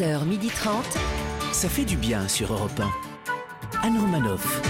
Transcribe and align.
11h30. 0.00 1.52
Ça 1.52 1.68
fait 1.68 1.84
du 1.84 1.96
bien 1.96 2.26
sur 2.26 2.52
Europe 2.54 2.80
1. 3.82 3.86
Anne 3.86 3.98
Romanoff. 3.98 4.62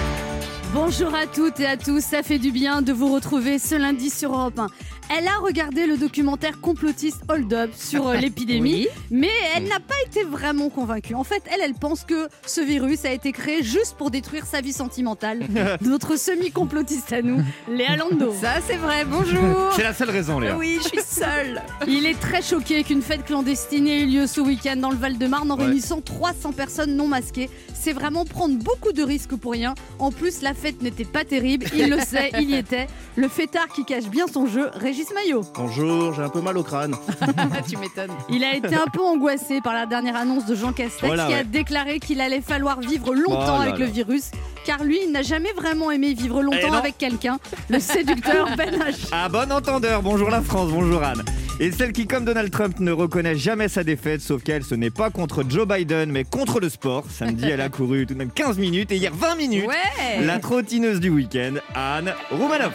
Bonjour 0.74 1.14
à 1.14 1.26
toutes 1.26 1.60
et 1.60 1.66
à 1.66 1.76
tous, 1.76 2.00
ça 2.00 2.24
fait 2.24 2.38
du 2.38 2.50
bien 2.50 2.82
de 2.82 2.92
vous 2.92 3.12
retrouver 3.12 3.60
ce 3.60 3.76
lundi 3.76 4.10
sur 4.10 4.32
Europe 4.32 4.58
1. 4.58 4.66
Elle 5.12 5.26
a 5.26 5.38
regardé 5.42 5.86
le 5.86 5.96
documentaire 5.96 6.60
complotiste 6.60 7.22
Hold 7.28 7.52
Up 7.52 7.70
sur 7.74 8.06
euh, 8.06 8.14
l'épidémie, 8.20 8.86
mais 9.10 9.30
elle 9.56 9.64
n'a 9.64 9.80
pas 9.80 9.96
été 10.06 10.22
vraiment 10.22 10.68
convaincue. 10.70 11.14
En 11.16 11.24
fait, 11.24 11.42
elle, 11.52 11.60
elle 11.62 11.74
pense 11.74 12.04
que 12.04 12.28
ce 12.46 12.60
virus 12.60 13.04
a 13.04 13.10
été 13.12 13.32
créé 13.32 13.64
juste 13.64 13.96
pour 13.98 14.12
détruire 14.12 14.46
sa 14.46 14.60
vie 14.60 14.72
sentimentale. 14.72 15.40
Notre 15.80 16.16
semi-complotiste 16.16 17.12
à 17.12 17.22
nous, 17.22 17.42
Léa 17.68 17.96
Lando. 17.96 18.32
Ça, 18.40 18.54
c'est 18.64 18.76
vrai, 18.76 19.04
bonjour. 19.04 19.72
C'est 19.74 19.82
la 19.82 19.94
seule 19.94 20.10
raison, 20.10 20.38
Léa. 20.38 20.56
Oui, 20.56 20.78
je 20.80 20.88
suis 20.88 21.00
seule. 21.04 21.60
Il 21.88 22.06
est 22.06 22.18
très 22.18 22.40
choqué 22.42 22.84
qu'une 22.84 23.02
fête 23.02 23.24
clandestine 23.24 23.88
ait 23.88 24.02
eu 24.02 24.06
lieu 24.06 24.26
ce 24.28 24.40
week-end 24.40 24.76
dans 24.76 24.90
le 24.90 24.96
Val-de-Marne 24.96 25.50
en 25.50 25.56
Ouais. 25.56 25.64
réunissant 25.64 26.00
300 26.00 26.52
personnes 26.52 26.94
non 26.94 27.08
masquées. 27.08 27.50
C'est 27.82 27.94
vraiment 27.94 28.26
prendre 28.26 28.58
beaucoup 28.62 28.92
de 28.92 29.02
risques 29.02 29.34
pour 29.36 29.52
rien. 29.52 29.74
En 29.98 30.12
plus, 30.12 30.42
la 30.42 30.52
fête 30.52 30.82
n'était 30.82 31.06
pas 31.06 31.24
terrible. 31.24 31.64
Il 31.74 31.88
le 31.88 31.98
sait, 32.00 32.30
il 32.38 32.50
y 32.50 32.54
était. 32.56 32.86
Le 33.16 33.26
fêtard 33.26 33.68
qui 33.68 33.86
cache 33.86 34.04
bien 34.04 34.26
son 34.30 34.46
jeu, 34.46 34.68
Régis 34.74 35.06
Maillot. 35.14 35.40
Bonjour, 35.54 36.12
j'ai 36.12 36.20
un 36.22 36.28
peu 36.28 36.42
mal 36.42 36.58
au 36.58 36.62
crâne. 36.62 36.94
tu 37.70 37.78
m'étonnes. 37.78 38.10
Il 38.28 38.44
a 38.44 38.54
été 38.54 38.74
un 38.74 38.86
peu 38.92 39.00
angoissé 39.00 39.62
par 39.62 39.72
la 39.72 39.86
dernière 39.86 40.16
annonce 40.16 40.44
de 40.44 40.54
Jean 40.54 40.74
Castex 40.74 41.06
Voilà, 41.06 41.26
qui 41.26 41.32
a 41.32 41.42
déclaré 41.42 42.00
qu'il 42.00 42.20
allait 42.20 42.42
falloir 42.42 42.80
vivre 42.80 43.14
longtemps 43.14 43.56
Oh 43.56 43.62
avec 43.62 43.78
là. 43.78 43.86
le 43.86 43.90
virus. 43.90 44.30
Car 44.66 44.84
lui, 44.84 44.98
il 45.06 45.10
n'a 45.10 45.22
jamais 45.22 45.52
vraiment 45.54 45.90
aimé 45.90 46.12
vivre 46.12 46.40
Eh 46.40 46.44
longtemps 46.44 46.72
non. 46.72 46.78
avec 46.78 46.98
quelqu'un. 46.98 47.38
Le 47.70 47.80
séducteur 47.80 48.46
Ben 48.58 48.74
H. 48.78 49.08
À 49.10 49.30
bon 49.30 49.50
entendeur, 49.50 50.02
bonjour 50.02 50.28
la 50.28 50.42
France, 50.42 50.70
bonjour 50.70 51.02
Anne. 51.02 51.22
Et 51.60 51.72
celle 51.72 51.92
qui, 51.92 52.06
comme 52.06 52.24
Donald 52.24 52.50
Trump, 52.50 52.78
ne 52.80 52.90
reconnaît 52.90 53.36
jamais 53.36 53.68
sa 53.68 53.84
défaite, 53.84 54.22
sauf 54.22 54.42
qu'elle, 54.42 54.64
ce 54.64 54.74
n'est 54.74 54.90
pas 54.90 55.10
contre 55.10 55.44
Joe 55.46 55.66
Biden, 55.68 56.10
mais 56.10 56.24
contre 56.24 56.58
le 56.58 56.70
sport. 56.70 57.04
Samedi, 57.10 57.44
elle 57.50 57.60
a 57.60 57.68
couru 57.70 58.06
tout 58.06 58.14
de 58.14 58.18
même 58.18 58.30
15 58.30 58.58
minutes 58.58 58.90
et 58.92 58.96
hier 58.96 59.12
20 59.14 59.34
minutes. 59.36 59.66
Ouais, 59.66 60.24
La 60.24 60.38
trottineuse 60.38 61.00
du 61.00 61.10
week-end, 61.10 61.54
Anne 61.74 62.12
Roumanoff. 62.30 62.74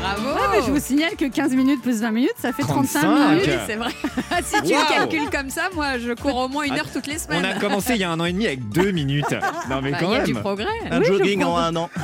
bravo. 0.00 0.28
Ouais, 0.28 0.46
mais 0.52 0.62
je 0.66 0.70
vous 0.70 0.80
signale 0.80 1.16
que 1.16 1.24
15 1.26 1.54
minutes 1.54 1.82
plus 1.82 2.00
20 2.00 2.10
minutes, 2.12 2.34
ça 2.40 2.52
fait 2.52 2.62
35 2.62 3.00
35. 3.00 3.28
minutes. 3.30 3.44
Oui, 3.48 3.52
c'est 3.66 3.76
vrai. 3.76 3.90
si 4.44 4.62
tu 4.62 4.72
Wow. 4.74 4.80
le 4.80 4.88
calcules 4.94 5.30
comme 5.30 5.50
ça, 5.50 5.62
moi, 5.74 5.98
je 5.98 6.12
cours 6.14 6.36
au 6.36 6.48
moins 6.48 6.64
une 6.64 6.74
heure 6.74 6.90
toutes 6.92 7.06
les 7.06 7.16
On 7.16 7.32
semaines. 7.34 7.44
a 7.44 7.54
commencé 7.58 7.94
il 7.94 8.00
y 8.00 8.04
a 8.04 8.10
un 8.10 8.18
an 8.20 8.24
et 8.24 8.32
demi 8.32 8.46
avec 8.46 8.68
2 8.70 8.90
minutes. 8.92 9.24
Non 9.70 9.80
mais 9.82 9.90
Bah, 9.92 9.98
quand 10.00 10.12
il 10.12 10.14
y 10.14 10.20
a 10.20 10.24
du 10.24 10.34
progrès. 10.34 10.66
Un 10.90 11.00
Oui, 11.00 11.06
jogging 11.06 11.44
en 11.44 11.56
un 11.56 11.76
an. 11.76 11.90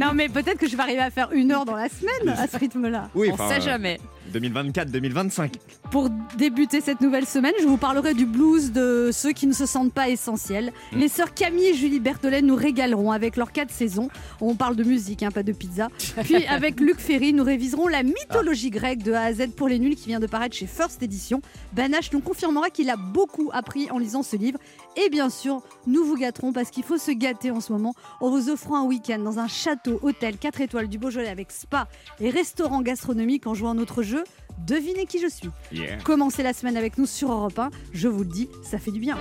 Non, 0.00 0.12
mais 0.14 0.28
peut-être 0.28 0.58
que 0.58 0.68
je 0.68 0.76
vais 0.76 0.82
arriver 0.82 1.00
à 1.02 1.10
faire 1.10 1.28
une 1.32 1.52
heure 1.52 1.64
dans 1.64 1.76
la 1.76 1.88
semaine 1.88 2.34
à 2.36 2.46
ce 2.46 2.56
rythme-là. 2.58 3.08
Oui, 3.14 3.28
On 3.30 3.34
enfin, 3.34 3.48
sait 3.48 3.60
euh, 3.60 3.72
jamais. 3.72 4.00
2024-2025. 4.32 5.52
Pour 5.90 6.10
débuter 6.36 6.80
cette 6.80 7.00
nouvelle 7.00 7.26
semaine, 7.26 7.54
je 7.60 7.66
vous 7.66 7.76
parlerai 7.76 8.14
du 8.14 8.26
blues 8.26 8.72
de 8.72 9.10
ceux 9.12 9.32
qui 9.32 9.46
ne 9.46 9.52
se 9.52 9.66
sentent 9.66 9.92
pas 9.92 10.08
essentiels. 10.08 10.72
Mm. 10.92 10.98
Les 10.98 11.08
sœurs 11.08 11.34
Camille 11.34 11.68
et 11.68 11.74
Julie 11.74 12.00
Berthollet 12.00 12.42
nous 12.42 12.56
régaleront 12.56 13.12
avec 13.12 13.36
leurs 13.36 13.52
quatre 13.52 13.70
saisons. 13.70 14.08
On 14.40 14.54
parle 14.54 14.76
de 14.76 14.84
musique, 14.84 15.22
hein, 15.22 15.30
pas 15.30 15.42
de 15.42 15.52
pizza. 15.52 15.88
Puis 16.24 16.44
avec 16.46 16.80
Luc 16.80 16.98
Ferry, 16.98 17.32
nous 17.32 17.44
réviserons 17.44 17.88
la 17.88 18.02
mythologie 18.02 18.70
grecque 18.70 19.02
de 19.02 19.12
A 19.12 19.22
à 19.22 19.32
Z 19.32 19.48
pour 19.56 19.68
les 19.68 19.78
nuls 19.78 19.96
qui 19.96 20.08
vient 20.08 20.20
de 20.20 20.26
paraître 20.26 20.56
chez 20.56 20.66
First 20.66 21.02
Edition. 21.02 21.40
H 21.76 22.10
nous 22.12 22.20
confirmera 22.20 22.70
qu'il 22.70 22.90
a 22.90 22.96
beaucoup 22.96 23.50
appris 23.52 23.90
en 23.90 23.98
lisant 23.98 24.22
ce 24.22 24.36
livre. 24.36 24.58
Et 24.96 25.10
bien 25.10 25.28
sûr, 25.28 25.62
nous 25.86 26.04
vous 26.04 26.16
gâterons 26.16 26.52
parce 26.52 26.70
qu'il 26.70 26.82
faut 26.82 26.96
se 26.96 27.10
gâter 27.10 27.50
en 27.50 27.60
ce 27.60 27.72
moment 27.72 27.94
en 28.20 28.30
vous 28.30 28.48
offrant 28.48 28.82
un 28.82 28.84
week-end 28.84 29.18
dans 29.18 29.38
un 29.38 29.46
château, 29.46 29.98
hôtel 30.02 30.38
4 30.38 30.62
étoiles 30.62 30.88
du 30.88 30.98
Beaujolais 30.98 31.28
avec 31.28 31.52
spa 31.52 31.86
et 32.18 32.30
restaurant 32.30 32.80
gastronomique 32.80 33.46
en 33.46 33.52
jouant 33.52 33.72
à 33.72 33.74
notre 33.74 34.02
jeu. 34.02 34.24
Devinez 34.66 35.04
qui 35.04 35.20
je 35.20 35.28
suis. 35.28 35.50
Yeah. 35.70 35.98
Commencez 35.98 36.42
la 36.42 36.54
semaine 36.54 36.78
avec 36.78 36.96
nous 36.96 37.04
sur 37.04 37.30
Europe 37.30 37.58
1. 37.58 37.70
Je 37.92 38.08
vous 38.08 38.20
le 38.20 38.30
dis, 38.30 38.48
ça 38.62 38.78
fait 38.78 38.90
du 38.90 39.00
bien. 39.00 39.18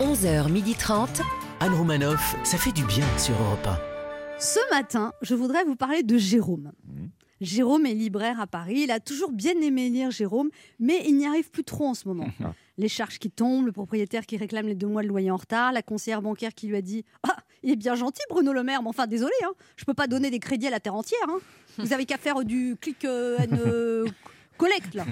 11h30. 0.00 1.20
Anne 1.60 1.74
Romanoff, 1.74 2.34
ça 2.44 2.56
fait 2.56 2.72
du 2.72 2.84
bien 2.84 3.06
sur 3.18 3.34
Europe 3.34 3.68
Ce 4.38 4.58
matin, 4.74 5.12
je 5.20 5.34
voudrais 5.34 5.64
vous 5.64 5.76
parler 5.76 6.02
de 6.02 6.16
Jérôme. 6.16 6.72
Mhm. 6.86 7.10
Jérôme 7.42 7.84
est 7.84 7.94
libraire 7.94 8.40
à 8.40 8.46
Paris. 8.46 8.80
Il 8.84 8.90
a 8.90 9.00
toujours 9.00 9.32
bien 9.32 9.52
aimé 9.60 9.90
lire 9.90 10.10
Jérôme, 10.10 10.48
mais 10.80 11.02
il 11.06 11.16
n'y 11.16 11.26
arrive 11.26 11.50
plus 11.50 11.64
trop 11.64 11.86
en 11.86 11.94
ce 11.94 12.08
moment. 12.08 12.28
les 12.76 12.88
charges 12.88 13.18
qui 13.18 13.30
tombent, 13.30 13.66
le 13.66 13.72
propriétaire 13.72 14.26
qui 14.26 14.36
réclame 14.36 14.66
les 14.66 14.74
deux 14.74 14.86
mois 14.86 15.02
de 15.02 15.08
loyer 15.08 15.30
en 15.30 15.36
retard, 15.36 15.72
la 15.72 15.82
conseillère 15.82 16.22
bancaire 16.22 16.54
qui 16.54 16.66
lui 16.66 16.76
a 16.76 16.82
dit 16.82 17.04
Ah, 17.22 17.36
il 17.62 17.70
est 17.70 17.76
bien 17.76 17.94
gentil, 17.94 18.22
Bruno 18.28 18.52
Le 18.52 18.62
Maire, 18.62 18.82
mais 18.82 18.88
enfin, 18.88 19.06
désolé, 19.06 19.32
hein, 19.44 19.52
je 19.76 19.84
peux 19.84 19.94
pas 19.94 20.06
donner 20.06 20.30
des 20.30 20.38
crédits 20.40 20.66
à 20.66 20.70
la 20.70 20.80
terre 20.80 20.94
entière. 20.94 21.18
hein. 21.28 21.38
Vous 21.78 21.92
avez 21.92 22.04
qu'à 22.06 22.18
faire 22.18 22.44
du 22.44 22.76
click 22.80 23.04
euh, 23.04 23.38
and, 23.38 23.56
euh, 23.66 24.04
collect, 24.58 24.94
là. 24.94 25.04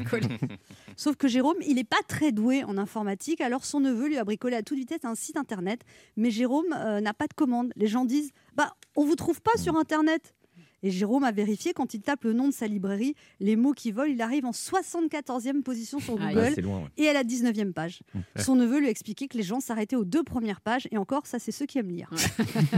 Sauf 0.97 1.17
que 1.17 1.27
Jérôme, 1.29 1.57
il 1.67 1.75
n'est 1.77 1.85
pas 1.85 2.01
très 2.07 2.31
doué 2.33 2.63
en 2.65 2.77
informatique, 2.79 3.41
alors 3.41 3.65
son 3.65 3.81
neveu 3.81 4.07
lui 4.09 4.19
a 4.19 4.25
bricolé 4.25 4.57
à 4.57 4.63
toute 4.63 4.79
vitesse 4.79 5.05
un 5.05 5.15
site 5.15 5.37
internet, 5.37 5.81
mais 6.17 6.31
Jérôme 6.31 6.73
euh, 6.77 7.01
n'a 7.01 7.15
pas 7.15 7.27
de 7.27 7.35
commande. 7.35 7.73
Les 7.77 7.87
gens 7.87 8.05
disent 8.05 8.31
Bah, 8.55 8.75
on 8.97 9.05
vous 9.05 9.17
trouve 9.17 9.41
pas 9.41 9.57
sur 9.59 9.77
internet. 9.77 10.35
Et 10.83 10.91
Jérôme 10.91 11.25
a 11.25 11.31
vérifié 11.33 11.73
quand 11.73 11.95
il 11.95 12.01
tape 12.03 12.25
le 12.25 12.33
nom 12.33 12.49
de 12.49 12.53
sa 12.53 12.67
librairie, 12.67 13.15
les 13.41 13.57
mots 13.57 13.73
qui 13.73 13.93
volent, 13.93 14.13
il 14.13 14.21
arrive 14.21 14.45
en 14.45 14.51
74e 14.51 15.63
position 15.63 16.01
sur 16.01 16.21
Aïe. 16.21 16.35
Google 16.35 16.53
C'est 16.55 16.61
loin, 16.61 16.83
ouais. 16.83 16.89
et 16.97 17.09
à 17.09 17.13
la 17.13 17.23
19e 17.23 17.73
page. 17.73 18.01
Son 18.37 18.57
neveu 18.57 18.81
lui 18.81 18.89
a 18.89 18.91
expliqué 18.91 19.29
que 19.29 19.37
les 19.37 19.45
gens 19.45 19.61
s'arrêtaient 19.61 19.97
aux 19.97 20.05
deux 20.05 20.25
premières 20.25 20.61
pages, 20.61 20.89
et 20.91 20.99
encore, 20.99 21.27
ça, 21.27 21.39
c'est 21.39 21.53
ceux 21.53 21.67
qui 21.67 21.79
aiment 21.79 21.91
lire. 21.91 22.11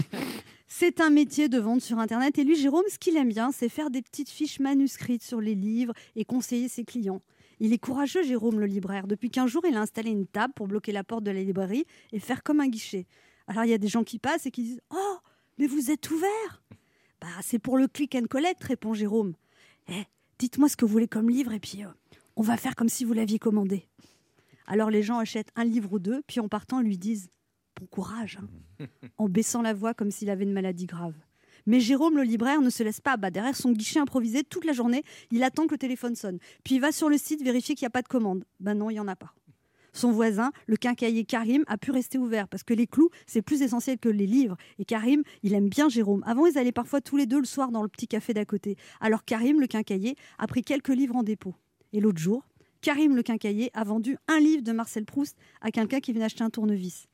c'est 0.69 1.01
un 1.01 1.11
métier 1.11 1.49
de 1.49 1.59
vente 1.59 1.81
sur 1.81 1.99
Internet, 1.99 2.39
et 2.39 2.45
lui, 2.45 2.57
Jérôme, 2.57 2.85
ce 2.89 2.99
qu'il 2.99 3.17
aime 3.17 3.29
bien, 3.31 3.53
c'est 3.53 3.69
faire 3.69 3.91
des 3.91 4.03
petites 4.03 4.31
fiches 4.31 4.61
manuscrites 4.61 5.23
sur 5.23 5.41
les 5.41 5.55
livres 5.55 5.95
et 6.17 6.25
conseiller 6.25 6.69
ses 6.69 6.85
clients. 6.85 7.23
Il 7.61 7.73
est 7.73 7.79
courageux, 7.79 8.23
Jérôme, 8.23 8.61
le 8.61 8.67
libraire. 8.67 9.07
Depuis 9.07 9.31
15 9.31 9.49
jours, 9.49 9.63
il 9.67 9.77
a 9.77 9.81
installé 9.81 10.11
une 10.11 10.27
table 10.27 10.53
pour 10.55 10.69
bloquer 10.69 10.93
la 10.93 11.05
porte 11.05 11.25
de 11.25 11.31
la 11.31 11.43
librairie 11.43 11.85
et 12.13 12.19
faire 12.19 12.43
comme 12.43 12.61
un 12.61 12.69
guichet. 12.69 13.07
Alors, 13.47 13.65
il 13.65 13.71
y 13.71 13.75
a 13.75 13.79
des 13.79 13.89
gens 13.89 14.05
qui 14.05 14.19
passent 14.19 14.47
et 14.47 14.51
qui 14.51 14.63
disent 14.63 14.81
Oh, 14.91 15.17
mais 15.59 15.67
vous 15.67 15.91
êtes 15.91 16.11
ouvert 16.11 16.63
Bah, 17.25 17.31
c'est 17.41 17.59
pour 17.59 17.79
le 17.79 17.89
click 17.89 18.15
and 18.17 18.27
collect, 18.29 18.63
répond 18.63 18.93
Jérôme. 18.93 19.33
Eh, 19.89 20.03
dites-moi 20.39 20.69
ce 20.69 20.77
que 20.77 20.85
vous 20.85 20.93
voulez 20.93 21.09
comme 21.09 21.31
livre, 21.31 21.55
et 21.55 21.59
puis 21.59 21.83
euh, 21.83 21.89
on 22.37 22.43
va 22.43 22.59
faire 22.59 22.77
comme 22.77 22.91
si 22.91 23.07
vous 23.07 23.15
l'aviez 23.15 23.39
commandé. 23.39 23.89
Alors 24.67 24.91
les 24.91 25.03
gens 25.03 25.19
achètent 25.19 25.51
un 25.57 25.65
livre 25.65 25.95
ou 25.95 25.99
deux, 25.99 26.21
puis 26.27 26.41
en 26.41 26.49
partant, 26.49 26.83
lui 26.83 26.99
disent 26.99 27.31
Bon 27.81 27.87
courage, 27.87 28.41
hein 28.43 28.87
en 29.17 29.31
baissant 29.31 29.63
la 29.63 29.73
voix 29.73 29.95
comme 29.95 30.11
s'il 30.11 30.29
avait 30.29 30.45
une 30.45 30.53
maladie 30.53 30.85
grave. 30.85 31.15
Mais 31.65 31.81
Jérôme, 31.81 32.19
le 32.19 32.25
libraire, 32.25 32.61
ne 32.61 32.69
se 32.69 32.83
laisse 32.83 33.01
pas 33.01 33.13
abattre. 33.13 33.33
Derrière 33.33 33.57
son 33.57 33.73
guichet 33.73 34.01
improvisé, 34.01 34.45
toute 34.45 34.67
la 34.67 34.75
journée, 34.75 35.03
il 35.31 35.43
attend 35.45 35.67
que 35.67 35.73
le 35.73 35.79
téléphone 35.79 36.17
sonne. 36.17 36.39
Puis 36.63 36.75
il 36.75 36.81
va 36.83 36.93
sur 36.93 37.09
le 37.09 37.17
site 37.17 37.43
vérifier 37.43 37.75
qu'il 37.75 37.87
n'y 37.87 37.89
a 37.89 37.91
pas 37.91 38.03
de 38.03 38.09
commande. 38.09 38.45
Ben 38.61 38.75
non, 38.75 38.91
il 38.91 38.95
n'y 38.95 39.01
en 39.01 39.09
a 39.09 39.17
pas. 39.17 39.33
Son 39.95 40.11
voisin, 40.11 40.51
le 40.67 40.77
quincaillier 40.77 41.25
Karim, 41.25 41.65
a 41.69 41.79
pu 41.79 41.93
rester 41.93 42.19
ouvert 42.19 42.49
parce 42.49 42.65
que 42.65 42.75
les 42.75 42.89
clous, 42.89 43.11
c'est 43.27 43.43
plus 43.43 43.63
essentiel 43.63 43.99
que 43.99 44.09
les 44.09 44.27
livres. 44.27 44.57
Et 44.79 44.85
Karim, 44.85 45.23
il 45.45 45.55
aime 45.55 45.69
bien 45.69 45.89
Jérôme. 45.89 46.23
Avant, 46.27 46.47
ils 46.47 46.59
allaient 46.59 46.73
parfois 46.73 47.01
tous 47.01 47.17
les 47.17 47.27
deux 47.27 47.39
le 47.39 47.47
soir 47.47 47.71
dans 47.71 47.83
le 47.83 47.89
petit 47.89 48.09
café 48.09 48.35
d'à 48.35 48.45
côté. 48.45 48.77
Alors 49.01 49.25
Karim, 49.25 49.61
le 49.61 49.69
quincaillier, 49.69 50.17
a 50.39 50.49
pris 50.49 50.63
quelques 50.63 50.89
livres 50.89 51.15
en 51.15 51.23
dépôt. 51.23 51.55
Et 51.93 52.01
l'autre 52.01 52.19
jour, 52.19 52.43
Karim, 52.81 53.15
le 53.15 53.23
quincaillier, 53.23 53.71
a 53.73 53.85
vendu 53.85 54.19
un 54.27 54.41
livre 54.41 54.63
de 54.63 54.73
Marcel 54.73 55.05
Proust 55.05 55.39
à 55.61 55.71
quelqu'un 55.71 56.01
qui 56.01 56.13
venait 56.13 56.25
acheter 56.25 56.43
un 56.43 56.51
tournevis. 56.51 57.07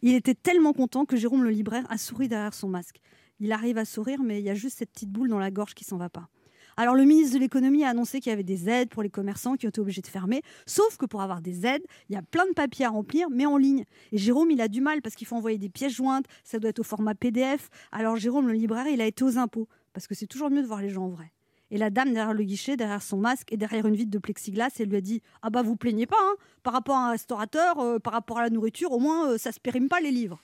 Il 0.00 0.14
était 0.14 0.34
tellement 0.34 0.72
content 0.72 1.04
que 1.04 1.16
Jérôme, 1.16 1.44
le 1.44 1.50
libraire, 1.50 1.84
a 1.90 1.98
souri 1.98 2.28
derrière 2.28 2.54
son 2.54 2.68
masque. 2.68 3.00
Il 3.40 3.52
arrive 3.52 3.76
à 3.76 3.84
sourire, 3.84 4.22
mais 4.22 4.40
il 4.40 4.44
y 4.44 4.50
a 4.50 4.54
juste 4.54 4.78
cette 4.78 4.90
petite 4.90 5.10
boule 5.10 5.28
dans 5.28 5.38
la 5.38 5.50
gorge 5.50 5.74
qui 5.74 5.84
s'en 5.84 5.98
va 5.98 6.08
pas. 6.08 6.28
Alors 6.76 6.94
le 6.94 7.04
ministre 7.04 7.34
de 7.34 7.40
l'économie 7.40 7.84
a 7.84 7.90
annoncé 7.90 8.20
qu'il 8.20 8.30
y 8.30 8.32
avait 8.32 8.42
des 8.42 8.68
aides 8.68 8.88
pour 8.88 9.02
les 9.02 9.10
commerçants 9.10 9.56
qui 9.56 9.66
ont 9.66 9.68
été 9.68 9.80
obligés 9.80 10.00
de 10.00 10.06
fermer, 10.06 10.42
sauf 10.66 10.96
que 10.96 11.06
pour 11.06 11.22
avoir 11.22 11.40
des 11.40 11.66
aides, 11.66 11.84
il 12.08 12.14
y 12.14 12.18
a 12.18 12.22
plein 12.22 12.46
de 12.46 12.52
papiers 12.52 12.86
à 12.86 12.90
remplir, 12.90 13.28
mais 13.30 13.46
en 13.46 13.56
ligne. 13.56 13.84
Et 14.12 14.18
Jérôme, 14.18 14.50
il 14.50 14.60
a 14.60 14.68
du 14.68 14.80
mal 14.80 15.02
parce 15.02 15.14
qu'il 15.14 15.26
faut 15.26 15.36
envoyer 15.36 15.58
des 15.58 15.68
pièces 15.68 15.92
jointes, 15.92 16.26
ça 16.44 16.58
doit 16.58 16.70
être 16.70 16.80
au 16.80 16.84
format 16.84 17.14
PDF. 17.14 17.68
Alors 17.90 18.16
Jérôme, 18.16 18.48
le 18.48 18.54
libraire, 18.54 18.86
il 18.88 19.00
a 19.00 19.06
été 19.06 19.24
aux 19.24 19.38
impôts, 19.38 19.68
parce 19.92 20.06
que 20.06 20.14
c'est 20.14 20.26
toujours 20.26 20.50
mieux 20.50 20.62
de 20.62 20.66
voir 20.66 20.80
les 20.80 20.90
gens 20.90 21.04
en 21.04 21.10
vrai. 21.10 21.32
Et 21.70 21.78
la 21.78 21.88
dame 21.88 22.12
derrière 22.12 22.34
le 22.34 22.44
guichet, 22.44 22.76
derrière 22.76 23.02
son 23.02 23.16
masque 23.16 23.50
et 23.50 23.56
derrière 23.56 23.86
une 23.86 23.96
vitre 23.96 24.10
de 24.10 24.18
plexiglas, 24.18 24.68
elle 24.78 24.90
lui 24.90 24.96
a 24.96 25.00
dit 25.00 25.22
Ah 25.40 25.48
bah 25.48 25.62
vous 25.62 25.74
plaignez 25.74 26.06
pas, 26.06 26.18
hein 26.20 26.34
par 26.62 26.74
rapport 26.74 26.96
à 26.96 27.08
un 27.08 27.10
restaurateur, 27.12 27.78
euh, 27.80 27.98
par 27.98 28.12
rapport 28.12 28.38
à 28.38 28.42
la 28.42 28.50
nourriture, 28.50 28.92
au 28.92 28.98
moins 28.98 29.30
euh, 29.30 29.38
ça 29.38 29.52
se 29.52 29.58
périme 29.60 29.88
pas 29.88 30.00
les 30.00 30.10
livres. 30.10 30.38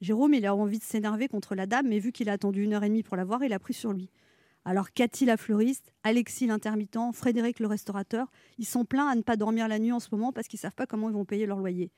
Jérôme, 0.00 0.34
il 0.34 0.44
a 0.44 0.54
envie 0.54 0.80
de 0.80 0.84
s'énerver 0.84 1.28
contre 1.28 1.54
la 1.54 1.66
dame, 1.66 1.86
mais 1.88 2.00
vu 2.00 2.10
qu'il 2.10 2.28
a 2.28 2.32
attendu 2.32 2.64
une 2.64 2.74
heure 2.74 2.82
et 2.82 2.88
demie 2.88 3.04
pour 3.04 3.16
la 3.16 3.24
voir, 3.24 3.44
il 3.44 3.52
a 3.52 3.60
pris 3.60 3.74
sur 3.74 3.92
lui. 3.92 4.10
Alors 4.64 4.92
Cathy 4.92 5.26
la 5.26 5.36
fleuriste, 5.36 5.92
Alexis 6.04 6.46
l'intermittent, 6.46 7.12
Frédéric 7.12 7.60
le 7.60 7.66
restaurateur, 7.66 8.30
ils 8.58 8.66
sont 8.66 8.84
pleins 8.84 9.08
à 9.08 9.14
ne 9.14 9.20
pas 9.20 9.36
dormir 9.36 9.68
la 9.68 9.78
nuit 9.78 9.92
en 9.92 10.00
ce 10.00 10.08
moment 10.10 10.32
parce 10.32 10.48
qu'ils 10.48 10.58
savent 10.58 10.74
pas 10.74 10.86
comment 10.86 11.10
ils 11.10 11.14
vont 11.14 11.26
payer 11.26 11.44
leur 11.44 11.58
loyer. 11.58 11.90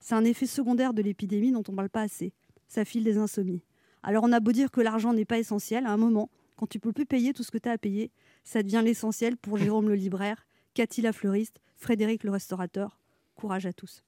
C'est 0.00 0.14
un 0.14 0.24
effet 0.24 0.46
secondaire 0.46 0.94
de 0.94 1.02
l'épidémie 1.02 1.52
dont 1.52 1.62
on 1.68 1.72
ne 1.72 1.76
parle 1.76 1.90
pas 1.90 2.00
assez. 2.00 2.32
Ça 2.66 2.84
file 2.84 3.04
des 3.04 3.18
insomnies. 3.18 3.62
Alors 4.02 4.24
on 4.24 4.32
a 4.32 4.40
beau 4.40 4.52
dire 4.52 4.70
que 4.70 4.80
l'argent 4.80 5.12
n'est 5.12 5.26
pas 5.26 5.38
essentiel, 5.38 5.86
à 5.86 5.90
un 5.90 5.96
moment, 5.98 6.30
quand 6.56 6.66
tu 6.66 6.78
peux 6.78 6.92
plus 6.92 7.06
payer 7.06 7.34
tout 7.34 7.42
ce 7.42 7.50
que 7.50 7.58
tu 7.58 7.68
as 7.68 7.72
à 7.72 7.78
payer, 7.78 8.10
ça 8.42 8.62
devient 8.62 8.82
l'essentiel 8.82 9.36
pour 9.36 9.58
Jérôme 9.58 9.88
le 9.88 9.94
libraire, 9.94 10.46
Cathy 10.72 11.02
la 11.02 11.12
fleuriste, 11.12 11.60
Frédéric 11.76 12.24
le 12.24 12.30
restaurateur. 12.30 12.98
Courage 13.34 13.66
à 13.66 13.72
tous. 13.72 14.02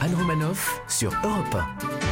Anne 0.00 0.14
Romanoff 0.14 0.82
sur 0.88 1.12
Europe 1.24 1.56
C'est 2.00 2.03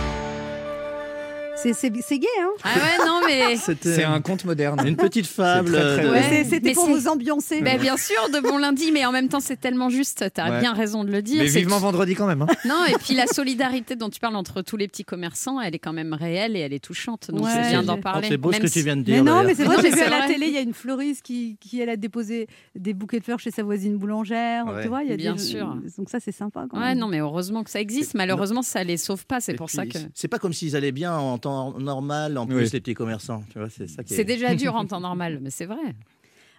c'est- 1.72 1.92
c'est 2.02 2.18
gay, 2.18 2.26
hein 2.40 2.50
Ah 2.64 2.68
ouais, 2.74 3.06
non, 3.06 3.20
mais. 3.26 3.56
C'était 3.62 3.94
C'est 3.94 4.04
un 4.04 4.20
conte 4.20 4.44
moderne. 4.44 4.80
une 4.86 4.96
petite 4.96 5.26
fable. 5.26 5.70
C'est 5.72 5.80
très, 5.80 5.96
très 5.96 6.06
euh, 6.06 6.12
Ouais. 6.12 6.44
C'était 6.48 6.68
Mais 6.70 6.74
pour 6.74 6.86
vous 6.88 7.08
ambiancer. 7.08 7.60
Ben, 7.62 7.80
bien 7.80 7.96
sûr, 7.96 8.28
de 8.32 8.40
bon 8.40 8.58
lundi, 8.58 8.90
mais 8.92 9.04
en 9.06 9.12
même 9.12 9.28
temps, 9.28 9.40
c'est 9.40 9.60
tellement 9.60 9.88
juste. 9.90 10.24
T'as 10.34 10.50
Ouais. 10.50 10.60
bien 10.60 10.72
raison 10.72 11.04
de 11.04 11.10
le 11.10 11.22
dire. 11.22 11.42
Mais 11.42 11.48
C'est 11.48 11.60
vivement 11.60 11.76
que- 11.76 11.82
vendredi 11.82 12.14
quand 12.14 12.26
même. 12.26 12.42
hein. 12.42 12.46
Non, 12.64 12.84
et 12.88 12.94
puis 12.94 13.14
la 13.14 13.26
solidarité 13.26 13.96
dont 13.96 14.10
tu 14.10 14.20
parles 14.20 14.36
entre 14.36 14.62
tous 14.62 14.76
les 14.76 14.88
petits 14.88 15.04
commerçants, 15.04 15.60
elle 15.60 15.74
est 15.74 15.78
quand 15.78 15.92
même 15.92 16.12
réelle 16.14 16.56
et 16.56 16.60
elle 16.60 16.72
est 16.72 16.82
touchante. 16.84 17.30
Donc 17.30 17.44
Ouais, 17.44 17.50
c'est 17.52 17.68
bien 17.70 17.82
d'en 17.82 17.96
oh, 17.96 18.00
parler. 18.00 18.28
c'est 18.28 18.36
beau 18.36 18.50
ce 18.50 18.56
Même 18.56 18.62
que 18.62 18.68
si- 18.68 18.78
tu 18.80 18.84
viens 18.84 18.96
de 18.96 19.00
Mais 19.00 19.04
dire. 19.16 19.24
non, 19.24 19.32
d'ailleurs. 19.32 19.44
mais 19.46 19.54
c'est 19.54 19.64
vrai, 19.64 19.76
Non, 19.76 19.82
j'ai 19.82 19.90
mais 19.90 19.96
vu 19.96 20.02
à 20.02 20.10
la 20.10 20.26
télé, 20.26 20.46
il 20.46 20.52
y 20.52 20.58
a 20.58 20.60
une 20.60 20.74
fleuriste 20.74 21.22
qui, 21.22 21.56
qui 21.60 21.80
elle 21.80 21.88
a 21.90 21.96
déposé 21.96 22.46
des 22.74 22.94
bouquets 22.94 23.18
de 23.18 23.24
fleurs 23.24 23.38
chez 23.40 23.50
sa 23.50 23.62
voisine 23.62 23.96
boulangère. 23.96 24.66
Ouais. 24.66 24.82
Tu 24.82 24.88
vois, 24.88 25.02
il 25.02 25.10
y 25.10 25.12
a 25.12 25.16
Bien 25.16 25.34
des... 25.34 25.38
sûr. 25.42 25.76
Donc 25.98 26.10
ça, 26.10 26.18
c'est 26.20 26.32
sympa. 26.32 26.66
Quand 26.70 26.78
Ouais, 26.78 26.88
même. 26.88 26.98
non, 26.98 27.08
mais 27.08 27.18
heureusement 27.20 27.62
que 27.64 27.70
ça 27.70 27.80
existe. 27.80 28.14
Malheureusement, 28.14 28.62
ça 28.62 28.82
les 28.84 28.96
sauve 28.96 29.26
pas. 29.26 29.40
C'est 29.40 29.54
pour 29.54 29.70
ça 29.70 29.86
que. 29.86 29.98
C'est 30.14 30.28
pas 30.28 30.38
comme 30.38 30.52
s'ils 30.52 30.76
allaient 30.76 30.92
bien 30.92 31.14
en 31.16 31.38
temps 31.38 31.51
normal, 31.78 32.36
en 32.38 32.46
plus, 32.46 32.56
Oui. 32.56 32.70
les 32.72 32.80
petits 32.80 32.94
commerçants. 32.94 33.42
Tu 33.52 33.58
vois, 33.58 33.68
c'est 33.70 33.88
ça 33.88 34.02
qui 34.02 34.12
est. 34.14 34.16
C'est 34.16 34.24
déjà 34.24 34.54
dur 34.56 34.74
en 34.76 34.84
temps 34.86 35.00
normal, 35.00 35.38
mais 35.42 35.50
c'est 35.50 35.66
vrai. 35.66 35.76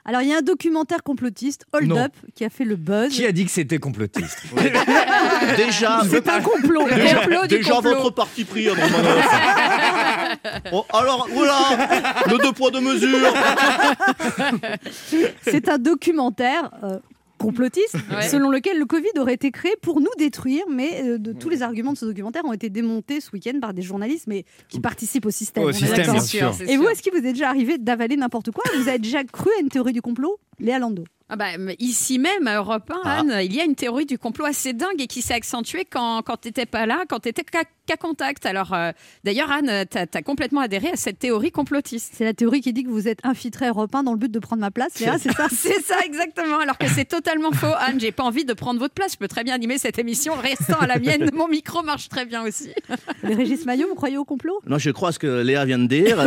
Alors, 0.05 0.21
il 0.21 0.27
y 0.27 0.33
a 0.33 0.39
un 0.39 0.41
documentaire 0.41 1.01
complotiste, 1.01 1.65
Hold 1.71 1.87
Non. 1.87 1.97
Up, 1.97 2.11
qui 2.35 2.43
a 2.43 2.49
fait 2.49 2.65
le 2.65 2.75
buzz. 2.75 3.13
Qui 3.13 3.25
a 3.25 3.31
dit 3.31 3.45
que 3.45 3.51
c'était 3.51 3.77
complotiste 3.77 4.37
Déjà, 5.55 6.01
C'est 6.09 6.27
un 6.27 6.41
complot. 6.41 6.89
déjà, 6.89 7.15
complot 7.21 7.41
du 7.43 7.57
déjà 7.59 7.73
complot. 7.75 7.89
votre 7.95 8.09
parti 8.11 8.43
pris. 8.43 8.67
Oh, 10.73 10.85
alors, 10.91 11.27
voilà, 11.31 11.57
le 12.29 12.37
deux 12.39 12.51
poids 12.51 12.69
deux 12.71 12.81
mesures. 12.81 13.33
C'est 15.43 15.69
un 15.69 15.77
documentaire 15.77 16.69
euh, 16.83 16.97
complotiste 17.43 17.95
Ouais. 18.11 18.27
selon 18.27 18.49
lequel 18.49 18.77
le 18.79 18.85
Covid 18.85 19.09
aurait 19.17 19.33
été 19.33 19.51
créé 19.51 19.73
pour 19.81 19.99
nous 20.01 20.09
détruire, 20.17 20.63
mais 20.69 21.01
euh, 21.03 21.17
de, 21.17 21.33
tous 21.33 21.49
les 21.49 21.61
arguments 21.61 21.93
de 21.93 21.97
ce 21.97 22.05
documentaire 22.05 22.43
ont 22.45 22.53
été 22.53 22.69
démontés 22.69 23.21
ce 23.21 23.29
week-end 23.31 23.59
par 23.61 23.73
des 23.73 23.81
journalistes 23.81 24.25
mais 24.27 24.45
qui 24.69 24.79
participent 24.79 25.25
au 25.25 25.31
système. 25.31 25.63
Au 25.63 25.71
bien 25.71 26.19
sûr. 26.19 26.53
Et 26.67 26.77
vous, 26.77 26.87
est-ce 26.87 27.01
qu'il 27.01 27.11
vous 27.11 27.19
est 27.19 27.33
déjà 27.33 27.49
arrivé 27.49 27.77
d'avaler 27.77 28.15
n'importe 28.17 28.51
quoi 28.51 28.63
Vous 28.77 28.87
avez 28.87 28.99
déjà 28.99 29.23
cru 29.23 29.49
à 29.57 29.61
une 29.61 29.69
théorie 29.69 29.93
du 29.93 30.01
complot 30.01 30.37
Léa 30.59 30.79
Lando? 30.79 31.03
Ah 31.29 31.35
bah, 31.35 31.45
ici 31.79 32.19
même, 32.19 32.45
à 32.47 32.57
Europe 32.57 32.91
1, 32.91 33.01
Ah. 33.03 33.19
Anne, 33.19 33.35
il 33.43 33.55
y 33.55 33.59
a 33.61 33.63
une 33.63 33.75
théorie 33.75 34.05
du 34.05 34.19
complot 34.19 34.45
assez 34.45 34.73
dingue 34.73 34.99
et 35.01 35.07
qui 35.07 35.21
s'est 35.21 35.33
accentuée 35.33 35.85
quand, 35.89 36.21
quand 36.21 36.37
tu 36.37 36.49
n'étais 36.49 36.65
pas 36.67 36.85
là, 36.85 37.05
quand 37.09 37.21
tu 37.21 37.29
étais 37.29 37.43
qu'à 37.85 37.97
contact. 37.97 38.45
Alors, 38.45 38.73
euh, 38.73 38.91
d'ailleurs, 39.23 39.51
Anne, 39.51 39.85
tu 39.89 39.97
as, 39.97 40.21
complètement 40.21 40.61
adhéré 40.61 40.89
à 40.89 40.95
cette 40.95 41.19
théorie 41.19 41.51
complotiste. 41.51 42.13
C'est 42.15 42.23
la 42.23 42.33
théorie 42.33 42.61
qui 42.61 42.73
dit 42.73 42.83
que 42.83 42.89
vous 42.89 43.07
êtes 43.07 43.19
infiltré 43.23 43.67
Europe 43.67 43.93
1 43.93 44.03
dans 44.03 44.11
le 44.13 44.17
but 44.17 44.31
de 44.31 44.39
prendre 44.39 44.61
ma 44.61 44.71
place. 44.71 44.99
Léa, 44.99 45.17
c'est 45.17 45.31
ça 45.31 45.47
C'est 45.51 45.81
ça, 45.81 45.95
exactement. 46.05 46.59
Alors 46.59 46.77
que 46.77 46.87
c'est 46.87 47.05
totalement 47.05 47.51
faux. 47.51 47.73
Anne, 47.79 47.99
j'ai 47.99 48.11
pas 48.11 48.23
envie 48.23 48.45
de 48.45 48.53
prendre 48.53 48.79
votre 48.79 48.93
place. 48.93 49.13
Je 49.13 49.17
peux 49.17 49.27
très 49.27 49.43
bien 49.43 49.53
animer 49.55 49.77
cette 49.77 49.99
émission 49.99 50.33
restant 50.35 50.77
à 50.79 50.87
la 50.87 50.99
mienne. 50.99 51.29
Mon 51.33 51.47
micro 51.47 51.83
marche 51.83 52.09
très 52.09 52.25
bien 52.25 52.43
aussi. 52.43 52.69
Les 53.23 53.35
Régis 53.35 53.65
Maillot, 53.65 53.87
vous 53.89 53.95
croyez 53.95 54.17
au 54.17 54.25
complot? 54.25 54.59
Non, 54.67 54.77
je 54.77 54.89
crois 54.91 55.11
ce 55.11 55.19
que 55.19 55.41
Léa 55.41 55.65
vient 55.65 55.79
de 55.79 55.87
dire. 55.87 56.17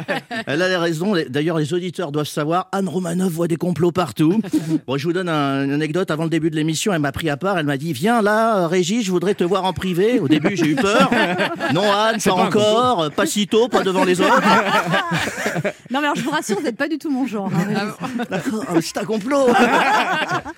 Elle 0.46 0.62
a 0.62 0.80
raison. 0.80 1.14
D'ailleurs, 1.28 1.58
les 1.58 1.74
auditeurs 1.74 2.12
doivent 2.12 2.26
savoir. 2.26 2.68
Anne 2.72 2.88
Romanoff 2.88 3.32
voit 3.32 3.48
des 3.48 3.56
complots 3.56 3.92
partout. 3.92 4.40
Bon, 4.86 4.96
je 4.96 5.04
vous 5.04 5.12
donne 5.12 5.28
un- 5.28 5.64
une 5.64 5.72
anecdote. 5.72 6.10
Avant 6.10 6.24
le 6.24 6.30
début 6.30 6.50
de 6.50 6.56
l'émission, 6.56 6.92
elle 6.92 7.00
m'a 7.00 7.12
pris 7.12 7.28
à 7.30 7.36
part. 7.36 7.58
Elle 7.58 7.66
m'a 7.66 7.76
dit 7.76 7.92
Viens 7.92 8.22
là, 8.22 8.68
Régis, 8.68 9.04
je 9.04 9.10
voudrais 9.10 9.34
te 9.34 9.44
voir 9.44 9.64
en 9.64 9.72
privé. 9.72 10.20
Au 10.20 10.28
début, 10.28 10.56
j'ai 10.56 10.66
eu 10.66 10.76
peur. 10.76 10.99
Non, 11.72 11.90
Anne, 11.92 12.20
pas, 12.20 12.32
encore. 12.32 13.10
Pas 13.10 13.26
si 13.26 13.46
tôt, 13.46 13.68
pas 13.68 13.82
devant 13.82 14.04
les 14.04 14.20
autres. 14.20 14.40
Non, 15.90 16.00
mais 16.00 16.06
alors 16.06 16.14
je 16.16 16.22
vous 16.22 16.30
rassure, 16.30 16.56
vous 16.56 16.62
n'êtes 16.62 16.76
pas 16.76 16.88
du 16.88 16.98
tout 16.98 17.10
mon 17.10 17.26
genre. 17.26 17.50
hein, 17.54 17.64
Régis. 17.66 18.28
D'accord, 18.30 18.64
ah, 18.68 18.74
c'est 18.80 18.96
un 18.98 19.04
complot. 19.04 19.46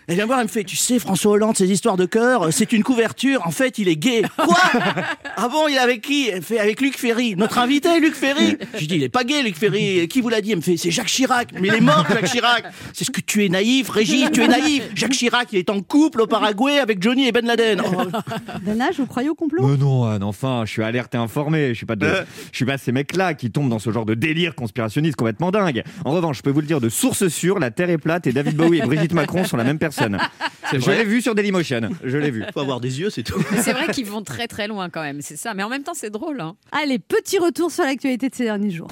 Elle 0.07 0.15
vient 0.17 0.27
voir, 0.27 0.39
elle 0.41 0.47
me 0.47 0.51
fait 0.51 0.65
Tu 0.65 0.77
sais, 0.77 0.99
François 0.99 1.33
Hollande, 1.33 1.57
ses 1.57 1.71
histoires 1.71 1.97
de 1.97 2.05
cœur, 2.07 2.49
c'est 2.53 2.73
une 2.73 2.83
couverture. 2.83 3.41
En 3.47 3.51
fait, 3.51 3.79
il 3.79 3.89
est 3.89 3.97
gay. 3.97 4.23
Quoi? 4.37 4.59
Ah 5.37 5.49
bon, 5.49 5.69
il 5.69 5.75
est 5.75 5.79
avec 5.79 6.03
qui? 6.03 6.29
Elle 6.29 6.43
fait 6.43 6.59
Avec 6.59 6.81
Luc 6.81 6.99
Ferry. 6.99 7.35
Notre 7.37 7.59
invité, 7.59 7.99
Luc 8.01 8.15
Ferry. 8.15 8.57
Je 8.75 8.85
dis 8.87 8.97
Il 8.97 9.03
est 9.03 9.09
pas 9.09 9.25
gay, 9.25 9.43
Luc 9.43 9.57
Ferry. 9.57 10.07
Qui 10.09 10.21
vous 10.21 10.29
l'a 10.29 10.41
dit? 10.41 10.51
Elle 10.53 10.59
me 10.59 10.63
fait 10.63 10.77
C'est 10.77 10.91
Jacques 10.91 11.07
Chirac. 11.07 11.49
Mais 11.59 11.69
il 11.69 11.75
est 11.75 11.81
mort, 11.81 12.05
Jacques 12.09 12.31
Chirac. 12.31 12.65
C'est 12.93 13.05
ce 13.05 13.11
que 13.11 13.21
tu 13.21 13.45
es 13.45 13.49
naïf, 13.49 13.89
Régis, 13.89 14.31
tu 14.33 14.43
es 14.43 14.49
naïf. 14.49 14.85
Jacques 14.95 15.13
Chirac, 15.13 15.49
il 15.53 15.59
est 15.59 15.71
en 15.71 15.81
couple 15.81 16.21
au 16.23 16.27
Paraguay 16.27 16.79
avec 16.79 17.03
Johnny 17.03 17.27
et 17.29 17.33
Ben 17.33 17.47
Laden. 17.47 17.83
Oh, 17.85 18.03
Ben 18.63 18.79
vous 18.97 19.07
croyez 19.07 19.29
au 19.29 19.35
complot 19.35 19.67
Mais 19.67 19.77
non, 19.77 20.05
Anne, 20.05 20.23
enfin, 20.33 20.63
je 20.67 20.71
suis 20.73 20.83
alerte 20.83 21.15
et 21.15 21.19
informé. 21.19 21.69
Je 21.69 21.75
suis 21.75 21.87
pas 21.87 21.97
de, 21.97 22.07
je 22.53 22.57
suis 22.57 22.65
pas 22.65 22.79
ces 22.79 22.91
mecs-là 22.93 23.35
qui 23.35 23.51
tombent 23.51 23.69
dans 23.69 23.79
ce 23.79 23.91
genre 23.93 24.07
de 24.07 24.15
délire 24.15 24.55
conspirationniste 24.55 25.17
complètement 25.17 25.51
dingue. 25.51 25.83
En 26.05 26.13
revanche, 26.13 26.39
je 26.39 26.43
peux 26.43 26.51
vous 26.51 26.61
le 26.61 26.67
dire 26.67 26.81
de 26.81 26.89
source 26.89 27.29
sûre, 27.29 27.59
la 27.59 27.71
Terre 27.71 27.91
est 27.91 27.99
plate 27.99 28.27
et 28.27 28.33
David 28.33 28.57
Bowie 28.57 28.79
et 28.79 28.83
Brigitte 28.83 29.13
Macron 29.13 29.45
sont 29.45 29.57
la 29.57 29.65
même 29.65 29.79
personne. 29.79 30.19
Je 30.73 30.91
l'ai 30.91 31.05
vu 31.05 31.21
sur 31.21 31.35
Dailymotion. 31.35 31.91
Je 32.03 32.17
l'ai 32.19 32.31
vu. 32.31 32.45
faut 32.53 32.61
avoir 32.61 32.81
des 32.81 33.01
yeux, 33.01 33.11
c'est 33.11 33.23
tout. 33.23 33.43
C'est 33.61 33.73
vrai 33.73 33.89
qu'ils 33.93 34.07
vont 34.07 34.23
très 34.23 34.49
très 34.49 34.67
loin 34.69 34.89
quand 34.91 35.03
même. 35.03 35.21
C'est 35.21 35.37
ça. 35.37 35.55
Mais 35.55 35.63
en 35.63 35.69
même 35.69 35.83
temps, 35.83 35.95
c'est 35.95 36.11
drôle. 36.11 36.41
hein. 36.41 36.57
Allez, 36.73 36.99
petit 36.99 37.39
retour 37.39 37.71
sur 37.71 37.85
l'actualité 37.85 38.29
de 38.29 38.35
ces 38.35 38.45
derniers 38.45 38.71
jours. 38.71 38.89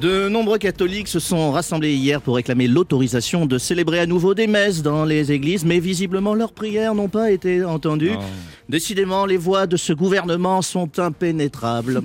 De 0.00 0.28
nombreux 0.30 0.56
catholiques 0.58 1.08
se 1.08 1.18
sont 1.18 1.52
rassemblés 1.52 1.92
hier 1.94 2.22
pour 2.22 2.36
réclamer 2.36 2.66
l'autorisation 2.68 3.44
de 3.44 3.58
célébrer 3.58 3.98
à 4.00 4.06
nouveau 4.06 4.32
des 4.34 4.46
messes 4.46 4.82
dans 4.82 5.04
les 5.04 5.30
églises, 5.30 5.64
mais 5.64 5.78
visiblement 5.78 6.34
leurs 6.34 6.52
prières 6.52 6.94
n'ont 6.94 7.08
pas 7.08 7.30
été 7.30 7.64
entendues. 7.64 8.12
Décidément, 8.68 9.26
les 9.26 9.36
voix 9.36 9.66
de 9.66 9.76
ce 9.76 9.92
gouvernement 9.92 10.62
sont 10.62 10.98
impénétrables. 10.98 12.02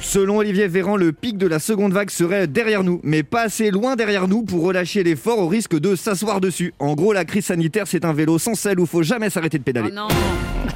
Selon 0.00 0.36
Olivier 0.38 0.68
Véran, 0.68 0.96
le 0.96 1.10
pic 1.12 1.36
de 1.38 1.48
la 1.48 1.58
seconde 1.58 1.92
vague 1.92 2.10
serait 2.10 2.46
derrière 2.46 2.84
nous, 2.84 3.00
mais 3.02 3.24
pas 3.24 3.42
assez 3.42 3.72
loin 3.72 3.96
derrière 3.96 4.28
nous 4.28 4.42
pour 4.42 4.62
relâcher 4.62 5.02
l'effort 5.02 5.40
au 5.40 5.48
risque 5.48 5.76
de 5.76 5.96
s'asseoir 5.96 6.40
dessus. 6.40 6.72
En 6.78 6.94
gros, 6.94 7.12
la 7.12 7.24
crise 7.24 7.46
sanitaire, 7.46 7.88
c'est 7.88 8.04
un 8.04 8.12
vélo 8.12 8.38
sans 8.38 8.54
selle 8.54 8.78
où 8.78 8.86
faut 8.86 9.02
jamais 9.02 9.28
s'arrêter 9.28 9.58
de 9.58 9.64
Oh 9.64 9.66
pédaler. 9.72 9.90
non 9.90 10.06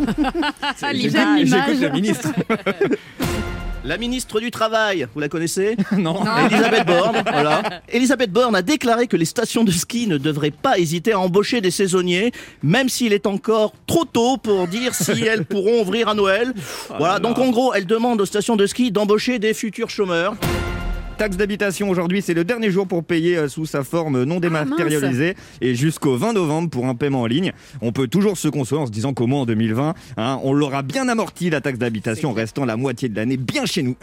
J'aime 0.80 0.96
L'image. 0.96 1.44
l'image. 1.44 1.66
J'écoute 1.68 1.82
le 1.82 1.90
ministre. 1.90 2.28
La 3.84 3.98
ministre 3.98 4.38
du 4.38 4.52
Travail, 4.52 5.08
vous 5.12 5.18
la 5.20 5.28
connaissez 5.28 5.76
non. 5.98 6.22
Elisabeth 6.48 6.86
Borne, 6.86 7.22
voilà. 7.32 7.62
Elisabeth 7.88 8.30
Borne 8.30 8.54
a 8.54 8.62
déclaré 8.62 9.08
que 9.08 9.16
les 9.16 9.24
stations 9.24 9.64
de 9.64 9.72
ski 9.72 10.06
ne 10.06 10.18
devraient 10.18 10.52
pas 10.52 10.78
hésiter 10.78 11.12
à 11.12 11.18
embaucher 11.18 11.60
des 11.60 11.72
saisonniers, 11.72 12.30
même 12.62 12.88
s'il 12.88 13.12
est 13.12 13.26
encore 13.26 13.72
trop 13.88 14.04
tôt 14.04 14.36
pour 14.36 14.68
dire 14.68 14.94
si 14.94 15.24
elles 15.26 15.44
pourront 15.44 15.82
ouvrir 15.82 16.08
à 16.08 16.14
Noël. 16.14 16.54
Voilà, 16.96 17.18
donc 17.18 17.38
en 17.38 17.50
gros, 17.50 17.74
elle 17.74 17.86
demande 17.86 18.20
aux 18.20 18.26
stations 18.26 18.54
de 18.54 18.66
ski 18.66 18.92
d'embaucher 18.92 19.40
des 19.40 19.52
futurs 19.52 19.90
chômeurs. 19.90 20.36
Taxe 21.22 21.36
d'habitation 21.36 21.88
aujourd'hui, 21.88 22.20
c'est 22.20 22.34
le 22.34 22.42
dernier 22.42 22.72
jour 22.72 22.88
pour 22.88 23.04
payer 23.04 23.36
euh, 23.36 23.46
sous 23.46 23.64
sa 23.64 23.84
forme 23.84 24.24
non 24.24 24.40
dématérialisée 24.40 25.36
et 25.60 25.76
jusqu'au 25.76 26.16
20 26.16 26.32
novembre 26.32 26.68
pour 26.68 26.86
un 26.86 26.96
paiement 26.96 27.20
en 27.20 27.26
ligne. 27.26 27.52
On 27.80 27.92
peut 27.92 28.08
toujours 28.08 28.36
se 28.36 28.48
consoler 28.48 28.82
en 28.82 28.86
se 28.86 28.90
disant 28.90 29.14
qu'au 29.14 29.28
moins 29.28 29.42
en 29.42 29.46
2020, 29.46 29.94
hein, 30.16 30.40
on 30.42 30.52
l'aura 30.52 30.82
bien 30.82 31.08
amorti 31.08 31.48
la 31.48 31.60
taxe 31.60 31.78
d'habitation, 31.78 32.32
restant 32.32 32.64
la 32.64 32.76
moitié 32.76 33.08
de 33.08 33.14
l'année 33.14 33.36
bien 33.36 33.66
chez 33.66 33.84
nous. 33.84 33.94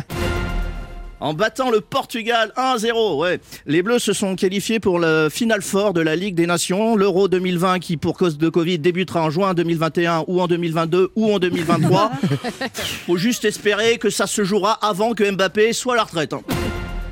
En 1.20 1.34
battant 1.34 1.72
le 1.72 1.82
Portugal 1.82 2.54
1-0, 2.56 3.20
ouais. 3.20 3.42
Les 3.66 3.84
Bleus 3.84 4.00
se 4.00 4.14
sont 4.14 4.38
qualifiés 4.38 4.80
pour 4.80 4.98
le 4.98 5.28
final 5.30 5.62
fort 5.62 5.92
de 5.92 6.00
la 6.00 6.16
Ligue 6.16 6.36
des 6.36 6.48
Nations, 6.48 6.96
l'Euro 6.96 7.28
2020 7.28 7.80
qui, 7.80 7.98
pour 7.98 8.18
cause 8.18 8.38
de 8.38 8.48
Covid, 8.48 8.80
débutera 8.80 9.24
en 9.24 9.30
juin 9.30 9.54
2021 9.54 10.24
ou 10.28 10.40
en 10.40 10.48
2022 10.48 11.12
ou 11.18 11.34
en 11.34 11.40
2023. 11.40 12.12
Faut 13.08 13.18
juste 13.18 13.44
espérer 13.44 13.98
que 13.98 14.10
ça 14.10 14.26
se 14.26 14.46
jouera 14.46 14.72
avant 14.72 15.12
que 15.12 15.30
Mbappé 15.30 15.74
soit 15.74 15.96
à 15.96 15.98
la 15.98 16.04
retraite. 16.04 16.32
hein. 16.32 16.44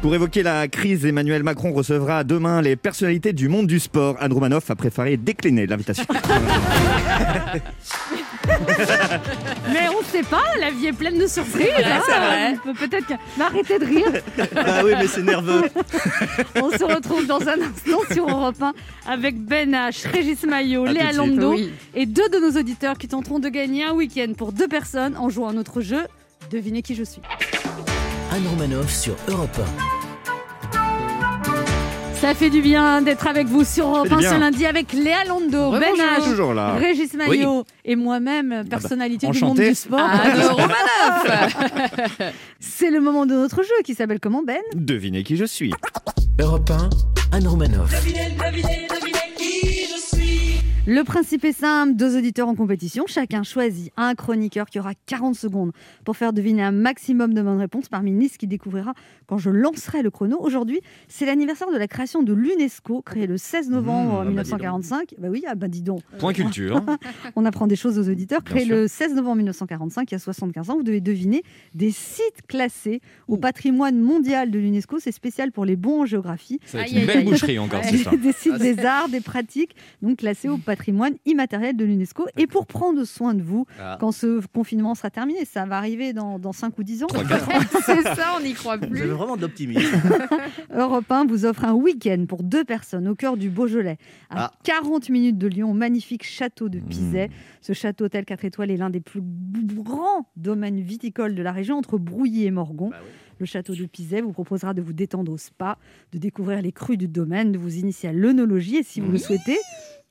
Pour 0.02 0.14
évoquer 0.14 0.44
la 0.44 0.68
crise, 0.68 1.06
Emmanuel 1.06 1.42
Macron 1.44 1.74
recevra 1.74 2.24
demain 2.24 2.62
les 2.62 2.76
personnalités 2.76 3.34
du 3.34 3.50
monde 3.50 3.66
du 3.68 3.80
sport. 3.80 4.16
Anne 4.20 4.32
Romanoff 4.32 4.70
a 4.70 4.76
préféré 4.76 5.18
décliner 5.18 5.66
l'invitation. 5.66 6.06
Mais 9.74 9.88
on 9.90 10.04
sait 10.04 10.24
pas, 10.24 10.44
la 10.60 10.72
vie 10.72 10.88
est 10.88 10.94
pleine 10.94 11.18
de 11.20 11.28
surprises. 11.28 11.68
hein. 11.84 12.54
Peut-être 12.80 13.08
que... 13.08 13.14
Mais 13.38 13.44
arrêtez 13.44 13.80
de 13.80 13.86
rire. 13.86 14.06
Bah 14.54 14.82
oui, 14.86 14.92
mais 14.98 15.08
c'est 15.08 15.24
nerveux. 15.24 15.64
On 16.56 16.70
se 16.72 16.84
retrouve 16.84 17.26
dans 17.28 17.42
un 17.42 17.60
instant 17.62 18.00
sur 18.14 18.28
Europe 18.30 18.62
1 18.62 18.74
avec 19.08 19.38
Ben 19.44 19.72
H, 19.72 20.08
Régis 20.10 20.44
Maillot, 20.44 20.86
À 20.86 20.92
Léa. 20.94 21.12
Lando 21.12 21.52
Oui. 21.54 21.72
et 21.96 22.06
deux 22.06 22.30
de 22.30 22.38
nos 22.40 22.58
auditeurs 22.60 22.98
qui 22.98 23.08
tenteront 23.08 23.40
de 23.40 23.50
gagner 23.50 23.84
un 23.84 23.94
week-end 23.94 24.32
pour 24.38 24.52
deux 24.54 24.68
personnes 24.68 25.16
en 25.18 25.30
jouant 25.30 25.50
à 25.50 25.54
notre 25.54 25.82
jeu. 25.82 26.04
Devinez 26.52 26.82
qui 26.82 26.96
je 26.96 27.04
suis. 27.04 27.22
Anne 28.38 28.48
Romanoff 28.50 28.94
sur 28.94 29.16
Europe 29.30 29.60
Ça 32.14 32.36
fait 32.36 32.52
du 32.52 32.62
bien 32.62 33.02
d'être 33.02 33.26
avec 33.26 33.48
vous 33.48 33.64
sur 33.64 33.88
Europe 33.88 34.12
1 34.12 34.22
ce 34.22 34.40
lundi 34.40 34.68
avec 34.68 34.94
Léa 34.94 35.26
Lando, 35.26 35.72
Ben 35.72 35.96
H. 35.96 36.78
Régis 36.78 37.16
Maillot 37.16 37.64
et 37.84 37.96
moi-même, 37.96 38.64
personnalité 38.70 39.28
du 39.28 39.40
monde 39.44 39.58
du 39.58 39.74
sport. 39.74 40.00
Anne 40.00 40.40
Romanoff 40.52 41.58
C'est 42.60 42.92
le 42.92 43.02
moment 43.02 43.26
de 43.26 43.34
notre 43.34 43.64
jeu 43.64 43.74
qui 43.84 43.96
s'appelle 43.96 44.20
comment 44.20 44.44
Ben? 44.44 44.62
Devinez 44.76 45.24
qui 45.24 45.36
je 45.36 45.46
suis. 45.46 45.74
Europe 46.40 46.70
1, 46.70 47.38
Anne 47.38 47.48
Romanoff. 47.48 47.92
Le 50.90 51.04
principe 51.04 51.44
est 51.44 51.52
simple, 51.52 51.96
deux 51.96 52.18
auditeurs 52.18 52.48
en 52.48 52.56
compétition, 52.56 53.04
chacun 53.08 53.44
choisit 53.44 53.92
un 53.98 54.16
chroniqueur 54.16 54.68
qui 54.70 54.80
aura 54.80 54.94
40 55.08 55.36
secondes 55.36 55.74
pour 56.06 56.16
faire 56.16 56.32
deviner 56.32 56.64
un 56.64 56.72
maximum 56.72 57.34
de 57.34 57.42
bonnes 57.42 57.60
réponses 57.60 57.90
parmi 57.90 58.18
liste 58.18 58.38
qui 58.38 58.48
découvrira 58.48 58.94
quand 59.26 59.38
je 59.38 59.50
lancerai 59.50 60.02
le 60.02 60.10
chrono. 60.12 60.38
Aujourd'hui, 60.40 60.80
c'est 61.10 61.26
l'anniversaire 61.26 61.70
de 61.74 61.78
la 61.78 61.90
création 61.90 62.24
de 62.24 62.32
l'UNESCO, 62.32 63.02
créée 63.02 63.28
le 63.28 63.36
16 63.38 63.70
novembre 63.70 63.98
Mmh, 63.98 64.20
ah 64.20 64.24
bah 64.24 64.30
1945. 64.30 65.16
Bah 65.18 65.28
oui, 65.30 65.44
ah 65.46 65.56
bah 65.56 65.68
dis 65.68 65.82
donc. 65.82 66.00
Point 66.20 66.32
culture. 66.32 66.82
On 67.36 67.44
apprend 67.44 67.68
des 67.68 67.76
choses 67.76 68.00
aux 68.00 68.10
auditeurs. 68.10 68.42
Bien 68.42 68.54
Créé 68.54 68.66
sûr. 68.66 68.76
le 68.78 68.88
16 68.88 69.14
novembre 69.16 69.36
1945, 69.38 70.10
il 70.10 70.14
y 70.14 70.16
a 70.16 70.20
75 70.20 70.70
ans, 70.70 70.78
vous 70.78 70.84
devez 70.84 71.02
deviner 71.02 71.44
des 71.74 71.92
sites 71.92 72.48
classés 72.48 73.02
au 73.28 73.36
patrimoine 73.36 74.00
mondial 74.00 74.52
de 74.52 74.58
l'UNESCO. 74.60 75.00
C'est 75.00 75.12
spécial 75.12 75.52
pour 75.52 75.66
les 75.66 75.76
bons 75.76 76.04
en 76.04 76.06
géographie. 76.06 76.62
Ça 76.66 76.78
va 76.78 76.84
être 76.86 76.94
Aïe, 76.94 77.02
une 77.02 77.08
belle 77.08 77.26
boucherie 77.26 77.60
encore, 77.60 77.82
c'est 77.90 77.98
ça. 77.98 78.12
des 78.16 78.32
sites 78.32 78.54
Ah, 78.56 78.60
des 78.60 78.80
arts, 78.86 79.10
des 79.10 79.20
pratiques, 79.20 79.76
donc 80.02 80.20
classés 80.20 80.48
au 80.48 80.58
patrimoine 80.58 80.77
immatériel 81.26 81.76
de 81.76 81.86
l'UNESCO. 81.86 82.26
Et 82.38 82.48
pour 82.48 82.66
prendre 82.68 83.04
soin 83.04 83.34
de 83.34 83.42
vous, 83.42 83.66
Ah. 83.80 83.98
quand 84.00 84.12
ce 84.12 84.42
confinement 84.48 84.96
sera 84.96 85.10
terminé, 85.10 85.46
ça 85.46 85.66
va 85.66 85.78
arriver 85.78 86.14
dans, 86.14 86.40
dans 86.40 86.54
5 86.54 86.78
ou 86.78 86.84
10 86.84 87.04
ans. 87.04 87.08
C'est 87.86 88.02
ça, 88.04 88.36
on 88.38 88.44
n'y 88.44 88.54
croit 88.54 88.78
Vous 88.78 88.88
plus. 88.88 89.02
avez 89.02 89.12
vraiment 89.12 89.36
de 89.36 89.42
l'optimisme. 89.42 89.82
Europe 90.76 91.12
1 91.12 91.26
vous 91.26 91.46
offre 91.46 91.66
un 91.66 91.74
week-end 91.74 92.26
pour 92.28 92.44
deux 92.44 92.64
personnes 92.64 93.08
au 93.08 93.16
cœur 93.16 93.38
du 93.38 93.50
Beaujolais, 93.50 93.98
à 94.30 94.46
Ah. 94.46 94.52
40 94.64 95.10
minutes 95.10 95.38
de 95.38 95.48
Lyon, 95.48 95.72
au 95.72 95.74
magnifique 95.74 96.24
château 96.24 96.70
de 96.70 96.80
Mmh. 96.80 96.84
Pizet. 96.90 97.30
Ce 97.62 97.74
château 97.74 98.06
hôtel 98.06 98.26
4 98.26 98.46
étoiles 98.46 98.72
est 98.72 98.78
l'un 98.78 98.90
des 98.90 99.00
plus 99.02 99.22
grands 99.22 100.30
domaines 100.36 100.80
viticoles 100.80 101.36
de 101.36 101.42
la 101.44 101.52
région, 101.52 101.78
entre 101.78 101.98
Brouilly 101.98 102.46
et 102.46 102.52
Morgon. 102.52 102.90
Bah 102.90 102.98
oui. 103.04 103.10
Le 103.40 103.46
château 103.46 103.76
de 103.76 103.86
Pizet 103.86 104.22
vous 104.22 104.32
proposera 104.32 104.74
de 104.74 104.82
vous 104.82 104.94
détendre 104.94 105.32
au 105.32 105.38
spa, 105.38 105.78
de 106.12 106.18
découvrir 106.18 106.60
les 106.62 106.72
crus 106.72 106.98
du 106.98 107.08
domaine, 107.08 107.52
de 107.52 107.60
vous 107.60 107.76
initier 107.78 108.10
à 108.10 108.12
l'œnologie 108.14 108.78
et 108.78 108.84
si 108.84 109.00
vous 109.00 109.12
le 109.12 109.20
souhaitez, 109.20 109.58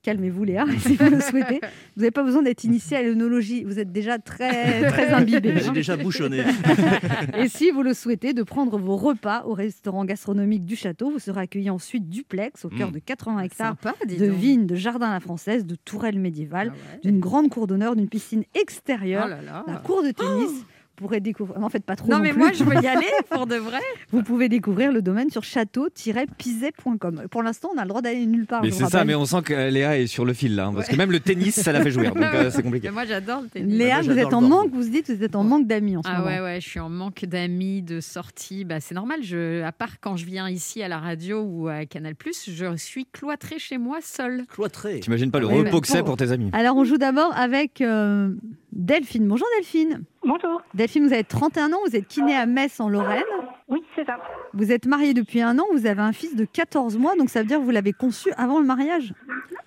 calmez-vous 0.07 0.45
Léa, 0.45 0.65
si 0.79 0.95
vous 0.95 1.11
le 1.11 1.21
souhaitez, 1.21 1.59
vous 1.97 2.03
n'avez 2.03 2.13
pas 2.13 2.23
besoin 2.23 2.43
d'être 2.43 2.63
initié 2.63 2.97
à 2.97 3.03
l'œnologie, 3.03 3.65
vous 3.65 3.81
êtes 3.81 3.91
déjà 3.91 4.19
très, 4.19 4.89
très 4.89 5.09
imbibé. 5.13 5.53
J'ai 5.57 5.69
hein. 5.69 5.73
déjà 5.73 5.97
bouchonné. 5.97 6.45
Et 7.37 7.49
si 7.49 7.73
vous 7.73 7.83
le 7.83 7.93
souhaitez, 7.93 8.33
de 8.33 8.45
prendre 8.45 8.79
vos 8.79 8.97
repas 8.97 9.43
au 9.47 9.53
restaurant 9.53 10.05
gastronomique 10.05 10.65
du 10.65 10.77
château, 10.77 11.11
vous 11.11 11.19
serez 11.19 11.41
accueilli 11.41 11.71
ensuite 11.71 12.09
duplex 12.09 12.65
au 12.65 12.69
cœur 12.69 12.91
Mmh. 12.91 12.93
de 12.93 12.99
80 13.01 13.41
hectares 13.41 13.77
Sympa, 13.83 13.95
de 14.07 14.27
donc. 14.29 14.37
vignes, 14.39 14.67
de 14.67 14.77
jardins 14.77 15.09
à 15.11 15.15
la 15.15 15.21
française, 15.21 15.67
de 15.67 15.75
tourelles 15.75 16.21
médiévales, 16.21 16.73
Ah 16.73 16.95
ouais. 16.95 17.01
d'une 17.03 17.19
grande 17.19 17.49
cour 17.49 17.67
d'honneur, 17.67 17.97
d'une 17.97 18.09
piscine 18.09 18.45
extérieure, 18.55 19.25
Oh 19.27 19.31
là 19.31 19.43
là. 19.43 19.65
d'un 19.67 19.75
cours 19.77 20.05
de 20.05 20.13
tennis. 20.13 20.51
pourrez 20.97 21.21
découvrir. 21.21 21.63
En 21.63 21.69
fait, 21.69 21.85
pas 21.85 21.95
trop. 21.97 22.09
Non, 22.11 22.17
non 22.17 22.23
mais 22.23 22.31
plus. 22.31 22.39
moi, 22.39 22.53
je 22.53 22.65
veux 22.65 22.75
y 22.83 22.87
aller 22.87 23.07
pour 23.31 23.47
de 23.47 23.57
vrai. 23.57 23.79
Vous 24.11 24.23
pouvez 24.23 24.49
découvrir 24.49 24.91
le 24.93 25.03
domaine 25.03 25.31
sur 25.31 25.45
château-pizet.com. 25.45 27.23
Pour 27.31 27.43
l'instant, 27.43 27.71
on 27.75 27.79
a 27.79 27.83
le 27.83 27.89
droit 27.89 28.03
d'aller 28.03 28.27
nulle 28.27 28.47
part. 28.47 28.63
Mais 28.63 28.71
c'est 28.71 28.87
ça, 28.87 29.05
mais 29.05 29.15
on 29.15 29.25
sent 29.25 29.43
que 29.45 29.71
Léa 29.71 29.99
est 29.99 30.07
sur 30.07 30.25
le 30.25 30.33
fil 30.33 30.55
là, 30.57 30.67
hein, 30.67 30.73
parce 30.75 30.89
que 30.89 30.97
même 30.97 31.13
le 31.13 31.21
tennis, 31.21 31.55
ça 31.61 31.73
la 31.73 31.83
fait 31.83 31.91
donc 31.97 32.17
euh, 32.17 32.51
c'est 32.51 32.63
compliqué. 32.63 32.89
Mais 32.89 32.93
moi, 32.95 33.05
j'adore 33.05 33.43
le 33.43 33.49
tennis. 33.49 33.73
Léa, 33.75 34.03
Moi, 34.03 34.13
vous 34.15 34.19
êtes 34.19 34.35
en 34.35 34.41
manque, 34.41 34.71
vous 34.73 34.83
vous 34.83 34.89
dites, 34.89 35.11
vous 35.11 35.23
êtes 35.23 35.37
en 35.37 35.45
manque 35.45 35.67
d'amis 35.67 35.97
en 35.97 36.03
ce 36.03 36.09
Ah 36.11 36.19
moment. 36.19 36.27
ouais, 36.31 36.41
ouais, 36.41 36.61
je 36.61 36.69
suis 36.69 36.81
en 36.81 36.89
manque 36.89 37.25
d'amis, 37.25 37.83
de 37.83 38.01
sorties. 38.01 38.65
Bah, 38.65 38.81
c'est 38.81 38.95
normal, 38.95 39.21
je, 39.23 39.63
à 39.63 39.73
part 39.73 40.01
quand 40.01 40.17
je 40.17 40.25
viens 40.27 40.49
ici 40.49 40.83
à 40.83 40.89
la 40.89 40.99
radio 40.99 41.43
ou 41.43 41.69
à 41.69 41.87
Canal+, 41.87 42.15
je 42.25 42.77
suis 42.77 43.07
cloîtrée 43.07 43.59
chez 43.59 43.79
moi 43.79 43.99
seule. 44.03 44.45
Cloîtré. 44.47 45.01
T'imagines 45.01 45.31
pas 45.31 45.41
le 45.41 45.47
Oui, 45.47 45.55
mais 45.63 45.71
repos 45.71 45.81
que 45.81 45.89
c'est 45.89 46.03
pour 46.03 46.17
tes 46.17 46.33
amis. 46.33 46.51
Alors, 46.53 46.77
on 46.77 46.85
joue 46.85 46.99
d'abord 46.99 47.33
avec 47.37 47.81
euh, 47.81 48.31
Delphine. 48.73 49.27
Bonjour 49.27 49.47
Delphine. 49.59 50.03
Bonjour. 50.27 50.61
Delphine, 50.75 51.07
vous 51.07 51.13
avez 51.13 51.25
31 51.25 51.73
ans, 51.73 51.79
vous 51.87 51.95
êtes 51.97 52.09
kiné 52.09 52.35
à 52.37 52.47
Metz 52.47 52.81
en 52.81 52.89
Lorraine. 52.89 53.23
Oui, 53.69 53.83
c'est 53.95 54.05
ça. 54.05 54.19
Vous 54.55 54.73
êtes 54.73 54.87
mariée 54.87 55.15
depuis 55.15 55.41
un 55.41 55.59
an, 55.59 55.65
vous 55.73 55.87
avez 55.87 56.01
un 56.03 56.13
fils 56.13 56.35
de 56.37 56.45
14 56.45 56.99
mois, 56.99 57.15
donc 57.17 57.31
ça 57.31 57.41
veut 57.41 57.47
dire 57.47 57.59
que 57.59 57.65
vous 57.65 57.71
l'avez 57.71 57.93
conçu 57.93 58.33
avant 58.37 58.59
le 58.61 58.67
mariage. 58.67 59.15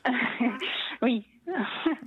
Oui. 1.01 1.25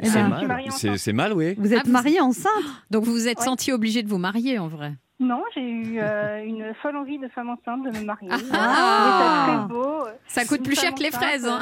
Eh 0.01 0.05
C'est 0.07 0.23
ben, 0.23 0.29
mal. 0.47 0.65
C'est 0.71 1.13
mal, 1.15 1.33
oui. 1.33 1.55
Vous 1.57 1.73
êtes 1.73 1.81
Ah, 1.81 1.87
vous- 1.87 1.93
mariée 1.93 2.21
enceinte 2.21 2.53
Donc 2.91 3.05
vous 3.05 3.13
vous 3.13 3.27
êtes 3.27 3.39
Ouais. 3.39 3.45
senti 3.47 3.73
obligé 3.73 4.03
de 4.03 4.09
vous 4.09 4.19
marier 4.19 4.59
en 4.59 4.69
vrai 4.69 4.93
Non, 5.19 5.43
j'ai 5.55 5.63
eu 5.63 5.99
euh, 5.99 6.43
une 6.45 6.75
folle 6.83 6.97
envie 6.97 7.19
de 7.19 7.27
femme 7.29 7.49
enceinte 7.49 7.83
de 7.85 7.99
me 7.99 8.05
marier. 8.05 8.29
Ah. 8.31 8.37
Ça 8.53 9.67
très 9.67 9.69
beau. 9.75 9.99
Ça 10.27 10.45
coûte 10.45 10.59
Une 10.59 10.65
plus 10.65 10.79
cher 10.79 10.95
que 10.95 11.03
les 11.03 11.11
fraises. 11.11 11.47
Hein. 11.47 11.61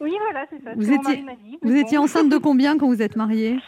Oui, 0.00 0.12
voilà, 0.20 0.44
c'est 0.50 0.62
ça. 0.62 0.72
Vous 0.76 0.82
étiez- 0.92 0.98
mari 0.98 1.22
m'a 1.22 1.34
dit. 1.34 1.58
Vous 1.62 1.74
étiez 1.74 1.96
enceinte 1.96 2.28
de 2.28 2.36
combien 2.36 2.76
quand 2.76 2.88
vous 2.88 3.00
êtes 3.00 3.16
mariée? 3.16 3.58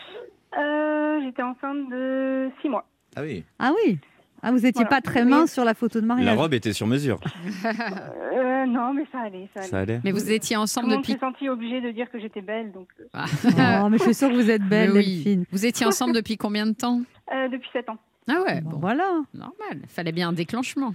Euh, 0.58 1.20
J'étais 1.24 1.42
enceinte 1.42 1.88
de 1.90 2.50
6 2.62 2.68
mois. 2.68 2.84
Ah 3.16 3.22
oui. 3.22 3.44
Ah 3.58 3.72
oui 3.86 3.98
ah, 4.42 4.52
vous 4.52 4.58
étiez 4.66 4.84
Voilà. 4.84 4.88
pas 4.90 5.00
très 5.00 5.22
Oui. 5.22 5.30
mince 5.30 5.50
sur 5.52 5.64
la 5.64 5.74
photo 5.74 5.98
de 6.00 6.06
La 6.06 6.14
mariage. 6.14 6.36
robe 6.36 6.54
était 6.54 6.72
sur 6.74 6.86
mesure. 6.86 7.18
Euh, 7.64 8.66
non, 8.66 8.92
mais 8.92 9.04
ça 9.10 9.20
allait. 9.20 9.48
Ça 9.54 9.60
allait. 9.60 9.68
Ça 9.68 9.78
allait. 9.80 10.00
Mais 10.04 10.12
vous 10.12 10.30
étiez 10.30 10.56
Tout 10.56 10.62
ensemble 10.62 10.88
le 10.88 10.92
monde 10.94 11.02
depuis. 11.02 11.14
s'est 11.14 11.18
senti 11.18 11.48
obligé 11.48 11.80
de 11.80 11.90
dire 11.90 12.10
que 12.10 12.18
j'étais 12.20 12.42
belle, 12.42 12.70
donc 12.72 12.86
euh, 13.00 13.04
Oh, 13.84 13.88
mais 13.88 13.98
je 13.98 14.02
suis 14.04 14.14
sûre 14.14 14.28
que 14.28 14.34
vous 14.34 14.50
êtes 14.50 14.62
belle, 14.62 14.90
oui. 14.92 15.14
Delphine. 15.24 15.44
Vous 15.50 15.64
étiez 15.66 15.86
ensemble 15.86 16.12
depuis 16.14 16.36
combien 16.36 16.66
de 16.66 16.72
temps 16.72 17.00
euh, 17.34 17.48
depuis 17.48 17.68
7 17.72 17.88
ans. 17.88 17.96
Ah 18.28 18.42
ouais, 18.46 18.60
Bon, 18.60 18.70
bon, 18.72 18.78
voilà. 18.78 19.10
normal. 19.34 19.80
Fallait 19.88 20.12
bien 20.12 20.28
un 20.28 20.32
déclenchement. 20.32 20.92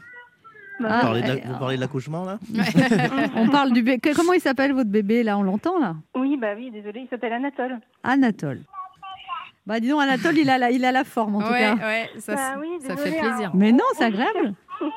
Ah, 0.83 0.99
Vous 0.99 1.01
parlez 1.01 1.21
de 1.23 1.27
la- 1.27 1.33
euh, 1.33 1.39
vous 1.47 1.59
parlez 1.59 1.75
de 1.77 1.81
l'accouchement 1.81 2.25
là 2.25 2.39
On 3.35 3.49
parle 3.49 3.71
du 3.73 3.81
bébé. 3.83 4.11
Comment 4.15 4.33
il 4.33 4.41
s'appelle 4.41 4.73
votre 4.73 4.89
bébé 4.89 5.23
là? 5.23 5.37
On 5.37 5.43
l'entend 5.43 5.79
là? 5.79 5.95
Oui, 6.15 6.37
bah 6.37 6.53
oui, 6.55 6.71
désolé, 6.71 7.01
il 7.01 7.07
s'appelle 7.09 7.33
Anatole. 7.33 7.79
Anatole. 8.03 8.61
Bah 9.65 9.79
dis 9.79 9.89
donc, 9.89 10.01
Anatole, 10.01 10.37
il 10.37 10.49
a 10.49 10.57
la, 10.57 10.71
il 10.71 10.83
a 10.85 10.91
la 10.91 11.03
forme 11.03 11.35
en 11.35 11.41
tout 11.41 11.51
ouais, 11.51 11.59
cas. 11.59 11.75
ouais, 11.75 12.09
ça, 12.19 12.35
Bah 12.35 12.55
oui, 12.59 12.67
ça 12.81 12.97
fait 12.97 13.19
hein. 13.19 13.21
plaisir. 13.29 13.51
Mais 13.53 13.71
non, 13.71 13.83
c'est 13.95 14.05
agréable. 14.05 14.53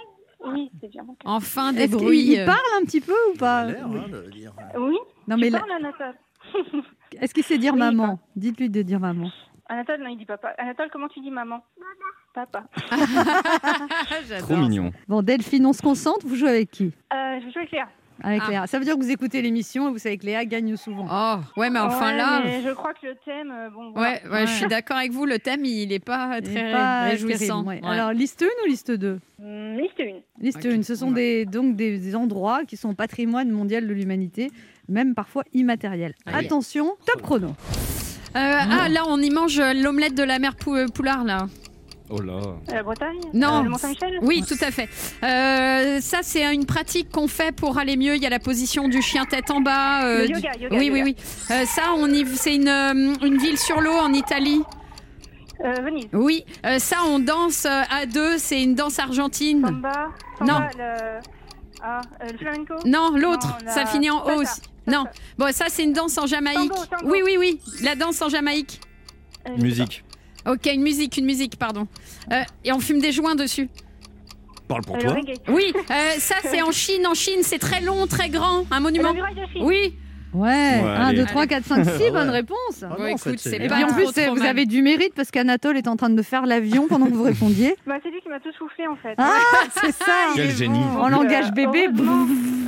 Oui, 0.46 0.70
c'est 0.78 0.88
bien. 0.88 1.06
Enfin 1.24 1.72
des 1.72 1.84
Est-ce 1.84 1.92
qu'il 1.92 2.04
bruits. 2.04 2.34
il 2.36 2.44
parle 2.44 2.58
un 2.78 2.84
petit 2.84 3.00
peu 3.00 3.14
ou 3.32 3.38
pas 3.38 3.64
l'air, 3.64 3.86
hein, 3.86 4.08
de 4.10 4.30
dire. 4.30 4.52
Oui, 4.78 4.98
Non 5.26 5.36
tu 5.36 5.40
mais 5.40 5.54
Anatole. 5.54 6.14
est-ce 7.18 7.32
qu'il 7.32 7.42
sait 7.44 7.56
dire 7.56 7.72
Oui, 7.72 7.78
maman 7.78 8.18
Dites-lui 8.36 8.68
de 8.68 8.82
dire 8.82 9.00
maman. 9.00 9.30
Anatole, 9.70 10.02
non, 10.02 10.08
il 10.10 10.18
dit 10.18 10.26
papa. 10.26 10.48
Anatole, 10.58 10.90
comment 10.92 11.08
tu 11.08 11.20
dis 11.20 11.30
maman 11.30 11.60
Papa. 12.34 12.64
J'adore. 14.28 14.46
Trop 14.48 14.56
mignon. 14.58 14.90
Bon, 15.08 15.22
Delphine, 15.22 15.64
on 15.64 15.72
se 15.72 15.80
concentre. 15.80 16.26
Vous 16.26 16.36
jouez 16.36 16.50
avec 16.50 16.70
qui? 16.70 16.92
Euh, 17.12 17.40
je 17.40 17.50
jouer 17.50 17.60
avec 17.60 17.70
Léa. 17.72 17.88
Avec 18.22 18.42
Ah. 18.46 18.50
Léa. 18.50 18.66
Ça 18.66 18.78
veut 18.78 18.84
dire 18.84 18.94
que 18.96 19.00
vous 19.02 19.10
écoutez 19.10 19.42
l'émission 19.42 19.88
et 19.88 19.92
vous 19.92 19.98
savez 19.98 20.16
que 20.18 20.24
Léa 20.26 20.44
gagne 20.44 20.76
souvent. 20.76 21.06
Oh, 21.10 21.60
ouais, 21.60 21.68
mais 21.68 21.80
enfin 21.80 22.12
Ouais, 22.12 22.16
là. 22.16 22.42
mais 22.44 22.62
je 22.62 22.70
crois 22.70 22.94
que 22.94 23.06
le 23.08 23.16
thème, 23.24 23.50
euh, 23.52 23.70
bon, 23.70 23.90
voilà. 23.92 24.12
Ouais, 24.12 24.22
ouais, 24.30 24.46
je 24.46 24.52
suis 24.52 24.66
d'accord 24.66 24.96
avec 24.98 25.10
vous. 25.10 25.26
Le 25.26 25.38
thème, 25.40 25.64
il 25.64 25.88
n'est 25.88 25.98
pas 25.98 26.38
Il 26.38 26.48
est 26.48 26.54
très 26.54 26.72
pas 26.72 27.02
réjouissant. 27.04 27.64
terrible, 27.64 27.84
ouais. 27.84 27.90
Ouais. 27.90 27.98
Alors, 27.98 28.12
liste 28.12 28.42
1 28.42 28.46
ou 28.64 28.68
liste 28.68 28.92
2 28.92 29.18
Hum, 29.42 29.76
liste 29.78 30.00
1. 30.00 30.04
Liste 30.40 30.58
Ok. 30.64 30.72
1, 30.72 30.82
ce 30.84 30.94
sont 30.94 31.10
des, 31.10 31.44
donc 31.44 31.74
des, 31.76 31.98
des 31.98 32.14
endroits 32.16 32.64
qui 32.64 32.76
sont 32.76 32.90
au 32.90 32.94
patrimoine 32.94 33.50
mondial 33.50 33.86
de 33.86 33.92
l'humanité, 33.92 34.50
même 34.88 35.14
parfois 35.14 35.42
immatériels. 35.52 36.14
Allez. 36.24 36.46
Attention, 36.46 36.92
top 37.06 37.20
chrono. 37.22 37.48
Euh, 37.48 37.52
ah, 38.36 38.88
là, 38.88 39.02
on 39.08 39.20
y 39.20 39.30
mange 39.30 39.58
euh, 39.58 39.72
l'omelette 39.74 40.14
de 40.14 40.22
la 40.24 40.38
mère 40.38 40.56
Pou- 40.56 40.86
Poulard, 40.94 41.24
là. 41.24 41.46
Oh 42.16 42.20
là. 42.22 42.40
La 42.68 42.82
Bretagne? 42.82 43.18
Non. 43.32 43.60
Euh, 43.60 43.62
Le 43.64 43.70
Mont-Saint-Michel? 43.70 44.18
Oui, 44.22 44.44
tout 44.46 44.56
à 44.60 44.70
fait. 44.70 44.88
Euh, 45.24 46.00
ça, 46.00 46.18
c'est 46.22 46.54
une 46.54 46.64
pratique 46.66 47.10
qu'on 47.10 47.26
fait 47.26 47.50
pour 47.52 47.78
aller 47.78 47.96
mieux. 47.96 48.14
Il 48.14 48.22
y 48.22 48.26
a 48.26 48.30
la 48.30 48.38
position 48.38 48.86
du 48.88 49.02
chien 49.02 49.24
tête 49.24 49.50
en 49.50 49.60
bas. 49.60 50.04
euh, 50.04 50.20
Le 50.22 50.26
du- 50.28 50.32
yoga, 50.34 50.50
yoga, 50.60 50.76
oui, 50.78 50.86
yoga. 50.86 51.02
oui, 51.02 51.14
oui. 51.16 51.16
Euh, 51.50 51.64
ça, 51.64 51.82
on 51.96 52.08
y... 52.08 52.24
c'est 52.36 52.54
une, 52.54 52.68
euh, 52.68 53.14
une 53.22 53.38
ville 53.38 53.58
sur 53.58 53.80
l'eau 53.80 53.92
en 53.94 54.12
Italie. 54.12 54.62
Euh, 55.64 55.72
Venise. 55.82 56.08
Oui. 56.12 56.44
Euh, 56.66 56.78
ça, 56.78 56.98
on 57.06 57.18
danse 57.18 57.64
euh, 57.64 57.82
à 57.90 58.06
deux. 58.06 58.38
C'est 58.38 58.62
une 58.62 58.74
danse 58.74 58.98
argentine. 58.98 59.64
Samba. 59.64 60.10
Non. 60.40 60.60
Le... 60.78 61.18
Ah, 61.82 62.00
euh, 62.22 62.28
le 62.32 62.38
flamenco? 62.38 62.74
Non, 62.84 63.16
l'autre. 63.16 63.46
Non, 63.48 63.66
la 63.66 63.72
Ça 63.72 63.86
finit 63.86 64.10
en 64.10 64.24
salsa. 64.24 64.36
O 64.36 64.40
aussi. 64.42 64.60
Non. 64.86 65.04
Bon, 65.38 65.52
ça, 65.52 65.64
c'est 65.68 65.82
une 65.82 65.92
danse 65.92 66.16
en 66.18 66.26
Jamaïque. 66.26 66.70
Tango, 66.70 66.86
tango. 66.90 67.10
Oui, 67.10 67.22
oui, 67.24 67.36
oui. 67.38 67.60
La 67.82 67.94
danse 67.96 68.20
en 68.22 68.28
Jamaïque. 68.28 68.80
Euh, 69.48 69.56
Musique. 69.58 70.03
Ok, 70.46 70.66
une 70.72 70.82
musique, 70.82 71.16
une 71.16 71.24
musique, 71.26 71.56
pardon. 71.58 71.86
Euh, 72.32 72.42
et 72.64 72.72
on 72.72 72.80
fume 72.80 73.00
des 73.00 73.12
joints 73.12 73.34
dessus. 73.34 73.68
Parle 74.68 74.82
pour 74.82 74.96
le 74.96 75.02
toi. 75.02 75.12
reggae. 75.14 75.34
Oui, 75.48 75.72
euh, 75.90 75.94
ça 76.18 76.36
c'est 76.42 76.62
en 76.62 76.72
Chine. 76.72 77.06
En 77.06 77.14
Chine, 77.14 77.40
c'est 77.42 77.58
très 77.58 77.80
long, 77.80 78.06
très 78.06 78.28
grand, 78.30 78.64
un 78.70 78.80
monument. 78.80 79.12
muraille 79.14 79.34
de 79.34 79.46
Chine. 79.52 79.62
Oui. 79.64 79.94
Ouais, 80.32 80.50
1, 80.82 80.86
allez. 81.06 81.18
2, 81.18 81.26
3, 81.26 81.46
4, 81.46 81.64
5, 81.64 81.84
6, 81.84 81.90
Ouais. 81.90 82.10
bonne 82.10 82.30
réponse. 82.30 82.58
Ah 82.82 82.86
Bon, 82.96 83.02
non, 83.04 83.06
écoute, 83.06 83.38
c'est 83.38 83.54
Et 83.54 83.68
pas 83.68 83.76
puis 83.76 83.84
en 83.84 83.94
plus, 83.94 84.06
trop 84.12 84.34
vous 84.34 84.40
mal. 84.40 84.48
avez 84.48 84.66
du 84.66 84.82
mérite 84.82 85.12
parce 85.14 85.30
qu'Anatole 85.30 85.76
est 85.76 85.86
en 85.86 85.94
train 85.94 86.10
de 86.10 86.22
faire 86.22 86.44
l'avion 86.44 86.88
pendant 86.88 87.06
que 87.06 87.12
vous 87.12 87.22
répondiez. 87.22 87.76
Bah, 87.86 87.98
c'est 88.02 88.10
lui 88.10 88.20
qui 88.20 88.28
m'a 88.28 88.40
tout 88.40 88.50
soufflé 88.58 88.84
en 88.88 88.96
fait. 88.96 89.14
Ah, 89.16 89.38
c'est 89.80 89.92
ça 89.92 90.32
Quel 90.34 90.50
génie. 90.50 90.80
En 90.98 91.08
langage 91.08 91.52
bébé. 91.52 91.86
heureusement. 91.86 92.26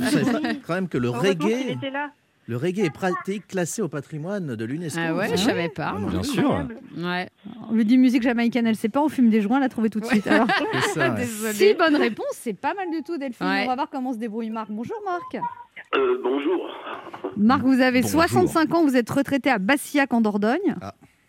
C'est 0.09 0.61
quand 0.65 0.75
même 0.75 0.87
que 0.87 0.97
le 0.97 1.09
reggae, 1.09 1.71
était 1.71 1.89
là. 1.89 2.11
Le 2.47 2.55
reggae 2.57 2.79
est 2.85 2.89
pratique 2.93 3.47
classé 3.47 3.81
au 3.81 3.89
patrimoine 3.89 4.55
de 4.55 4.65
l'UNESCO. 4.65 4.99
Ah 5.03 5.13
ouais, 5.13 5.27
je 5.27 5.33
Ah 5.33 5.37
savais 5.37 5.69
pas. 5.69 5.93
Ah 5.95 5.99
non, 5.99 6.07
Bien 6.07 6.23
sûr. 6.23 6.65
Ouais. 6.97 7.27
On 7.69 7.73
lui 7.73 7.83
dit 7.83 7.97
musique 7.97 8.23
jamaïcaine, 8.23 8.65
elle 8.65 8.75
sait 8.77 8.87
pas, 8.89 9.01
on 9.01 9.09
fume 9.09 9.29
des 9.29 9.41
joints, 9.41 9.57
elle 9.57 9.63
a 9.63 9.69
trouvé 9.69 9.89
tout 9.89 9.99
de 9.99 10.05
suite. 10.05 10.25
Alors, 10.27 10.47
ça, 10.93 11.15
si 11.51 11.73
bonne 11.73 11.97
réponse, 11.97 12.25
c'est 12.31 12.53
pas 12.53 12.73
mal 12.73 12.89
du 12.89 13.03
tout, 13.03 13.17
Delphine. 13.17 13.45
Ouais. 13.45 13.63
On 13.65 13.67
va 13.67 13.75
voir 13.75 13.89
comment 13.89 14.13
se 14.13 14.17
débrouille 14.17 14.49
Marc. 14.49 14.71
Bonjour 14.71 14.97
Marc. 15.05 15.43
Euh, 15.95 16.19
bonjour, 16.23 16.69
Marc, 17.35 17.61
vous 17.63 17.81
avez 17.81 18.01
Bonjour. 18.01 18.21
65 18.23 18.73
ans, 18.73 18.83
vous 18.83 18.95
êtes 18.97 19.09
retraité 19.09 19.49
à 19.49 19.57
Bassillac 19.59 20.13
en 20.13 20.21
Dordogne 20.21 20.75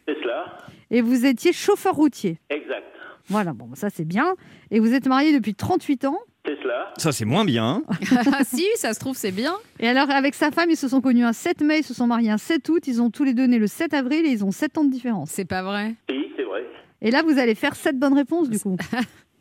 c'est 0.07 0.15
cela 0.23 0.57
et 0.91 1.03
vous 1.03 1.27
étiez 1.27 1.53
chauffeur 1.53 1.95
routier. 1.95 2.39
Exact. 2.49 2.85
Voilà, 3.27 3.53
bon, 3.53 3.69
ça 3.75 3.91
c'est 3.91 4.07
bien. 4.07 4.37
Et 4.71 4.81
vous 4.81 4.95
êtes 4.95 5.07
marié 5.07 5.35
depuis 5.35 5.55
38 5.55 6.07
ans 6.07 6.17
C'est 6.49 6.63
cela. 6.63 6.93
Ça, 6.97 7.13
c'est 7.13 7.27
moins 7.27 7.45
bien. 7.45 7.83
si, 8.45 8.67
ça 8.77 8.95
se 8.95 9.01
trouve, 9.01 9.17
c'est 9.17 9.33
bien. 9.33 9.55
Et 9.81 9.87
alors, 9.89 10.11
avec 10.11 10.35
sa 10.35 10.51
femme, 10.51 10.71
ils 10.71 10.77
se 10.79 10.89
sont 10.89 11.03
connus 11.03 11.25
un 11.25 11.35
7 11.35 11.61
mai, 11.61 11.81
ils 11.81 11.85
se 11.85 11.93
sont 11.93 12.07
mariés 12.07 12.31
un 12.31 12.39
7 12.39 12.67
août, 12.71 12.87
ils 12.87 13.03
ont 13.03 13.11
tous 13.11 13.25
les 13.25 13.35
deux 13.35 13.45
né 13.45 13.59
le 13.59 13.67
7 13.67 13.93
avril 13.93 14.25
et 14.25 14.31
ils 14.31 14.45
ont 14.47 14.51
7 14.51 14.79
ans 14.79 14.85
de 14.85 14.91
différence. 14.91 15.31
C'est 15.31 15.45
pas 15.45 15.63
vrai. 15.63 15.95
Oui, 16.09 16.33
c'est 16.37 16.45
vrai. 16.45 16.65
Et 17.03 17.11
là, 17.11 17.23
vous 17.23 17.39
allez 17.39 17.55
faire 17.55 17.75
7 17.75 17.99
bonnes 17.99 18.15
réponses, 18.15 18.49
du 18.49 18.59
coup. 18.59 18.77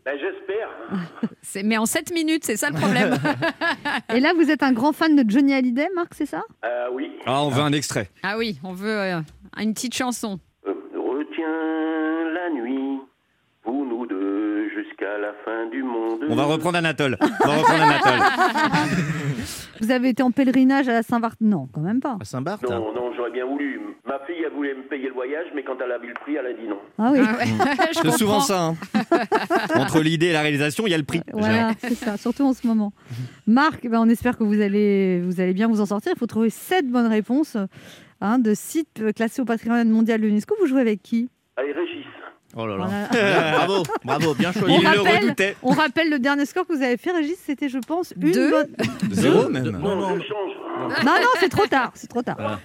Ben, 0.05 0.17
J'espère. 0.17 0.69
Mais 1.65 1.77
en 1.77 1.85
7 1.85 2.13
minutes, 2.13 2.45
c'est 2.45 2.55
ça 2.55 2.69
le 2.69 2.75
problème. 2.77 3.15
Et 4.15 4.21
là, 4.21 4.31
vous 4.33 4.49
êtes 4.49 4.63
un 4.63 4.71
grand 4.71 4.93
fan 4.93 5.15
de 5.21 5.29
Johnny 5.29 5.53
Hallyday, 5.53 5.89
Marc, 5.95 6.13
c'est 6.13 6.25
ça? 6.25 6.43
Ah 6.61 6.87
oui. 6.93 7.11
Ah, 7.25 7.43
on 7.43 7.49
veut 7.49 7.61
un 7.61 7.73
extrait. 7.73 8.09
ah 8.23 8.37
oui, 8.37 8.57
on 8.63 8.71
veut 8.71 8.87
euh, 8.89 9.19
une 9.57 9.73
petite 9.73 9.93
chanson. 9.95 10.39
Euh, 10.65 10.71
retiens 10.95 12.31
la 12.33 12.49
nuit 12.51 12.99
pour 13.63 13.83
nous 13.85 14.05
deux 14.05 14.69
jusqu'à 15.07 15.17
la 15.17 15.33
fin 15.45 15.69
du 15.69 15.83
monde. 15.83 16.19
On 16.29 16.35
va 16.35 16.43
reprendre 16.45 16.77
Anatole. 16.77 17.17
On 17.21 17.47
va 17.47 17.55
reprendre 17.57 17.83
Anatole. 17.83 18.19
Vous 19.81 19.91
avez 19.91 20.09
été 20.09 20.23
en 20.23 20.31
pèlerinage 20.31 20.87
à 20.89 20.93
la 20.93 21.03
Saint-Barth? 21.03 21.37
Non, 21.39 21.67
quand 21.71 21.81
même 21.81 21.99
pas. 21.99 22.17
À 22.19 22.25
Saint-Barth? 22.25 22.63
Non, 22.63 22.93
non, 22.93 23.11
j'aurais 23.15 23.31
bien 23.31 23.45
voulu. 23.45 23.79
Ma 24.05 24.19
fille, 24.25 24.43
elle 24.45 24.53
voulait 24.53 24.73
me 24.73 24.83
payer 24.87 25.07
le 25.07 25.13
voyage, 25.13 25.45
mais 25.55 25.63
quand 25.63 25.75
elle 25.83 25.91
a 25.91 25.99
vu 25.99 26.07
le 26.07 26.13
prix, 26.15 26.35
elle 26.35 26.47
a 26.47 26.53
dit 26.53 26.67
non. 26.67 26.79
Ah 26.97 27.11
oui. 27.13 27.19
Ah 27.21 27.85
je 27.93 27.99
C'est 28.09 28.17
souvent 28.17 28.39
ça. 28.39 28.61
hein. 28.63 28.75
Entre 29.75 30.01
l'idée 30.01 30.27
et 30.27 30.33
la 30.33 30.41
réalisation, 30.41 30.87
il 30.87 30.91
y 30.91 30.93
a 30.93 30.97
le 30.97 31.03
prix. 31.03 31.21
Voilà, 31.31 31.71
c'est 31.79 31.93
ça, 31.95 32.17
surtout 32.17 32.43
en 32.43 32.53
ce 32.53 32.65
moment. 32.65 32.93
Marc, 33.45 33.87
ben, 33.87 33.99
on 34.01 34.09
espère 34.09 34.37
que 34.37 34.43
vous 34.43 34.59
allez, 34.61 35.21
vous 35.21 35.39
allez 35.39 35.53
bien 35.53 35.67
vous 35.67 35.81
en 35.81 35.85
sortir. 35.85 36.13
Il 36.15 36.19
faut 36.19 36.25
trouver 36.25 36.49
7 36.49 36.87
bonnes 36.89 37.07
réponses 37.07 37.57
hein, 38.21 38.39
de 38.39 38.53
sites 38.55 39.01
euh, 39.01 39.11
classés 39.11 39.41
au 39.41 39.45
patrimoine 39.45 39.89
mondial 39.89 40.19
de 40.21 40.25
l'UNESCO. 40.25 40.55
Vous 40.59 40.67
jouez 40.67 40.81
avec 40.81 41.03
qui? 41.03 41.29
Allez. 41.55 41.73
Oh 42.59 42.65
là 42.65 42.77
là. 42.77 42.87
Voilà. 43.11 43.51
Bravo, 43.57 43.83
bravo, 44.03 44.33
bien 44.33 44.51
choisi. 44.51 44.73
On 44.73 44.79
Il 44.79 44.83
le 44.83 44.99
rappelle- 45.01 45.23
redoutait. 45.23 45.55
On 45.61 45.69
rappelle 45.69 46.09
le 46.09 46.19
dernier 46.19 46.45
score 46.45 46.65
que 46.65 46.73
vous 46.73 46.81
avez 46.81 46.97
fait, 46.97 47.11
Régis, 47.11 47.37
c'était, 47.45 47.69
je 47.69 47.77
pense, 47.77 48.13
une 48.19 48.31
Deux. 48.31 48.49
bonne. 48.49 48.67
Zéro 49.11 49.47
même. 49.49 49.63
Non, 49.69 49.95
non. 49.95 50.15
Non, 50.17 50.17
non, 51.05 51.29
c'est 51.39 51.49
trop 51.49 51.67
tard. 51.67 51.91
C'est 51.95 52.07
trop 52.07 52.21
tard. 52.23 52.35
Voilà. 52.39 52.59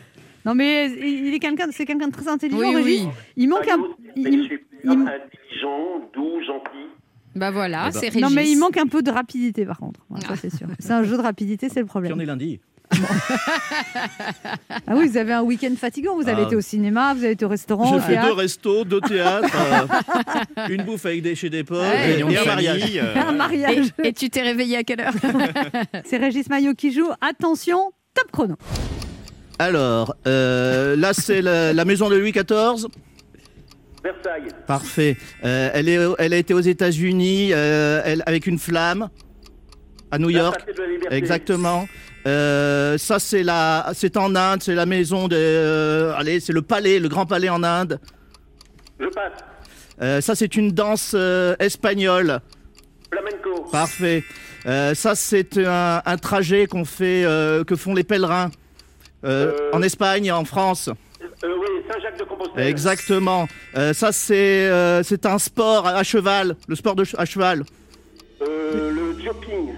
Non, 0.44 0.54
mais 0.54 0.90
il 0.90 1.32
est 1.34 1.38
quelqu'un, 1.38 1.66
c'est 1.70 1.84
quelqu'un 1.84 2.08
de 2.08 2.12
très 2.12 2.26
intelligent, 2.28 2.58
Oui, 2.58 2.74
Régis. 2.74 3.02
oui. 3.02 3.08
Il 3.36 3.48
manque 3.48 3.68
un. 3.68 3.78
Il- 4.16 4.28
il- 4.28 4.90
intelligent, 4.90 6.00
doux, 6.14 6.40
gentil. 6.44 6.88
Bah 7.34 7.50
voilà, 7.50 7.84
Eh 7.88 7.92
ben. 7.92 7.98
c'est 8.00 8.08
Régis. 8.08 8.22
Non, 8.22 8.30
mais 8.30 8.50
il 8.50 8.56
manque 8.58 8.76
un 8.76 8.86
peu 8.86 9.02
de 9.02 9.10
rapidité, 9.10 9.64
par 9.64 9.78
contre. 9.78 10.00
Ça, 10.26 10.36
c'est 10.36 10.54
sûr. 10.54 10.66
C'est 10.78 10.92
un 10.92 11.02
jeu 11.04 11.16
de 11.16 11.22
rapidité, 11.22 11.68
c'est 11.68 11.80
le 11.80 11.86
Puis 11.86 11.90
on 11.96 12.00
problème. 12.00 12.20
est 12.20 12.26
lundi? 12.26 12.60
Ah 14.86 14.94
oui, 14.96 15.08
vous 15.08 15.16
avez 15.16 15.32
un 15.32 15.42
week-end 15.42 15.72
fatigant. 15.78 16.14
Vous 16.16 16.28
avez 16.28 16.42
Ah. 16.42 16.46
été 16.46 16.56
au 16.56 16.60
cinéma, 16.60 17.14
vous 17.14 17.24
avez 17.24 17.32
été 17.32 17.44
au 17.44 17.48
restaurant, 17.48 17.90
au 17.90 17.94
J'ai 17.94 18.00
fait 18.06 18.14
deux 18.16 18.20
théâtre. 18.22 18.36
restos, 18.36 18.84
deux 18.84 19.00
théâtres, 19.00 19.48
euh, 20.58 20.68
une 20.68 20.82
bouffe 20.82 21.06
avec 21.06 21.22
des 21.22 21.34
chez 21.34 21.50
des 21.50 21.64
potes 21.64 21.80
Ouais. 21.80 22.18
et, 22.20 22.32
et 22.32 22.38
un 22.38 22.44
mariage. 22.44 22.82
euh, 22.96 23.14
Un 23.28 23.32
mariage. 23.32 23.86
Et, 24.02 24.08
et 24.08 24.12
tu 24.12 24.28
t'es 24.30 24.42
réveillé 24.42 24.76
à 24.78 24.82
quelle 24.84 25.00
heure 25.00 25.12
C'est 26.04 26.16
Régis 26.18 26.48
Maillot 26.48 26.74
qui 26.74 26.92
joue. 26.92 27.08
Attention, 27.20 27.92
top 28.14 28.30
chrono. 28.32 28.56
Alors, 29.58 30.14
euh, 30.26 30.96
là 30.96 31.12
c'est 31.14 31.40
la, 31.42 31.72
la 31.72 31.84
maison 31.84 32.08
de 32.08 32.16
Louis 32.16 32.32
XIV. 32.32 32.86
Versailles. 34.02 34.48
Parfait. 34.66 35.16
Euh, 35.44 35.70
elle, 35.74 35.88
est, 35.88 35.98
elle 36.18 36.32
a 36.32 36.36
été 36.36 36.54
aux 36.54 36.60
États-Unis 36.60 37.50
euh, 37.52 38.16
avec 38.26 38.46
une 38.48 38.58
flamme 38.58 39.08
à 40.12 40.18
New 40.18 40.30
York. 40.30 40.64
De. 40.66 41.12
Exactement. 41.12 41.88
Euh, 42.26 42.96
ça 42.98 43.18
c'est 43.18 43.42
la, 43.42 43.90
c'est 43.94 44.16
en 44.16 44.36
Inde, 44.36 44.62
c'est 44.62 44.76
la 44.76 44.86
maison 44.86 45.26
de, 45.26 45.34
euh, 45.36 46.14
allez, 46.14 46.38
c'est 46.38 46.52
le 46.52 46.62
palais, 46.62 47.00
le 47.00 47.08
grand 47.08 47.26
palais 47.26 47.48
en 47.48 47.64
Inde. 47.64 47.98
Je 49.00 49.06
passe. 49.06 49.32
Euh, 50.00 50.20
ça 50.20 50.36
c'est 50.36 50.54
une 50.54 50.70
danse 50.70 51.16
espagnole. 51.58 52.40
Flamenco. 53.10 53.64
Parfait. 53.72 54.22
Ça 54.64 55.14
c'est 55.16 55.58
un, 55.58 56.00
un 56.04 56.16
trajet 56.18 56.66
qu'on 56.66 56.84
fait, 56.84 57.24
que 57.66 57.74
font 57.74 57.94
les 57.94 58.04
pèlerins 58.04 58.50
en 59.24 59.82
Espagne, 59.82 60.30
en 60.30 60.44
France. 60.44 60.90
Oui, 61.42 61.50
Saint-Jacques-de-Compostelle. 61.90 62.66
Exactement. 62.68 63.48
Euh, 63.76 63.92
ça 63.92 64.12
c'est, 64.12 64.70
c'est 65.02 65.26
un 65.26 65.38
sport 65.38 65.88
à 65.88 66.04
cheval, 66.04 66.54
le 66.68 66.76
sport 66.76 66.94
de 66.94 67.04
à 67.16 67.24
cheval. 67.24 67.64
Euh, 68.48 68.90
le 68.90 69.18
jogging. 69.22 69.74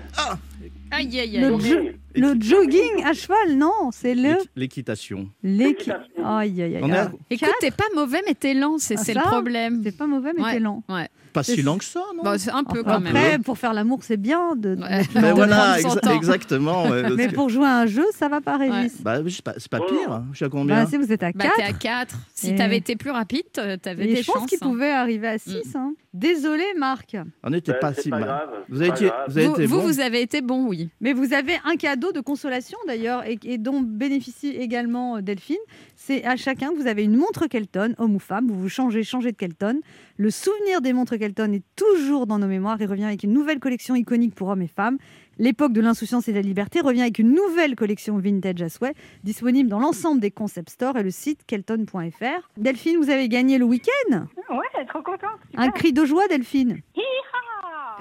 Aïe, 0.90 1.18
aïe, 1.21 1.38
Le 1.38 1.47
aïe. 1.47 1.50
Jogging. 1.50 1.68
jeu- 1.68 1.94
Le 2.14 2.40
jogging 2.40 3.04
à 3.04 3.12
cheval, 3.12 3.56
non, 3.56 3.73
c'est 3.90 4.14
le 4.14 4.23
L'équi- 4.23 4.49
L'équitation. 4.54 5.28
l'équi. 5.42 5.88
L'équitation. 5.90 6.25
Aïe, 6.37 6.62
aïe, 6.62 6.76
aïe. 6.76 6.80
On 6.85 6.88
est 6.88 6.97
à- 6.97 7.02
aïe. 7.06 7.11
Écoute, 7.30 7.49
t'es 7.61 7.73
pas 7.73 7.85
mauvais, 7.97 8.23
mais 8.26 8.35
t'es 8.35 8.54
lent, 8.54 8.76
c'est 8.78 8.94
Ah, 8.97 9.02
c'est 9.02 9.14
ça 9.14 9.21
le 9.23 9.26
problème. 9.26 9.80
C'est 9.85 9.97
pas 9.97 10.06
mauvais, 10.06 10.30
mais 10.37 10.42
Ouais. 10.44 10.52
t'es 10.54 10.61
lent. 10.61 10.85
Ouais. 10.88 11.09
Pas 11.33 11.42
si 11.42 11.61
lent 11.62 11.78
que 11.78 11.85
ça, 11.85 12.00
non 12.16 12.23
Bon, 12.23 12.38
c'est 12.38 12.52
un 12.52 12.62
peu 12.62 12.85
quand 12.85 13.00
même. 13.00 13.16
Après, 13.16 13.38
pour 13.40 13.59
faire 13.59 13.75
l'amour, 13.75 13.99
c'est 14.02 14.16
bien 14.16 14.54
de. 14.54 14.76
de 14.76 14.80
Ouais. 14.83 15.02
Ben 15.14 15.30
une 15.30 15.35
voilà, 15.35 15.56
prendre 15.56 15.80
son 15.80 15.97
exa- 15.97 16.00
temps. 16.00 16.16
exactement. 16.16 16.83
ouais, 16.88 17.02
parce 17.02 17.14
Mais 17.16 17.26
que- 17.26 17.35
pour 17.35 17.49
jouer 17.49 17.66
à 17.66 17.78
un 17.80 17.87
jeu, 17.87 18.04
ça 18.14 18.28
va 18.28 18.40
pas, 18.40 18.56
Régis. 18.56 19.02
Bah, 19.02 19.16
c'est 19.28 19.42
pas, 19.42 19.55
c'est 19.59 19.68
pas 19.68 19.81
Oh. 19.83 19.87
pire. 19.92 20.22
Je 20.31 20.37
suis 20.37 20.44
à 20.44 20.48
combien 20.48 20.85
Bah, 20.85 20.88
si 20.88 20.96
vous 20.96 21.11
êtes 21.12 21.24
à 21.24 21.33
Bah, 21.33 21.44
4. 21.46 21.57
t'es 21.57 21.62
à 21.64 21.72
4. 21.72 22.14
Si 22.33 22.50
Et- 22.50 22.55
t'avais 22.55 22.77
été 22.77 22.94
plus 22.94 23.11
rapide, 23.11 23.42
t'a- 23.53 23.77
t'avais 23.79 24.07
des 24.07 24.22
je 24.22 24.27
pense 24.31 24.42
chances. 24.42 24.46
qu'il 24.50 24.59
hein. 24.62 24.66
pouvait 24.68 24.92
arriver 24.92 25.27
à 25.27 25.38
6. 25.38 25.74
Désolé, 26.14 26.62
Marc. 26.79 27.16
On 27.42 27.50
n'était 27.50 27.72
Ben, 27.72 27.79
pas 27.81 27.92
si 27.92 28.09
pas 28.09 28.20
mal. 28.20 28.24
grave. 28.29 28.50
Vous 28.68 28.81
avez 28.81 28.90
Pas 28.90 28.96
été, 28.96 29.07
grave. 29.07 29.24
vous 29.27 29.38
avez 29.38 29.46
Vous, 29.48 29.55
été 29.55 29.66
vous, 29.66 29.77
bon. 29.77 29.83
vous 29.83 30.00
avez 30.00 30.22
été 30.22 30.40
bon, 30.42 30.66
oui. 30.68 30.88
Mais 31.00 31.12
vous 31.12 31.33
avez 31.35 31.55
un 31.64 31.74
cadeau 31.74 32.12
de 32.12 32.20
consolation 32.20 32.79
d'ailleurs 32.87 33.27
et, 33.27 33.37
et 33.42 33.59
dont 33.59 33.81
bénéficie 33.81 34.50
également 34.50 35.16
euh, 35.16 35.20
Delphine. 35.22 35.57
C'est 35.96 36.24
à 36.24 36.37
chacun, 36.37 36.70
vous 36.72 36.87
avez 36.87 37.03
une 37.03 37.16
montre 37.16 37.48
Kelton, 37.48 37.94
homme 37.98 38.14
ou 38.14 38.20
femme, 38.20 38.46
vous 38.46 38.61
vous 38.61 38.68
changez, 38.68 39.03
changez 39.03 39.33
de 39.33 39.37
Kelton. 39.37 39.81
Le 40.16 40.31
souvenir 40.31 40.81
des 40.81 40.92
montres 40.92 41.18
Kelton 41.18 41.53
est 41.53 41.64
toujours 41.74 42.29
dans 42.29 42.38
nos 42.38 42.46
mémoires 42.46 42.81
et 42.81 42.87
revient 42.87 43.05
avec 43.07 43.24
une 43.24 43.33
nouvelle 43.33 43.59
collection 43.59 43.96
iconique 43.96 44.37
pour 44.37 44.48
hommes 44.48 44.62
et 44.62 44.68
femmes. 44.68 44.98
L'époque 45.38 45.73
de 45.73 45.81
l'insouciance 45.81 46.29
et 46.29 46.33
de 46.33 46.37
la 46.37 46.42
liberté 46.42 46.81
revient 46.81 47.03
avec 47.03 47.18
une 47.18 47.33
nouvelle 47.33 47.75
collection 47.75 48.18
vintage 48.18 48.62
à 48.62 48.68
souhait, 48.68 48.94
disponible 49.23 49.68
dans 49.68 49.81
l'ensemble 49.81 50.20
des 50.20 50.31
concept 50.31 50.70
stores 50.70 50.97
et 50.97 51.03
le 51.03 51.11
site 51.11 51.40
kelton.fr. 51.47 52.49
Delphine, 52.57 52.97
vous 52.99 53.11
avez 53.11 53.29
gagné 53.29 53.59
le 53.59 53.64
week-end? 53.64 54.27
Ouais, 54.51 54.85
trop 54.87 55.03
contente. 55.03 55.40
Un 55.57 55.70
cri 55.70 55.92
de 55.92 56.05
joie, 56.05 56.29
Delphine? 56.29 56.81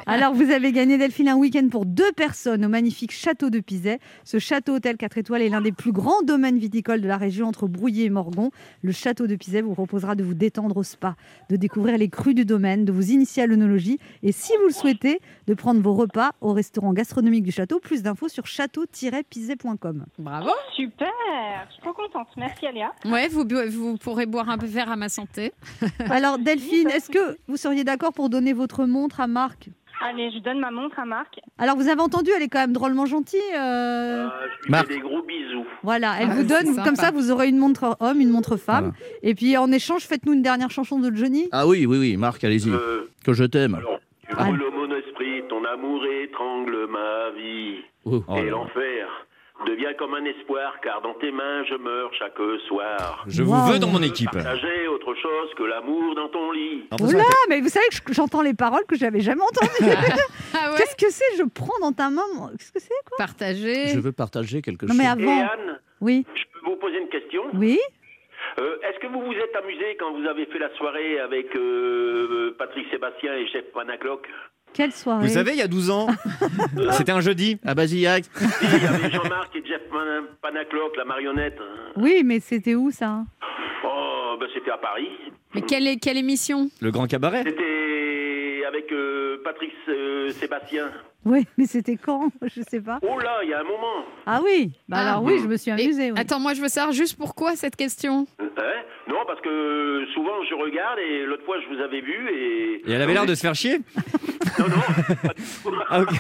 Alors, 0.05 0.33
vous 0.33 0.51
avez 0.51 0.71
gagné, 0.71 0.97
Delphine, 0.97 1.29
un 1.29 1.35
week-end 1.35 1.67
pour 1.69 1.85
deux 1.85 2.11
personnes 2.11 2.65
au 2.65 2.69
magnifique 2.69 3.11
château 3.11 3.49
de 3.49 3.59
Pizet. 3.59 3.99
Ce 4.23 4.39
château 4.39 4.75
hôtel 4.75 4.97
4 4.97 5.17
étoiles 5.17 5.41
est 5.41 5.49
l'un 5.49 5.61
des 5.61 5.71
plus 5.71 5.91
grands 5.91 6.21
domaines 6.23 6.57
viticoles 6.57 7.01
de 7.01 7.07
la 7.07 7.17
région 7.17 7.47
entre 7.47 7.67
Brouillé 7.67 8.05
et 8.05 8.09
Morgon. 8.09 8.51
Le 8.81 8.91
château 8.91 9.27
de 9.27 9.35
Pizet 9.35 9.61
vous 9.61 9.73
proposera 9.73 10.15
de 10.15 10.23
vous 10.23 10.33
détendre 10.33 10.77
au 10.77 10.83
spa, 10.83 11.15
de 11.49 11.55
découvrir 11.55 11.97
les 11.97 12.09
crus 12.09 12.35
du 12.35 12.45
domaine, 12.45 12.85
de 12.85 12.91
vous 12.91 13.11
initier 13.11 13.43
à 13.43 13.47
l'œnologie 13.47 13.99
et, 14.23 14.31
si 14.31 14.53
vous 14.57 14.67
le 14.67 14.73
souhaitez, 14.73 15.19
de 15.47 15.53
prendre 15.53 15.81
vos 15.81 15.93
repas 15.93 16.31
au 16.41 16.53
restaurant 16.53 16.93
gastronomique 16.93 17.43
du 17.43 17.51
château. 17.51 17.79
Plus 17.79 18.03
d'infos 18.03 18.29
sur 18.29 18.45
château-pizet.com. 18.45 20.05
Bravo. 20.19 20.49
Super, 20.75 21.07
je 21.67 21.73
suis 21.73 21.81
trop 21.81 21.93
contente. 21.93 22.27
Merci 22.37 22.65
Aléa. 22.65 22.91
Ouais, 23.05 23.27
vous, 23.27 23.43
vous 23.69 23.97
pourrez 23.97 24.25
boire 24.25 24.49
un 24.49 24.57
verre 24.57 24.91
à 24.91 24.95
ma 24.95 25.09
santé. 25.09 25.51
Alors, 26.09 26.37
Delphine, 26.37 26.89
est-ce 26.89 27.09
que 27.09 27.37
vous 27.47 27.57
seriez 27.57 27.83
d'accord 27.83 28.13
pour 28.13 28.29
donner 28.29 28.53
votre 28.53 28.85
montre 28.85 29.19
à 29.19 29.27
Marc? 29.27 29.69
Allez, 30.05 30.31
je 30.31 30.39
donne 30.39 30.59
ma 30.59 30.69
montre 30.71 30.99
à 30.99 31.05
Marc. 31.05 31.39
Alors, 31.57 31.77
vous 31.77 31.87
avez 31.87 32.01
entendu, 32.01 32.29
elle 32.35 32.43
est 32.43 32.49
quand 32.49 32.59
même 32.59 32.73
drôlement 32.73 33.05
gentille. 33.05 33.39
euh, 33.57 34.27
Ah, 34.27 34.33
je 34.59 34.63
lui 34.65 34.71
Marc. 34.71 34.87
fais 34.87 34.95
des 34.95 34.99
gros 34.99 35.21
bisous. 35.23 35.65
Voilà, 35.81 36.15
elle 36.19 36.27
Ah, 36.29 36.33
vous 36.35 36.41
c'est 36.41 36.47
donne, 36.47 36.73
sympa. 36.75 36.83
comme 36.83 36.95
ça, 36.95 37.11
vous 37.11 37.31
aurez 37.31 37.47
une 37.47 37.57
montre 37.57 37.95
homme, 38.01 38.19
une 38.19 38.29
montre 38.29 38.57
femme. 38.57 38.91
Voilà. 38.97 39.15
Et 39.23 39.33
puis, 39.33 39.55
en 39.57 39.71
échange, 39.71 40.03
faites-nous 40.03 40.33
une 40.33 40.41
dernière 40.41 40.71
chanson 40.71 40.99
de 40.99 41.13
Johnny. 41.15 41.47
Ah 41.51 41.65
oui, 41.67 41.85
oui, 41.85 41.97
oui, 41.99 42.17
Marc, 42.17 42.43
allez-y. 42.43 42.69
Euh, 42.69 43.09
Que 43.25 43.33
je 43.33 43.45
t'aime. 43.45 43.75
alors, 43.75 43.99
tu 44.27 44.35
Ah. 44.37 44.43
brûles 44.45 44.63
mon 44.75 44.93
esprit, 44.95 45.41
ton 45.49 45.63
amour 45.63 46.01
étrangle 46.23 46.87
ma 46.89 47.31
vie. 47.37 47.75
Oh. 48.05 48.21
Et 48.37 48.49
l'enfer 48.49 49.07
devient 49.65 49.93
comme 49.97 50.13
un 50.13 50.25
espoir, 50.25 50.79
car 50.81 51.01
dans 51.01 51.13
tes 51.15 51.31
mains 51.31 51.63
je 51.65 51.75
meurs 51.75 52.11
chaque 52.13 52.37
soir. 52.67 53.23
Je 53.27 53.43
Wow. 53.43 53.49
vous 53.53 53.73
veux 53.73 53.79
dans 53.79 53.87
mon 53.87 54.01
équipe. 54.01 54.31
Partager 54.31 54.87
autre 54.87 55.13
chose 55.15 55.49
que 55.57 55.63
l'amour 55.63 56.15
dans 56.15 56.29
ton 56.29 56.51
lit. 56.51 56.85
Oula, 57.01 57.23
mais 57.49 57.61
vous 57.61 57.69
savez 57.69 57.85
que 57.89 57.95
je- 58.09 58.13
j'entends 58.13 58.41
les 58.41 58.53
paroles 58.53 58.85
que 58.87 58.95
j'avais 58.95 59.21
jamais 59.21 59.41
entendues. 59.43 59.69
Ah 60.55 60.71
ouais 60.71 60.75
Qu'est-ce 60.77 60.95
que 60.95 61.09
c'est 61.11 61.37
Je 61.37 61.43
prends 61.43 61.79
dans 61.81 61.91
ta 61.93 62.09
main. 62.09 62.21
Qu'est-ce 62.57 62.71
que 62.71 62.79
c'est 62.79 62.93
Partagé. 63.17 63.87
Je 63.87 63.99
veux 63.99 64.11
partager 64.11 64.61
quelque 64.61 64.85
Non, 64.85 64.93
mais 64.95 65.05
chose. 65.05 65.19
Et 65.19 65.23
avant. 65.23 65.41
Anne, 65.53 65.79
Oui, 66.01 66.25
je 66.35 66.43
peux 66.59 66.69
vous 66.69 66.75
poser 66.77 66.99
une 66.99 67.09
question? 67.09 67.43
Oui. 67.55 67.79
Euh, 68.59 68.77
Est-ce 68.83 68.99
que 68.99 69.07
vous 69.07 69.21
vous 69.21 69.33
êtes 69.33 69.55
amusé 69.55 69.95
quand 69.99 70.13
vous 70.13 70.27
avez 70.27 70.45
fait 70.47 70.59
la 70.59 70.69
soirée 70.75 71.19
avec 71.19 71.55
euh, 71.55 72.55
Patrick 72.59 72.85
Sébastien 72.91 73.33
et 73.35 73.47
Chef 73.47 73.65
Panacloc? 73.73 74.27
Quelle 74.73 74.91
soirée. 74.91 75.27
Vous 75.27 75.33
savez, 75.33 75.51
il 75.51 75.57
y 75.57 75.61
a 75.61 75.67
12 75.67 75.89
ans, 75.91 76.07
c'était 76.91 77.11
un 77.11 77.21
jeudi. 77.21 77.57
Ah, 77.65 77.75
Basillac. 77.75 78.25
Il 78.61 78.81
y 78.83 78.85
avait 78.85 79.11
Jean-Marc 79.11 79.55
et 79.55 79.63
Jeff 79.65 79.81
Pan- 79.89 80.25
Panacloc, 80.41 80.97
la 80.97 81.05
marionnette. 81.05 81.57
Oui, 81.95 82.23
mais 82.25 82.39
c'était 82.39 82.75
où 82.75 82.89
ça? 82.91 83.23
Oh, 83.85 84.35
ben 84.39 84.47
c'était 84.53 84.71
à 84.71 84.77
Paris. 84.77 85.09
Mais 85.53 85.61
quelle, 85.61 86.17
émission? 86.17 86.69
Le 86.81 86.89
grand 86.91 87.05
cabaret. 87.05 87.43
C'était 87.45 88.63
avec 88.67 88.91
euh, 88.91 89.37
Patrice 89.43 89.71
euh, 89.89 90.29
Sébastien 90.31 90.89
Oui, 91.25 91.45
mais 91.57 91.65
c'était 91.65 91.95
quand? 91.97 92.29
Je 92.43 92.61
sais 92.69 92.81
pas. 92.81 92.99
Oh 93.01 93.19
là, 93.19 93.39
il 93.43 93.49
y 93.49 93.53
a 93.53 93.59
un 93.59 93.63
moment. 93.63 94.05
Ah 94.25 94.41
oui 94.43 94.71
Bah 94.89 94.97
Ah. 94.99 95.09
alors 95.11 95.23
oui, 95.23 95.39
je 95.41 95.47
me 95.47 95.57
suis 95.57 95.71
amusée. 95.71 96.11
oui. 96.11 96.19
Attends, 96.19 96.39
moi 96.39 96.53
je 96.53 96.61
veux 96.61 96.67
savoir 96.67 96.93
juste 96.93 97.17
pourquoi 97.17 97.55
cette 97.55 97.75
question? 97.75 98.25
Hein? 98.39 98.45
Non, 99.07 99.17
parce 99.27 99.41
que 99.41 100.05
souvent 100.13 100.31
je 100.49 100.55
regarde 100.55 100.97
et 100.99 101.25
l'autre 101.25 101.43
fois 101.45 101.57
je 101.61 101.75
vous 101.75 101.81
avais 101.81 101.99
vu 102.01 102.29
et. 102.33 102.89
Et 102.89 102.93
elle 102.93 103.01
avait 103.01 103.13
l'air 103.13 103.25
de 103.25 103.35
se 103.35 103.41
faire 103.41 103.55
chier? 103.55 103.79
Non, 104.59 104.65
non, 104.67 104.75
pas 105.23 105.33
du 105.33 105.41
tout. 105.63 105.71
Ah, 105.89 106.01
ok. 106.01 106.11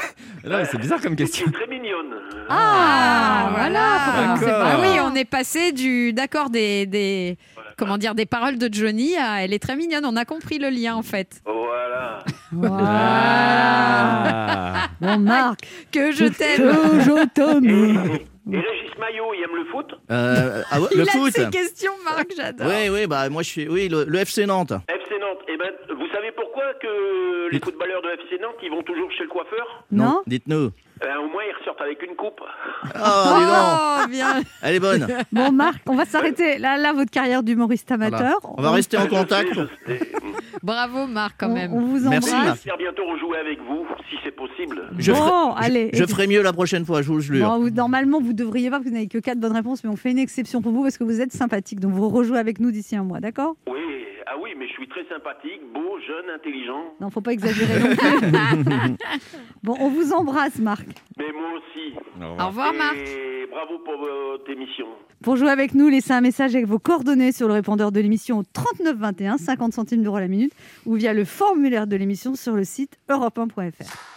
Non, 0.45 0.57
mais 0.57 0.65
c'est 0.65 0.77
bizarre 0.79 0.99
comme 1.01 1.15
question. 1.15 1.45
Très 1.51 1.67
mignonne. 1.67 2.15
Ah, 2.49 3.49
voilà, 3.51 3.95
Ah 3.99 4.35
là. 4.43 4.77
oui, 4.81 4.97
on 5.03 5.13
est 5.13 5.29
passé 5.29 5.71
du 5.71 6.13
d'accord 6.13 6.49
des, 6.49 6.85
des 6.87 7.37
comment 7.77 7.97
dire 7.97 8.15
des 8.15 8.25
paroles 8.25 8.57
de 8.57 8.69
Johnny 8.73 9.15
à 9.17 9.43
elle 9.43 9.53
est 9.53 9.59
très 9.59 9.75
mignonne. 9.75 10.05
On 10.05 10.15
a 10.15 10.25
compris 10.25 10.59
le 10.59 10.69
lien 10.69 10.95
en 10.95 11.03
fait. 11.03 11.41
Voilà. 11.45 12.19
Voilà. 12.51 12.85
Ah. 12.85 14.87
Bon, 15.01 15.17
Marc, 15.19 15.61
Que 15.91 16.11
je 16.11 16.25
t'aime. 16.25 16.71
je 17.01 17.25
t'aime. 17.33 18.19
Et 18.51 18.57
Régis 18.57 18.97
Maillot, 18.99 19.33
il 19.33 19.43
aime 19.43 19.55
le 19.55 19.65
foot 19.71 19.87
Euh, 20.11 20.61
ah 20.69 20.81
ouais, 20.81 20.87
Il 20.91 20.97
le 20.97 21.03
a 21.03 21.11
foot 21.11 21.31
ces 21.33 21.49
questions, 21.49 21.93
Marc, 22.03 22.27
j'adore. 22.35 22.67
Oui, 22.67 22.89
oui, 22.89 23.07
bah 23.07 23.29
moi 23.29 23.41
je 23.41 23.49
suis. 23.49 23.67
Oui, 23.69 23.87
le, 23.87 24.03
le 24.05 24.19
FC 24.19 24.45
Nantes. 24.45 24.73
FC 24.89 25.17
Nantes. 25.19 25.39
Eh 25.47 25.55
ben, 25.57 25.71
vous 25.95 26.07
savez 26.13 26.31
pourquoi 26.35 26.73
que 26.81 27.49
les 27.51 27.59
footballeurs 27.59 28.01
de 28.01 28.09
FC 28.09 28.41
Nantes, 28.41 28.55
ils 28.61 28.69
vont 28.69 28.83
toujours 28.83 29.09
chez 29.13 29.23
le 29.23 29.29
coiffeur? 29.29 29.85
Non 29.91 30.21
Dites-nous. 30.27 30.71
Eh, 31.05 31.17
Au 31.17 31.27
moins, 31.29 31.41
ils 31.49 31.55
ressortent 31.59 31.81
avec 31.81 32.01
une 32.03 32.15
coupe. 32.15 32.39
Oh, 32.41 32.87
dis 32.87 33.45
donc. 33.45 33.79
Oh, 34.03 34.07
bien. 34.09 34.41
Elle 34.61 34.75
est 34.75 34.79
bonne. 34.79 35.07
Bon, 35.31 35.51
Marc, 35.51 35.81
on 35.87 35.95
va 35.95 36.05
s'arrêter. 36.05 36.57
Là, 36.57 36.77
là, 36.77 36.93
votre 36.93 37.11
carrière 37.11 37.43
d'humoriste 37.43 37.91
amateur. 37.91 38.37
On 38.57 38.61
va 38.61 38.71
rester 38.71 38.97
en 38.97 39.07
contact. 39.07 39.51
Bravo, 40.61 41.07
Marc, 41.07 41.35
quand 41.39 41.49
On- 41.49 41.53
même. 41.53 41.73
On, 41.73 41.81
vous 41.81 42.09
Merci, 42.09 42.29
embrasse. 42.29 42.45
Marc. 42.45 42.55
J'espère 42.57 42.77
bientôt 42.77 43.03
rejouer 43.11 43.37
avec 43.37 43.59
vous, 43.59 43.85
si 44.09 44.15
c'est 44.23 44.31
possible. 44.35 44.81
Je 44.97 45.11
bon, 45.11 45.17
ferai, 45.17 45.65
allez. 45.65 45.89
je, 45.93 45.99
je 45.99 46.05
ferai 46.05 46.27
mieux 46.27 46.41
la 46.41 46.53
prochaine 46.53 46.85
fois, 46.85 47.01
je 47.01 47.07
vous 47.07 47.15
le 47.15 47.21
jure. 47.21 47.45
Bon, 47.49 47.59
vous- 47.59 47.69
normalement, 47.69 48.21
vous 48.21 48.33
devriez 48.33 48.69
pas, 48.69 48.79
vous 48.79 48.89
n'avez 48.89 49.07
que 49.07 49.17
4 49.17 49.39
bonnes 49.39 49.51
réponses, 49.55 49.83
mais 49.83 49.89
on 49.89 49.95
fait 49.97 50.11
une 50.11 50.19
exception 50.19 50.61
pour 50.61 50.71
vous 50.71 50.83
parce 50.83 50.97
que 50.97 51.03
vous 51.03 51.19
êtes 51.21 51.33
sympathique. 51.33 51.79
Donc, 51.79 51.91
vous 51.91 52.07
rejouez 52.09 52.39
avec 52.39 52.59
nous 52.59 52.71
d'ici 52.71 52.95
un 52.95 53.03
mois, 53.03 53.19
d'accord? 53.19 53.55
Oui, 53.67 53.79
ah 54.33 54.39
oui, 54.41 54.51
mais 54.57 54.67
je 54.67 54.73
suis 54.73 54.87
très 54.87 55.05
sympathique, 55.05 55.61
beau, 55.73 55.99
jeune, 55.99 56.29
intelligent. 56.33 56.95
Non, 56.99 57.11
faut 57.11 57.21
pas 57.21 57.33
exagérer 57.33 57.79
non 57.79 57.95
plus. 57.95 58.95
bon, 59.63 59.75
on 59.79 59.89
vous 59.89 60.11
embrasse, 60.11 60.57
Marc. 60.57 60.87
Mais 61.17 61.31
moi 61.31 61.49
aussi. 61.57 61.93
Au 62.19 62.47
revoir, 62.47 62.73
Marc. 62.73 62.97
Et 62.97 63.45
bravo 63.51 63.77
pour 63.79 63.97
votre 63.97 64.49
émission. 64.49 64.87
Pour 65.21 65.35
jouer 65.35 65.49
avec 65.49 65.75
nous, 65.75 65.87
laissez 65.87 66.13
un 66.13 66.21
message 66.21 66.55
avec 66.55 66.65
vos 66.65 66.79
coordonnées 66.79 67.31
sur 67.31 67.47
le 67.47 67.53
répondeur 67.53 67.91
de 67.91 67.99
l'émission 67.99 68.39
au 68.39 68.43
39 68.43 68.97
21, 68.97 69.37
50 69.37 69.73
centimes 69.73 70.01
d'euros 70.01 70.19
la 70.19 70.27
minute, 70.27 70.53
ou 70.87 70.95
via 70.95 71.13
le 71.13 71.25
formulaire 71.25 71.85
de 71.85 71.95
l'émission 71.95 72.33
sur 72.33 72.55
le 72.55 72.63
site 72.63 72.97
europe1.fr. 73.09 74.12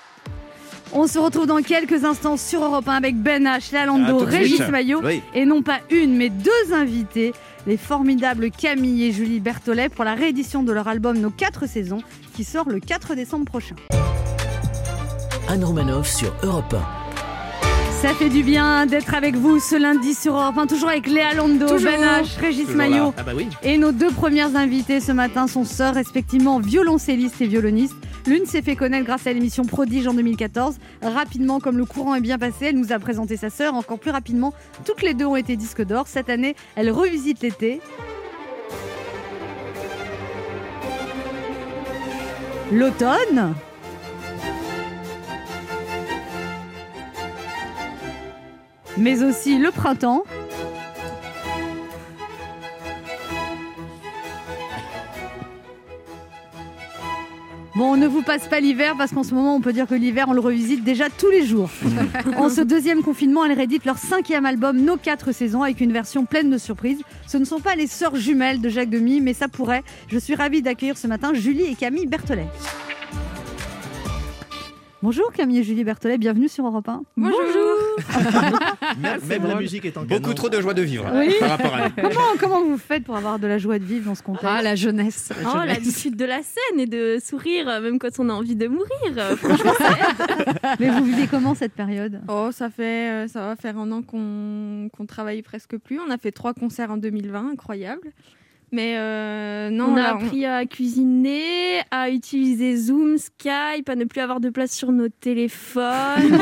On 0.93 1.07
se 1.07 1.19
retrouve 1.19 1.47
dans 1.47 1.61
quelques 1.63 2.05
instants 2.05 2.37
sur 2.37 2.65
Europe 2.65 2.89
1 2.89 2.93
avec 2.95 3.17
Ben 3.17 3.45
H, 3.45 3.73
Lalando, 3.73 4.19
Régis 4.19 4.57
suite. 4.57 4.69
Maillot 4.71 5.01
Oui. 5.05 5.21
et 5.35 5.45
non 5.45 5.63
pas 5.63 5.81
une 5.91 6.17
mais 6.17 6.31
deux 6.31 6.73
invités, 6.75 7.33
les 7.67 7.77
formidables 7.77 8.51
Camille 8.51 9.05
et 9.05 9.13
Julie 9.13 9.41
Berthollet 9.41 9.89
pour 9.89 10.05
la 10.05 10.15
réédition 10.15 10.63
de 10.63 10.73
leur 10.73 10.89
album 10.89 11.19
Nos 11.19 11.31
4 11.31 11.67
saisons 11.67 12.03
qui 12.35 12.45
sort 12.45 12.69
le 12.69 12.81
4 12.81 13.15
décembre 13.15 13.45
prochain. 13.45 13.75
Anne 15.49 15.65
Romanoff 15.65 16.09
sur 16.09 16.33
Europe 16.43 16.75
Ça 18.03 18.13
fait 18.15 18.29
du 18.29 18.43
bien 18.43 18.87
d'être 18.87 19.15
avec 19.15 19.37
vous 19.37 19.59
ce 19.59 19.75
lundi 19.75 20.15
sur 20.15 20.35
Europe 20.35 20.59
1, 20.59 20.67
toujours 20.67 20.91
avec 20.91 21.07
Léa 21.07 21.35
Lando, 21.35 21.67
Toujours. 21.67 21.91
Ben 21.91 22.23
H, 22.23 22.39
Régis 22.39 22.69
Maillot. 22.69 23.15
Ah 23.17 23.23
bah 23.23 23.33
oui. 23.35 23.49
Et 23.63 23.79
nos 23.79 23.91
deux 23.91 24.11
premières 24.11 24.55
invitées 24.55 25.01
ce 25.01 25.13
matin 25.13 25.47
sont 25.47 25.65
sœurs, 25.65 25.95
respectivement 25.95 26.61
violoncellistes 26.61 27.41
et 27.41 27.47
violonistes. 27.47 27.95
L'une 28.27 28.45
s'est 28.45 28.63
fait 28.63 28.77
connaître 28.77 29.07
grâce 29.07 29.27
à 29.27 29.33
l'émission 29.33 29.65
Prodige 29.65 30.07
en 30.07 30.15
2014. 30.15 30.77
Rapidement, 31.03 31.59
comme 31.59 31.79
le 31.79 31.87
courant 31.87 32.15
est 32.15 32.21
bien 32.21 32.39
passé, 32.39 32.67
elle 32.67 32.77
nous 32.77 32.93
a 32.93 32.99
présenté 32.99 33.37
sa 33.37 33.51
sœur. 33.51 33.75
Encore 33.75 33.99
plus 33.99 34.11
rapidement, 34.11 34.53
toutes 34.85 35.03
les 35.03 35.15
deux 35.15 35.27
ont 35.27 35.37
été 35.37 35.57
disques 35.57 35.85
d'or. 35.85 36.07
Cette 36.07 36.29
année, 36.29 36.55
elle 36.77 36.91
revisite 36.91 37.41
l'été. 37.41 37.81
L'automne. 42.71 43.55
Mais 48.99 49.23
aussi 49.23 49.59
le 49.59 49.71
printemps. 49.71 50.25
Bon, 57.77 57.93
on 57.93 57.97
ne 57.99 58.07
vous 58.07 58.23
passe 58.23 58.49
pas 58.49 58.59
l'hiver 58.59 58.95
parce 58.97 59.13
qu'en 59.13 59.23
ce 59.23 59.35
moment, 59.35 59.55
on 59.55 59.61
peut 59.61 59.75
dire 59.75 59.87
que 59.87 59.95
l'hiver, 59.95 60.25
on 60.29 60.33
le 60.33 60.41
revisite 60.41 60.83
déjà 60.83 61.11
tous 61.11 61.29
les 61.29 61.45
jours. 61.45 61.69
en 62.39 62.49
ce 62.49 62.63
deuxième 62.63 63.03
confinement, 63.03 63.45
elles 63.45 63.53
rééditent 63.53 63.85
leur 63.85 63.99
cinquième 63.99 64.47
album, 64.47 64.81
Nos 64.81 64.97
quatre 64.97 65.33
saisons, 65.33 65.63
avec 65.63 65.83
une 65.83 65.93
version 65.93 66.25
pleine 66.25 66.49
de 66.49 66.57
surprises. 66.57 67.03
Ce 67.27 67.37
ne 67.37 67.45
sont 67.45 67.61
pas 67.61 67.75
les 67.75 67.87
sœurs 67.87 68.17
jumelles 68.17 68.63
de 68.63 68.71
Jacques 68.71 68.89
Demy, 68.89 69.21
mais 69.21 69.35
ça 69.35 69.49
pourrait. 69.49 69.83
Je 70.09 70.19
suis 70.19 70.35
ravie 70.35 70.63
d'accueillir 70.63 70.97
ce 70.97 71.07
matin 71.07 71.35
Julie 71.35 71.65
et 71.65 71.75
Camille 71.75 72.07
Berthollet. 72.07 72.47
Bonjour 75.07 75.31
Camille 75.33 75.61
et 75.61 75.63
Julie 75.63 75.85
Berthollet, 75.85 76.19
bienvenue 76.19 76.49
sur 76.49 76.67
Europe 76.67 76.89
1. 76.89 77.03
Bonjour. 77.17 77.37
Même, 79.01 79.21
même 79.29 79.47
la 79.47 79.55
musique 79.55 79.85
est 79.85 79.97
en 79.97 80.01
Beaucoup 80.03 80.21
canon. 80.21 80.35
trop 80.35 80.49
de 80.49 80.61
joie 80.61 80.75
de 80.75 80.83
vivre 80.83 81.09
Oui. 81.15 81.33
par 81.39 81.51
rapport 81.51 81.75
à 81.77 81.91
Comment, 81.91 82.37
comment 82.41 82.65
vous 82.65 82.77
faites 82.77 83.05
pour 83.05 83.17
avoir 83.17 83.39
de 83.39 83.47
la 83.47 83.59
joie 83.59 83.79
de 83.79 83.85
vivre 83.85 84.07
dans 84.07 84.17
ce 84.17 84.25
contexte 84.25 84.49
Ah, 84.51 84.63
la 84.63 84.75
jeunesse. 84.75 85.31
la 85.41 85.49
Oh, 85.55 85.65
l'habitude 85.65 86.17
de 86.17 86.25
la 86.25 86.41
scène 86.43 86.81
et 86.81 86.87
de 86.87 87.19
sourire 87.25 87.67
même 87.81 88.01
quand 88.01 88.09
on 88.19 88.29
a 88.31 88.33
envie 88.33 88.57
de 88.57 88.67
mourir. 88.67 89.37
Franchement, 89.37 89.71
Mais 90.81 90.91
vous 90.91 91.05
vivez 91.05 91.29
comment 91.29 91.55
cette 91.55 91.75
période? 91.75 92.21
Oh, 92.29 92.49
ça 92.51 92.69
fait, 92.69 93.11
euh, 93.11 93.29
ça 93.29 93.47
va 93.47 93.55
faire 93.55 93.79
un 93.79 93.93
an 93.93 94.03
qu'on 94.03 94.89
qu'on 94.93 95.07
travaille 95.07 95.43
presque 95.43 95.77
plus. 95.79 96.01
On 96.01 96.11
a 96.11 96.19
fait 96.19 96.33
trois 96.33 96.53
concerts 96.53 96.91
en 96.91 96.97
2020, 96.97 97.53
incroyable. 97.53 98.09
Mais 98.73 98.97
euh, 98.99 99.71
non, 99.71 99.91
on 99.93 99.97
a 99.97 100.03
là, 100.03 100.09
appris 100.17 100.45
à 100.45 100.67
cuisiner, 100.67 101.81
à 101.93 102.11
utiliser 102.11 102.77
Zoom, 102.77 103.17
Skype, 103.17 103.89
à 103.89 103.95
ne 103.95 104.05
plus 104.05 104.21
avoir 104.21 104.41
de 104.41 104.51
place 104.51 104.73
sur 104.73 104.91
nos 104.93 105.09
téléphones. 105.09 105.85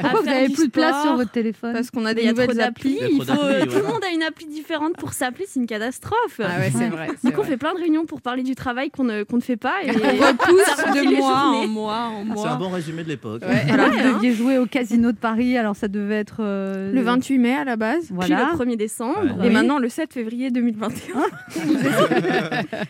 Pourquoi 0.00 0.20
vous 0.20 0.26
n'avez 0.26 0.48
plus 0.50 0.66
de 0.66 0.70
place 0.70 1.02
sur 1.02 1.16
votre 1.16 1.30
téléphone 1.30 1.72
parce 1.72 1.90
qu'on 1.90 2.04
a 2.04 2.12
des 2.14 2.28
nouvelles 2.28 2.60
applis. 2.60 2.98
Il 3.10 3.18
faut- 3.24 3.24
Tout 3.24 3.76
le 3.78 3.82
monde 3.86 4.04
a 4.04 4.12
une 4.14 4.22
appli 4.22 4.46
différente 4.46 4.96
pour 4.98 5.12
s'appeler, 5.14 5.46
c'est 5.48 5.58
une 5.60 5.66
catastrophe. 5.66 6.40
Ah 6.40 6.58
ouais, 6.60 6.70
c'est 6.76 6.88
vrai. 6.88 7.08
c'est 7.20 7.28
Donc 7.30 7.38
on 7.38 7.42
vrai. 7.42 7.50
fait 7.52 7.56
plein 7.56 7.72
de 7.74 7.78
réunions 7.80 8.04
pour 8.04 8.20
parler 8.20 8.42
du 8.42 8.54
travail 8.54 8.90
qu'on 8.90 9.04
ne, 9.04 9.22
qu'on 9.22 9.36
ne 9.36 9.42
fait 9.42 9.56
pas. 9.56 9.74
Et 9.82 9.90
On 9.90 9.94
repousse 9.94 10.62
Ça 10.76 10.84
remplit 10.84 11.06
de 11.06 11.16
mois 11.16 11.36
en 11.36 11.66
mois 11.66 11.94
en 11.94 12.20
Ah, 12.20 12.24
C'est 12.28 12.34
mois. 12.34 12.50
un 12.50 12.56
bon 12.58 12.68
résumé 12.70 13.02
de 13.02 13.08
l'époque. 13.08 13.42
Ouais. 13.42 13.72
Alors, 13.72 13.88
Ouais, 13.88 14.02
vous 14.02 14.08
hein. 14.08 14.12
deviez 14.16 14.32
jouer 14.34 14.58
au 14.58 14.66
Casino 14.66 15.10
de 15.12 15.16
Paris, 15.16 15.56
alors 15.56 15.74
ça 15.74 15.88
devait 15.88 16.16
être... 16.20 16.36
euh, 16.40 16.92
Le 16.92 17.00
28 17.02 17.38
mai 17.38 17.54
à 17.54 17.64
la 17.64 17.76
base. 17.76 18.06
Puis 18.06 18.14
Voilà. 18.14 18.50
le 18.52 18.58
1er 18.58 18.76
décembre. 18.76 19.16
Et 19.42 19.48
Oui. 19.48 19.50
maintenant 19.50 19.78
le 19.78 19.88
7 19.88 20.12
février 20.12 20.50
2021. 20.50 21.14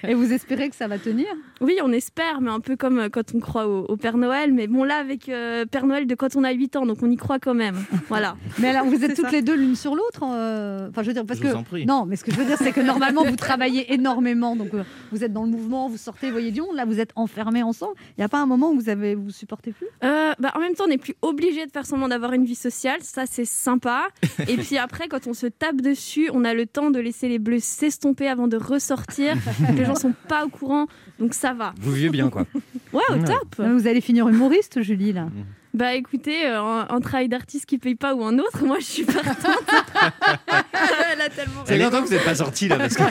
Et 0.06 0.14
vous 0.14 0.32
espérez 0.32 0.68
que 0.68 0.76
ça 0.76 0.88
va 0.88 0.98
tenir? 0.98 1.26
Oui, 1.60 1.78
on 1.82 1.92
espère, 1.92 2.40
mais 2.40 2.50
un 2.50 2.60
peu 2.60 2.76
comme 2.76 2.98
euh, 2.98 3.08
quand 3.08 3.34
on 3.34 3.40
croit 3.40 3.66
au, 3.66 3.84
au 3.84 3.96
Père 3.96 4.16
Noël. 4.16 4.52
Mais 4.52 4.66
bon, 4.66 4.84
là, 4.84 4.96
avec 4.96 5.28
euh, 5.28 5.64
Père 5.66 5.86
Noël 5.86 6.06
de 6.06 6.14
quand 6.14 6.36
on 6.36 6.44
a 6.44 6.52
8 6.52 6.76
ans, 6.76 6.86
donc 6.86 6.98
on 7.02 7.10
y 7.10 7.16
croit 7.16 7.38
quand 7.38 7.54
même. 7.54 7.76
Voilà. 8.08 8.36
Mais 8.60 8.68
alors, 8.68 8.86
vous 8.86 9.04
êtes 9.04 9.16
toutes 9.16 9.26
ça. 9.26 9.30
les 9.32 9.42
deux 9.42 9.56
l'une 9.56 9.74
sur 9.74 9.94
l'autre 9.96 10.22
euh, 10.24 10.88
Enfin, 10.88 11.02
je 11.02 11.08
veux 11.08 11.12
dire, 11.12 11.24
parce 11.26 11.38
Je 11.40 11.44
que... 11.44 11.48
vous 11.48 11.56
en 11.56 11.62
prie. 11.64 11.84
Non, 11.86 12.06
mais 12.06 12.14
ce 12.16 12.24
que 12.24 12.30
je 12.30 12.36
veux 12.36 12.44
dire, 12.44 12.56
c'est 12.56 12.70
que 12.72 12.80
normalement, 12.80 13.24
vous 13.24 13.36
travaillez 13.36 13.92
énormément, 13.92 14.54
donc 14.54 14.72
euh, 14.74 14.84
vous 15.10 15.24
êtes 15.24 15.32
dans 15.32 15.42
le 15.44 15.50
mouvement, 15.50 15.88
vous 15.88 15.96
sortez, 15.96 16.26
vous 16.26 16.32
voyez 16.32 16.50
Lyon, 16.50 16.72
là, 16.72 16.84
vous 16.84 17.00
êtes 17.00 17.10
enfermés 17.16 17.62
ensemble. 17.62 17.94
Il 18.10 18.20
n'y 18.20 18.24
a 18.24 18.28
pas 18.28 18.38
un 18.38 18.46
moment 18.46 18.70
où 18.70 18.78
vous 18.78 18.88
avez, 18.88 19.14
vous 19.14 19.30
supportez 19.30 19.72
plus? 19.72 19.86
Euh, 20.04 20.32
bah, 20.38 20.52
en 20.54 20.60
même 20.60 20.74
temps, 20.74 20.84
on 20.86 20.88
n'est 20.88 20.98
plus 20.98 21.14
obligé 21.22 21.66
de 21.66 21.70
faire 21.72 21.84
semblant 21.84 22.08
d'avoir 22.08 22.32
une 22.32 22.44
vie 22.44 22.54
sociale. 22.54 22.98
Ça, 23.02 23.24
c'est 23.26 23.44
sympa. 23.44 24.06
Et 24.48 24.56
puis 24.56 24.78
après, 24.78 25.08
quand 25.08 25.26
on 25.26 25.34
se 25.34 25.46
tape 25.46 25.80
dessus, 25.80 26.30
on 26.32 26.44
a 26.44 26.54
le 26.54 26.66
temps 26.66 26.90
de 26.90 27.00
laisser 27.00 27.28
les 27.28 27.38
bleus 27.38 27.58
s'estomper 27.60 28.28
avant 28.28 28.45
de 28.46 28.56
ressortir. 28.56 29.34
les 29.76 29.84
gens 29.84 29.94
sont 29.94 30.14
pas 30.28 30.44
au 30.44 30.48
courant, 30.48 30.86
donc 31.18 31.34
ça 31.34 31.52
va. 31.52 31.74
Vous 31.80 31.92
vivez 31.92 32.10
bien, 32.10 32.30
quoi. 32.30 32.44
Ouais, 32.92 33.02
au 33.10 33.16
top. 33.18 33.58
Non, 33.58 33.76
Vous 33.76 33.86
allez 33.86 34.00
finir 34.00 34.28
humoriste, 34.28 34.82
Julie, 34.82 35.12
là. 35.12 35.28
Bah 35.74 35.92
écoutez, 35.94 36.46
euh, 36.46 36.58
un, 36.58 36.86
un 36.88 37.00
travail 37.00 37.28
d'artiste 37.28 37.66
qui 37.66 37.76
paye 37.76 37.96
pas 37.96 38.14
ou 38.14 38.24
un 38.24 38.38
autre, 38.38 38.64
moi 38.64 38.78
je 38.80 38.84
suis 38.86 39.04
partante. 39.04 39.60
Elle 41.12 41.20
a 41.20 41.28
tellement 41.28 41.60
C'est 41.66 41.76
longtemps 41.76 42.00
que 42.00 42.06
vous 42.06 42.14
n'êtes 42.14 42.24
pas 42.24 42.34
sorti 42.36 42.66
là, 42.66 42.78
parce 42.78 42.96
que 42.96 43.02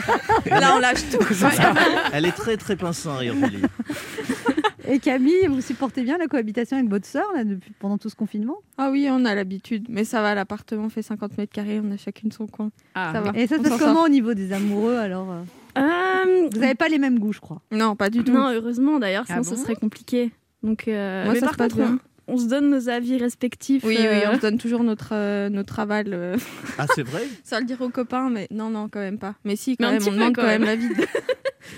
Là 0.50 0.74
on 0.74 0.80
lâche 0.80 1.08
tout. 1.12 1.24
Elle 2.12 2.26
est 2.26 2.32
très 2.32 2.56
très 2.56 2.74
pince 2.74 3.06
à 3.06 3.18
rire, 3.18 3.34
Julie. 3.40 3.62
Et 4.88 4.98
Camille, 5.00 5.46
vous 5.48 5.60
supportez 5.60 6.02
bien 6.02 6.16
la 6.16 6.26
cohabitation 6.28 6.76
avec 6.76 6.88
votre 6.88 7.06
sœur, 7.06 7.24
là, 7.34 7.42
depuis, 7.44 7.72
pendant 7.78 7.98
tout 7.98 8.08
ce 8.08 8.14
confinement? 8.14 8.58
Ah 8.78 8.90
oui, 8.90 9.08
on 9.10 9.24
a 9.24 9.34
l'habitude. 9.34 9.86
Mais 9.88 10.04
ça 10.04 10.22
va, 10.22 10.34
l'appartement 10.34 10.88
fait 10.88 11.02
50 11.02 11.36
mètres 11.38 11.52
carrés, 11.52 11.80
on 11.82 11.90
a 11.90 11.96
chacune 11.96 12.30
son 12.30 12.46
coin. 12.46 12.70
Ah, 12.94 13.10
ça 13.12 13.20
va. 13.20 13.32
Et 13.34 13.46
ça 13.48 13.56
se 13.56 13.62
passe 13.62 13.78
comment 13.78 14.04
au 14.04 14.08
niveau 14.08 14.34
des 14.34 14.52
amoureux, 14.52 14.96
alors 14.96 15.28
euh? 15.32 15.42
Euh, 15.78 16.48
Vous 16.52 16.60
n'avez 16.60 16.74
pas 16.76 16.88
les 16.88 16.98
mêmes 16.98 17.18
goûts, 17.18 17.32
je 17.32 17.40
crois. 17.40 17.60
Non, 17.72 17.96
pas 17.96 18.10
du 18.10 18.22
tout. 18.22 18.32
non, 18.32 18.48
heureusement 18.52 18.98
d'ailleurs, 19.00 19.26
sinon 19.26 19.40
Ah 19.40 19.44
ce 19.44 19.56
serait 19.56 19.74
compliqué. 19.74 20.30
Donc, 20.62 20.86
euh, 20.88 21.24
Moi, 21.24 21.34
mais 21.34 21.40
ça 21.40 21.46
par 21.48 21.56
contre, 21.56 21.76
bien. 21.76 21.98
on, 22.28 22.38
se 22.38 22.46
donne 22.46 22.70
nos 22.70 22.88
avis 22.88 23.18
respectifs. 23.18 23.82
Oui, 23.84 23.96
oui, 23.98 24.20
on 24.30 24.36
se 24.36 24.40
donne 24.40 24.56
toujours 24.58 24.84
notre, 24.84 25.10
euh, 25.12 25.48
notre 25.48 25.80
aval. 25.80 26.06
euh, 26.12 26.36
Ah, 26.78 26.86
c'est 26.94 27.02
vrai? 27.02 27.24
Sans 27.44 27.58
le 27.58 27.64
dire 27.64 27.80
aux 27.82 27.88
copains, 27.90 28.30
mais 28.30 28.46
non, 28.52 28.70
non, 28.70 28.88
quand 28.88 29.00
même 29.00 29.18
pas. 29.18 29.34
Mais 29.44 29.56
si, 29.56 29.76
quand 29.76 29.90
même, 29.90 30.02
on 30.06 30.12
demande 30.12 30.34
quand 30.34 30.42
quand 30.42 30.48
même 30.48 30.64
même. 30.64 30.80
l'avis. 30.80 30.94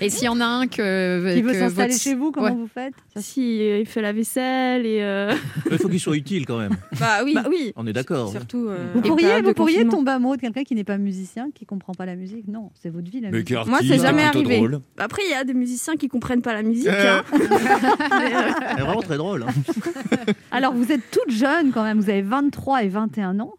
Et 0.01 0.09
s'il 0.09 0.25
y 0.25 0.27
en 0.29 0.39
a 0.39 0.45
un 0.45 0.67
que. 0.67 1.33
Qui 1.35 1.41
veut 1.41 1.53
s'installer 1.53 1.91
votre- 1.93 2.01
chez 2.03 2.15
vous, 2.15 2.31
comment 2.31 2.47
Ouais. 2.47 2.53
vous 2.53 2.67
faites 2.73 2.93
Si, 3.17 3.61
euh, 3.61 3.79
il 3.79 3.85
fait 3.85 4.01
la 4.01 4.13
vaisselle 4.13 4.85
et. 4.85 5.01
euh, 5.01 5.33
Il 5.71 5.77
faut 5.77 5.89
qu'il 5.89 5.99
soit 5.99 6.15
utile 6.15 6.45
quand 6.45 6.57
même. 6.57 6.75
Bah 6.99 7.19
oui. 7.23 7.33
Bah 7.33 7.45
oui. 7.49 7.73
On 7.75 7.85
est 7.87 7.93
d'accord. 7.93 8.29
Surtout. 8.31 8.67
euh, 8.69 8.91
Vous 8.93 9.01
pourriez, 9.01 9.41
vous 9.41 9.53
pourriez 9.53 9.85
tomber 9.87 10.11
amoureux 10.11 10.35
de 10.37 10.41
quelqu'un 10.41 10.63
qui 10.63 10.75
n'est 10.75 10.83
pas 10.83 10.97
musicien, 10.97 11.49
qui 11.53 11.65
comprend 11.65 11.93
pas 11.93 12.05
la 12.05 12.15
musique 12.15 12.47
Non, 12.47 12.71
c'est 12.81 12.89
votre 12.89 13.09
vie 13.09 13.21
la 13.21 13.31
musique. 13.31 13.51
Moi, 13.67 13.79
c'est 13.81 13.99
jamais 13.99 14.23
arrivé. 14.23 14.61
Après, 14.97 15.21
il 15.27 15.31
y 15.31 15.35
a 15.35 15.43
des 15.43 15.53
musiciens 15.53 15.95
qui 15.95 16.07
comprennent 16.07 16.41
pas 16.41 16.53
la 16.53 16.63
musique. 16.63 16.87
Euh. 16.87 17.19
hein. 17.19 17.23
Mais, 17.31 18.35
euh, 18.35 18.49
C'est 18.77 18.81
vraiment 18.81 19.01
très 19.01 19.17
drôle. 19.17 19.43
hein. 19.43 20.33
Alors, 20.51 20.73
vous 20.73 20.91
êtes 20.91 21.09
toute 21.11 21.31
jeune 21.31 21.71
quand 21.71 21.83
même, 21.83 21.99
vous 21.99 22.09
avez 22.09 22.21
23 22.21 22.83
et 22.83 22.87
21 22.89 23.39
ans. 23.39 23.53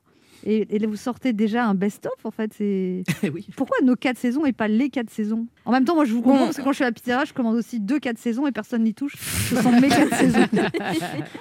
Et, 0.47 0.67
et 0.75 0.79
là, 0.79 0.87
vous 0.87 0.97
sortez 0.97 1.33
déjà 1.33 1.67
un 1.67 1.75
best-of, 1.75 2.13
en 2.25 2.31
fait. 2.31 2.53
C'est 2.57 3.03
Pourquoi 3.57 3.77
nos 3.85 3.95
quatre 3.97 4.19
saisons 4.19 4.45
et 4.47 4.53
pas 4.53 4.69
les 4.69 4.89
quatre 4.89 5.11
saisons? 5.11 5.47
En 5.65 5.73
même 5.73 5.85
temps, 5.85 5.95
moi, 5.95 6.05
je 6.05 6.13
vous 6.13 6.23
comprends, 6.23 6.39
Bon. 6.39 6.45
parce 6.47 6.57
que 6.57 6.63
quand 6.63 6.73
je 6.73 6.77
suis 6.77 6.85
à 6.85 6.89
la 6.89 6.93
pizzeria, 6.93 7.25
je 7.25 7.33
commande 7.33 7.57
aussi 7.57 7.79
deux 7.81 7.99
quatre 7.99 8.19
saisons 8.19 8.47
et 8.47 8.53
personne 8.53 8.83
n'y 8.85 8.95
touche. 8.95 9.17
Ce 9.17 9.57
sont 9.57 9.73
mes 9.73 9.89
quatre 9.89 10.15
saisons. 10.19 10.47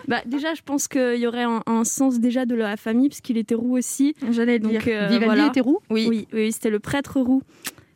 bah, 0.07 0.21
déjà, 0.25 0.53
je 0.53 0.61
pense 0.63 0.87
qu'il 0.87 1.15
y 1.17 1.27
aurait 1.27 1.43
un, 1.43 1.61
un 1.65 1.83
sens 1.83 2.19
déjà 2.19 2.45
de 2.45 2.55
la 2.55 2.75
famille, 2.77 3.09
parce 3.09 3.21
qu'il 3.21 3.37
était 3.37 3.55
roux 3.55 3.77
aussi. 3.77 4.15
J'allais 4.31 4.59
Donc, 4.59 4.71
dire. 4.71 4.81
euh, 4.87 5.07
Vivaldi 5.07 5.25
voilà. 5.25 5.47
était 5.47 5.61
roux? 5.61 5.79
Oui, 5.89 6.07
oui, 6.09 6.27
oui, 6.33 6.51
c'était 6.51 6.69
le 6.69 6.79
prêtre 6.79 7.19
roux. 7.19 7.41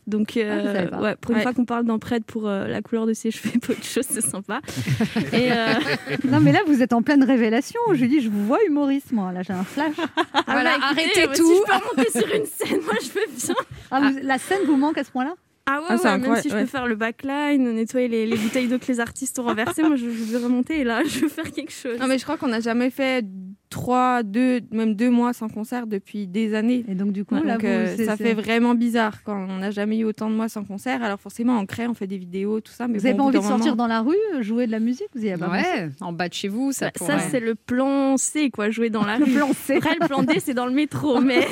Donc, 0.06 0.36
euh, 0.38 0.50
Ah, 0.52 0.98
je 0.98 1.02
ouais, 1.02 1.16
pour 1.16 1.32
une 1.32 1.38
Ouais. 1.38 1.44
fois 1.44 1.54
qu'on 1.54 1.66
parle 1.66 1.86
prêtre 2.00 2.26
pour 2.26 2.48
euh, 2.50 2.68
la 2.68 2.82
couleur 2.82 3.06
de 3.06 3.14
ses 3.14 3.32
cheveux, 3.32 3.58
pas 3.60 3.74
autre 3.74 3.84
chose, 3.84 4.06
c'est 4.10 4.22
sympa. 4.22 4.60
Et 5.34 5.52
euh, 5.52 5.74
Non, 6.26 6.40
mais 6.42 6.52
là, 6.52 6.60
vous 6.68 6.82
êtes 6.82 6.94
en 6.94 7.02
pleine 7.02 7.24
révélation. 7.24 7.80
Julie, 7.94 8.22
je 8.22 8.30
vous 8.30 8.46
vois 8.46 8.64
humoriste, 8.68 9.12
moi. 9.12 9.32
Là, 9.32 9.42
j'ai 9.44 9.54
un 9.54 9.64
flash. 9.64 9.94
ah, 10.34 10.42
Voilà, 10.48 10.78
bah, 10.78 10.86
écoutez, 10.94 11.20
arrêtez 11.22 11.38
tout. 11.38 11.48
Si 11.48 11.56
je 11.56 11.64
peux 11.66 11.74
remonter 11.74 12.12
sur 12.12 12.36
une 12.36 12.46
scène, 12.46 12.82
moi, 12.84 12.94
je 13.02 13.08
veux 13.10 13.26
bien. 13.54 13.56
Ah, 13.92 14.02
vous- 14.12 14.20
La 14.24 14.38
scène 14.38 14.60
vous 14.66 14.76
manque 14.78 14.98
à 14.98 15.04
ce 15.04 15.12
point-là? 15.12 15.36
Ah 15.66 15.80
ouais, 15.80 15.86
Ah, 15.90 15.98
c'est 15.98 16.10
ouais, 16.10 16.18
même 16.18 16.36
si 16.42 16.50
je 16.50 16.56
ouais. 16.56 16.62
peux 16.64 16.68
faire 16.68 16.88
le 16.88 16.96
backline, 16.96 17.72
nettoyer 17.72 18.10
les, 18.10 18.26
les 18.26 18.36
bouteilles 18.36 18.68
d'eau 18.68 18.80
que 18.80 18.88
les 18.90 19.00
artistes 19.00 19.40
ont 19.40 19.44
renversées, 19.44 19.84
moi, 19.84 19.96
je, 19.96 20.10
je 20.10 20.10
veux 20.10 20.44
remonter 20.44 20.82
et 20.82 20.84
là, 20.84 21.04
je 21.06 21.20
veux 21.20 21.30
faire 21.30 21.50
quelque 21.54 21.72
chose. 21.72 21.98
Non, 22.02 22.08
mais 22.08 22.18
je 22.18 22.24
crois 22.24 22.36
qu'on 22.36 22.50
n'a 22.50 22.60
jamais 22.60 22.90
fait 22.90 23.24
trois, 23.74 24.22
deux, 24.22 24.62
même 24.72 24.94
deux 24.94 25.10
mois 25.10 25.34
sans 25.34 25.50
concert 25.50 25.88
depuis 25.88 26.28
des 26.28 26.54
années. 26.54 26.86
Et 26.88 26.94
donc, 26.94 27.12
du 27.12 27.26
coup, 27.26 27.34
Donc, 27.36 27.44
là, 27.46 27.58
vous, 27.58 27.66
euh, 27.66 27.98
ça 28.06 28.16
fait 28.16 28.36
vraiment 28.36 28.76
bizarre 28.76 29.24
quand 29.24 29.36
on 29.50 29.58
n'a 29.58 29.72
jamais 29.72 29.98
eu 29.98 30.04
autant 30.06 30.30
de 30.30 30.36
mois 30.36 30.48
sans 30.48 30.64
concert. 30.64 31.02
Alors 31.04 31.20
forcément, 31.20 31.58
on 31.58 31.66
crée, 31.66 31.88
on 31.88 31.96
fait 31.96 32.06
des 32.06 32.20
vidéos, 32.20 32.62
tout 32.62 32.72
ça. 32.72 32.88
Mais 32.88 33.00
Vous 33.00 33.06
n'avez 33.06 33.18
bon, 33.18 33.24
pas 33.24 33.30
envie 33.30 33.38
de 33.40 33.44
sortir 33.44 33.66
moment- 33.72 33.76
dans 33.76 33.88
la 33.88 34.02
rue, 34.02 34.44
jouer 34.44 34.68
de 34.68 34.72
la 34.72 34.80
musique? 34.80 35.08
Vous 35.16 35.26
y 35.26 35.32
avez 35.32 35.44
Ouais, 35.44 35.90
en 36.02 36.14
bas 36.14 36.30
de 36.30 36.34
chez 36.36 36.48
vous, 36.50 36.72
ça 36.72 36.86
Bah, 36.86 36.92
pourrait. 36.96 37.20
ça, 37.20 37.30
c'est 37.32 37.40
le 37.40 37.56
plan 37.56 38.16
C, 38.18 38.52
quoi, 38.52 38.70
jouer 38.70 38.92
dans 38.92 39.04
la 39.06 39.18
Le 39.18 39.26
rue. 39.26 39.32
plan 39.34 39.50
C. 39.54 39.78
Après, 39.78 39.96
le 40.00 40.08
plan 40.08 40.22
D, 40.22 40.36
c'est 40.40 40.54
dans 40.54 40.68
le 40.68 40.74
métro. 40.74 41.20
Mais 41.22 41.42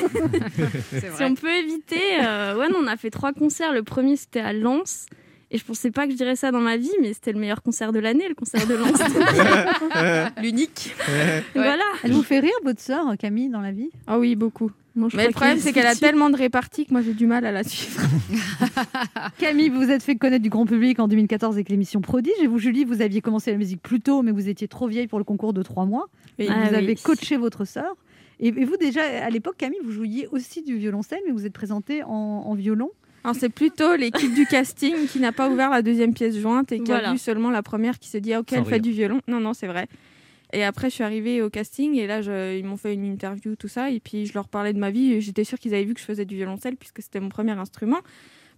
si 1.15 1.23
on 1.23 1.34
peut 1.36 1.49
éviter, 1.51 1.99
euh, 2.23 2.55
ouais, 2.57 2.69
non, 2.69 2.79
on 2.84 2.88
a 2.88 2.97
fait 2.97 3.10
trois 3.10 3.34
concerts. 3.34 3.73
Le 3.73 3.81
premier, 3.84 4.15
c'était 4.15 4.39
à 4.41 4.53
Lens. 4.53 5.07
Et 5.53 5.57
je 5.57 5.65
pensais 5.65 5.91
pas 5.91 6.05
que 6.05 6.13
je 6.13 6.17
dirais 6.17 6.37
ça 6.37 6.51
dans 6.51 6.61
ma 6.61 6.77
vie, 6.77 6.91
mais 7.01 7.11
c'était 7.13 7.33
le 7.33 7.39
meilleur 7.39 7.61
concert 7.61 7.91
de 7.91 7.99
l'année, 7.99 8.27
le 8.29 8.35
concert 8.35 8.65
de 8.65 8.73
Lens. 8.73 10.31
L'unique. 10.41 10.93
Voilà. 11.53 11.83
Elle 12.03 12.13
vous 12.13 12.23
fait 12.23 12.39
rire, 12.39 12.53
votre 12.63 12.79
sœur, 12.79 13.05
Camille, 13.19 13.49
dans 13.49 13.59
la 13.61 13.71
vie? 13.71 13.89
Ah 14.07 14.17
oui, 14.17 14.35
beaucoup. 14.35 14.71
Non, 14.95 15.07
je 15.09 15.15
Mais 15.17 15.25
le 15.25 15.31
problème, 15.31 15.57
c'est 15.59 15.71
qu'elle 15.73 15.87
a 15.87 15.95
tellement 15.95 16.29
de 16.29 16.35
réparties 16.37 16.85
que 16.85 16.91
moi, 16.91 17.01
j'ai 17.01 17.13
du 17.13 17.25
mal 17.25 17.45
à 17.45 17.51
la 17.51 17.63
suivre. 17.63 18.01
Camille, 19.37 19.69
vous 19.69 19.81
vous 19.81 19.89
êtes 19.91 20.03
fait 20.03 20.15
connaître 20.15 20.43
du 20.43 20.49
grand 20.49 20.65
public 20.65 20.99
en 20.99 21.07
2014 21.07 21.55
avec 21.55 21.69
l'émission 21.69 22.01
Prodige. 22.01 22.33
Et 22.41 22.47
vous, 22.47 22.57
Julie, 22.59 22.83
vous 22.83 23.01
aviez 23.01 23.21
commencé 23.21 23.51
la 23.51 23.57
musique 23.57 23.81
plus 23.81 24.01
tôt, 24.01 24.21
mais 24.21 24.31
vous 24.31 24.49
étiez 24.49 24.67
trop 24.67 24.87
vieille 24.87 25.07
pour 25.07 25.19
le 25.19 25.23
concours 25.25 25.53
de 25.53 25.63
trois 25.63 25.85
mois. 25.85 26.07
Et 26.39 26.47
Ah 26.49 26.63
vous 26.63 26.69
oui. 26.71 26.75
avez 26.75 26.95
coaché 26.95 27.37
votre 27.37 27.63
sœur. 27.65 27.95
Et, 28.39 28.47
et 28.47 28.65
vous, 28.65 28.75
déjà, 28.77 29.01
à 29.23 29.29
l'époque, 29.29 29.55
Camille, 29.57 29.79
vous 29.83 29.91
jouiez 29.91 30.27
aussi 30.31 30.61
du 30.61 30.75
violoncelle, 30.77 31.19
mais 31.25 31.31
vous 31.31 31.45
êtes 31.45 31.53
présentée 31.53 32.03
en, 32.03 32.09
en 32.09 32.53
violon. 32.55 32.89
Alors, 33.23 33.36
c'est 33.36 33.49
plutôt 33.49 33.95
l'équipe 33.95 34.34
du 34.34 34.45
casting 34.47 35.07
qui 35.07 35.19
n'a 35.19 35.31
pas 35.31 35.49
ouvert 35.49 35.69
la 35.69 35.81
deuxième 35.81 36.13
pièce 36.13 36.38
jointe 36.38 36.71
et 36.71 36.79
qui 36.79 36.86
Voilà. 36.91 37.10
a 37.10 37.12
vu 37.13 37.17
seulement 37.19 37.51
la 37.51 37.62
première 37.62 37.99
qui 37.99 38.10
s'est 38.10 38.21
dit, 38.21 38.34
ah, 38.34 38.39
ok, 38.39 38.49
Sans 38.49 38.55
elle 38.57 38.65
fait 38.65 38.73
rire. 38.75 38.81
du 38.81 38.91
violon. 38.91 39.21
Non, 39.27 39.39
non, 39.39 39.53
c'est 39.53 39.67
vrai. 39.67 39.88
Et 40.53 40.63
après, 40.63 40.89
je 40.89 40.95
suis 40.95 41.03
arrivée 41.03 41.41
au 41.41 41.49
casting 41.49 41.95
et 41.95 42.07
là, 42.07 42.21
je- 42.21 42.57
ils 42.57 42.65
m'ont 42.65 42.77
fait 42.77 42.93
une 42.93 43.05
interview, 43.05 43.55
tout 43.55 43.67
ça. 43.69 43.89
Et 43.89 43.99
puis, 43.99 44.25
je 44.25 44.34
leur 44.34 44.47
parlais 44.49 44.73
de 44.73 44.79
ma 44.79 44.91
vie. 44.91 45.21
J'étais 45.21 45.43
sûre 45.43 45.60
qu'ils 45.60 45.73
avaient 45.73 45.86
vu 45.86 45.93
que 45.93 45.99
je 45.99 46.05
faisais 46.05 46.25
du 46.25 46.36
violoncelle 46.36 46.75
puisque 46.75 47.01
c'était 47.01 47.19
mon 47.19 47.29
premier 47.29 47.51
instrument. 47.53 47.99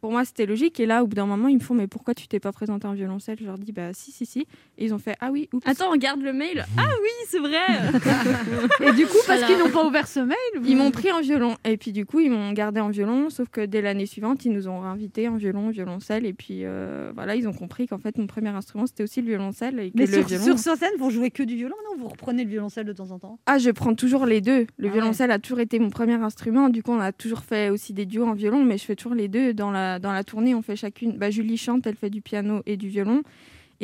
Pour 0.04 0.12
moi, 0.12 0.26
c'était 0.26 0.46
logique. 0.46 0.82
Et 0.82 0.86
là, 0.86 1.02
au 1.02 1.08
bout 1.08 1.16
d'un 1.16 1.26
moment, 1.26 1.48
ils 1.48 1.56
me 1.56 1.62
font, 1.62 1.74
mais 1.74 1.88
pourquoi 1.88 2.14
tu 2.14 2.28
t'es 2.28 2.42
pas 2.42 2.52
présenté 2.52 2.86
en 2.90 2.92
violoncelle? 2.92 3.38
Je 3.40 3.46
leur 3.46 3.58
dis, 3.58 3.72
bah 3.72 3.94
si, 3.94 4.12
si, 4.12 4.26
si. 4.26 4.42
Et 4.78 4.84
ils 4.84 4.94
ont 4.94 4.98
fait, 5.00 5.16
ah 5.22 5.32
oui, 5.32 5.48
oups. 5.54 5.66
Attends, 5.66 5.92
regarde 5.92 6.22
le 6.22 6.34
mail. 6.34 6.66
Ah 6.78 6.90
oui, 7.02 7.10
c'est 7.30 7.40
vrai. 7.40 7.56
Et 8.86 8.92
du 8.92 9.06
coup, 9.06 9.14
parce 9.26 9.40
Voilà. 9.40 9.48
qu'ils 9.48 9.58
n'ont 9.58 9.70
pas 9.72 9.86
ouvert 9.88 10.06
ce 10.10 10.20
mail, 10.20 10.36
vous- 10.60 10.68
Ils 10.68 10.76
m'ont 10.76 10.92
pris 10.92 11.10
en 11.14 11.22
violon. 11.22 11.56
Et 11.64 11.78
puis, 11.78 11.94
du 11.94 12.06
coup, 12.06 12.20
ils 12.20 12.30
m'ont 12.30 12.52
gardé 12.52 12.82
en 12.82 12.90
violon. 12.90 13.30
Sauf 13.30 13.48
que 13.48 13.62
dès 13.66 13.82
l'année 13.82 14.06
suivante, 14.06 14.44
ils 14.44 14.52
nous 14.52 14.68
ont 14.68 14.82
réinvités 14.82 15.30
en 15.30 15.38
violon, 15.38 15.70
violoncelle. 15.70 16.26
Et 16.26 16.34
puis, 16.34 16.66
euh, 16.66 17.14
voilà, 17.16 17.38
ils 17.38 17.48
ont 17.48 17.54
compris 17.54 17.88
qu'en 17.88 17.98
fait, 17.98 18.18
mon 18.18 18.28
premier 18.28 18.50
instrument, 18.50 18.86
c'était 18.86 19.04
aussi 19.04 19.22
le 19.22 19.28
violoncelle. 19.28 19.80
Et 19.80 19.92
que 19.92 19.98
Mais 19.98 20.06
le 20.06 20.12
sur, 20.12 20.28
violon... 20.28 20.44
sur, 20.44 20.60
sur 20.60 20.76
scène, 20.76 20.92
vous 21.00 21.12
jouez 21.12 21.32
que 21.32 21.44
du 21.44 21.56
violon, 21.56 21.76
non? 21.90 21.98
Vous 22.02 22.10
reprenez 22.10 22.44
le 22.44 22.50
violoncelle 22.50 22.86
de 22.86 22.92
temps 22.94 23.12
en 23.12 23.20
temps? 23.20 23.40
Ah, 23.46 23.58
je 23.58 23.70
prends 23.70 23.96
toujours 23.96 24.26
les 24.26 24.42
deux. 24.42 24.68
Le 24.76 24.90
Ah 24.90 24.92
violoncelle 24.92 25.32
a 25.32 25.40
toujours 25.40 25.62
été 25.62 25.80
mon 25.80 25.90
premier 25.92 26.16
instrument. 26.16 26.68
Du 26.68 26.84
coup, 26.84 26.92
on 26.92 27.00
a 27.00 27.14
toujours 27.14 27.40
fait 27.40 27.70
aussi 27.70 27.94
des 27.94 28.06
duos 28.06 28.26
en 28.26 28.34
violon, 28.34 28.66
mais 28.66 28.78
je 28.78 28.84
fais 28.84 28.96
toujours 28.98 29.16
les 29.16 29.30
deux. 29.30 29.54
Dans 29.54 29.72
la, 29.72 29.93
dans 30.00 30.12
la 30.12 30.24
tournée, 30.24 30.56
on 30.56 30.62
fait 30.62 30.76
chacune. 30.76 31.18
Bah, 31.18 31.30
Julie 31.32 31.58
chante, 31.58 31.86
elle 31.88 31.96
fait 31.96 32.10
du 32.10 32.22
piano 32.22 32.62
et 32.66 32.78
du 32.78 32.88
violon. 32.90 33.24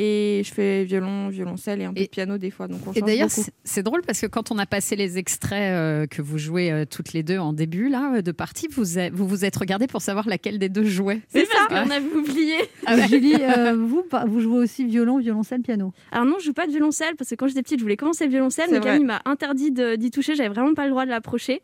Et 0.02 0.40
je 0.46 0.54
fais 0.54 0.84
violon, 0.84 1.28
violoncelle 1.28 1.82
et 1.82 1.84
un 1.84 1.92
peu 1.92 2.00
Et- 2.00 2.04
de 2.04 2.08
piano 2.10 2.38
des 2.38 2.50
fois. 2.50 2.68
Donc 2.68 2.80
on 2.86 2.92
Et 2.92 3.02
d'ailleurs, 3.02 3.28
c'est- 3.64 3.82
drôle 3.82 4.00
parce 4.06 4.20
que 4.20 4.26
quand 4.26 4.50
on 4.50 4.56
a 4.56 4.64
passé 4.64 4.96
les 4.96 5.18
extraits 5.18 5.72
euh, 5.74 6.06
que 6.06 6.22
vous 6.22 6.38
jouez 6.38 6.72
euh, 6.72 6.84
toutes 6.86 7.12
les 7.12 7.22
deux 7.22 7.36
en 7.36 7.52
début 7.52 7.90
là 7.90 8.14
euh, 8.14 8.22
de 8.22 8.32
partie, 8.32 8.66
vous 8.70 8.96
a- 8.98 9.10
vous 9.10 9.26
vous 9.28 9.44
êtes 9.44 9.56
regardé 9.56 9.88
pour 9.88 10.00
savoir 10.00 10.26
laquelle 10.26 10.58
des 10.58 10.70
deux 10.70 10.84
jouait. 10.84 11.20
C'est 11.28 11.46
parce 11.46 11.66
qu'on 11.84 11.90
avait 11.90 12.14
oublié. 12.14 12.54
Julie, 13.10 13.34
euh, 13.42 13.74
vous, 13.76 14.02
vous 14.28 14.40
jouez 14.40 14.60
aussi 14.60 14.86
violon, 14.86 15.18
violoncelle, 15.18 15.60
piano. 15.60 15.92
Alors 16.12 16.24
non, 16.24 16.36
je 16.38 16.46
joue 16.46 16.54
pas 16.54 16.66
de 16.66 16.70
violoncelle 16.72 17.16
parce 17.18 17.28
que 17.30 17.34
quand 17.34 17.48
j'étais 17.48 17.62
petite, 17.62 17.80
je 17.80 17.84
voulais 17.84 17.98
commencer 17.98 18.24
le 18.24 18.30
violoncelle, 18.30 18.68
mais 18.70 18.78
vrai. 18.78 18.92
Camille 18.92 19.04
m'a 19.06 19.20
interdit 19.26 19.70
d'y 19.70 20.10
toucher. 20.10 20.34
J'avais 20.34 20.48
vraiment 20.48 20.72
pas 20.72 20.84
le 20.84 20.90
droit 20.92 21.04
de 21.04 21.10
l'approcher. 21.10 21.60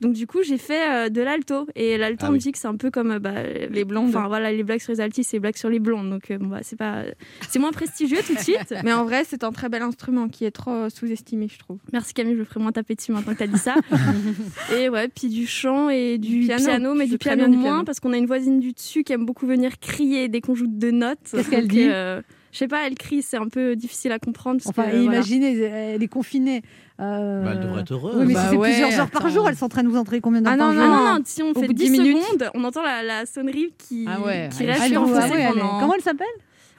Donc 0.00 0.12
du 0.12 0.26
coup, 0.26 0.42
j'ai 0.42 0.58
fait 0.58 0.90
euh, 0.90 1.08
de 1.08 1.22
l'alto. 1.22 1.66
Et 1.74 1.96
l'alto 1.96 2.18
Ah 2.22 2.26
en 2.26 2.32
oui. 2.32 2.34
musique, 2.36 2.56
c'est 2.58 2.68
un 2.68 2.76
peu 2.76 2.90
comme 2.90 3.12
euh, 3.12 3.18
bah, 3.18 3.42
Les 3.70 3.84
blondes. 3.84 4.08
Enfin 4.10 4.28
voilà, 4.28 4.52
les 4.52 4.62
blagues 4.62 4.80
sur 4.80 4.92
les 4.92 5.00
altis, 5.00 5.24
c'est 5.24 5.36
les 5.36 5.40
blagues 5.40 5.56
sur 5.56 5.70
les 5.70 5.78
blondes. 5.78 6.10
Donc 6.10 6.30
euh, 6.30 6.38
bon, 6.38 6.48
bah, 6.48 6.58
c'est 6.62 6.76
pas, 6.76 7.04
c'est 7.48 7.58
moins 7.58 7.72
prestigieux 7.72 8.18
tout 8.26 8.34
de 8.34 8.38
suite. 8.40 8.74
Mais 8.84 8.92
en 8.92 9.04
vrai, 9.04 9.24
c'est 9.26 9.42
un 9.44 9.52
très 9.52 9.68
bel 9.68 9.82
instrument 9.82 10.28
qui 10.28 10.44
est 10.44 10.50
trop 10.50 10.90
sous-estimé, 10.90 11.48
je 11.50 11.58
trouve. 11.58 11.78
Merci 11.92 12.12
Camille, 12.14 12.34
je 12.34 12.40
me 12.40 12.44
ferai 12.44 12.60
moins 12.60 12.72
taper 12.72 12.94
dessus 12.94 13.12
maintenant 13.12 13.32
que 13.32 13.38
t'as 13.38 13.46
dit 13.46 13.58
ça. 13.58 13.74
et 14.76 14.88
ouais, 14.88 15.08
puis 15.08 15.28
du 15.28 15.46
chant 15.46 15.88
et 15.88 16.18
du, 16.18 16.40
Du 16.40 16.46
piano. 16.46 16.64
piano, 16.64 16.94
mais 16.94 17.06
du 17.06 17.18
piano 17.18 17.44
du 17.48 17.56
moins 17.56 17.62
piano. 17.70 17.84
parce 17.84 18.00
qu'on 18.00 18.12
a 18.12 18.18
une 18.18 18.26
voisine 18.26 18.60
du 18.60 18.72
dessus 18.72 19.02
qui 19.04 19.12
aime 19.12 19.24
beaucoup 19.24 19.46
venir 19.46 19.78
crier 19.78 20.28
dès 20.28 20.40
qu'on 20.40 20.54
joue 20.54 20.66
deux 20.68 20.90
notes. 20.90 21.18
Qu'est-ce 21.30 21.50
qu'elle 21.50 21.68
dit? 21.68 21.86
euh, 21.88 22.20
Je 22.52 22.58
sais 22.58 22.68
pas, 22.68 22.86
elle 22.86 22.94
crie, 22.96 23.22
c'est 23.22 23.36
un 23.36 23.48
peu 23.48 23.76
difficile 23.76 24.12
à 24.12 24.18
comprendre. 24.18 24.60
parce 24.62 24.68
Enfin, 24.78 24.90
que, 24.90 24.96
imaginez, 25.02 25.58
elle 25.58 26.02
est 26.02 26.08
confinée. 26.08 26.62
Euh, 26.98 27.44
Bah, 27.44 27.50
elle 27.52 27.60
devrait 27.60 27.82
être 27.82 27.92
heureuse. 27.92 28.14
Oui, 28.16 28.24
mais 28.26 28.32
Bah 28.34 28.42
si 28.44 28.48
c'est 28.50 28.56
ouais, 28.56 28.70
plusieurs 28.70 28.98
heures 29.00 29.10
par 29.10 29.28
jour, 29.28 29.46
elle 29.48 29.56
s'entraîne. 29.56 29.86
Vous 29.88 29.98
entraînez 29.98 30.20
combien 30.22 30.40
d'heures 30.40 30.54
Ah 30.54 30.58
par 30.58 30.72
non, 30.72 30.80
Ah 30.80 30.84
jour 30.86 30.94
non, 30.94 31.04
non, 31.18 31.22
si 31.24 31.42
on 31.42 31.50
Au 31.50 31.54
fait 31.60 31.66
bout 31.66 31.72
de 31.74 31.78
10 31.78 31.90
10 31.90 31.98
minutes. 32.00 32.22
secondes, 32.22 32.50
on 32.54 32.64
entend 32.64 32.82
la, 32.82 33.02
la 33.02 33.26
sonnerie 33.26 33.74
qui, 33.76 34.06
Ah 34.08 34.20
ouais, 34.20 34.48
qui 34.56 34.64
reste 34.66 34.80
Ah, 34.94 35.00
ouais, 35.28 35.48
pendant... 35.52 35.80
Comment 35.80 35.94
elle 35.94 36.02
s'appelle 36.02 36.26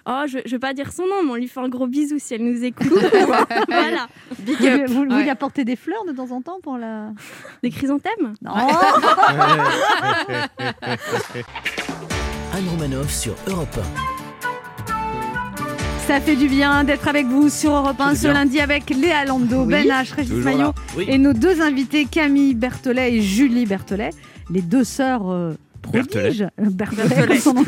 Oh, 0.09 0.21
je, 0.25 0.37
je 0.45 0.51
vais 0.51 0.59
pas 0.59 0.73
dire 0.73 0.93
son 0.93 1.03
nom, 1.03 1.21
mais 1.25 1.31
on 1.31 1.35
lui 1.35 1.49
fait 1.49 1.59
un 1.59 1.67
gros 1.67 1.85
bisou 1.85 2.15
si 2.17 2.33
elle 2.33 2.45
nous 2.45 2.63
écoute. 2.63 2.87
voilà. 3.67 4.07
Vous, 4.39 4.53
lui- 4.55 4.85
vous, 4.85 5.03
vous 5.03 5.15
Ouais. 5.15 5.23
lui 5.23 5.29
apportez 5.29 5.65
des 5.65 5.75
fleurs 5.75 6.05
de 6.07 6.13
temps 6.13 6.31
en 6.31 6.41
temps 6.41 6.59
pour 6.63 6.77
la. 6.77 7.09
Des 7.61 7.69
chrysanthèmes 7.69 8.33
Non 8.41 8.53
Anne 12.53 12.69
Romanoff 12.71 13.11
sur 13.13 13.35
Europe 13.47 13.77
Ça 16.07 16.21
fait 16.21 16.35
du 16.37 16.47
bien 16.47 16.83
d'être 16.85 17.07
avec 17.07 17.25
vous 17.25 17.49
sur 17.49 17.71
Europe 17.75 17.99
1 17.99 18.09
fait 18.11 18.15
ce 18.15 18.27
lundi 18.27 18.59
avec 18.61 18.89
Léa 18.89 19.25
Lando, 19.25 19.63
Oui. 19.63 19.67
Ben 19.71 19.87
H, 19.87 20.13
Régis 20.15 20.33
Maillot. 20.35 20.71
Oui. 20.95 21.05
et 21.07 21.17
nos 21.17 21.33
deux 21.33 21.61
invités 21.61 22.05
Camille 22.05 22.53
Berthollet 22.55 23.15
et 23.15 23.21
Julie 23.21 23.65
Berthollet, 23.65 24.11
les 24.49 24.61
deux 24.61 24.85
sœurs 24.85 25.29
euh, 25.29 25.53
prodiges. 25.81 26.47
Berthollet, 26.57 27.25
comme 27.27 27.37
son 27.37 27.53
nom. 27.55 27.63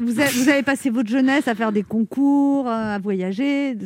Vous, 0.00 0.18
avez- 0.18 0.30
vous 0.30 0.48
avez 0.48 0.62
passé 0.62 0.88
votre 0.88 1.10
jeunesse 1.10 1.46
à 1.46 1.54
faire 1.54 1.70
des 1.72 1.82
concours, 1.82 2.66
euh, 2.68 2.94
à 2.94 2.98
voyager. 2.98 3.76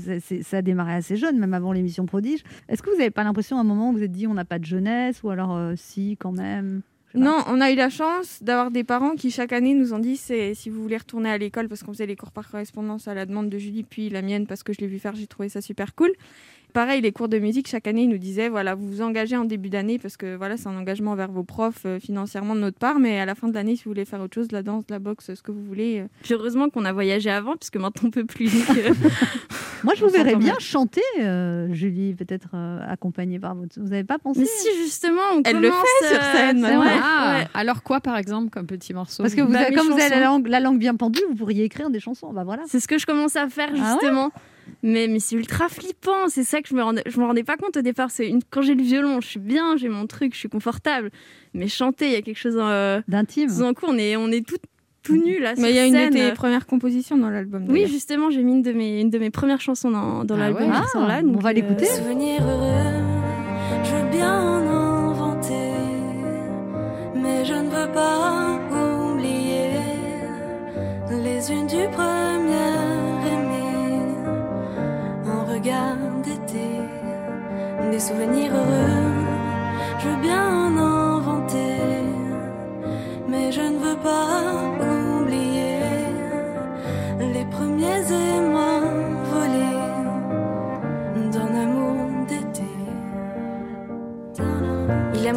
Ça, 0.42 0.58
a 0.58 0.62
démarré 0.62 0.94
assez 0.94 1.16
jeune, 1.16 1.38
même 1.38 1.52
avant 1.54 1.72
l'émission 1.72 2.06
Prodige. 2.06 2.44
Est-ce 2.68 2.82
que 2.82 2.90
vous 2.90 2.96
n'avez 2.98 3.10
pas 3.10 3.24
l'impression 3.24 3.56
à 3.58 3.60
un 3.60 3.64
moment 3.64 3.88
où 3.88 3.92
vous 3.92 3.98
vous 3.98 4.04
êtes 4.04 4.12
dit 4.12 4.26
on 4.28 4.34
n'a 4.34 4.44
pas 4.44 4.58
de 4.60 4.64
jeunesse 4.64 5.22
ou 5.24 5.30
alors 5.30 5.56
euh, 5.56 5.74
si 5.76 6.16
quand 6.20 6.32
même? 6.32 6.82
Non, 7.14 7.44
on 7.46 7.60
a 7.60 7.70
eu 7.70 7.74
la 7.74 7.90
chance 7.90 8.42
d'avoir 8.42 8.70
des 8.70 8.84
parents 8.84 9.14
qui 9.16 9.30
chaque 9.30 9.52
année 9.52 9.74
nous 9.74 9.92
ont 9.92 9.98
dit 9.98 10.16
si 10.16 10.70
vous 10.70 10.82
voulez 10.82 10.96
retourner 10.96 11.30
à 11.30 11.36
l'école 11.36 11.68
parce 11.68 11.82
qu'on 11.82 11.92
faisait 11.92 12.06
les 12.06 12.16
cours 12.16 12.32
par 12.32 12.50
correspondance 12.50 13.06
à 13.06 13.14
la 13.14 13.26
demande 13.26 13.50
de 13.50 13.58
Julie 13.58 13.82
puis 13.82 14.08
la 14.08 14.22
mienne 14.22 14.46
parce 14.46 14.62
que 14.62 14.72
je 14.72 14.80
l'ai 14.80 14.86
vu 14.86 14.98
faire, 14.98 15.14
j'ai 15.14 15.26
trouvé 15.26 15.50
ça 15.50 15.60
super 15.60 15.94
cool. 15.94 16.12
Pareil, 16.72 17.00
les 17.00 17.12
cours 17.12 17.28
de 17.28 17.38
musique, 17.38 17.68
chaque 17.68 17.86
année, 17.86 18.02
ils 18.02 18.08
nous 18.08 18.18
disaient 18.18 18.48
voilà, 18.48 18.74
vous 18.74 18.86
vous 18.88 19.02
engagez 19.02 19.36
en 19.36 19.44
début 19.44 19.68
d'année 19.70 19.98
parce 19.98 20.16
que 20.16 20.36
voilà, 20.36 20.56
c'est 20.56 20.68
un 20.68 20.76
engagement 20.76 21.14
vers 21.14 21.30
vos 21.30 21.44
profs 21.44 21.82
euh, 21.86 21.98
financièrement 22.00 22.54
de 22.54 22.60
notre 22.60 22.78
part, 22.78 22.98
mais 22.98 23.20
à 23.20 23.26
la 23.26 23.34
fin 23.34 23.48
de 23.48 23.54
l'année, 23.54 23.76
si 23.76 23.84
vous 23.84 23.90
voulez 23.90 24.04
faire 24.04 24.20
autre 24.20 24.34
chose, 24.34 24.50
la 24.52 24.62
danse, 24.62 24.84
la 24.90 24.98
boxe, 24.98 25.34
ce 25.34 25.42
que 25.42 25.52
vous 25.52 25.62
voulez. 25.64 26.00
euh. 26.00 26.06
Puis 26.22 26.34
heureusement 26.34 26.68
qu'on 26.70 26.84
a 26.84 26.92
voyagé 26.92 27.30
avant, 27.30 27.56
puisque 27.56 27.76
maintenant 27.76 28.08
on 28.08 28.10
peut 28.10 28.24
plus. 28.24 28.50
euh, 28.76 28.92
Moi, 29.84 29.94
je 29.96 30.00
vous 30.04 30.10
On 30.10 30.12
verrais 30.12 30.36
bien 30.36 30.54
chanter, 30.60 31.00
euh, 31.20 31.66
Julie, 31.72 32.14
peut-être 32.14 32.50
euh, 32.54 32.78
accompagnée 32.86 33.40
par 33.40 33.56
votre. 33.56 33.80
Vous 33.80 33.88
n'avez 33.88 34.04
pas 34.04 34.18
pensé 34.20 34.38
Mais 34.40 34.46
si, 34.46 34.68
justement, 34.84 35.20
on 35.34 35.42
Elle 35.44 35.60
le 35.60 35.70
fait 35.72 36.06
sur 36.08 36.22
scène, 36.22 36.56
c'est 36.58 36.62
maintenant. 36.62 36.80
vrai, 36.82 36.92
Ah, 37.02 37.38
ouais. 37.40 37.48
alors 37.52 37.82
quoi, 37.82 38.00
par 38.00 38.16
exemple, 38.16 38.50
comme 38.50 38.66
petit 38.68 38.94
morceau 38.94 39.24
Parce 39.24 39.34
que 39.34 39.40
vous 39.40 39.52
Bah, 39.52 39.62
avez, 39.66 39.74
comme 39.74 39.88
vous 39.88 39.98
avez 39.98 40.08
la 40.10 40.20
langue, 40.20 40.46
la 40.46 40.60
langue 40.60 40.78
bien 40.78 40.94
pendue, 40.94 41.20
vous 41.28 41.34
pourriez 41.34 41.64
écrire 41.64 41.90
des 41.90 41.98
chansons. 41.98 42.32
Bah 42.32 42.44
voilà. 42.44 42.62
C'est 42.68 42.78
ce 42.78 42.86
que 42.86 42.96
je 42.96 43.06
commence 43.06 43.34
à 43.34 43.48
faire 43.48 43.70
Ah 43.72 43.74
ouais 43.74 43.78
justement. 44.00 44.30
Mais 44.82 45.06
mais 45.08 45.18
c'est 45.20 45.36
ultra 45.36 45.68
flippant. 45.68 46.28
C'est 46.28 46.44
ça 46.44 46.60
que 46.62 46.68
je 46.68 46.74
me 46.74 46.82
rendais, 46.82 47.02
je 47.06 47.18
me 47.20 47.24
rendais 47.24 47.44
pas 47.44 47.56
compte 47.56 47.76
au 47.76 47.82
départ. 47.82 48.10
C'est 48.10 48.28
une- 48.28 48.42
quand 48.50 48.62
j'ai 48.62 48.74
le 48.74 48.82
violon, 48.82 49.20
je 49.20 49.28
suis 49.28 49.40
bien, 49.40 49.76
j'ai 49.76 49.88
mon 49.88 50.06
truc, 50.06 50.34
je 50.34 50.38
suis 50.38 50.48
confortable. 50.48 51.10
Mais 51.54 51.68
chanter, 51.68 52.06
il 52.06 52.12
y 52.12 52.16
a 52.16 52.22
quelque 52.22 52.38
chose 52.38 52.56
euh, 52.58 53.00
D'intime. 53.08 53.48
tout 53.48 53.58
d'un 53.60 53.74
coup, 53.74 53.86
on 53.88 53.96
est 53.98 54.16
on 54.16 54.28
est 54.30 54.46
tout 54.46 54.56
tout 55.02 55.16
nu 55.16 55.40
là. 55.40 55.54
Mais 55.58 55.70
il 55.70 55.74
y 55.76 55.78
a 55.80 55.82
sur 55.86 55.88
une 55.88 55.94
scène. 55.98 56.10
de 56.14 56.28
tes 56.30 56.32
premières 56.32 56.66
compositions 56.66 57.16
dans 57.16 57.28
l'album. 57.30 57.66
Oui, 57.68 57.86
justement, 57.88 58.30
j'ai 58.30 58.42
mis 58.44 58.52
une 58.52 58.62
de 58.62 58.72
mes 58.72 59.00
une 59.00 59.10
de 59.10 59.18
mes 59.18 59.30
premières 59.30 59.60
chansons 59.60 59.90
dans, 59.90 60.24
dans 60.24 60.36
Ah 60.36 60.38
l'album 60.38 60.62
ouais. 60.62 60.68
là. 60.68 60.84
Ah, 60.94 61.20
on 61.26 61.38
va 61.38 61.52
l'écouter. 61.52 61.86
euh, 61.90 61.96
Souvenir 61.96 62.40
heureux, 62.42 63.82
je 63.84 63.90
veux 63.96 64.10
bien 64.10 64.51
des 77.92 78.00
souvenirs 78.00 78.52
heureux, 78.54 79.12
je 80.00 80.08
veux 80.08 80.22
bien 80.22 80.44
en 80.48 80.78
inventer, 80.78 81.76
mais 83.28 83.52
je 83.52 83.60
ne 83.60 83.78
veux 83.84 83.96
pas 83.96 84.71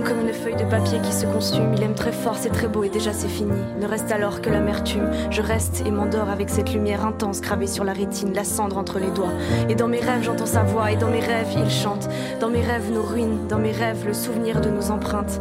comme 0.04 0.22
une 0.22 0.34
feuille 0.34 0.56
de 0.56 0.64
papier 0.64 1.00
qui 1.02 1.12
se 1.12 1.26
consume. 1.26 1.74
Il 1.74 1.84
aime 1.84 1.94
très 1.94 2.12
fort, 2.12 2.36
c'est 2.36 2.50
très 2.50 2.68
beau 2.68 2.84
et 2.84 2.90
déjà 2.90 3.14
c'est 3.14 3.28
fini. 3.28 3.58
Ne 3.80 3.88
reste 3.88 4.12
alors 4.12 4.42
que 4.42 4.50
l'amertume. 4.50 5.10
Je 5.30 5.42
reste 5.42 5.84
et 5.86 5.92
m'endors 5.92 6.30
avec 6.30 6.50
cette 6.50 6.74
lumière 6.74 7.06
intense 7.06 7.42
gravée 7.42 7.68
sur 7.68 7.84
la 7.84 7.94
rétine, 7.94 8.34
la 8.34 8.44
cendre 8.44 8.78
entre 8.78 9.00
les 9.00 9.12
doigts. 9.12 9.34
Et 9.70 9.76
dans 9.76 9.88
mes 9.88 10.00
rêves, 10.00 10.24
j'entends 10.24 10.46
sa 10.46 10.64
voix. 10.64 10.92
Et 10.92 10.96
dans 10.96 11.10
mes 11.10 11.20
rêves, 11.20 11.54
il 11.56 11.70
chante. 11.70 12.10
Dans 12.40 12.50
mes 12.50 12.62
rêves, 12.62 12.92
nos 12.92 13.04
ruines. 13.04 13.48
Dans 13.48 13.60
mes 13.60 13.72
rêves, 13.72 14.06
le 14.06 14.14
souvenir 14.14 14.62
de 14.62 14.70
nos 14.70 14.92
empreintes. 14.92 15.40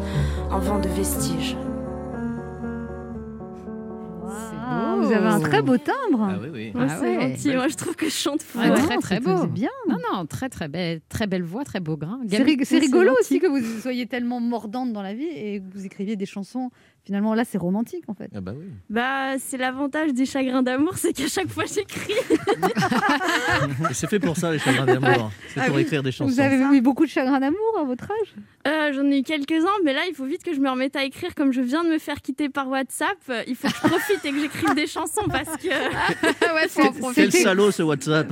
En 0.50 0.58
vent 0.58 0.78
de 0.78 0.88
vestiges. 0.88 1.56
Avez 5.14 5.26
un 5.28 5.40
très 5.40 5.62
beau 5.62 5.76
timbre. 5.78 6.28
Ah 6.30 6.38
oui, 6.40 6.48
oui. 6.52 6.72
ouais, 6.74 6.86
Ah 6.88 6.96
c'est 7.00 7.16
ouais. 7.16 7.30
gentil. 7.30 7.54
Moi, 7.54 7.68
je 7.68 7.74
trouve 7.76 7.96
que 7.96 8.06
je 8.06 8.10
chante 8.14 8.44
Ouais, 8.54 8.70
très 8.70 8.96
très 8.98 9.14
c'est- 9.16 9.20
beau. 9.20 9.38
c'est 9.42 9.50
bien. 9.52 9.70
Non, 9.88 9.96
non, 10.12 10.26
très 10.26 10.48
très 10.48 10.68
belle, 10.68 11.00
très 11.08 11.26
belle 11.26 11.42
voix, 11.42 11.64
très 11.64 11.80
beau 11.80 11.96
grain. 11.96 12.20
C'est 12.28 12.78
rigolo 12.78 13.12
aussi 13.20 13.38
que 13.40 13.46
vous 13.46 13.60
soyez 13.80 14.06
tellement 14.06 14.40
mordante 14.40 14.92
dans 14.92 15.02
la 15.02 15.14
vie 15.14 15.24
et 15.34 15.60
que 15.60 15.64
vous 15.78 15.84
écriviez 15.86 16.16
des 16.16 16.26
chansons. 16.26 16.70
Finalement, 17.04 17.34
là, 17.34 17.44
c'est 17.44 17.58
romantique 17.58 18.04
en 18.08 18.14
fait. 18.14 18.30
Ah 18.34 18.40
bah 18.40 18.52
oui. 18.56 18.64
Bah, 18.88 19.38
c'est 19.38 19.58
l'avantage 19.58 20.14
des 20.14 20.24
chagrins 20.24 20.62
d'amour, 20.62 20.96
c'est 20.96 21.12
qu'à 21.12 21.28
chaque 21.28 21.48
fois 21.48 21.64
j'écris. 21.66 22.14
Et 23.90 23.94
c'est 23.94 24.08
fait 24.08 24.18
pour 24.18 24.36
ça, 24.38 24.50
les 24.50 24.58
chagrins 24.58 24.86
d'amour. 24.86 25.30
C'est 25.52 25.60
Ah 25.60 25.66
pour 25.66 25.76
oui. 25.76 25.82
écrire 25.82 26.02
des 26.02 26.12
chansons. 26.12 26.30
Vous 26.32 26.40
avez 26.40 26.56
eu 26.76 26.80
beaucoup 26.80 27.04
de 27.04 27.10
chagrin 27.10 27.40
d'amour 27.40 27.78
à 27.78 27.84
votre 27.84 28.04
âge? 28.04 28.34
Euh, 28.66 28.92
J'en 28.94 29.04
ai 29.10 29.18
eu 29.18 29.22
quelques-uns, 29.22 29.66
mais 29.84 29.92
là, 29.92 30.00
il 30.08 30.14
faut 30.14 30.24
vite 30.24 30.42
que 30.42 30.54
je 30.54 30.60
me 30.60 30.70
remette 30.70 30.96
à 30.96 31.04
écrire. 31.04 31.34
Comme 31.34 31.52
je 31.52 31.60
viens 31.60 31.84
de 31.84 31.90
me 31.90 31.98
faire 31.98 32.22
quitter 32.22 32.48
par 32.48 32.68
WhatsApp, 32.68 33.18
euh, 33.28 33.42
il 33.46 33.54
faut 33.54 33.68
que 33.68 33.74
je 33.74 33.88
profite 33.88 34.24
et 34.24 34.30
que 34.30 34.40
j'écrive 34.40 34.74
des 34.74 34.86
chansons 34.86 35.26
parce 35.28 35.56
que. 35.58 35.68
ouais, 36.54 36.68
faut 36.68 36.82
en 36.82 36.92
profiter. 36.92 37.28
Quel 37.28 37.42
salaud 37.42 37.70
ce 37.70 37.82
WhatsApp. 37.82 38.28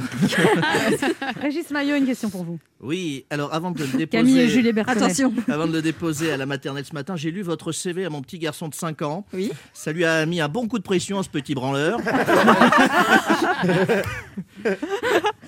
Régis 1.43 1.71
Maillot, 1.71 1.97
une 1.97 2.07
question 2.07 2.31
pour 2.31 2.45
vous. 2.45 2.59
Oui, 2.81 3.27
alors 3.31 3.55
avant 3.55 3.71
de 3.71 3.79
le 3.79 3.85
déposer, 3.87 4.07
Camille 4.09 4.41
et 4.41 4.49
Julie 4.49 4.73
Berthollet. 4.73 5.05
Attention. 5.05 5.33
avant 5.49 5.69
de 5.69 5.73
le 5.73 5.83
déposer 5.83 6.33
à 6.33 6.37
la 6.37 6.47
maternelle 6.47 6.85
ce 6.85 6.95
matin, 6.95 7.15
j'ai 7.15 7.31
lu 7.31 7.43
votre 7.43 7.71
CV 7.71 8.05
à 8.05 8.11
mon 8.11 8.23
petit 8.23 8.39
garçon 8.41 8.62
de 8.69 8.75
5 8.75 9.03
ans. 9.03 9.25
Oui. 9.33 9.51
Ça 9.73 9.93
lui 9.93 10.05
a 10.05 10.25
mis 10.27 10.41
un 10.41 10.49
bon 10.49 10.69
coup 10.69 10.79
de 10.79 10.83
pression 10.85 11.19
à 11.19 11.23
ce 11.23 11.29
petit 11.29 11.55
branleur. 11.55 11.99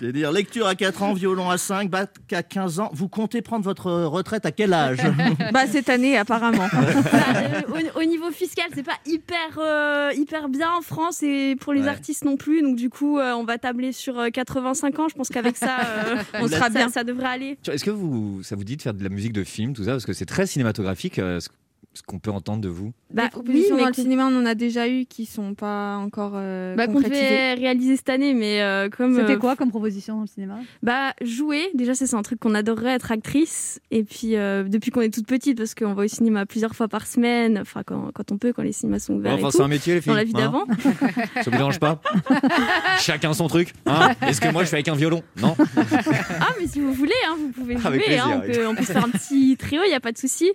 C'est 0.01 0.13
dire 0.13 0.33
lecture 0.33 0.67
à 0.67 0.75
4 0.75 1.03
ans, 1.03 1.13
violon 1.15 1.49
à 1.51 1.57
5, 1.59 1.89
bac 1.89 2.11
à 2.33 2.43
15 2.43 2.81
ans. 2.81 2.91
Vous 2.93 3.09
comptez 3.09 3.43
prendre 3.43 3.65
votre 3.65 3.91
retraite 3.91 4.45
à 4.47 4.51
quel 4.53 4.73
âge? 4.73 4.99
Bah, 5.53 5.67
cette 5.69 5.89
année, 5.89 6.17
apparemment. 6.17 6.67
Bah, 6.73 6.79
euh, 7.37 7.61
au, 7.95 8.01
au 8.01 8.05
niveau 8.05 8.31
fiscal, 8.31 8.67
c'est 8.75 8.83
pas 8.83 8.99
hyper, 9.07 9.59
euh, 9.59 10.11
hyper 10.17 10.49
bien 10.49 10.69
en 10.77 10.81
France 10.83 11.23
et 11.23 11.57
pour 11.61 11.73
les 11.73 11.83
Ouais. 11.83 11.89
artistes 11.89 12.25
non 12.25 12.37
plus. 12.37 12.63
Donc, 12.63 12.77
du 12.77 12.89
coup, 12.91 13.19
euh, 13.19 13.33
on 13.35 13.45
va 13.45 13.59
tabler 13.59 13.93
sur 13.93 14.19
euh, 14.19 14.31
85 14.31 14.99
ans. 14.99 15.09
Je 15.09 15.15
pense 15.15 15.29
qu'avec 15.29 15.57
ça, 15.57 15.79
euh, 15.81 16.17
On 16.41 16.49
sera 16.49 16.65
ça, 16.65 16.71
bien. 16.71 16.89
ça 16.89 17.05
devrait 17.05 17.27
aller. 17.29 17.59
Est-ce 17.69 17.85
que 17.85 17.91
vous, 17.91 18.43
ça 18.43 18.57
vous 18.57 18.65
dit 18.65 18.77
de 18.77 18.83
faire 18.83 18.95
de 18.95 19.03
la 19.03 19.11
musique 19.11 19.33
de 19.33 19.45
film, 19.45 19.75
tout 19.75 19.85
ça? 19.85 19.91
Parce 19.93 20.07
que 20.07 20.13
c'est 20.13 20.27
très 20.27 20.47
cinématographique, 20.47 21.19
euh, 21.19 21.39
ce 21.95 22.03
qu'on 22.03 22.19
peut 22.19 22.31
entendre 22.31 22.61
de 22.61 22.69
vous. 22.69 22.93
Bah, 23.13 23.23
Des 23.23 23.27
oui, 23.27 23.31
propositions 23.31 23.77
dans 23.77 23.83
dans 23.83 23.89
le 23.89 23.95
cinéma, 23.95 24.27
on 24.27 24.37
en 24.41 24.47
a 24.47 24.55
déjà 24.55 24.89
eu 24.89 25.07
qui 25.07 25.27
sont 25.27 25.55
pas 25.55 25.97
encore 25.97 26.33
euh, 26.35 26.75
Bah, 26.75 26.89
qu'on 26.89 27.01
devait 27.01 27.55
réaliser 27.55 27.97
cette 27.97 28.09
année, 28.09 28.35
mais 28.35 28.61
euh, 28.63 28.89
comme. 28.89 29.15
C'était 29.17 29.35
euh, 29.35 29.39
quoi 29.39 29.55
comme 29.55 29.71
proposition 29.71 30.17
dans 30.17 30.23
le 30.23 30.27
cinéma? 30.27 30.59
Bah, 30.83 31.13
jouer, 31.23 31.71
déjà, 31.75 31.95
c'est 31.95 32.13
un 32.13 32.23
truc 32.23 32.41
qu'on 32.41 32.55
adorerait 32.55 32.95
être 32.95 33.13
actrice. 33.13 33.81
Et 33.93 34.03
puis, 34.03 34.37
euh, 34.37 34.65
depuis 34.65 34.91
qu'on 34.91 35.01
est 35.01 35.15
toute 35.15 35.27
petite, 35.27 35.57
parce 35.57 35.75
qu'on 35.75 35.95
va 35.95 36.05
au 36.05 36.09
cinéma 36.09 36.45
plusieurs 36.47 36.75
fois 36.75 36.89
par 36.89 37.07
semaine, 37.07 37.59
enfin, 37.61 37.83
quand, 37.87 38.11
quand 38.13 38.33
on 38.33 38.39
peut, 38.39 38.53
quand 38.53 38.63
les 38.63 38.73
cinémas 38.73 38.99
sont 38.99 39.15
ouverts. 39.15 39.35
enfin, 39.35 39.51
c'est 39.53 39.63
un 39.63 39.69
métier, 39.69 39.95
les 39.95 40.01
filles. 40.01 40.11
dans 40.11 40.17
la 40.17 40.25
vie 40.25 40.33
hein. 40.35 40.39
d'avant. 40.41 40.67
Ça 41.43 41.51
vous 41.51 41.57
dérange 41.57 41.79
pas? 41.79 42.01
Chacun 42.99 43.33
son 43.33 43.47
truc. 43.47 43.73
hein 43.87 44.11
Est-ce 44.27 44.41
que 44.41 44.49
moi 44.49 44.65
je 44.65 44.69
fais 44.69 44.77
avec 44.77 44.89
un 44.89 44.95
violon? 44.97 45.23
Non. 45.41 45.55
Ah, 46.41 46.49
mais 46.61 46.67
si 46.67 46.81
vous 46.81 46.93
voulez, 46.93 47.13
hein, 47.29 47.37
vous 47.39 47.49
pouvez 47.51 47.77
jouer. 47.77 47.87
Avec 47.87 48.05
plaisir, 48.05 48.27
hein, 48.27 48.43
on, 48.43 48.47
oui. 48.49 48.53
peut, 48.53 48.67
on 48.67 48.75
peut 48.75 48.83
se 48.83 48.93
faire 48.93 49.05
un 49.05 49.11
petit 49.11 49.57
trio, 49.57 49.83
il 49.85 49.89
n'y 49.89 49.95
a 49.95 50.01
pas 50.01 50.13
de 50.13 50.19
souci. 50.19 50.51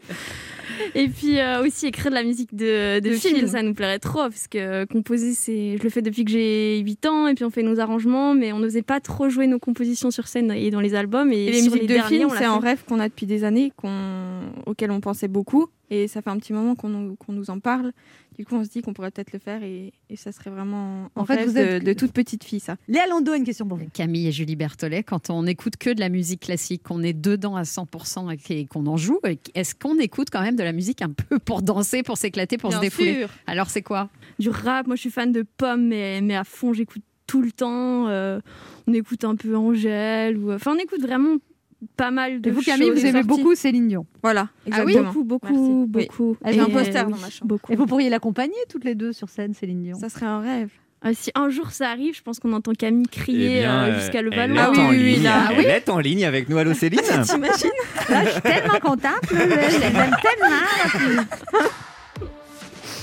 Et 0.95 1.07
puis 1.07 1.39
euh, 1.39 1.63
aussi 1.63 1.87
écrire 1.87 2.09
de 2.09 2.15
la 2.15 2.23
musique 2.23 2.55
de, 2.55 2.99
de, 2.99 3.09
De 3.09 3.13
film, 3.15 3.35
film. 3.37 3.47
ça 3.47 3.61
nous 3.61 3.73
plairait 3.73 3.99
trop, 3.99 4.19
parce 4.19 4.47
que 4.47 4.85
composer, 4.85 5.33
c'est, 5.33 5.77
je 5.77 5.83
le 5.83 5.89
fais 5.89 6.01
depuis 6.01 6.25
que 6.25 6.31
j'ai 6.31 6.79
8 6.79 7.05
ans, 7.05 7.27
et 7.27 7.33
puis 7.35 7.45
on 7.45 7.49
fait 7.49 7.63
nos 7.63 7.79
arrangements, 7.79 8.33
mais 8.33 8.53
on 8.53 8.59
n'osait 8.59 8.81
pas 8.81 8.99
trop 8.99 9.29
jouer 9.29 9.47
nos 9.47 9.59
compositions 9.59 10.11
sur 10.11 10.27
scène 10.27 10.51
et 10.51 10.69
dans 10.71 10.81
les 10.81 10.95
albums. 10.95 11.31
Et, 11.31 11.45
Et 11.45 11.51
les 11.51 11.61
sur 11.61 11.73
musiques 11.73 11.89
de 11.89 11.93
derniers, 11.93 12.17
film, 12.19 12.29
c'est 12.37 12.45
un 12.45 12.59
rêve 12.59 12.83
qu'on 12.87 12.99
a 12.99 13.07
depuis 13.09 13.25
des 13.25 13.43
années, 13.43 13.71
qu'on... 13.75 14.41
auquel 14.65 14.91
on 14.91 14.99
pensait 14.99 15.27
beaucoup. 15.27 15.67
Et 15.91 16.07
ça 16.07 16.21
fait 16.21 16.29
un 16.29 16.37
petit 16.37 16.53
moment 16.53 16.75
qu'on 16.75 16.89
nous, 16.89 17.49
en 17.49 17.59
parle. 17.59 17.91
Du 18.37 18.45
coup, 18.45 18.55
on 18.55 18.63
se 18.63 18.69
dit 18.69 18.81
qu'on 18.81 18.93
pourrait 18.93 19.11
peut-être 19.11 19.33
le 19.33 19.39
faire 19.39 19.63
et, 19.63 19.91
et 20.09 20.15
ça 20.15 20.31
serait 20.31 20.49
vraiment 20.49 21.09
En 21.15 21.25
fait, 21.25 21.35
rêve 21.35 21.49
vous 21.49 21.57
êtes- 21.57 21.83
de, 21.83 21.85
de 21.91 21.93
toute 21.93 22.11
petite 22.13 22.43
fille, 22.43 22.59
ça. 22.61 22.77
Léa 22.87 23.05
Lando 23.07 23.31
a 23.33 23.37
une 23.37 23.43
question 23.43 23.67
pour 23.67 23.77
vous. 23.77 23.87
Camille 23.93 24.27
et 24.27 24.31
Julie 24.31 24.55
Berthollet, 24.55 25.03
quand 25.03 25.29
on 25.29 25.45
écoute 25.45 25.75
que 25.77 25.89
de 25.89 25.99
la 25.99 26.07
musique 26.09 26.41
classique, 26.41 26.83
qu'on 26.83 27.01
est 27.03 27.13
dedans 27.13 27.55
à 27.57 27.63
100% 27.63 28.37
et 28.51 28.65
qu'on 28.65 28.85
en 28.87 28.95
joue, 28.97 29.19
est-ce 29.55 29.75
qu'on 29.75 29.97
écoute 29.99 30.29
quand 30.31 30.41
même 30.41 30.55
de 30.55 30.63
la 30.63 30.71
musique 30.71 31.01
un 31.01 31.09
peu 31.11 31.37
pour 31.39 31.61
danser, 31.61 32.01
pour 32.03 32.17
s'éclater, 32.17 32.57
pour 32.57 32.71
se 32.71 32.75
Bien 32.77 32.81
défouler 32.81 33.19
sûr. 33.21 33.29
Alors 33.47 33.69
c'est 33.69 33.81
quoi? 33.81 34.09
Du 34.37 34.49
rap, 34.49 34.87
moi 34.87 34.95
je 34.95 35.01
suis 35.01 35.11
fan 35.11 35.31
de 35.33 35.43
Pomme, 35.57 35.87
mais, 35.87 36.21
mais 36.21 36.35
à 36.35 36.43
fond, 36.45 36.71
j'écoute 36.71 37.03
tout 37.27 37.41
le 37.41 37.51
temps. 37.51 38.07
euh, 38.07 38.39
on 38.87 38.93
écoute 38.93 39.23
un 39.23 39.35
peu 39.35 39.55
Angèle, 39.57 40.37
ou... 40.37 40.51
enfin, 40.53 40.73
on 40.75 40.79
écoute 40.79 41.01
vraiment 41.01 41.35
pas 41.95 42.11
mal 42.11 42.41
de 42.41 42.49
Et 42.49 42.51
vous, 42.51 42.61
Camille, 42.61 42.89
vous 42.89 42.99
aimez 43.05 43.21
sorties. 43.23 43.27
beaucoup 43.27 43.55
Céline 43.55 43.87
Dion. 43.87 44.05
Voilà, 44.21 44.49
Ah 44.71 44.83
oui, 44.85 44.91
exactement. 44.93 45.11
beaucoup, 45.23 45.23
beaucoup, 45.23 45.85
Merci. 45.87 45.97
Oui. 45.97 46.07
beaucoup. 46.07 46.37
J'ai 46.45 46.59
un 46.59 46.65
poster 46.65 47.03
oui, 47.05 47.11
dans 47.13 47.17
ma 47.19 47.29
chambre. 47.29 47.45
Beaucoup. 47.47 47.71
Et 47.71 47.75
vous 47.75 47.85
pourriez 47.85 48.09
l'accompagner 48.09 48.53
toutes 48.69 48.83
les 48.85 48.95
deux 48.95 49.13
sur 49.13 49.29
scène, 49.29 49.53
Céline 49.53 49.83
Dion. 49.83 49.97
Ça 49.99 50.09
serait 50.09 50.25
un 50.25 50.39
rêve. 50.41 50.69
Ah, 51.01 51.13
si 51.13 51.31
un 51.33 51.49
jour 51.49 51.71
ça 51.71 51.89
arrive, 51.91 52.13
je 52.13 52.21
pense 52.21 52.39
qu'on 52.41 52.51
entend 52.51 52.73
Camille 52.73 53.05
Eh 53.07 53.15
crier 53.15 53.59
bien, 53.59 53.83
euh, 53.83 53.91
euh, 53.91 53.99
jusqu'à 54.01 54.21
le 54.21 54.31
elle 54.33 54.51
est 54.51 54.59
Ah 54.59 54.69
oui, 54.71 54.79
oui, 54.89 54.97
ligne. 55.15 55.23
là. 55.23 55.49
Elle 55.55 55.65
est 55.67 55.87
en 55.89 55.99
ligne 55.99 56.25
avec 56.25 56.49
nous. 56.49 56.57
Allô 56.57 56.73
Céline 56.73 56.99
T'imagines 57.25 57.69
Là, 58.09 58.25
je 58.25 58.31
suis 58.31 58.41
tellement 58.41 58.79
contente. 58.81 59.21
Je 59.31 59.79
l'aime 59.79 60.11
tellement. 60.21 61.23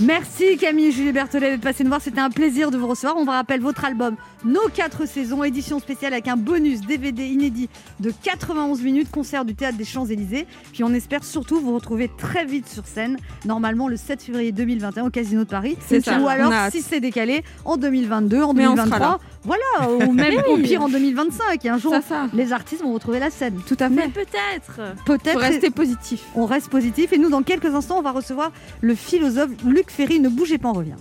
Merci 0.01 0.59
Camille 0.59 0.87
et 0.89 0.93
Julie 0.93 1.13
Berthollet 1.13 1.53
d'être 1.53 1.63
passées 1.63 1.83
nous 1.83 1.89
voir. 1.89 2.03
C'était 2.03 2.21
un 2.21 2.29
plaisir 2.29 2.71
de 2.71 2.77
vous 2.77 2.87
recevoir. 2.87 3.17
On 3.17 3.25
vous 3.25 3.31
rappelle 3.31 3.63
votre 3.63 3.83
album 3.83 4.17
Nos 4.45 4.69
4 4.75 5.07
saisons, 5.09 5.43
édition 5.43 5.79
spéciale 5.79 6.13
avec 6.13 6.29
un 6.29 6.37
bonus 6.37 6.83
DVD 6.83 7.25
inédit 7.25 7.71
de 8.01 8.13
91 8.23 8.83
minutes, 8.83 9.11
concert 9.11 9.47
du 9.47 9.55
Théâtre 9.55 9.79
des 9.79 9.87
Champs-Élysées. 9.87 10.47
Puis 10.75 10.85
on 10.85 10.93
espère 10.93 11.25
surtout 11.25 11.61
vous 11.61 11.75
retrouver 11.75 12.11
très 12.19 12.45
vite 12.45 12.69
sur 12.69 12.87
scène, 12.87 13.17
normalement 13.47 13.89
le 13.89 13.97
7 13.97 14.23
février 14.23 14.53
2021 14.53 15.07
au 15.07 15.11
Casino 15.11 15.45
de 15.45 15.49
Paris. 15.49 15.79
C'est 15.87 16.05
ça, 16.05 16.21
Ou 16.21 16.29
alors, 16.29 16.53
si 16.71 16.83
c'est 16.83 17.01
décalé, 17.01 17.43
en 17.65 17.79
2022, 17.79 18.43
en 18.43 18.53
Mais 18.53 18.67
on 18.67 18.73
sera 18.77 18.85
2023. 18.85 18.99
là. 19.09 19.19
Voilà, 19.45 19.91
ou 19.93 19.99
même 20.13 20.35
Mais 20.35 20.45
au 20.47 20.59
pire 20.59 20.83
en 20.83 20.89
2025. 20.91 21.65
Et 21.65 21.69
un 21.71 21.79
jour, 21.79 21.93
Ça, 21.93 22.03
ça. 22.03 22.27
les 22.35 22.53
artistes 22.53 22.83
vont 22.83 22.93
retrouver 22.93 23.19
la 23.19 23.31
scène. 23.31 23.59
Tout 23.67 23.77
à 23.81 23.89
Mais 23.89 24.03
fait. 24.03 24.09
peut-être 24.27 24.95
Peut-être. 25.07 25.33
Faut 25.33 25.39
rester 25.39 25.71
positif. 25.71 26.23
On 26.35 26.45
reste 26.45 26.69
positif 26.69 27.15
et 27.15 27.19
nous, 27.19 27.31
dans 27.31 27.43
quelques 27.43 27.75
instants, 27.75 27.97
on 27.99 28.03
va 28.03 28.11
recevoir 28.11 28.53
le 28.83 28.95
philosophe 28.95 29.51
Luc 29.65 29.86
Ferry. 29.91 30.21
Ne 30.21 30.29
bougez 30.29 30.59
pas, 30.59 30.69
on 30.71 30.75
revient. 30.75 30.95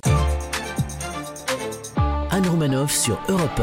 Anne 2.31 2.47
Romanoff 2.47 2.91
sur 2.91 3.17
Europe 3.29 3.61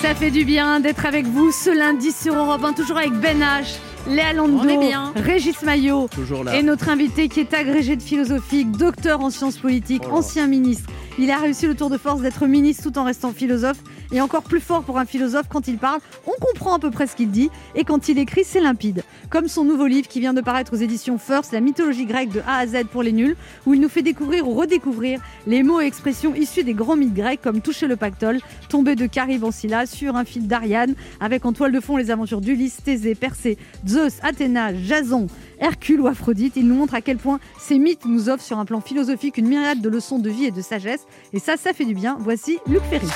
Ça 0.00 0.14
fait 0.14 0.30
du 0.30 0.44
bien 0.44 0.80
d'être 0.80 1.04
avec 1.06 1.26
vous 1.26 1.52
ce 1.52 1.70
lundi 1.70 2.10
sur 2.12 2.34
Europe 2.34 2.64
1, 2.64 2.72
toujours 2.72 2.96
avec 2.98 3.12
Ben 3.12 3.40
H, 3.40 3.76
Léa 4.08 4.32
Lando, 4.32 4.58
On 4.62 4.68
est 4.68 4.78
bien. 4.78 5.12
Régis 5.14 5.62
Maillot 5.62 6.08
Toujours 6.08 6.42
là. 6.44 6.56
et 6.56 6.62
notre 6.62 6.88
invité 6.88 7.28
qui 7.28 7.40
est 7.40 7.52
agrégé 7.54 7.96
de 7.96 8.02
philosophie, 8.02 8.64
docteur 8.64 9.20
en 9.20 9.30
sciences 9.30 9.58
politiques, 9.58 10.04
Oh 10.10 10.16
ancien 10.16 10.46
ministre. 10.46 10.88
Il 11.18 11.30
a 11.30 11.36
réussi 11.38 11.66
le 11.66 11.74
tour 11.74 11.90
de 11.90 11.98
force 11.98 12.22
d'être 12.22 12.46
ministre 12.46 12.84
tout 12.90 12.98
en 12.98 13.04
restant 13.04 13.32
philosophe 13.32 13.78
et 14.12 14.20
encore 14.20 14.42
plus 14.42 14.60
fort 14.60 14.82
pour 14.82 14.98
un 14.98 15.04
philosophe 15.04 15.46
quand 15.48 15.68
il 15.68 15.78
parle, 15.78 16.00
on 16.26 16.32
comprend 16.40 16.74
à 16.74 16.78
peu 16.78 16.90
près 16.90 17.06
ce 17.06 17.16
qu'il 17.16 17.30
dit 17.30 17.50
et 17.74 17.84
quand 17.84 18.08
il 18.08 18.18
écrit, 18.18 18.44
c'est 18.44 18.60
limpide. 18.60 19.02
Comme 19.30 19.48
son 19.48 19.64
nouveau 19.64 19.86
livre 19.86 20.08
qui 20.08 20.20
vient 20.20 20.34
de 20.34 20.40
paraître 20.40 20.74
aux 20.74 20.76
éditions 20.76 21.18
First, 21.18 21.52
La 21.52 21.60
mythologie 21.60 22.06
grecque 22.06 22.30
de 22.30 22.40
A 22.46 22.58
à 22.58 22.66
Z 22.66 22.84
pour 22.90 23.02
les 23.02 23.12
nuls, 23.12 23.36
où 23.66 23.74
il 23.74 23.80
nous 23.80 23.88
fait 23.88 24.02
découvrir 24.02 24.48
ou 24.48 24.54
redécouvrir 24.54 25.20
les 25.46 25.62
mots 25.62 25.80
et 25.80 25.86
expressions 25.86 26.34
issus 26.34 26.64
des 26.64 26.74
grands 26.74 26.96
mythes 26.96 27.14
grecs 27.14 27.40
comme 27.40 27.60
toucher 27.60 27.86
le 27.86 27.96
pactole, 27.96 28.40
tomber 28.68 28.94
de 28.94 29.08
Scylla 29.50 29.86
sur 29.86 30.16
un 30.16 30.24
fil 30.24 30.46
d'Ariane, 30.46 30.94
avec 31.20 31.44
en 31.46 31.52
toile 31.52 31.72
de 31.72 31.80
fond 31.80 31.96
les 31.96 32.10
aventures 32.10 32.40
d'Ulysse, 32.40 32.78
Thésée, 32.84 33.14
Persée, 33.14 33.58
Zeus, 33.86 34.18
Athéna, 34.22 34.74
Jason, 34.74 35.26
Hercule 35.58 36.00
ou 36.00 36.06
Aphrodite. 36.06 36.54
Il 36.56 36.66
nous 36.66 36.74
montre 36.74 36.94
à 36.94 37.00
quel 37.00 37.16
point 37.16 37.40
ces 37.58 37.78
mythes 37.78 38.04
nous 38.04 38.28
offrent 38.28 38.44
sur 38.44 38.58
un 38.58 38.64
plan 38.64 38.80
philosophique 38.80 39.38
une 39.38 39.48
myriade 39.48 39.80
de 39.80 39.88
leçons 39.88 40.18
de 40.18 40.30
vie 40.30 40.46
et 40.46 40.50
de 40.50 40.62
sagesse. 40.62 41.06
Et 41.32 41.38
ça, 41.38 41.56
ça 41.56 41.72
fait 41.72 41.84
du 41.84 41.94
bien. 41.94 42.16
Voici 42.20 42.58
Luc 42.66 42.82
Ferry. 42.90 43.08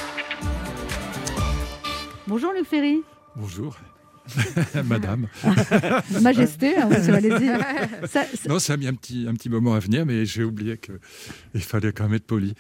Bonjour 2.27 2.53
Luc 2.53 2.67
Ferry. 2.67 3.03
Bonjour. 3.37 3.77
Madame. 4.87 5.29
Majesté, 6.23 6.77
hein, 6.77 6.89
allez-y. 6.91 7.47
Ça- 8.09 8.25
ça- 8.25 8.49
Non, 8.49 8.59
ça 8.59 8.73
a 8.73 8.77
mis 8.77 8.89
un 8.89 8.95
petit, 8.95 9.27
un 9.29 9.35
petit 9.35 9.49
moment 9.49 9.75
à 9.75 9.79
venir, 9.79 10.05
mais 10.05 10.25
j'ai 10.27 10.43
oublié 10.43 10.79
qu'il 10.79 11.61
fallait 11.61 11.93
quand 11.93 12.05
même 12.05 12.15
être 12.15 12.27
poli. 12.27 12.55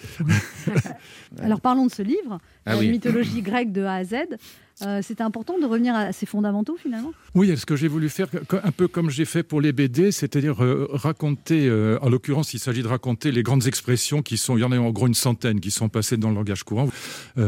Alors 1.40 1.60
parlons 1.60 1.86
de 1.86 1.90
ce 1.90 2.02
livre, 2.02 2.38
Ah 2.64 2.74
la 2.74 2.78
oui. 2.78 2.90
mythologie 2.90 3.42
grecque 3.42 3.72
de 3.72 3.82
A 3.82 3.94
à 3.94 4.04
Z. 4.04 4.14
Euh, 4.82 5.00
C'était 5.02 5.22
important 5.22 5.58
de 5.58 5.64
revenir 5.64 5.94
à 5.94 6.12
ses 6.12 6.26
fondamentaux 6.26 6.76
finalement? 6.80 7.12
Oui, 7.34 7.56
ce 7.56 7.64
que 7.64 7.76
j'ai 7.76 7.88
voulu 7.88 8.08
faire, 8.10 8.28
un 8.62 8.70
peu 8.72 8.88
comme 8.88 9.08
j'ai 9.08 9.24
fait 9.24 9.42
pour 9.42 9.60
les 9.62 9.72
BD, 9.72 10.12
c'est-à-dire 10.12 10.62
euh, 10.62 10.86
raconter, 10.90 11.66
euh, 11.66 11.98
en 12.02 12.10
l'occurrence, 12.10 12.52
il 12.52 12.58
s'agit 12.58 12.82
de 12.82 12.88
raconter 12.88 13.32
les 13.32 13.42
grandes 13.42 13.66
expressions 13.66 14.20
qui 14.20 14.36
sont, 14.36 14.56
il 14.58 14.60
y 14.60 14.64
en 14.64 14.72
a 14.72 14.78
en 14.78 14.90
gros 14.90 15.06
une 15.06 15.14
centaine, 15.14 15.60
qui 15.60 15.70
sont 15.70 15.88
passées 15.88 16.16
dans 16.18 16.28
le 16.28 16.34
langage 16.34 16.62
courant. 16.64 16.88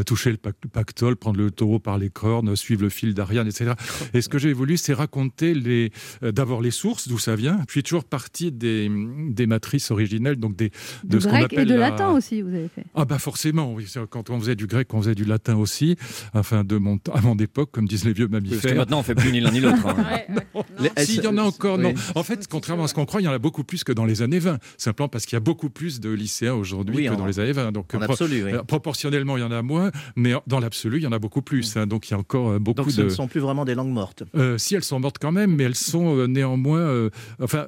Toucher 0.07 0.31
le 0.31 0.37
pac- 0.39 0.55
pactole, 0.73 1.17
prendre 1.17 1.39
le 1.39 1.51
taureau 1.51 1.79
par 1.79 1.99
les 1.99 2.09
cornes, 2.11 2.55
suivre 2.57 2.83
le 2.83 2.89
fil 2.89 3.13
d'Ariane, 3.15 3.47
etc. 3.47 3.73
Et 4.15 4.21
ce 4.23 4.29
que 4.29 4.39
j'ai 4.39 4.53
voulu, 4.53 4.77
c'est 4.77 4.95
raconter 4.95 5.53
les, 5.55 5.93
d'abord 6.23 6.63
les 6.63 6.71
sources, 6.71 7.09
d'où 7.09 7.19
ça 7.19 7.37
vient, 7.37 7.61
puis 7.69 7.83
toujours 7.83 8.05
partie 8.05 8.53
des, 8.53 8.91
des 9.31 9.47
matrices 9.47 9.91
originelles, 9.91 10.37
donc 10.37 10.57
des, 10.57 10.71
De, 11.05 11.17
de 11.17 11.21
ce 11.21 11.29
grec 11.29 11.53
et 11.53 11.65
de 11.65 11.75
la- 11.75 11.91
latin 11.91 12.09
aussi, 12.11 12.41
vous 12.43 12.55
avez 12.55 12.69
fait. 12.69 12.85
Ah 12.95 13.05
bah 13.05 13.19
forcément, 13.19 13.73
oui. 13.75 13.87
Quand 14.11 14.31
on 14.31 14.41
faisait 14.41 14.57
du 14.57 14.67
grec, 14.67 14.93
on 14.95 15.01
faisait 15.03 15.15
du 15.15 15.25
latin 15.25 15.57
aussi. 15.57 15.97
Enfin, 16.35 16.65
de 16.65 16.77
mon 16.77 16.99
temps- 17.23 17.29
à 17.29 17.35
mon 17.35 17.37
époque, 17.37 17.71
comme 17.73 17.87
disent 17.89 18.05
les 18.05 18.13
vieux 18.13 18.29
mammifères. 18.29 18.61
parce 18.61 18.73
que 18.73 18.79
maintenant, 18.79 18.99
on 19.01 19.03
fait 19.03 19.15
plus 19.15 19.33
ni 19.33 19.41
l'un 19.41 19.51
ni 19.51 19.61
l'autre, 19.61 19.87
hein. 19.87 19.97
Non. 20.55 20.65
Les- 20.81 21.05
Si, 21.05 21.17
il 21.17 21.25
y 21.25 21.27
en 21.27 21.37
a 21.39 21.43
encore, 21.43 21.79
non. 21.79 21.91
Oui. 21.95 22.01
En 22.15 22.23
fait, 22.23 22.47
contrairement 22.49 22.85
à 22.85 22.89
ce 22.89 22.95
qu'on 22.95 23.05
croit, 23.07 23.21
il 23.21 23.25
y 23.25 23.29
en 23.29 23.33
a 23.33 23.39
beaucoup 23.39 23.65
plus 23.65 23.85
que 23.85 23.93
dans 23.93 24.05
les 24.05 24.23
années 24.23 24.39
20. 24.39 24.59
Simplement 24.77 25.09
parce 25.09 25.25
qu'il 25.27 25.35
y 25.35 25.37
a 25.37 25.41
beaucoup 25.41 25.71
plus 25.71 26.01
de 26.01 26.11
lycéens 26.11 26.55
aujourd'hui 26.55 26.97
Oui, 26.97 27.05
que 27.07 27.11
en- 27.11 27.17
dans 27.17 27.27
les 27.27 27.39
années 27.41 27.53
20. 27.53 27.73
Donc, 27.73 27.95
en 27.95 27.99
pro- 28.01 28.13
absolu, 28.13 28.45
oui. 28.45 28.53
euh, 28.53 28.63
proportionnellement, 28.63 29.37
il 29.37 29.41
y 29.41 29.45
en 29.45 29.51
a 29.53 29.63
moins, 29.63 29.91
mais 30.17 30.33
dans 30.47 30.61
l'absolu, 30.61 30.99
il 30.99 31.03
y 31.03 31.07
en 31.07 31.13
a 31.13 31.19
beaucoup 31.19 31.43
plus. 31.43 31.77
hein. 31.77 31.87
Donc, 31.87 32.09
il 32.09 32.13
y 32.13 32.15
a 32.15 32.19
encore 32.19 32.51
euh, 32.51 32.59
beaucoup 32.59 32.83
Donc 32.83 32.91
ce 32.91 33.01
de. 33.01 33.05
ne 33.05 33.11
sont 33.11 33.29
plus 33.29 33.41
vraiment 33.41 33.65
des 33.65 33.75
langues 33.75 33.93
mortes. 33.93 34.23
Euh, 34.35 34.59
si 34.59 34.75
elles 34.75 34.85
sont 34.85 35.01
mortes 35.01 35.17
quand 35.21 35.33
même, 35.33 35.55
mais 35.57 35.65
elles 35.65 35.75
sont 35.75 36.17
euh, 36.17 36.27
néanmoins. 36.27 36.81
euh, 36.81 37.11
enfin. 37.41 37.67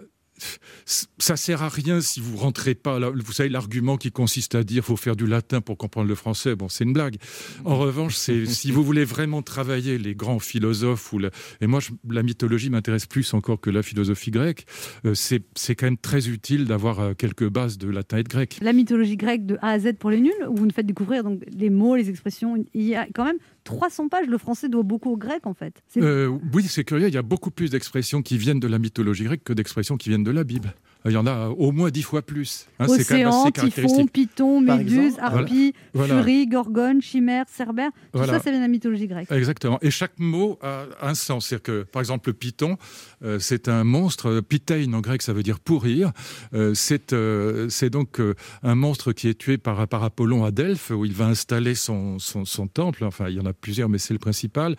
Ça 0.85 1.37
sert 1.37 1.63
à 1.63 1.69
rien 1.69 2.01
si 2.01 2.21
vous 2.21 2.37
rentrez 2.37 2.75
pas. 2.75 2.99
Là, 2.99 3.11
vous 3.15 3.33
savez 3.33 3.49
l'argument 3.49 3.97
qui 3.97 4.11
consiste 4.11 4.55
à 4.55 4.63
dire 4.65 4.85
faut 4.85 4.97
faire 4.97 5.17
du 5.17 5.27
latin 5.27 5.61
pour 5.61 5.77
comprendre 5.77 6.09
le 6.09 6.15
français. 6.15 6.55
Bon, 6.57 6.69
c'est 6.69 6.85
une 6.85 6.93
blague. 6.93 7.17
En 7.65 7.77
revanche, 7.79 8.15
c'est 8.17 8.47
si 8.61 8.71
vous 8.71 8.83
voulez 8.83 9.05
vraiment 9.05 9.43
travailler 9.43 9.99
les 9.99 10.15
grands 10.15 10.39
philosophes 10.39 11.13
ou 11.13 11.19
la- 11.19 11.31
et 11.61 11.67
moi 11.67 11.81
je- 11.81 11.91
la 12.11 12.23
mythologie 12.23 12.71
m'intéresse 12.71 13.07
plus 13.07 13.33
encore 13.35 13.61
que 13.61 13.71
la 13.71 13.83
philosophie 13.83 14.31
grecque. 14.31 14.67
euh, 15.05 15.15
c'est 15.15 15.43
c'est 15.55 15.75
quand 15.75 15.87
même 15.87 15.97
très 15.99 16.29
utile 16.29 16.65
d'avoir 16.65 17.01
euh, 17.01 17.15
quelques 17.15 17.49
bases 17.49 17.79
de 17.79 17.89
latin 17.89 18.19
et 18.19 18.23
de 18.23 18.29
grec. 18.29 18.59
La 18.63 18.73
mythologie 18.73 19.17
grecque 19.17 19.47
de 19.47 19.57
A 19.63 19.71
à 19.71 19.79
Z 19.79 19.95
pour 19.99 20.11
les 20.11 20.21
nuls, 20.21 20.33
où 20.49 20.57
vous 20.57 20.67
nous 20.67 20.73
faites 20.73 20.87
découvrir 20.87 21.23
donc 21.25 21.43
les 21.51 21.71
mots, 21.71 21.97
les 21.97 22.09
expressions. 22.11 22.57
Il 22.75 22.83
y 22.83 22.95
a 22.95 23.07
quand 23.15 23.25
même 23.25 23.39
300 23.77 24.09
pages. 24.09 24.27
Le 24.27 24.39
français 24.39 24.69
doit 24.69 24.83
beaucoup 24.83 25.11
au 25.11 25.17
grec 25.17 25.47
en 25.47 25.55
fait. 25.55 25.83
Euh, 25.97 26.29
oui, 26.53 26.65
c'est 26.65 26.85
curieux. 26.85 27.09
Il 27.09 27.15
y 27.15 27.19
a 27.19 27.23
beaucoup 27.23 27.51
plus 27.51 27.71
d'expressions 27.71 28.23
qui 28.23 28.39
viennent 28.39 28.61
de 28.61 28.69
la 28.69 28.79
mythologie 28.79 29.25
grecque 29.25 29.45
que 29.45 29.53
d'expressions 29.53 29.97
qui 29.97 30.09
viennent 30.09 30.25
de 30.25 30.31
la 30.31 30.45
Bible. 30.45 30.75
Il 31.07 31.13
y 31.13 31.17
en 31.17 31.27
a 31.27 31.49
au 31.49 31.73
moins 31.73 31.91
dix 31.91 32.03
fois 32.03 32.21
plus. 32.23 32.67
Hein, 32.79 32.87
c'est 32.89 33.05
quand 33.07 33.17
même 33.17 33.29
Océan, 33.29 33.51
assez 33.55 33.71
Typhon. 33.71 34.07
Python, 34.07 34.61
Méduse, 34.61 35.15
Harpie, 35.19 35.73
Voilà. 35.95 36.17
Furie, 36.17 36.47
Gorgone, 36.47 37.01
Chimère, 37.01 37.47
Cerbère. 37.49 37.91
Tout 37.91 38.19
Voilà. 38.19 38.35
ça, 38.35 38.41
ça 38.41 38.51
vient 38.51 38.59
de 38.61 38.65
la 38.65 38.69
mythologie 38.69 39.07
grecque. 39.07 39.31
Exactement. 39.33 39.79
Et 39.83 39.91
chaque 39.91 40.19
mot 40.19 40.59
a 40.63 40.85
un 41.01 41.15
sens. 41.15 41.47
C'est-à-dire 41.47 41.63
que, 41.63 41.83
par 41.85 42.01
exemple, 42.01 42.29
le 42.29 42.35
python, 42.35 42.77
euh, 43.25 43.39
c'est 43.39 43.69
un 43.69 43.85
monstre. 43.85 44.41
Pythein 44.41 44.93
en 44.93 45.01
grec, 45.01 45.23
ça 45.23 45.33
veut 45.33 45.43
dire 45.43 45.59
pourrir. 45.61 46.13
Euh, 46.53 46.75
c'est 46.75 47.13
euh, 47.13 47.69
c'est 47.71 47.91
donc 47.91 48.21
euh, 48.21 48.35
un 48.63 48.75
monstre 48.75 49.13
qui 49.13 49.29
est 49.29 49.39
tué 49.39 49.57
par, 49.59 49.89
par 49.89 50.05
Apollon 50.05 50.45
à 50.45 50.51
Delphes, 50.51 50.91
où 50.91 51.05
il 51.05 51.13
va 51.13 51.27
installer 51.27 51.75
son, 51.75 52.19
son, 52.19 52.45
son 52.45 52.67
temple. 52.67 53.05
Enfin, 53.05 53.29
il 53.29 53.37
y 53.37 53.41
en 53.41 53.47
a 53.47 53.53
plusieurs, 53.53 53.89
mais 53.89 53.99
c'est 53.99 54.13
le 54.13 54.19
principal. 54.19 54.77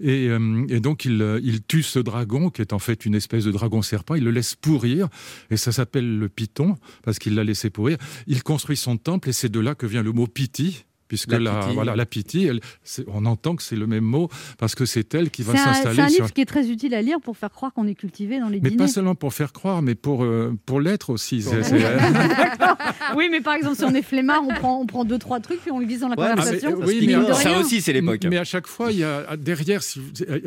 Et, 0.00 0.28
euh, 0.28 0.66
et 0.68 0.80
donc, 0.80 1.04
il, 1.04 1.40
il 1.42 1.62
tue 1.62 1.82
ce 1.82 1.98
dragon, 2.00 2.50
qui 2.50 2.60
est 2.62 2.72
en 2.72 2.78
fait 2.78 3.06
une 3.06 3.14
espèce 3.14 3.44
de 3.44 3.52
dragon 3.52 3.82
serpent. 3.82 4.14
Il 4.14 4.24
le 4.24 4.30
laisse 4.30 4.54
pourrir. 4.56 5.08
Et 5.50 5.56
ça 5.60 5.72
s'appelle 5.72 6.18
le 6.18 6.28
python, 6.28 6.76
parce 7.02 7.18
qu'il 7.18 7.34
l'a 7.34 7.44
laissé 7.44 7.70
pourrir. 7.70 7.98
Il 8.26 8.42
construit 8.42 8.76
son 8.76 8.96
temple, 8.96 9.28
et 9.28 9.32
c'est 9.32 9.48
de 9.48 9.60
là 9.60 9.74
que 9.74 9.86
vient 9.86 10.02
le 10.02 10.12
mot 10.12 10.26
piti. 10.26 10.84
Puisque 11.10 11.32
La 11.32 11.38
voilà, 11.74 11.96
la 11.96 12.06
elle- 12.46 12.60
c'est- 12.84 13.04
on 13.08 13.26
entend 13.26 13.56
que 13.56 13.64
c'est 13.64 13.74
le 13.74 13.88
même 13.88 14.04
mot 14.04 14.28
parce 14.58 14.76
que 14.76 14.84
c'est 14.86 15.12
elle 15.12 15.30
qui 15.30 15.42
va 15.42 15.52
un, 15.52 15.56
c'est 15.56 15.60
un 15.62 15.74
s'installer 15.74 15.96
livre 16.08 16.26
sur. 16.26 16.32
qui 16.32 16.40
est 16.40 16.44
très 16.46 16.70
utile 16.70 16.94
à 16.94 17.02
lire 17.02 17.20
pour 17.20 17.36
faire 17.36 17.50
croire 17.50 17.72
qu'on 17.72 17.88
est 17.88 17.96
cultivé 17.96 18.38
dans 18.38 18.48
les 18.48 18.60
Mais 18.60 18.70
dîners. 18.70 18.84
pas 18.84 18.88
seulement 18.88 19.16
pour 19.16 19.34
faire 19.34 19.52
croire, 19.52 19.82
mais 19.82 19.96
pour, 19.96 20.22
euh, 20.22 20.54
pour 20.66 20.80
l'être 20.80 21.10
aussi. 21.10 21.42
Oui, 23.16 23.28
mais 23.28 23.40
par 23.40 23.54
exemple, 23.54 23.76
si 23.76 23.84
on 23.84 23.92
est 23.94 24.02
flemmard, 24.02 24.42
on 24.48 24.54
prend, 24.54 24.80
on 24.80 24.86
prend 24.86 25.04
deux, 25.04 25.18
trois 25.18 25.40
trucs 25.40 25.60
puis 25.60 25.72
on 25.72 25.80
le 25.80 25.86
glisse 25.86 26.00
dans 26.00 26.08
la 26.08 26.14
mais, 26.16 26.30
conversation. 26.30 26.70
euh, 26.80 26.84
oui, 26.86 26.98
mais 27.06 27.14
de 27.14 27.32
rien. 27.32 27.64
c'est 27.64 27.92
l'époque. 27.92 28.20
Mais 28.30 28.38
à 28.38 28.44
chaque 28.44 28.68
fois, 28.68 28.92
il 28.92 28.98
y 28.98 29.04
a 29.04 29.36
derrière, 29.36 29.82
si 29.82 30.00
euh, 30.28 30.38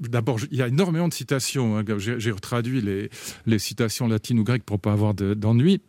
d'abord, 0.00 0.38
il 0.50 0.58
y 0.58 0.62
a 0.62 0.68
énormément 0.68 1.08
de 1.08 1.14
citations. 1.14 1.78
hein. 1.78 1.84
J'ai 1.98 2.30
retraduit 2.30 2.82
les, 2.82 3.08
les 3.46 3.58
citations 3.58 4.06
latines 4.06 4.38
ou 4.38 4.44
grecques 4.44 4.64
pour 4.64 4.78
pas 4.80 4.92
avoir 4.92 5.14
de- 5.14 5.32
d'ennui. 5.34 5.80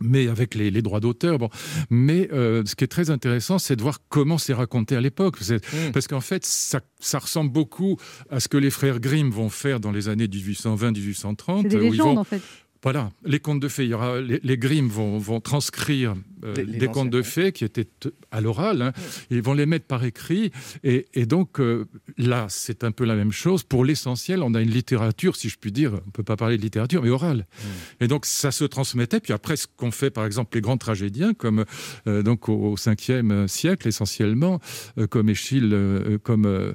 Mais 0.00 0.28
avec 0.28 0.54
les, 0.54 0.70
les 0.70 0.82
droits 0.82 1.00
d'auteur. 1.00 1.38
Bon. 1.38 1.48
Mais 1.90 2.28
euh, 2.32 2.62
ce 2.66 2.74
qui 2.74 2.84
est 2.84 2.88
très 2.88 3.10
intéressant, 3.10 3.58
c'est 3.58 3.76
de 3.76 3.82
voir 3.82 3.98
comment 4.08 4.38
c'est 4.38 4.54
raconté 4.54 4.96
à 4.96 5.00
l'époque. 5.00 5.36
C'est- 5.40 5.64
Parce 5.92 6.06
qu'en 6.08 6.20
fait, 6.20 6.44
ça, 6.44 6.80
ça 7.00 7.18
ressemble 7.18 7.50
beaucoup 7.52 7.96
à 8.30 8.40
ce 8.40 8.48
que 8.48 8.56
les 8.56 8.70
frères 8.70 9.00
Grimm 9.00 9.30
vont 9.30 9.50
faire 9.50 9.80
dans 9.80 9.90
les 9.92 10.08
années 10.08 10.26
1820-1830. 10.26 11.62
C'est 11.62 11.68
des 11.68 11.78
légendes, 11.78 12.14
vont- 12.14 12.20
en 12.20 12.24
fait. 12.24 12.42
Voilà, 12.82 13.10
les 13.26 13.40
contes 13.40 13.60
de 13.60 13.68
fées. 13.68 13.84
Il 13.84 13.90
y 13.90 13.94
aura, 13.94 14.20
les, 14.20 14.40
les 14.42 14.56
Grimm 14.56 14.88
vont, 14.88 15.18
vont 15.18 15.40
transcrire 15.40 16.14
euh, 16.44 16.54
Les- 16.54 16.64
les 16.64 16.78
des 16.78 16.86
contes 16.88 17.10
de 17.10 17.22
fées 17.22 17.52
qui 17.52 17.64
étaient 17.64 17.88
à 18.30 18.40
l'oral. 18.40 18.82
hein. 18.82 18.92
Ils 19.30 19.42
vont 19.42 19.54
les 19.54 19.66
mettre 19.66 19.86
par 19.86 20.04
écrit. 20.04 20.50
Et, 20.84 21.06
et 21.14 21.26
donc, 21.26 21.60
euh, 21.60 21.86
là, 22.18 22.46
c'est 22.48 22.84
un 22.84 22.92
peu 22.92 23.04
la 23.04 23.14
même 23.16 23.32
chose. 23.32 23.62
Pour 23.62 23.84
l'essentiel, 23.84 24.42
on 24.42 24.54
a 24.54 24.60
une 24.60 24.70
littérature, 24.70 25.36
si 25.36 25.48
je 25.48 25.58
puis 25.58 25.72
dire, 25.72 25.92
on 25.92 25.96
ne 26.06 26.10
peut 26.12 26.22
pas 26.22 26.36
parler 26.36 26.56
de 26.56 26.62
littérature, 26.62 27.02
mais 27.02 27.10
orale. 27.10 27.46
Et 28.00 28.08
donc, 28.08 28.26
ça 28.26 28.50
se 28.52 28.64
transmettait. 28.64 29.20
Puis 29.20 29.32
après, 29.32 29.56
ce 29.56 29.66
qu'ont 29.76 29.90
fait, 29.90 30.10
par 30.10 30.24
exemple, 30.26 30.56
les 30.56 30.60
grands 30.60 30.76
tragédiens, 30.78 31.34
comme 31.34 31.64
euh, 32.06 32.22
donc 32.22 32.48
au 32.48 32.76
5e 32.76 33.46
siècle, 33.48 33.86
essentiellement, 33.88 34.60
comme 35.10 35.28
Échille, 35.28 35.74
comme, 36.22 36.74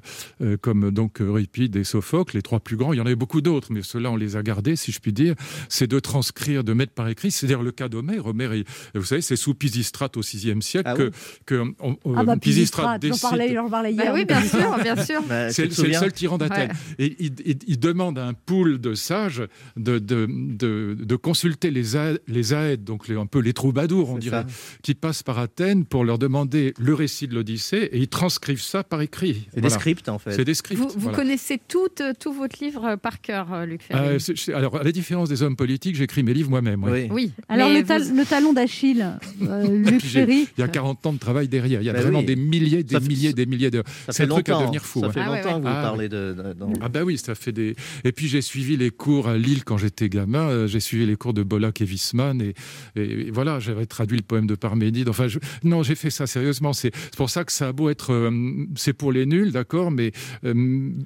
comme 0.62 0.92
donc 0.92 1.22
Euripide 1.22 1.76
et 1.76 1.84
Sophocle, 1.84 2.36
les 2.36 2.42
trois 2.42 2.60
plus 2.60 2.78
grands. 2.78 2.94
Il 2.94 2.98
y 2.98 3.02
en 3.02 3.06
avait 3.06 3.16
beaucoup 3.16 3.42
d'autres, 3.42 3.72
mais 3.72 3.82
ceux-là, 3.82 4.12
on 4.12 4.16
les 4.16 4.36
a 4.36 4.44
gardés, 4.44 4.76
si 4.76 4.92
je 4.92 5.00
puis 5.00 5.14
dire. 5.14 5.36
C'est 5.70 5.88
de 5.88 6.00
transcrire, 6.00 6.64
de 6.64 6.74
mettre 6.74 6.94
par 6.94 7.08
écrit. 7.08 7.32
C'est-à-dire 7.32 7.64
le 7.64 7.72
cas 7.72 7.90
d'Homère. 7.90 8.26
Homère, 8.28 8.52
vous 8.94 9.04
savez, 9.04 9.22
c'est 9.22 9.36
sous 9.36 9.55
Pisistrate 9.56 10.16
au 10.18 10.22
6e 10.22 10.62
siècle 10.62 10.90
Ah 10.90 10.94
que, 10.96 11.04
oui 11.04 11.10
que 11.46 11.64
on- 11.80 11.98
on- 12.06 12.16
Ah 12.18 12.24
bah, 12.24 12.38
Pisistrate 12.38 13.02
Pisistrate, 13.02 13.40
décide- 13.40 13.56
j'en 13.56 13.70
parlais 13.70 13.94
Bah 13.94 14.04
hier. 14.04 14.14
oui, 14.14 14.26
bien 14.26 14.42
sûr, 14.42 14.78
bien 14.84 15.04
sûr. 15.04 15.22
Bah, 15.30 15.50
c'est 15.50 15.66
le 15.66 15.94
seul 15.94 16.12
tyran 16.14 16.38
d'Athènes. 16.38 16.72
Et 17.00 17.16
il, 17.20 17.34
il- 17.46 17.58
il 17.68 17.80
demande 17.80 18.20
à 18.20 18.26
un 18.28 18.34
pool 18.34 18.80
de 18.80 18.94
sages 18.94 19.44
de, 19.78 19.98
de, 20.00 20.28
de, 20.30 20.96
de 21.00 21.16
consulter 21.16 21.72
les, 21.72 21.96
a- 21.96 22.14
les 22.28 22.54
aèdes, 22.54 22.84
donc 22.84 23.08
les- 23.08 23.16
un 23.16 23.26
peu 23.26 23.40
les 23.40 23.54
troubadours, 23.54 24.10
on 24.12 24.16
C'est 24.16 24.20
dirait, 24.22 24.42
ça. 24.42 24.78
qui 24.84 24.94
passent 24.96 25.24
par 25.24 25.40
Athènes 25.40 25.86
pour 25.86 26.04
leur 26.04 26.18
demander 26.20 26.74
le 26.78 26.94
récit 26.94 27.28
de 27.28 27.34
l'Odyssée 27.36 27.90
et 27.92 27.98
ils 28.00 28.08
transcrivent 28.08 28.62
ça 28.62 28.84
par 28.84 29.02
écrit. 29.02 29.48
C'est 29.54 29.62
des 29.62 29.70
scripts, 29.70 30.10
en 30.10 30.20
fait. 30.20 30.34
C'est 30.34 30.46
des 30.46 30.54
scripts. 30.54 30.80
Vous, 30.80 30.90
vous 30.90 31.00
voilà. 31.00 31.18
connaissez 31.18 31.60
tout, 31.68 31.88
euh, 32.02 32.14
tout 32.20 32.34
votre 32.34 32.64
livre 32.64 32.86
euh, 32.86 32.98
par 32.98 33.22
cœur, 33.22 33.54
euh, 33.54 33.66
Luc 33.66 33.82
Ferry. 33.84 34.00
Euh, 34.16 34.20
c'est- 34.20 34.54
alors, 34.54 34.76
à 34.78 34.84
la 34.84 34.92
différence 34.92 35.30
des 35.30 35.42
hommes 35.44 35.56
politiques, 35.56 35.96
j'écris 35.96 36.24
mes 36.24 36.34
livres 36.34 36.50
moi-même. 36.50 36.84
Oui. 36.84 37.08
Oui. 37.12 37.32
Alors, 37.50 37.70
le, 37.70 37.84
tal- 37.84 38.04
vous- 38.04 38.16
le 38.16 38.26
talon 38.26 38.54
d'Achille, 38.54 39.06
Euh, 39.42 39.45
Luc 39.68 40.02
Ferry. 40.02 40.48
Il 40.58 40.62
y 40.62 40.64
a 40.64 40.68
40 40.68 41.06
ans 41.06 41.14
de 41.14 41.20
travail 41.20 41.48
derrière. 41.48 41.82
Il 41.82 41.86
y 41.86 41.90
a 41.90 41.94
Bah 41.94 42.02
vraiment 42.02 42.20
oui. 42.20 42.26
des 42.26 42.36
milliers, 42.36 42.84
des 42.84 42.94
Ça 42.96 43.00
fait- 43.00 43.08
milliers, 43.08 43.34
des 43.34 43.46
milliers 43.46 43.72
d'heures. 43.72 43.84
Ça 43.88 44.12
C'est 44.12 44.18
fait 44.18 44.24
un 44.24 44.34
truc 44.34 44.50
à 44.50 44.52
longtemps. 44.54 44.64
devenir 44.64 44.86
fou. 44.86 45.00
Ça 45.02 45.08
hein. 45.08 45.12
fait 45.12 45.20
Ah 45.22 45.26
longtemps 45.36 45.58
que 45.60 45.62
vous 45.64 45.68
Ah, 45.74 45.82
parlez 45.82 46.10
de. 46.10 46.34
de- 46.38 46.54
dans- 46.54 46.74
Ah 46.82 46.90
bah 46.90 47.04
oui, 47.04 47.18
ça 47.18 47.36
fait 47.36 47.52
des. 47.52 47.76
Et 48.04 48.12
puis 48.12 48.28
j'ai 48.28 48.42
suivi 48.42 48.78
les 48.78 48.90
cours 48.92 49.28
à 49.28 49.38
Lille 49.38 49.64
quand 49.64 49.78
j'étais 49.78 50.10
gamin. 50.10 50.48
euh, 50.50 50.68
J'ai 50.68 50.80
suivi 50.80 51.06
les 51.06 51.16
cours 51.16 51.34
de 51.34 51.44
Bollack 51.44 51.82
et 51.82 51.86
Wiesmann 51.86 52.42
et, 52.42 52.54
et 52.96 53.32
voilà, 53.32 53.60
j'avais 53.60 53.86
traduit 53.86 54.18
le 54.18 54.24
poème 54.24 54.48
de 54.48 54.56
Parménide. 54.56 55.10
Enfin, 55.10 55.28
je- 55.28 55.40
non, 55.64 55.84
j'ai 55.84 55.96
fait 55.96 56.10
ça 56.10 56.28
sérieusement. 56.28 56.74
C'est 56.74 56.92
c'est 56.96 57.16
pour 57.18 57.30
ça 57.30 57.44
que 57.44 57.52
ça 57.52 57.68
a 57.70 57.72
beau 57.72 57.90
être, 57.90 58.12
euh, 58.14 58.32
c'est 58.76 58.94
pour 58.94 59.12
les 59.12 59.26
nuls, 59.26 59.52
d'accord, 59.52 59.92
mais 59.92 60.12
euh, 60.44 60.54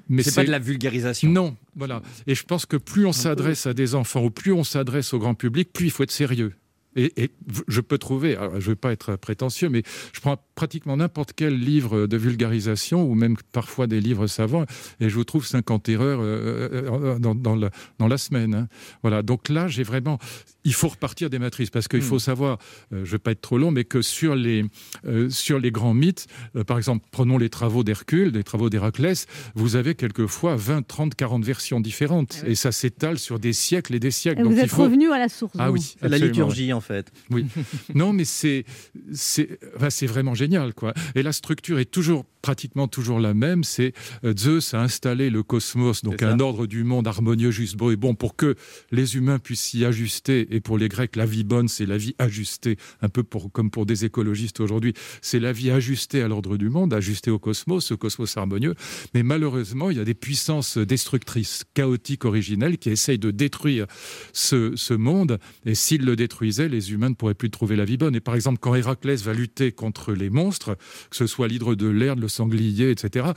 mais 0.10 0.24
C'est 0.24 0.36
pas 0.36 0.44
de 0.46 0.52
la 0.52 0.60
vulgarisation. 0.60 1.30
Non, 1.30 1.56
voilà. 1.76 2.02
Et 2.28 2.36
je 2.36 2.44
pense 2.44 2.66
que 2.66 2.78
plus 2.78 3.06
on 3.06 3.14
s'adresse 3.14 3.66
à 3.68 3.74
des 3.74 3.96
enfants 3.96 4.24
ou 4.24 4.30
plus 4.30 4.52
on 4.54 4.64
s'adresse 4.64 5.14
au 5.14 5.20
grand 5.20 5.34
public, 5.36 5.70
plus 5.74 5.86
il 5.88 5.92
faut 5.92 6.04
être 6.04 6.12
sérieux. 6.12 6.54
Et, 6.96 7.24
et 7.24 7.32
je 7.68 7.82
peux 7.82 7.98
trouver, 7.98 8.36
alors, 8.36 8.54
je 8.60 8.66
ne 8.66 8.72
veux 8.72 8.76
pas 8.76 8.92
être 8.92 9.16
prétentieux, 9.16 9.70
mais 9.70 9.84
je 10.14 10.20
prends 10.22 10.38
pratiquement 10.56 10.98
n'importe 10.98 11.34
quel 11.36 11.58
livre 11.60 12.08
de 12.08 12.18
vulgarisation 12.18 13.04
ou 13.10 13.14
même 13.16 13.36
parfois 13.52 13.86
des 13.88 14.02
livres 14.02 14.28
savants 14.28 14.66
et 15.00 15.08
je 15.10 15.16
vous 15.16 15.24
trouve 15.24 15.46
50 15.46 15.88
erreurs 15.90 16.20
euh, 16.22 16.90
euh, 16.92 17.20
dans, 17.20 17.36
dans 17.36 17.56
la, 17.56 17.70
dans 18.00 18.08
la 18.08 18.18
semaine. 18.18 18.56
hein. 18.56 18.68
Voilà, 19.04 19.22
donc 19.22 19.50
là, 19.50 19.68
j'ai 19.68 19.84
vraiment. 19.84 20.18
Il 20.66 20.74
faut 20.74 20.90
repartir 20.90 21.30
des 21.30 21.40
matrices 21.40 21.70
parce 21.70 21.88
qu'il 21.88 22.02
faut 22.02 22.20
savoir, 22.20 22.58
euh, 22.92 22.98
je 22.98 23.00
ne 23.00 23.06
vais 23.14 23.18
pas 23.20 23.32
être 23.32 23.42
trop 23.42 23.58
long, 23.58 23.72
mais 23.72 23.86
que 23.86 24.02
sur 24.02 24.36
les, 24.36 24.66
euh, 25.06 25.30
sur 25.30 25.58
les 25.58 25.72
grands 25.72 25.94
mythes, 25.94 26.28
euh, 26.58 26.64
par 26.66 26.78
exemple, 26.78 27.06
prenons 27.12 27.38
les 27.38 27.50
travaux 27.50 27.84
d'Hercule, 27.84 28.32
les 28.34 28.44
travaux 28.44 28.70
d'Héraclès, 28.70 29.26
vous 29.56 29.76
avez 29.78 29.96
quelquefois 29.96 30.56
20, 30.58 30.86
30, 30.86 31.16
40 31.16 31.46
versions 31.46 31.80
différentes 31.80 32.44
et 32.46 32.56
ça 32.56 32.72
s'étale 32.74 33.20
sur 33.20 33.40
des 33.40 33.54
siècles 33.54 33.96
et 33.96 34.00
des 34.00 34.12
siècles. 34.12 34.42
Et 34.42 34.44
Donc 34.44 34.54
vous 34.54 34.60
êtes 34.60 34.70
faut- 34.70 34.84
revenu 34.84 35.12
à 35.12 35.18
la 35.18 35.30
source. 35.30 35.54
Ah 35.58 35.68
vous. 35.70 35.76
oui, 35.76 35.82
C'est 35.82 36.02
la 36.02 36.16
absolument, 36.18 36.32
liturgie, 36.32 36.74
en 36.80 36.82
fait. 36.82 37.12
oui. 37.30 37.46
Non, 37.94 38.14
mais 38.14 38.26
c'est 38.26 38.64
c'est 39.12 40.08
vraiment 40.08 40.34
génial, 40.34 40.74
quoi. 40.74 40.94
Et 41.16 41.24
la 41.24 41.34
structure 41.34 41.80
est 41.80 41.92
toujours 41.92 42.26
pratiquement 42.42 42.88
toujours 42.88 43.20
la 43.20 43.34
même. 43.34 43.64
C'est 43.64 43.94
euh, 44.24 44.34
Zeus 44.38 44.74
a 44.74 44.82
installé 44.82 45.30
le 45.30 45.44
cosmos, 45.44 46.04
donc 46.04 46.24
un 46.24 46.40
ordre 46.40 46.68
du 46.68 46.84
monde 46.84 47.08
harmonieux, 47.08 47.52
juste, 47.52 47.76
beau 47.76 47.92
et 47.92 47.96
bon, 47.96 48.16
pour 48.16 48.36
que 48.36 48.56
les 48.92 49.16
humains 49.16 49.40
puissent 49.40 49.62
s'y 49.62 49.84
ajuster. 49.86 50.48
Et 50.52 50.62
pour 50.62 50.78
les 50.78 50.88
Grecs, 50.88 51.16
la 51.16 51.26
vie 51.26 51.44
bonne, 51.44 51.68
c'est 51.68 51.86
la 51.86 51.98
vie 51.98 52.16
ajustée, 52.18 52.78
un 53.02 53.10
peu 53.10 53.24
pour, 53.24 53.52
comme 53.52 53.70
pour 53.70 53.86
des 53.86 54.06
écologistes 54.06 54.60
aujourd'hui. 54.60 54.94
C'est 55.22 55.40
la 55.40 55.52
vie 55.52 55.72
ajustée 55.72 56.22
à 56.22 56.28
l'ordre 56.28 56.58
du 56.58 56.70
monde, 56.70 56.94
ajustée 56.94 57.32
au 57.32 57.40
cosmos, 57.40 57.86
ce 57.86 57.94
cosmos 57.94 58.38
harmonieux. 58.38 58.76
Mais 59.14 59.24
malheureusement, 59.24 59.90
il 59.92 59.98
y 59.98 60.02
a 60.02 60.06
des 60.06 60.14
puissances 60.14 60.78
destructrices, 60.78 61.64
chaotiques, 61.74 62.26
originelles, 62.26 62.78
qui 62.78 62.90
essayent 62.90 63.20
de 63.20 63.32
détruire 63.32 63.86
ce, 64.34 64.74
ce 64.76 64.94
monde. 64.94 65.40
Et 65.66 65.76
s'ils 65.76 66.06
le 66.06 66.16
détruisaient, 66.16 66.69
les 66.70 66.92
humains 66.94 67.10
ne 67.10 67.16
pourraient 67.16 67.34
plus 67.34 67.50
trouver 67.50 67.76
la 67.76 67.86
vie 67.86 67.98
bonne. 67.98 68.16
Et 68.16 68.20
par 68.22 68.36
exemple, 68.36 68.60
quand 68.62 68.76
Héraclès 68.76 69.22
va 69.24 69.34
lutter 69.34 69.72
contre 69.72 70.14
les 70.14 70.30
monstres, 70.30 70.76
que 71.10 71.16
ce 71.16 71.28
soit 71.28 71.48
l'hydre 71.48 71.76
de 71.76 71.88
l'Erde, 71.88 72.20
le 72.20 72.28
sanglier, 72.28 72.92
etc., 72.92 73.28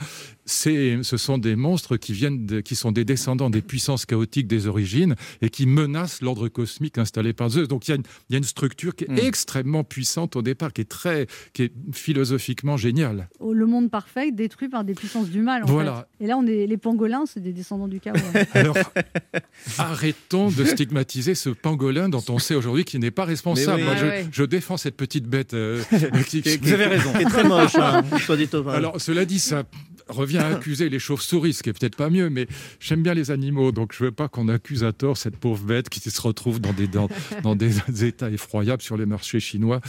c'est, 0.45 0.99
ce 1.03 1.17
sont 1.17 1.37
des 1.37 1.55
monstres 1.55 1.97
qui 1.97 2.13
viennent, 2.13 2.45
de- 2.45 2.61
qui 2.61 2.75
sont 2.75 2.91
des 2.91 3.05
descendants 3.05 3.49
des 3.49 3.61
puissances 3.61 4.05
chaotiques 4.05 4.47
des 4.47 4.67
origines 4.67 5.15
et 5.41 5.49
qui 5.49 5.65
menacent 5.65 6.21
l'ordre 6.21 6.47
cosmique 6.49 6.97
installé 6.97 7.33
par 7.33 7.49
Zeus. 7.49 7.67
Donc 7.67 7.87
il 7.87 7.91
y 7.91 7.93
a 7.93 7.95
une, 7.97 8.03
il 8.29 8.33
y 8.33 8.35
a 8.35 8.37
une 8.37 8.43
structure 8.43 8.95
qui 8.95 9.05
est 9.05 9.09
Mm. 9.09 9.17
extrêmement 9.19 9.83
puissante 9.83 10.35
au 10.35 10.41
départ, 10.41 10.73
qui 10.73 10.81
est 10.81 10.89
très, 10.89 11.27
qui 11.53 11.63
est 11.63 11.71
philosophiquement 11.93 12.77
géniale. 12.77 13.29
Oh, 13.39 13.53
Le 13.53 13.65
monde 13.65 13.89
parfait 13.89 14.31
détruit 14.31 14.69
par 14.69 14.83
des 14.83 14.93
puissances 14.93 15.29
du 15.29 15.41
mal. 15.41 15.63
en 15.63 15.67
Voilà. 15.67 16.07
fait. 16.19 16.25
Et 16.25 16.27
là, 16.27 16.37
on 16.37 16.45
est 16.45 16.67
les 16.67 16.77
pangolins, 16.77 17.25
c'est 17.25 17.39
des 17.41 17.53
descendants 17.53 17.87
du 17.87 17.99
chaos. 17.99 18.15
hein. 18.35 18.43
Alors, 18.53 18.77
arrêtons 19.77 20.49
de 20.49 20.63
stigmatiser 20.65 21.35
ce 21.35 21.49
pangolin 21.49 22.09
dont 22.09 22.23
on 22.29 22.39
sait 22.39 22.55
aujourd'hui 22.55 22.83
qu'il 22.85 22.99
n'est 22.99 23.11
pas 23.11 23.22
responsable. 23.25 23.77
Oui. 23.81 23.83
Moi, 23.83 23.95
je, 23.95 24.03
Ouais, 24.05 24.09
ouais. 24.09 24.27
je 24.31 24.43
défends 24.43 24.77
cette 24.77 24.95
petite 24.95 25.25
bête. 25.27 25.53
euh, 25.53 25.81
qui- 26.27 26.41
qui- 26.41 26.57
Vous 26.57 26.71
avez 26.73 26.85
raison. 26.87 27.11
Qui 27.13 27.21
est 27.21 27.25
très 27.25 27.43
moche, 27.43 27.75
hein, 27.75 28.03
soit 28.25 28.37
dit 28.37 28.47
au 28.53 28.67
Alors, 28.69 28.99
cela 29.01 29.25
dit, 29.25 29.39
ça 29.39 29.63
revient 30.09 30.39
à 30.39 30.47
accuser 30.47 30.89
les 30.89 30.99
chauves-souris, 30.99 31.53
ce 31.53 31.63
qui 31.63 31.69
est 31.69 31.73
peut-être 31.73 31.95
pas 31.95 32.09
mieux, 32.09 32.29
mais 32.29 32.45
j'aime 32.79 33.01
bien 33.03 33.13
les 33.13 33.31
animaux, 33.31 33.71
donc 33.71 33.93
je 33.97 34.03
veux 34.03 34.11
pas 34.11 34.27
qu'on 34.27 34.49
accuse 34.49 34.83
à 34.83 34.91
tort 34.91 35.15
cette 35.17 35.37
pauvre 35.37 35.63
bête 35.63 35.87
qui 35.89 35.99
se 36.01 36.21
retrouve 36.21 36.59
dans 36.59 36.73
des, 36.73 36.87
dans, 36.87 37.07
dans 37.41 37.55
des 37.55 37.77
états 38.05 38.29
effroyables 38.29 38.81
sur 38.81 38.97
les 38.97 39.05
marchés 39.05 39.39
chinois. 39.39 39.79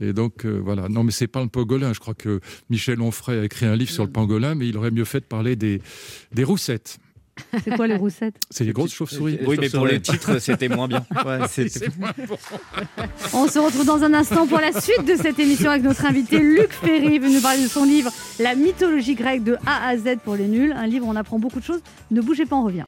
Et 0.00 0.12
donc, 0.12 0.44
euh, 0.44 0.60
voilà. 0.62 0.88
Non, 0.88 1.04
mais 1.04 1.12
c'est 1.12 1.28
pas 1.28 1.42
le 1.42 1.48
pangolin. 1.48 1.92
Je 1.92 2.00
crois 2.00 2.14
que 2.14 2.40
Michel 2.68 3.00
Onfray 3.00 3.38
a 3.38 3.44
écrit 3.44 3.66
un 3.66 3.76
livre 3.76 3.90
sur 3.92 4.04
le 4.04 4.10
pangolin, 4.10 4.54
mais 4.56 4.66
il 4.68 4.76
aurait 4.76 4.90
mieux 4.90 5.04
fait 5.04 5.20
de 5.20 5.24
parler 5.26 5.54
des, 5.56 5.80
des 6.32 6.44
roussettes. 6.44 6.98
c'est 7.64 7.76
quoi 7.76 7.86
les 7.86 7.96
roussettes 7.96 8.34
C'est 8.50 8.64
les 8.64 8.72
grosses 8.72 8.92
chauves-souris. 8.92 9.38
Oui, 9.46 9.56
mais 9.60 9.68
pour 9.68 9.86
le 9.86 10.00
titre, 10.00 10.38
c'était 10.38 10.68
moins 10.68 10.88
bien. 10.88 11.04
Ouais, 11.24 11.38
C'est 11.48 11.68
C'était- 11.68 11.88
moins 11.98 12.12
bon. 12.28 12.36
On 13.32 13.48
se 13.48 13.58
retrouve 13.58 13.84
dans 13.86 14.02
un 14.02 14.14
instant 14.14 14.46
pour 14.46 14.58
la 14.58 14.72
suite 14.78 15.04
de 15.04 15.16
cette 15.16 15.38
émission 15.38 15.70
avec 15.70 15.82
notre 15.82 16.04
invité 16.06 16.38
Luc 16.38 16.70
Ferry, 16.72 17.18
venu 17.18 17.34
nous 17.36 17.40
parler 17.40 17.62
de 17.62 17.68
son 17.68 17.84
livre 17.84 18.10
La 18.38 18.54
mythologie 18.54 19.14
grecque 19.14 19.44
de 19.44 19.56
A 19.66 19.88
à 19.88 19.96
Z 19.96 20.18
pour 20.24 20.36
les 20.36 20.46
nuls. 20.46 20.72
Un 20.76 20.86
livre 20.86 21.06
où 21.06 21.10
on 21.10 21.16
apprend 21.16 21.38
beaucoup 21.38 21.60
de 21.60 21.64
choses. 21.64 21.80
Ne 22.10 22.20
bougez 22.20 22.46
pas, 22.46 22.56
on 22.56 22.64
revient. 22.64 22.84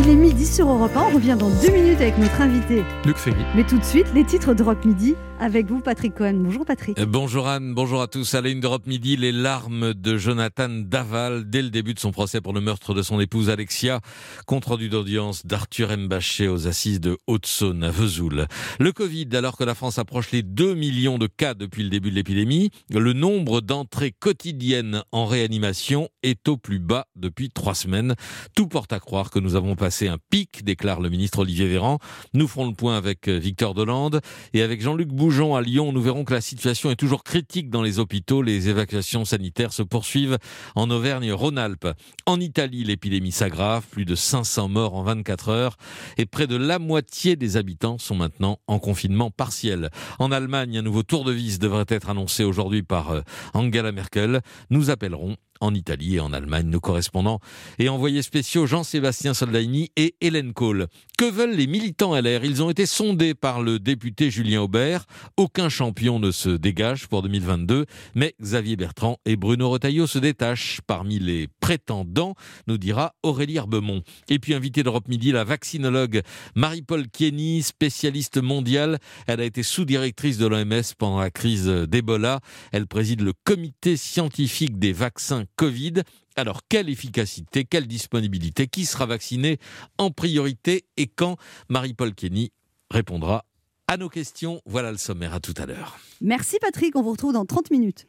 Il 0.00 0.08
est 0.08 0.14
midi 0.14 0.46
sur 0.46 0.70
Europe 0.70 0.96
1. 0.96 1.00
On 1.00 1.14
revient 1.16 1.36
dans 1.36 1.50
deux 1.50 1.72
minutes 1.72 2.00
avec 2.00 2.18
notre 2.18 2.40
invité. 2.40 2.84
Luc 3.04 3.16
Ferry. 3.16 3.42
Mais 3.56 3.64
tout 3.64 3.78
de 3.78 3.84
suite, 3.84 4.06
les 4.14 4.22
titres 4.22 4.54
d'Europe 4.54 4.84
Midi 4.84 5.16
avec 5.40 5.66
vous, 5.66 5.80
Patrick 5.80 6.14
Cohen. 6.14 6.34
Bonjour, 6.34 6.64
Patrick. 6.64 6.98
Euh, 6.98 7.06
Bonjour 7.06 7.46
Anne, 7.46 7.72
bonjour 7.74 8.02
à 8.02 8.08
tous. 8.08 8.34
À 8.34 8.40
la 8.40 8.48
une 8.48 8.60
d'Europe 8.60 8.86
Midi, 8.86 9.16
les 9.16 9.30
larmes 9.30 9.94
de 9.94 10.16
Jonathan 10.16 10.68
Daval 10.68 11.48
dès 11.48 11.62
le 11.62 11.70
début 11.70 11.94
de 11.94 12.00
son 12.00 12.10
procès 12.10 12.40
pour 12.40 12.52
le 12.52 12.60
meurtre 12.60 12.92
de 12.92 13.02
son 13.02 13.20
épouse 13.20 13.48
Alexia. 13.48 14.00
Compte 14.46 14.64
rendu 14.64 14.88
d'audience 14.88 15.46
d'Arthur 15.46 15.96
Mbaché 15.96 16.48
aux 16.48 16.66
assises 16.66 17.00
de 17.00 17.18
Haute-Saône 17.28 17.84
à 17.84 17.90
Vesoul. 17.90 18.46
Le 18.80 18.92
Covid, 18.92 19.28
alors 19.34 19.56
que 19.56 19.64
la 19.64 19.76
France 19.76 19.98
approche 19.98 20.32
les 20.32 20.42
2 20.42 20.74
millions 20.74 21.18
de 21.18 21.28
cas 21.28 21.54
depuis 21.54 21.84
le 21.84 21.90
début 21.90 22.10
de 22.10 22.16
l'épidémie, 22.16 22.70
le 22.90 23.12
nombre 23.12 23.60
d'entrées 23.60 24.12
quotidiennes 24.18 25.02
en 25.12 25.26
réanimation 25.26 26.08
est 26.24 26.48
au 26.48 26.56
plus 26.56 26.80
bas 26.80 27.06
depuis 27.14 27.50
trois 27.50 27.74
semaines. 27.74 28.14
Tout 28.56 28.66
porte 28.66 28.92
à 28.92 28.98
croire 28.98 29.30
que 29.30 29.38
nous 29.38 29.54
avons 29.54 29.76
passé 29.76 29.87
un 29.88 30.18
pic, 30.30 30.64
déclare 30.64 31.00
le 31.00 31.08
ministre 31.08 31.40
Olivier 31.40 31.66
Véran. 31.66 31.98
Nous 32.34 32.46
ferons 32.46 32.66
le 32.66 32.74
point 32.74 32.96
avec 32.96 33.28
euh, 33.28 33.38
Victor 33.38 33.74
Dolande 33.74 34.20
et 34.52 34.62
avec 34.62 34.82
Jean-Luc 34.82 35.08
Bougeon 35.08 35.56
à 35.56 35.62
Lyon. 35.62 35.92
Nous 35.92 36.02
verrons 36.02 36.24
que 36.24 36.34
la 36.34 36.40
situation 36.40 36.90
est 36.90 36.96
toujours 36.96 37.24
critique 37.24 37.70
dans 37.70 37.82
les 37.82 37.98
hôpitaux. 37.98 38.42
Les 38.42 38.68
évacuations 38.68 39.24
sanitaires 39.24 39.72
se 39.72 39.82
poursuivent 39.82 40.38
en 40.74 40.90
Auvergne-Rhône-Alpes. 40.90 41.88
En 42.26 42.38
Italie, 42.38 42.84
l'épidémie 42.84 43.32
s'aggrave. 43.32 43.84
Plus 43.90 44.04
de 44.04 44.14
500 44.14 44.68
morts 44.68 44.94
en 44.94 45.02
24 45.02 45.48
heures 45.48 45.76
et 46.18 46.26
près 46.26 46.46
de 46.46 46.56
la 46.56 46.78
moitié 46.78 47.36
des 47.36 47.56
habitants 47.56 47.98
sont 47.98 48.14
maintenant 48.14 48.58
en 48.66 48.78
confinement 48.78 49.30
partiel. 49.30 49.90
En 50.18 50.30
Allemagne, 50.30 50.78
un 50.78 50.82
nouveau 50.82 51.02
tour 51.02 51.24
de 51.24 51.32
vis 51.32 51.58
devrait 51.58 51.86
être 51.88 52.10
annoncé 52.10 52.44
aujourd'hui 52.44 52.82
par 52.82 53.10
euh, 53.10 53.20
Angela 53.54 53.92
Merkel. 53.92 54.40
Nous 54.70 54.90
appellerons 54.90 55.36
en 55.60 55.74
Italie 55.74 56.16
et 56.16 56.20
en 56.20 56.32
Allemagne 56.32 56.68
nos 56.68 56.80
correspondants 56.80 57.40
et 57.78 57.88
envoyés 57.88 58.22
spéciaux 58.22 58.66
Jean-Sébastien 58.66 59.34
Soldaini 59.34 59.90
et 59.96 60.14
Hélène 60.20 60.52
Kohl. 60.52 60.86
Que 61.16 61.30
veulent 61.30 61.54
les 61.54 61.66
militants 61.66 62.14
LR 62.14 62.44
Ils 62.44 62.62
ont 62.62 62.70
été 62.70 62.86
sondés 62.86 63.34
par 63.34 63.62
le 63.62 63.78
député 63.78 64.30
Julien 64.30 64.62
Aubert. 64.62 65.04
Aucun 65.36 65.68
champion 65.68 66.18
ne 66.18 66.30
se 66.30 66.50
dégage 66.50 67.08
pour 67.08 67.22
2022, 67.22 67.86
mais 68.14 68.34
Xavier 68.40 68.76
Bertrand 68.76 69.18
et 69.24 69.36
Bruno 69.36 69.70
Retailleau 69.70 70.06
se 70.06 70.18
détachent 70.18 70.80
parmi 70.86 71.18
les 71.18 71.48
prétendants, 71.60 72.34
nous 72.66 72.78
dira 72.78 73.14
Aurélie 73.22 73.56
Herbemont. 73.56 74.02
Et 74.28 74.38
puis 74.38 74.54
invité 74.54 74.82
d'Europe 74.82 75.08
Midi, 75.08 75.32
la 75.32 75.44
vaccinologue 75.44 76.22
Marie-Paul 76.54 77.08
Kieny, 77.08 77.62
spécialiste 77.62 78.40
mondiale. 78.40 78.98
Elle 79.26 79.40
a 79.40 79.44
été 79.44 79.62
sous-directrice 79.62 80.38
de 80.38 80.46
l'OMS 80.46 80.94
pendant 80.98 81.18
la 81.18 81.30
crise 81.30 81.66
d'Ebola. 81.66 82.40
Elle 82.72 82.86
préside 82.86 83.22
le 83.22 83.32
comité 83.44 83.96
scientifique 83.96 84.78
des 84.78 84.92
vaccins 84.92 85.44
Covid. 85.58 86.04
Alors, 86.36 86.62
quelle 86.68 86.88
efficacité, 86.88 87.64
quelle 87.64 87.88
disponibilité 87.88 88.68
Qui 88.68 88.86
sera 88.86 89.06
vacciné 89.06 89.58
en 89.98 90.10
priorité 90.10 90.86
et 90.96 91.08
quand 91.08 91.36
Marie-Paul 91.68 92.14
Kenny 92.14 92.52
répondra 92.90 93.44
à 93.88 93.96
nos 93.96 94.08
questions. 94.08 94.62
Voilà 94.64 94.92
le 94.92 94.98
sommaire. 94.98 95.34
À 95.34 95.40
tout 95.40 95.54
à 95.56 95.66
l'heure. 95.66 95.98
Merci, 96.20 96.58
Patrick. 96.60 96.94
On 96.94 97.02
vous 97.02 97.10
retrouve 97.10 97.32
dans 97.32 97.44
30 97.44 97.70
minutes. 97.72 98.06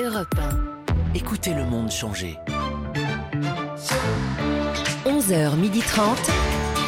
Europe 0.00 0.34
1. 0.36 1.14
Écoutez 1.14 1.54
le 1.54 1.64
monde 1.64 1.90
changer. 1.90 2.36
11h30. 5.06 6.16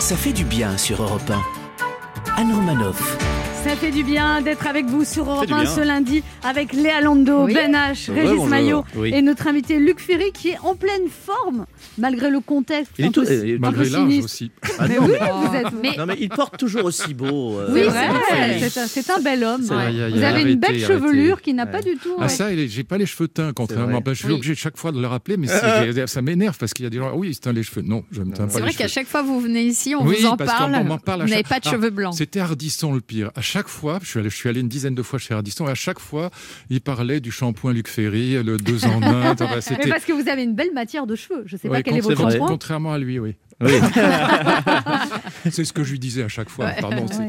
Ça 0.00 0.16
fait 0.16 0.32
du 0.32 0.44
bien 0.44 0.76
sur 0.76 1.02
Europe 1.02 1.30
1. 1.30 1.40
Anne 2.36 2.52
Romanoff. 2.52 3.31
Ça 3.64 3.76
fait 3.76 3.90
du 3.92 4.02
bien 4.02 4.40
d'être 4.42 4.66
avec 4.66 4.86
vous 4.86 5.04
sur 5.04 5.30
Europe 5.30 5.46
du 5.46 5.52
1 5.52 5.62
bien. 5.62 5.70
ce 5.70 5.80
lundi 5.80 6.22
avec 6.42 6.72
Léa 6.72 7.00
Lando, 7.00 7.44
Oui. 7.44 7.54
Ben 7.54 7.72
H, 7.72 8.10
Régis 8.10 8.30
bonjour. 8.30 8.46
Maillot 8.48 8.84
Oui. 8.96 9.12
et 9.14 9.22
notre 9.22 9.46
invité 9.46 9.78
Luc 9.78 10.00
Ferry 10.00 10.32
qui 10.32 10.48
est 10.50 10.58
en 10.64 10.74
pleine 10.74 11.08
forme 11.08 11.66
malgré 11.96 12.28
le 12.28 12.40
contexte 12.40 12.92
Il 12.98 13.06
est 13.06 13.10
tout- 13.10 13.20
euh, 13.22 13.24
un 13.24 13.40
peu 13.52 13.58
Malgré 13.58 13.88
l'âge 13.88 14.24
aussi. 14.24 14.50
Ah 14.78 14.86
Mais 14.88 14.96
non, 14.96 15.04
oui, 15.06 15.12
mais- 15.20 15.30
vous 15.48 15.54
êtes. 15.54 15.72
Mais- 15.82 15.96
Non 15.96 16.06
mais 16.06 16.16
il 16.20 16.28
porte 16.28 16.58
toujours 16.58 16.84
aussi 16.84 17.14
beau. 17.14 17.58
euh, 17.60 17.68
Oui, 17.72 17.82
euh, 17.82 18.68
c'est 18.68 19.10
un, 19.10 19.16
un 19.16 19.20
bel 19.20 19.44
homme. 19.44 19.62
Vous 19.62 19.72
avez 19.72 20.42
une 20.42 20.56
belle 20.58 20.70
arrêtez. 20.70 20.84
chevelure 20.86 21.40
qui 21.40 21.54
n'a 21.54 21.66
pas 21.66 21.82
du 21.82 21.96
tout. 21.96 22.14
Ah 22.18 22.22
ouais. 22.22 22.28
ça, 22.28 22.48
j'ai 22.54 22.84
pas 22.84 22.98
les 22.98 23.06
cheveux 23.06 23.28
teints, 23.28 23.52
contrairement. 23.54 24.00
Ben, 24.00 24.12
je 24.12 24.18
suis 24.18 24.28
Oui. 24.28 24.34
obligé 24.34 24.54
chaque 24.56 24.76
fois 24.76 24.90
de 24.92 25.00
le 25.00 25.06
rappeler, 25.06 25.36
mais 25.36 25.46
ça 26.06 26.22
m'énerve 26.22 26.58
parce 26.58 26.74
qu'il 26.74 26.84
y 26.84 26.86
a 26.86 26.90
des 26.90 26.98
gens. 26.98 27.12
Oui, 27.14 27.28
il 27.28 27.34
se 27.34 27.40
teint 27.40 27.52
les 27.52 27.62
cheveux. 27.62 27.82
Non, 27.82 28.04
je 28.10 28.22
me 28.22 28.32
teins 28.32 28.46
pas 28.46 28.52
C'est 28.54 28.60
vrai 28.60 28.74
qu'à 28.74 28.88
chaque 28.88 29.06
fois 29.06 29.22
que 29.22 29.26
vous 29.28 29.40
venez 29.40 29.62
ici, 29.62 29.94
on 29.94 30.04
vous 30.04 30.26
en 30.26 30.36
parle. 30.36 30.72
vous 30.84 31.28
n'avez 31.28 31.42
pas 31.44 31.60
de 31.60 31.64
Ah, 31.66 31.70
cheveux 31.70 31.90
blancs. 31.90 32.14
C'était 32.14 32.40
Ardisson 32.40 32.92
le 32.92 33.00
pire. 33.00 33.30
Chaque 33.52 33.68
fois, 33.68 33.98
je 34.02 34.08
suis 34.08 34.18
allé, 34.18 34.30
je 34.30 34.34
suis 34.34 34.48
allé 34.48 34.60
une 34.60 34.68
dizaine 34.68 34.94
de 34.94 35.02
fois 35.02 35.18
chez 35.18 35.34
Ardisson, 35.34 35.68
et 35.68 35.70
à 35.70 35.74
chaque 35.74 35.98
fois, 35.98 36.30
il 36.70 36.80
parlait 36.80 37.20
du 37.20 37.30
shampoing 37.30 37.74
Luc 37.74 37.86
Ferry, 37.86 38.42
le 38.42 38.56
deux 38.56 38.86
en 38.86 39.02
un. 39.02 39.32
Enfin, 39.32 39.60
Mais 39.78 39.90
parce 39.90 40.06
que 40.06 40.14
vous 40.14 40.30
avez 40.30 40.42
une 40.42 40.54
belle 40.54 40.72
matière 40.72 41.06
de 41.06 41.14
cheveux. 41.14 41.42
Je 41.44 41.58
sais 41.58 41.68
Ouais, 41.68 41.78
pas 41.78 41.82
quel 41.82 41.98
est 41.98 42.00
votre 42.00 42.34
point. 42.38 42.48
Contrairement 42.48 42.94
à 42.94 42.98
lui, 42.98 43.18
oui. 43.18 43.34
Oui. 43.62 43.72
C'est 45.50 45.64
ce 45.64 45.72
que 45.72 45.82
je 45.84 45.92
lui 45.92 45.98
disais 45.98 46.22
à 46.22 46.28
chaque 46.28 46.48
fois. 46.48 46.66
Ouais. 46.66 46.76
Pardon, 46.80 47.06
c'est- 47.10 47.18
Ouais. 47.18 47.28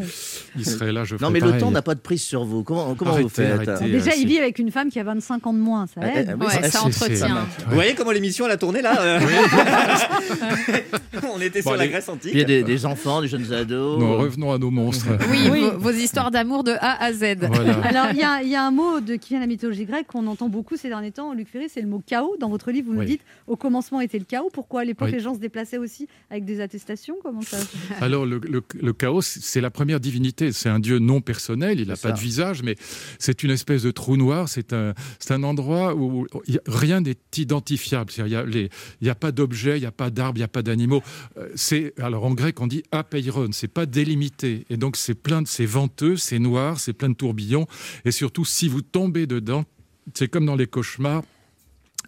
il 0.57 0.65
serait 0.65 0.91
là, 0.91 1.03
je 1.03 1.15
Non 1.21 1.29
mais 1.29 1.39
le 1.39 1.57
temps 1.57 1.71
n'a 1.71 1.81
pas 1.81 1.95
de 1.95 1.99
prise 1.99 2.21
sur 2.21 2.43
vous. 2.45 2.63
Comment, 2.63 2.95
comment 2.95 3.11
Arrêtez, 3.11 3.23
vous 3.23 3.29
faites 3.29 3.67
arrêtez. 3.69 3.91
Déjà, 3.91 4.11
euh, 4.11 4.15
il 4.17 4.27
vit 4.27 4.37
avec 4.39 4.59
une 4.59 4.71
femme 4.71 4.89
qui 4.89 4.99
a 4.99 5.03
25 5.03 5.45
ans 5.47 5.53
de 5.53 5.59
moins, 5.59 5.87
ça 5.87 6.01
Eh, 6.03 6.19
aide. 6.19 6.35
Ouais, 6.39 6.47
c'est- 6.49 6.69
ça 6.69 6.83
entretient. 6.83 7.45
Vous 7.67 7.75
voyez 7.75 7.93
comment 7.95 8.11
l'émission 8.11 8.45
elle 8.45 8.51
a 8.51 8.57
tourné 8.57 8.81
là 8.81 8.95
euh 8.99 9.19
On 11.35 11.41
était 11.41 11.61
Bon, 11.61 11.71
sur 11.71 11.77
la. 11.77 11.87
Grèce 11.87 12.09
antique. 12.09 12.31
Il 12.33 12.39
y 12.39 12.41
a 12.41 12.45
des, 12.45 12.63
des 12.63 12.85
enfants, 12.85 13.21
des 13.21 13.27
jeunes 13.27 13.51
ados. 13.53 13.99
Non, 13.99 14.17
revenons 14.17 14.51
à 14.51 14.57
nos 14.57 14.71
monstres. 14.71 15.07
Oui, 15.29 15.47
Oui. 15.51 15.61
Vos, 15.61 15.77
vos 15.77 15.91
histoires 15.91 16.31
d'amour 16.31 16.63
de 16.63 16.71
A 16.79 17.03
à 17.03 17.13
Z. 17.13 17.35
Voilà. 17.41 17.73
Alors, 17.83 18.05
il 18.11 18.17
y, 18.19 18.23
a- 18.23 18.41
il 18.43 18.49
y 18.49 18.55
a 18.55 18.65
un 18.65 18.71
mot 18.71 18.99
de, 18.99 19.15
qui 19.15 19.29
vient 19.29 19.39
de 19.39 19.43
la 19.43 19.47
mythologie 19.47 19.85
grecque 19.85 20.07
qu'on 20.07 20.27
entend 20.27 20.49
beaucoup 20.49 20.75
ces 20.77 20.89
derniers 20.89 21.11
temps, 21.11 21.33
Luc 21.33 21.47
Ferry, 21.49 21.67
c'est 21.73 21.81
le 21.81 21.87
mot 21.87 22.01
chaos. 22.05 22.35
Dans 22.39 22.49
votre 22.49 22.71
livre, 22.71 22.87
vous 22.91 22.95
nous 22.99 23.05
dites 23.05 23.21
au 23.47 23.55
commencement 23.55 24.01
était 24.01 24.19
le 24.19 24.25
chaos. 24.25 24.49
Pourquoi 24.53 24.81
à 24.81 24.85
l'époque 24.85 25.11
les 25.11 25.19
gens 25.19 25.33
se 25.33 25.39
déplaçaient 25.39 25.77
aussi 25.77 26.07
avec 26.29 26.45
des 26.45 26.61
attestations 26.61 27.15
Comment 27.21 27.41
ça 27.41 27.57
Alors, 28.01 28.25
le, 28.25 28.39
le- 28.39 28.63
le 28.81 28.93
chaos, 28.93 29.21
c'est 29.21 29.61
la 29.61 29.69
première 29.69 29.99
divinité. 29.99 30.51
C'est 30.51 30.69
un 30.69 30.79
dieu 30.79 30.99
non 30.99 31.21
personnel, 31.21 31.79
il 31.79 31.87
n'a 31.87 31.93
pas 31.93 32.09
ça. 32.09 32.11
de 32.11 32.19
visage, 32.19 32.63
mais 32.63 32.75
c'est 33.19 33.43
une 33.43 33.51
espèce 33.51 33.83
de 33.83 33.91
trou 33.91 34.17
noir. 34.17 34.49
C'est 34.49 34.73
un, 34.73 34.93
c'est 35.19 35.31
un 35.33 35.43
endroit 35.43 35.95
où 35.95 36.27
il 36.47 36.55
y 36.55 36.57
a- 36.57 36.61
rien 36.65 37.01
n'est 37.01 37.17
identifiable. 37.37 38.11
C'est-à-dire, 38.11 38.41
Il 38.45 38.49
n'y 38.49 38.57
a, 38.57 38.61
les- 38.63 38.69
il 39.01 39.07
y 39.07 39.09
a 39.09 39.15
pas 39.15 39.31
d'objets, 39.31 39.77
il 39.77 39.81
n'y 39.81 39.85
a 39.85 39.91
pas 39.91 40.09
d'arbres, 40.09 40.37
il 40.37 40.41
n'y 40.41 40.45
a 40.45 40.47
pas 40.47 40.63
d'animaux. 40.63 41.01
Euh, 41.37 41.49
C'est 41.55 41.93
Alors, 42.01 42.23
en 42.25 42.33
grec, 42.33 42.59
on 42.61 42.67
dit 42.67 42.83
apeiron, 42.91 43.49
c'est 43.51 43.67
pas 43.67 43.85
délimité. 43.85 44.65
Et 44.69 44.77
donc, 44.77 44.97
c'est 44.97 45.13
plein 45.15 45.41
de. 45.41 45.47
C'est 45.47 45.65
venteux, 45.65 46.17
c'est 46.17 46.39
noir, 46.39 46.79
c'est 46.79 46.93
plein 46.93 47.09
de 47.09 47.15
tourbillons. 47.15 47.67
Et 48.05 48.11
surtout, 48.11 48.43
si 48.45 48.67
vous 48.67 48.81
tombez 48.81 49.27
dedans, 49.27 49.65
c'est 50.13 50.27
comme 50.27 50.45
dans 50.45 50.55
les 50.55 50.67
cauchemars. 50.67 51.23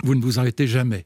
Vous 0.03 0.13
ne 0.15 0.21
vous 0.21 0.39
arrêtez 0.39 0.67
jamais. 0.67 1.05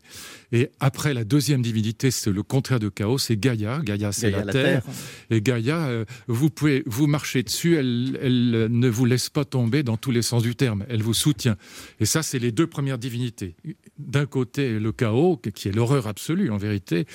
Et 0.52 0.70
après, 0.80 1.14
la 1.14 1.24
deuxième 1.24 1.62
divinité, 1.62 2.12
c'est 2.12 2.32
le 2.32 2.44
contraire 2.44 2.80
de 2.80 2.90
chaos, 2.90 3.18
c'est 3.18 3.38
Gaïa. 3.38 3.82
Gaïa, 3.84 4.12
c'est 4.12 4.32
la, 4.32 4.46
terre. 4.46 4.84
Et 5.30 5.42
Gaïa, 5.42 5.78
euh, 5.88 6.06
vous 6.28 6.50
pouvez 6.50 6.84
vous 6.86 7.08
marcher 7.08 7.44
dessus, 7.44 7.76
elle, 7.76 8.20
elle 8.22 8.56
euh, 8.56 8.68
ne 8.70 8.90
vous 8.90 9.06
laisse 9.06 9.30
pas 9.30 9.46
tomber 9.46 9.84
dans 9.84 9.98
tous 9.98 10.12
les 10.12 10.22
sens 10.22 10.42
du 10.42 10.56
terme. 10.56 10.86
Elle 10.90 11.04
vous 11.04 11.14
soutient. 11.14 11.56
Et 12.00 12.06
ça, 12.06 12.24
c'est 12.24 12.40
les 12.40 12.52
deux 12.52 12.68
premières 12.68 12.98
divinités. 12.98 13.56
D'un 14.00 14.26
côté, 14.26 14.80
le 14.80 14.92
chaos, 14.92 15.38
qui 15.38 15.68
est 15.68 15.72
l'horreur 15.72 16.08
absolue 16.08 16.50
en 16.50 16.58
vérité, 16.58 17.06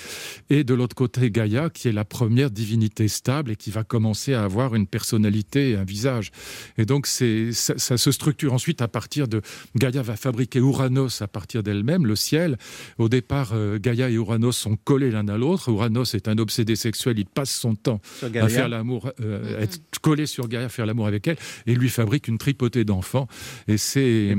et 0.49 0.63
de 0.63 0.73
l'autre 0.73 0.95
côté, 0.95 1.29
Gaïa, 1.29 1.69
qui 1.69 1.89
est 1.89 1.93
la 1.93 2.05
première 2.05 2.51
divinité 2.51 3.07
stable 3.07 3.51
et 3.51 3.55
qui 3.55 3.71
va 3.71 3.83
commencer 3.83 4.33
à 4.33 4.43
avoir 4.43 4.75
une 4.75 4.87
personnalité, 4.87 5.75
un 5.75 5.83
visage. 5.83 6.31
Et 6.77 6.85
donc, 6.85 7.07
c'est 7.07 7.51
ça, 7.51 7.77
ça 7.77 7.97
se 7.97 8.11
structure 8.11 8.53
ensuite 8.53 8.81
à 8.81 8.87
partir 8.87 9.27
de 9.27 9.41
Gaïa 9.75 10.01
va 10.01 10.15
fabriquer 10.15 10.59
Uranos 10.59 11.21
à 11.21 11.27
partir 11.27 11.63
d'elle-même, 11.63 12.05
le 12.05 12.15
ciel. 12.15 12.57
Au 12.97 13.09
départ, 13.09 13.24
euh, 13.53 13.79
Gaïa 13.79 14.09
et 14.09 14.13
Uranos 14.13 14.51
sont 14.53 14.75
collés 14.75 15.11
l'un 15.11 15.27
à 15.27 15.37
l'autre. 15.37 15.69
Uranos 15.69 16.13
est 16.15 16.27
un 16.27 16.37
obsédé 16.37 16.75
sexuel, 16.75 17.19
il 17.19 17.25
passe 17.25 17.51
son 17.51 17.75
temps 17.75 17.99
à 18.45 18.49
faire 18.49 18.69
l'amour, 18.69 19.11
euh, 19.21 19.59
être 19.61 19.79
collé 20.01 20.25
sur 20.25 20.47
Gaïa, 20.47 20.69
faire 20.69 20.85
l'amour 20.85 21.07
avec 21.07 21.27
elle, 21.27 21.37
et 21.65 21.75
lui 21.75 21.89
fabrique 21.89 22.27
une 22.27 22.37
tripotée 22.37 22.83
d'enfants. 22.85 23.27
Et 23.67 23.77
c'est. 23.77 24.31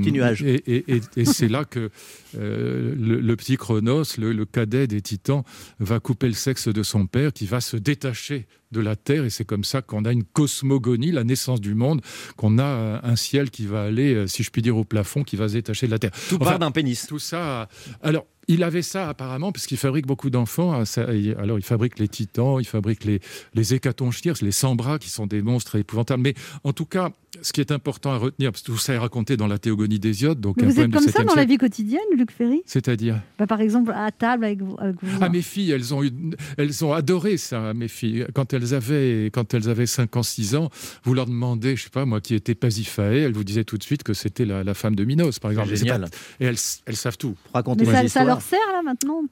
Et, 0.46 0.62
et- 0.66 0.84
et- 0.96 1.00
et 1.16 1.24
c'est 1.24 1.48
là 1.48 1.64
que 1.64 1.90
euh, 2.38 2.94
le, 2.98 3.20
le 3.20 3.36
petit 3.36 3.56
Chronos, 3.56 4.04
le, 4.18 4.32
le 4.32 4.44
cadet 4.44 4.86
des 4.86 5.00
Titans, 5.02 5.42
va 5.80 6.00
couper 6.00 6.26
le 6.28 6.34
sexe 6.34 6.68
de 6.68 6.82
son 6.82 7.06
père, 7.06 7.32
qui 7.32 7.46
va 7.46 7.60
se 7.60 7.76
détacher 7.76 8.46
de 8.72 8.80
la 8.80 8.96
terre, 8.96 9.24
et 9.24 9.30
c'est 9.30 9.44
comme 9.44 9.62
ça 9.64 9.80
qu'on 9.80 10.04
a 10.04 10.12
une 10.12 10.24
cosmogonie, 10.24 11.12
la 11.12 11.22
naissance 11.24 11.60
du 11.60 11.74
monde, 11.74 12.00
qu'on 12.36 12.58
a 12.58 12.64
euh, 12.64 12.98
un 13.02 13.16
ciel 13.16 13.50
qui 13.50 13.64
va 13.66 13.84
aller, 13.84 14.26
si 14.26 14.42
je 14.42 14.50
puis 14.50 14.60
dire, 14.60 14.76
au 14.76 14.84
plafond, 14.84 15.22
qui 15.22 15.36
va 15.36 15.48
se 15.48 15.54
détacher 15.54 15.86
de 15.86 15.92
la 15.92 15.98
terre. 15.98 16.10
Tout 16.28 16.38
part 16.38 16.58
d'un 16.58 16.70
pénis. 16.72 17.06
Tout 17.06 17.18
ça. 17.20 17.68
Alors, 18.02 18.26
il 18.48 18.62
avait 18.62 18.82
ça 18.82 19.08
apparemment, 19.08 19.52
parce 19.52 19.66
qu'il 19.66 19.78
fabrique 19.78 20.06
beaucoup 20.06 20.30
d'enfants. 20.30 20.72
Ah, 20.72 21.00
Alors, 21.38 21.58
il 21.58 21.64
fabrique 21.64 21.98
les 21.98 22.08
titans, 22.08 22.58
il 22.60 22.66
fabrique 22.66 23.04
les, 23.04 23.20
les 23.54 23.74
hécatonchires, 23.74 24.34
les 24.42 24.52
sans-bras, 24.52 24.98
qui 24.98 25.10
sont 25.10 25.26
des 25.26 25.42
monstres 25.42 25.76
épouvantables. 25.76 26.22
Mais 26.22 26.34
en 26.64 26.72
tout 26.72 26.86
cas, 26.86 27.10
ce 27.42 27.52
qui 27.52 27.60
est 27.60 27.70
important 27.72 28.12
à 28.12 28.16
retenir, 28.18 28.52
parce 28.52 28.62
que 28.62 28.72
tout 28.72 28.78
ça 28.78 28.94
est 28.94 28.98
raconté 28.98 29.36
dans 29.36 29.46
la 29.46 29.58
Théogonie 29.58 29.98
d'Hésiode, 29.98 30.40
donc 30.40 30.56
Mais 30.56 30.64
un 30.64 30.66
Vous 30.66 30.80
êtes 30.80 30.90
comme 30.92 31.02
ça 31.08 31.22
7e 31.22 31.26
dans 31.26 31.34
la 31.34 31.44
vie 31.44 31.58
quotidienne, 31.58 32.00
Luc 32.16 32.30
Ferry? 32.30 32.62
C'est-à-dire? 32.66 33.20
Bah, 33.38 33.46
Par 33.46 33.60
exemple, 33.60 33.92
à 33.92 34.10
table 34.12 34.44
avec 34.44 34.60
vous. 34.62 34.76
avec 34.78 34.96
vous. 35.02 35.18
ah, 35.20 35.28
mes 35.28 35.42
filles, 35.42 35.70
elles 35.72 35.94
ont, 35.94 36.02
eu- 36.02 36.12
elles 36.58 36.84
ont 36.84 36.92
adoré 36.92 37.36
ça, 37.36 37.72
mes 37.74 37.88
filles. 37.88 38.26
Quand 38.34 38.52
elles 38.54 38.74
avaient, 38.74 39.30
quand 39.32 39.54
elles 39.54 39.68
avaient 39.68 39.86
5 39.86 40.16
ans, 40.16 40.22
6 40.22 40.54
ans, 40.56 40.70
vous 41.04 41.14
leur 41.14 41.26
demandez, 41.26 41.76
je 41.76 41.84
sais 41.84 41.90
pas, 41.90 42.04
moi, 42.04 42.20
qui 42.20 42.34
était 42.34 42.54
Pasiphae, 42.54 43.24
elles 43.24 43.32
vous 43.32 43.44
disaient 43.44 43.64
tout 43.64 43.78
de 43.78 43.82
suite 43.82 44.02
que 44.02 44.14
c'était 44.14 44.44
la, 44.44 44.64
la 44.64 44.74
femme 44.74 44.94
de 44.94 45.04
Minos, 45.04 45.38
par 45.38 45.50
exemple. 45.50 45.74
Génial. 45.74 46.02
pas- 46.02 46.08
Et 46.40 46.46
elles, 46.46 46.56
elles 46.86 46.96
savent 46.96 47.18
tout. 47.18 47.34
Racontez 47.52 47.84
Mais 47.86 48.08
ça, 48.08 48.24
leur 48.24 48.40
sert 48.42 48.58
là 48.72 48.82
maintenant? 48.82 49.22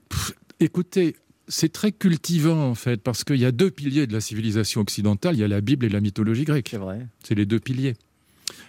Écoutez, 0.60 1.16
c'est 1.48 1.72
très 1.72 1.92
cultivant 1.92 2.70
en 2.70 2.74
fait, 2.74 3.02
parce 3.02 3.24
qu'il 3.24 3.36
y 3.36 3.44
a 3.44 3.52
deux 3.52 3.70
piliers 3.70 4.06
de 4.06 4.12
la 4.12 4.20
civilisation 4.20 4.80
occidentale, 4.80 5.34
il 5.36 5.40
y 5.40 5.44
a 5.44 5.48
la 5.48 5.60
Bible 5.60 5.86
et 5.86 5.88
la 5.88 6.00
mythologie 6.00 6.44
grecque. 6.44 6.68
C'est 6.70 6.78
vrai. 6.78 7.06
C'est 7.22 7.34
les 7.34 7.46
deux 7.46 7.60
piliers. 7.60 7.94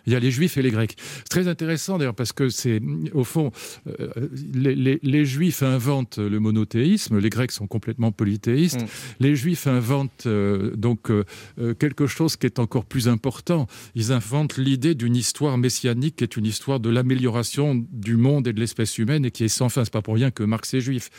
Il 0.07 0.13
y 0.13 0.15
a 0.15 0.19
les 0.19 0.31
juifs 0.31 0.57
et 0.57 0.61
les 0.61 0.71
grecs. 0.71 0.95
C'est 0.97 1.29
très 1.29 1.47
intéressant 1.47 1.97
d'ailleurs 1.97 2.15
parce 2.15 2.33
que 2.33 2.49
c'est, 2.49 2.81
au 3.13 3.23
fond, 3.23 3.51
euh, 3.99 4.07
les, 4.53 4.75
les- 4.75 4.99
les 5.01 5.25
juifs 5.25 5.63
inventent 5.63 6.17
le 6.19 6.39
monothéisme, 6.39 7.17
les 7.19 7.29
grecs 7.29 7.51
sont 7.51 7.67
complètement 7.67 8.11
polythéistes. 8.11 8.81
Mm. 8.81 8.85
Les 9.19 9.35
juifs 9.35 9.67
inventent 9.67 10.25
euh, 10.27 10.75
donc 10.75 11.09
euh, 11.09 11.23
quelque 11.79 12.07
chose 12.07 12.35
qui 12.37 12.45
est 12.45 12.59
encore 12.59 12.85
plus 12.85 13.07
important. 13.07 13.67
Ils 13.95 14.11
inventent 14.11 14.57
l'idée 14.57 14.95
d'une 14.95 15.15
histoire 15.15 15.57
messianique 15.57 16.17
qui 16.17 16.23
est 16.23 16.37
une 16.37 16.45
histoire 16.45 16.79
de 16.79 16.89
l'amélioration 16.89 17.83
du 17.91 18.15
monde 18.17 18.47
et 18.47 18.53
de 18.53 18.59
l'espèce 18.59 18.97
humaine 18.97 19.25
et 19.25 19.31
qui 19.31 19.43
est 19.43 19.47
sans 19.47 19.69
fin. 19.69 19.83
C'est 19.83 19.93
pas 19.93 20.01
pour 20.01 20.15
rien 20.15 20.31
que 20.31 20.43
Marx 20.43 20.73
est 20.73 20.81
juif. 20.81 21.09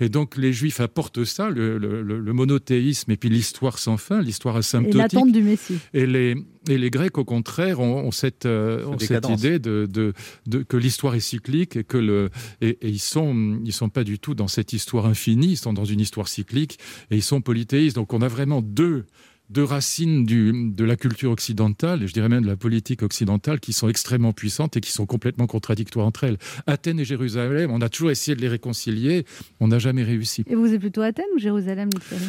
Et 0.00 0.08
donc 0.08 0.36
les 0.36 0.52
juifs 0.52 0.80
apportent 0.80 1.24
ça, 1.24 1.50
le, 1.50 1.78
le- 1.78 2.32
monothéisme 2.32 3.10
et 3.10 3.16
puis 3.16 3.28
l'histoire 3.28 3.78
sans 3.78 3.96
fin, 3.96 4.20
l'histoire 4.20 4.56
Et 4.56 4.58
asymptotique. 4.58 4.96
l'attente 4.98 5.32
du 5.32 5.42
Messie. 5.42 5.78
Et 5.94 6.06
les, 6.06 6.36
et 6.68 6.78
les 6.78 6.90
Grecs, 6.90 7.16
au 7.18 7.24
contraire, 7.24 7.80
ont, 7.80 7.98
ont 8.06 8.10
cette, 8.10 8.46
euh, 8.46 8.84
ont 8.86 8.92
cette 8.98 9.08
décadence. 9.08 9.40
idée 9.40 9.58
de, 9.58 9.86
de- 9.90 10.12
de- 10.46 10.62
que 10.62 10.76
l'histoire 10.76 11.14
est 11.14 11.20
cyclique 11.20 11.76
et 11.76 11.84
que 11.84 11.98
le 11.98 12.30
et, 12.60 12.78
et 12.82 12.88
ils 12.88 12.98
sont 12.98 13.60
ils 13.64 13.72
sont 13.72 13.88
pas 13.88 14.04
du 14.04 14.18
tout 14.18 14.34
dans 14.34 14.48
cette 14.48 14.72
histoire 14.72 15.06
infinie, 15.06 15.52
ils 15.52 15.56
sont 15.56 15.72
dans 15.72 15.84
une 15.84 16.00
histoire 16.00 16.28
cyclique 16.28 16.78
et 17.10 17.16
ils 17.16 17.22
sont 17.22 17.40
polythéistes. 17.40 17.96
Donc 17.96 18.12
on 18.12 18.22
a 18.22 18.28
vraiment 18.28 18.62
deux 18.62 19.04
deux 19.48 19.62
racines 19.62 20.24
du, 20.26 20.72
de 20.72 20.84
la 20.84 20.96
culture 20.96 21.30
occidentale, 21.30 22.02
et 22.02 22.08
je 22.08 22.12
dirais 22.12 22.28
même 22.28 22.42
de 22.42 22.48
la 22.48 22.56
politique 22.56 23.04
occidentale, 23.04 23.60
qui 23.60 23.72
sont 23.72 23.88
extrêmement 23.88 24.32
puissantes 24.32 24.76
et 24.76 24.80
qui 24.80 24.90
sont 24.90 25.06
complètement 25.06 25.46
contradictoires 25.46 26.04
entre 26.04 26.24
elles. 26.24 26.36
Athènes 26.66 26.98
et 26.98 27.04
Jérusalem, 27.04 27.70
on 27.70 27.80
a 27.80 27.88
toujours 27.88 28.10
essayé 28.10 28.34
de 28.34 28.40
les 28.40 28.48
réconcilier, 28.48 29.24
on 29.60 29.68
n'a 29.68 29.78
jamais 29.78 30.02
réussi. 30.02 30.42
Et 30.48 30.56
vous 30.56 30.72
êtes 30.74 30.80
plutôt 30.80 31.02
Athènes 31.02 31.26
ou 31.36 31.38
Jérusalem, 31.38 31.90
Ferry 32.00 32.24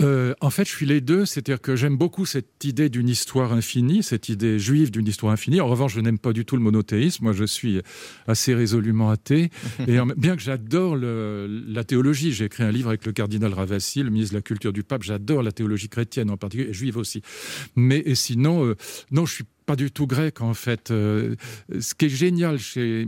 Euh, 0.00 0.34
en 0.40 0.48
fait, 0.48 0.64
je 0.66 0.70
suis 0.74 0.86
les 0.86 1.00
deux, 1.02 1.26
c'est-à-dire 1.26 1.60
que 1.60 1.76
j'aime 1.76 1.96
beaucoup 1.96 2.24
cette 2.24 2.64
idée 2.64 2.88
d'une 2.88 3.08
histoire 3.10 3.52
infinie, 3.52 4.02
cette 4.02 4.30
idée 4.30 4.58
juive 4.58 4.90
d'une 4.90 5.06
histoire 5.06 5.32
infinie. 5.32 5.60
En 5.60 5.68
revanche, 5.68 5.94
je 5.94 6.00
n'aime 6.00 6.18
pas 6.18 6.32
du 6.32 6.44
tout 6.46 6.56
le 6.56 6.62
monothéisme. 6.62 7.24
Moi, 7.24 7.32
je 7.34 7.44
suis 7.44 7.80
assez 8.26 8.54
résolument 8.54 9.10
athée. 9.10 9.50
Et 9.86 10.00
en- 10.00 10.06
bien 10.06 10.34
que 10.36 10.42
j'adore 10.42 10.96
la 10.96 11.84
théologie, 11.84 12.32
j'ai 12.32 12.46
écrit 12.46 12.62
un 12.62 12.70
livre 12.72 12.88
avec 12.88 13.04
le 13.04 13.12
cardinal 13.12 13.52
Ravassi, 13.52 14.02
le 14.02 14.10
ministre 14.10 14.32
de 14.32 14.38
la 14.38 14.42
Culture 14.42 14.72
du 14.72 14.82
Pape. 14.82 15.02
J'adore 15.02 15.42
la 15.42 15.52
théologie 15.52 15.88
chrétienne 15.90 16.30
en 16.30 16.36
particulier, 16.38 16.70
et 16.70 16.74
juive 16.74 16.96
aussi. 16.96 17.20
Mais 17.76 18.02
et 18.06 18.14
sinon, 18.14 18.64
euh, 18.64 18.76
non, 19.10 19.26
je 19.26 19.34
suis 19.34 19.44
pas 19.66 19.76
du 19.76 19.90
tout 19.90 20.06
grec 20.06 20.40
en 20.40 20.54
fait. 20.54 20.90
Euh, 20.90 21.36
ce 21.78 21.94
qui 21.94 22.06
est 22.06 22.08
génial 22.08 22.58
chez, 22.58 23.06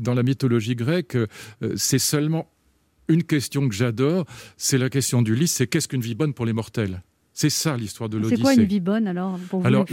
dans 0.00 0.14
la 0.14 0.22
mythologie 0.22 0.76
grecque, 0.76 1.16
euh, 1.16 1.26
c'est 1.76 1.98
seulement 1.98 2.48
une 3.08 3.22
question 3.22 3.68
que 3.68 3.74
j'adore, 3.74 4.24
c'est 4.56 4.78
la 4.78 4.88
question 4.90 5.22
du 5.22 5.34
lys, 5.34 5.52
c'est 5.52 5.66
qu'est-ce 5.66 5.88
qu'une 5.88 6.00
vie 6.00 6.14
bonne 6.14 6.32
pour 6.34 6.46
les 6.46 6.52
mortels? 6.52 7.02
C'est 7.32 7.50
ça 7.50 7.76
l'histoire 7.76 8.08
de 8.08 8.16
C'est 8.16 8.22
l'Odyssée. 8.22 8.42
quoi 8.42 8.54
une 8.54 8.64
vie 8.64 8.80
bonne 8.80 9.06
alors 9.06 9.38
pour 9.50 9.60
vous, 9.60 9.68
la- 9.68 9.84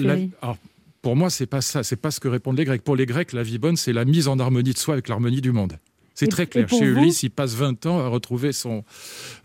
alors, 0.42 0.58
pour 1.02 1.16
moi, 1.18 1.30
c'est 1.30 1.46
pas 1.46 1.60
ça, 1.62 1.84
c'est 1.84 1.98
pas 1.98 2.12
ce 2.12 2.20
que 2.22 2.30
répondent 2.30 2.58
les 2.58 2.64
Grecs. 2.66 2.82
Pour 2.82 2.96
les 2.96 3.06
Grecs, 3.06 3.34
la 3.34 3.44
vie 3.44 3.58
bonne, 3.58 3.76
c'est 3.76 3.92
la 3.94 4.06
mise 4.06 4.28
en 4.30 4.40
harmonie 4.40 4.72
de 4.74 4.78
soi 4.78 4.94
avec 4.94 5.10
l'harmonie 5.10 5.42
du 5.42 5.52
monde. 5.52 5.74
C'est 6.16 6.28
très 6.28 6.48
clair. 6.48 6.68
Chez 6.70 6.86
Ulysse, 6.86 7.24
il 7.24 7.30
passe 7.30 7.56
20 7.56 7.86
ans 7.86 8.00
à 8.00 8.08
retrouver 8.08 8.52
son. 8.52 8.84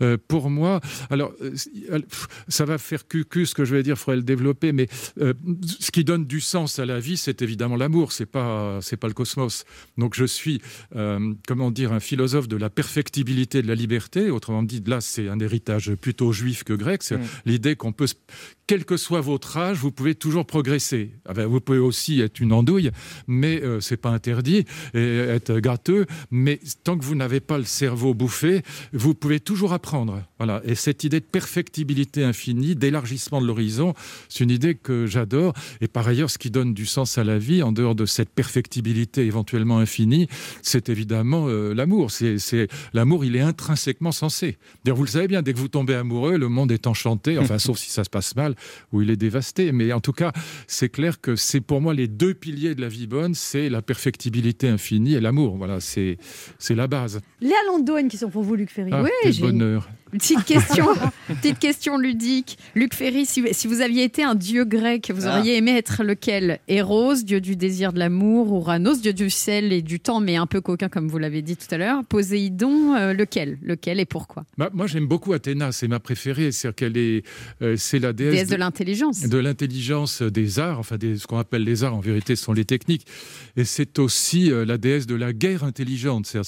Euh, 0.02 0.16
pour 0.28 0.50
moi, 0.50 0.80
alors, 1.10 1.32
euh, 1.42 1.52
ça 2.48 2.64
va 2.64 2.78
faire 2.78 3.06
cucu 3.06 3.46
ce 3.46 3.54
que 3.54 3.64
je 3.64 3.74
vais 3.74 3.82
dire, 3.82 3.94
il 3.94 3.98
faudrait 3.98 4.16
le 4.16 4.22
développer, 4.22 4.72
mais 4.72 4.88
euh, 5.20 5.32
ce 5.78 5.90
qui 5.90 6.04
donne 6.04 6.26
du 6.26 6.40
sens 6.40 6.78
à 6.78 6.86
la 6.86 7.00
vie, 7.00 7.16
c'est 7.16 7.42
évidemment 7.42 7.76
l'amour, 7.76 8.12
c'est 8.12 8.26
pas, 8.26 8.78
c'est 8.82 8.96
pas 8.96 9.08
le 9.08 9.14
cosmos. 9.14 9.64
Donc 9.96 10.14
je 10.14 10.24
suis, 10.24 10.60
euh, 10.96 11.34
comment 11.46 11.70
dire, 11.70 11.92
un 11.92 12.00
philosophe 12.00 12.48
de 12.48 12.56
la 12.56 12.70
perfectibilité 12.70 13.62
de 13.62 13.68
la 13.68 13.74
liberté. 13.74 14.30
Autrement 14.30 14.62
dit, 14.62 14.82
là, 14.86 15.00
c'est 15.00 15.28
un 15.28 15.38
héritage 15.40 15.94
plutôt 15.94 16.32
juif 16.32 16.64
que 16.64 16.72
grec. 16.72 17.02
C'est 17.02 17.18
Mm. 17.18 17.26
l'idée 17.46 17.76
qu'on 17.76 17.92
peut, 17.92 18.06
quel 18.66 18.84
que 18.84 18.96
soit 18.96 19.20
votre 19.20 19.56
âge, 19.56 19.78
vous 19.78 19.90
pouvez 19.90 20.14
toujours 20.14 20.46
progresser. 20.46 21.12
Ah 21.26 21.32
ben, 21.34 21.46
vous 21.46 21.60
pouvez 21.60 21.78
aussi 21.78 22.20
être 22.20 22.40
une 22.40 22.52
andouille, 22.52 22.90
mais 23.26 23.62
euh, 23.62 23.80
c'est 23.80 23.96
pas 23.96 24.10
interdit, 24.10 24.64
et 24.94 25.16
être 25.18 25.58
gratteux. 25.60 26.06
Mais 26.30 26.57
tant 26.84 26.98
que 26.98 27.04
vous 27.04 27.14
n'avez 27.14 27.40
pas 27.40 27.58
le 27.58 27.64
cerveau 27.64 28.14
bouffé, 28.14 28.62
vous 28.92 29.14
pouvez 29.14 29.40
toujours 29.40 29.72
apprendre. 29.72 30.22
Voilà. 30.38 30.60
Et 30.64 30.74
cette 30.74 31.04
idée 31.04 31.20
de 31.20 31.24
perfectibilité 31.24 32.24
infinie, 32.24 32.76
d'élargissement 32.76 33.40
de 33.40 33.46
l'horizon, 33.46 33.94
c'est 34.28 34.44
une 34.44 34.50
idée 34.50 34.74
que 34.74 35.06
j'adore. 35.06 35.54
Et 35.80 35.88
par 35.88 36.06
ailleurs, 36.06 36.30
ce 36.30 36.38
qui 36.38 36.50
donne 36.50 36.74
du 36.74 36.86
sens 36.86 37.18
à 37.18 37.24
la 37.24 37.38
vie, 37.38 37.62
en 37.62 37.72
dehors 37.72 37.94
de 37.94 38.06
cette 38.06 38.30
perfectibilité 38.30 39.26
éventuellement 39.26 39.78
infinie, 39.78 40.28
c'est 40.62 40.88
évidemment 40.88 41.46
euh, 41.48 41.74
l'amour. 41.74 42.10
C'est, 42.10 42.68
l'amour, 42.92 43.24
il 43.24 43.36
est 43.36 43.40
intrinsèquement 43.40 44.12
sensé. 44.12 44.58
D'ailleurs, 44.84 44.96
vous 44.96 45.04
le 45.04 45.10
savez 45.10 45.28
bien, 45.28 45.42
dès 45.42 45.52
que 45.52 45.58
vous 45.58 45.68
tombez 45.68 45.94
amoureux, 45.94 46.38
le 46.38 46.48
monde 46.48 46.72
est 46.72 46.86
enchanté. 46.86 47.38
Enfin, 47.38 47.58
sauf 47.58 47.78
si 47.78 47.90
ça 47.90 48.04
se 48.04 48.10
passe 48.10 48.36
mal, 48.36 48.54
ou 48.92 49.02
il 49.02 49.10
est 49.10 49.16
dévasté. 49.16 49.72
Mais 49.72 49.92
en 49.92 50.00
tout 50.00 50.12
cas, 50.12 50.32
c'est 50.66 50.88
clair 50.88 51.20
que 51.20 51.36
c'est 51.36 51.60
pour 51.60 51.80
moi 51.80 51.94
les 51.94 52.08
deux 52.08 52.34
piliers 52.34 52.74
de 52.74 52.80
la 52.80 52.88
vie 52.88 53.06
bonne, 53.06 53.34
c'est 53.34 53.68
la 53.68 53.82
perfectibilité 53.82 54.68
infinie 54.68 55.14
et 55.14 55.20
l'amour. 55.20 55.56
Voilà, 55.56 55.80
c'est, 55.80 56.18
c'est 56.58 56.74
la 56.74 56.86
base. 56.86 57.20
Léa 57.40 57.56
Lando 57.66 57.94
a 57.94 58.00
une 58.00 58.08
question 58.08 58.30
pour 58.30 58.42
vous, 58.42 58.54
Luc 58.54 58.70
Ferry. 58.70 58.90
Ah, 58.92 59.02
Oui, 59.02 59.10
quel 59.22 59.38
bonheur. 59.40 59.88
Petite 60.10 60.44
question, 60.44 60.86
petite 61.28 61.58
question 61.58 61.98
ludique. 61.98 62.58
Luc 62.74 62.94
Ferry, 62.94 63.26
si, 63.26 63.42
si 63.52 63.66
vous 63.66 63.80
aviez 63.82 64.04
été 64.04 64.22
un 64.24 64.34
dieu 64.34 64.64
grec, 64.64 65.10
vous 65.14 65.26
Ah. 65.26 65.38
auriez 65.38 65.56
aimé 65.58 65.76
être 65.76 66.02
lequel? 66.02 66.60
Eros, 66.66 67.14
dieu 67.16 67.40
du 67.42 67.56
désir 67.56 67.92
de 67.92 67.98
l'amour, 67.98 68.50
Ouranos, 68.52 69.00
dieu 69.02 69.12
du 69.12 69.28
sel 69.28 69.72
et 69.72 69.82
du 69.82 70.00
temps, 70.00 70.20
mais 70.20 70.36
un 70.36 70.46
peu 70.46 70.60
coquin 70.62 70.88
comme 70.88 71.08
vous 71.08 71.18
l'avez 71.18 71.42
dit 71.42 71.56
tout 71.56 71.66
à 71.74 71.76
l'heure. 71.76 72.04
Poséidon, 72.04 72.94
euh, 72.94 73.12
lequel? 73.12 73.58
Lequel 73.62 74.00
et 74.00 74.06
pourquoi? 74.06 74.44
Bah, 74.56 74.70
moi, 74.72 74.86
j'aime 74.86 75.06
beaucoup 75.06 75.34
Athéna, 75.34 75.72
c'est 75.72 75.88
ma 75.88 76.00
préférée. 76.00 76.52
C'est 76.52 76.74
qu'elle 76.74 76.96
est, 76.96 77.22
euh, 77.60 77.76
c'est 77.76 77.98
la 77.98 78.12
déesse, 78.14 78.32
Déesse 78.34 78.48
de 78.48 78.56
l'intelligence. 78.56 79.20
de 79.20 79.38
l'intelligence 79.38 80.22
des 80.22 80.58
arts, 80.58 80.78
enfin 80.78 80.96
des, 80.96 81.18
ce 81.18 81.26
qu'on 81.26 81.38
appelle 81.38 81.64
les 81.64 81.84
arts 81.84 81.94
en 81.94 82.00
vérité 82.00 82.34
ce 82.36 82.44
sont 82.44 82.52
les 82.54 82.64
techniques, 82.64 83.06
et 83.56 83.64
c'est 83.64 83.98
aussi 83.98 84.50
euh, 84.50 84.64
la 84.64 84.78
déesse 84.78 85.06
de 85.06 85.14
la 85.14 85.32
guerre 85.32 85.64
intelligente, 85.64 86.26
c'est, 86.26 86.40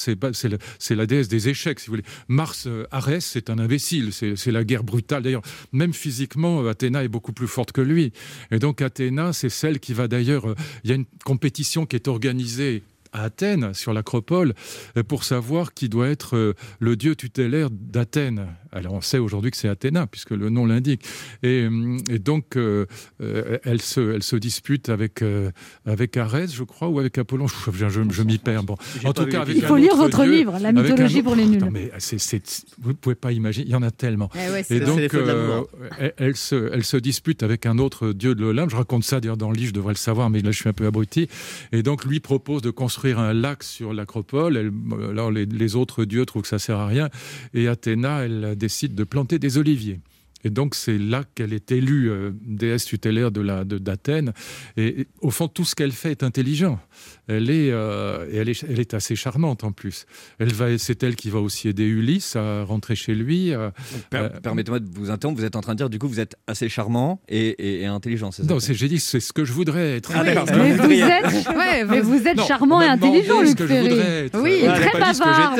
c'est 0.78 0.94
la 0.94 1.06
déesse 1.06 1.28
des 1.28 1.48
échecs 1.48 1.80
si 1.80 1.86
vous 1.88 1.92
voulez. 1.92 2.04
Mars, 2.28 2.64
euh, 2.66 2.86
Arès, 2.90 3.24
c'est 3.24 3.49
un 3.51 3.59
imbécile, 3.59 4.12
c'est, 4.12 4.51
la 4.51 4.64
guerre 4.64 4.84
brutale. 4.84 5.22
D'ailleurs, 5.22 5.42
même 5.72 5.92
physiquement, 5.92 6.62
euh, 6.62 6.70
Athéna 6.70 7.05
est 7.05 7.09
beaucoup 7.09 7.32
plus 7.32 7.48
forte 7.48 7.72
que 7.72 7.80
lui. 7.80 8.12
Et 8.51 8.59
donc 8.59 8.82
Athéna, 8.82 9.32
c'est 9.32 9.48
celle 9.48 9.80
qui 9.80 9.92
va 9.92 10.09
d'ailleurs, 10.09 10.48
euh, 10.48 10.55
il 10.84 10.90
y 10.90 10.92
a 10.92 10.96
une 10.96 11.07
compétition 11.24 11.86
qui 11.86 11.96
est 11.96 12.09
organisée 12.09 12.82
à 13.12 13.24
Athènes, 13.24 13.74
sur 13.74 13.92
l'Acropole, 13.92 14.55
euh, 14.96 15.03
pour 15.03 15.24
savoir 15.24 15.74
qui 15.74 15.88
doit 15.88 16.09
être 16.09 16.55
le 16.78 16.96
dieu 16.96 17.16
tutélaire 17.16 17.68
d'Athènes. 17.70 18.46
Alors 18.72 18.94
on 18.94 19.00
sait 19.00 19.18
aujourd'hui 19.18 19.50
que 19.50 19.56
c'est 19.56 19.68
Athéna, 19.68 20.06
puisque 20.06 20.30
le 20.30 20.48
nom 20.50 20.66
l'indique. 20.66 21.04
Et, 21.42 21.68
et 22.08 22.18
donc, 22.18 22.56
euh, 22.56 22.86
euh, 23.20 23.58
elle, 23.64 23.80
se, 23.82 24.14
elle 24.14 24.22
se 24.22 24.36
dispute 24.36 24.88
avec, 24.88 25.22
euh, 25.22 25.50
avec 25.86 26.16
Arès, 26.16 26.54
je 26.54 26.62
crois, 26.64 26.88
ou 26.88 26.98
avec 26.98 27.18
Apollon. 27.18 27.46
Je, 27.48 27.88
je- 27.88 28.10
je 28.10 28.22
m'y 28.22 28.38
perds. 28.38 28.62
Bon. 28.62 28.76
En 29.04 29.12
tout 29.12 29.26
cas, 29.26 29.42
avec 29.42 29.56
Il 29.56 29.62
faut 29.62 29.76
lire 29.76 29.96
votre 29.96 30.22
dieu, 30.22 30.32
livre, 30.32 30.58
La 30.60 30.72
mythologie 30.72 31.16
autre- 31.16 31.24
pour 31.24 31.34
les 31.34 31.46
nuls. 31.46 31.60
Non, 31.60 31.70
mais 31.70 31.90
vous 32.80 32.88
ne 32.90 32.94
pouvez 32.94 33.14
pas 33.14 33.32
imaginer, 33.32 33.66
il 33.66 33.72
y 33.72 33.74
en 33.74 33.82
a 33.82 33.90
tellement. 33.90 34.30
Eh 34.34 34.50
ouais, 34.52 34.62
c'est 34.62 34.76
Et 34.76 34.80
donc, 34.80 35.14
euh, 35.14 35.62
elle, 35.98 36.14
elle 36.18 36.36
se, 36.36 36.70
elle 36.72 36.84
se 36.84 36.96
dispute 36.96 37.42
avec 37.42 37.66
un 37.66 37.78
autre 37.78 38.12
dieu 38.12 38.34
de 38.34 38.40
l'Olympe. 38.40 38.70
Je 38.70 38.76
raconte 38.76 39.04
ça 39.04 39.20
d'ailleurs 39.20 39.36
dans 39.36 39.50
le 39.50 39.56
livre, 39.56 39.68
je 39.68 39.74
devrais 39.74 39.92
le 39.94 39.98
savoir, 39.98 40.30
mais 40.30 40.40
là 40.40 40.50
je 40.50 40.56
suis 40.60 40.68
un 40.68 40.72
peu 40.72 40.86
abruti. 40.86 41.28
Et 41.72 41.82
donc, 41.82 42.04
lui 42.04 42.20
propose 42.20 42.62
de 42.62 42.70
construire 42.70 43.18
un 43.18 43.32
lac 43.32 43.62
sur 43.62 43.92
l'Acropole. 43.92 44.72
Alors, 45.10 45.30
les, 45.30 45.46
les 45.46 45.76
autres 45.76 46.04
dieux 46.04 46.24
trouvent 46.26 46.42
que 46.42 46.48
ça 46.48 46.58
sert 46.58 46.78
à 46.78 46.86
rien. 46.86 47.08
Et 47.54 47.68
Athéna, 47.68 48.24
elle 48.24 48.56
décide 48.61 48.94
de 48.94 49.04
planter 49.04 49.38
des 49.40 49.58
oliviers. 49.58 49.98
Et 50.42 50.48
donc, 50.50 50.74
c'est 50.74 50.96
là 50.96 51.24
qu'elle 51.34 51.52
est 51.52 51.70
élue 51.70 52.11
euh, 52.11 52.30
déesse 52.40 52.86
tutélaire 52.86 53.30
de 53.30 53.42
la- 53.42 53.64
d'Athènes. 53.64 54.32
et 54.78 55.06
au 55.20 55.30
fond, 55.30 55.48
tout 55.48 55.66
ce 55.66 55.74
qu'elle 55.74 55.92
fait 55.92 56.12
est 56.12 56.22
intelligent. 56.22 56.80
Elle 57.32 57.48
est, 57.48 57.70
euh, 57.70 58.26
elle 58.34 58.48
est, 58.48 58.64
elle 58.68 58.80
est 58.80 58.92
assez 58.92 59.14
charmante 59.14 59.62
en 59.62 59.70
plus. 59.70 60.04
Elle 60.40 60.52
va, 60.52 60.76
c'est 60.78 61.00
elle 61.04 61.14
qui 61.14 61.30
va 61.30 61.38
aussi 61.38 61.68
aider 61.68 61.84
Ulysse 61.84 62.34
à 62.34 62.64
rentrer 62.64 62.96
chez 62.96 63.14
lui. 63.14 63.52
euh, 63.54 63.70
Per- 64.10 64.16
euh, 64.18 64.28
Permettez-moi 64.42 64.80
de 64.80 64.88
vous 64.92 65.10
interrompre. 65.10 65.38
Vous 65.38 65.46
êtes 65.46 65.54
en 65.54 65.60
train 65.60 65.74
de 65.74 65.78
dire, 65.78 65.90
du 65.90 65.98
coup, 66.00 66.08
vous 66.08 66.18
êtes 66.18 66.34
assez 66.48 66.68
charmant 66.68 67.20
et, 67.28 67.48
et- 67.50 67.82
et 67.82 67.86
intelligent, 67.86 68.32
c'est 68.32 68.42
ça 68.42 68.48
Non, 68.52 68.58
c'est- 68.58 68.74
j'ai 68.74 68.88
dit 68.88 68.98
c'est 68.98 69.20
ce 69.20 69.32
que 69.32 69.44
je 69.44 69.52
voudrais 69.52 69.96
être. 69.98 70.10
Ah, 70.14 70.24
Mais 70.24 70.34
vous 70.72 70.90
êtes, 70.90 71.48
Ouais, 71.56 71.84
mais 71.84 72.00
vous 72.00 72.26
êtes 72.26 72.36
Non, 72.36 72.46
charmant 72.46 72.80
et 72.82 72.86
intelligent, 72.86 73.40
ce 73.40 73.44
Luc 73.44 73.56
que 73.58 73.62
je 73.66 73.68
Ferry. 73.72 73.88
voudrais 73.90 74.26
être. 74.26 74.40
Oui, 74.42 74.62
Ah, 74.68 74.72
très 74.80 74.98
bavard. 75.00 75.56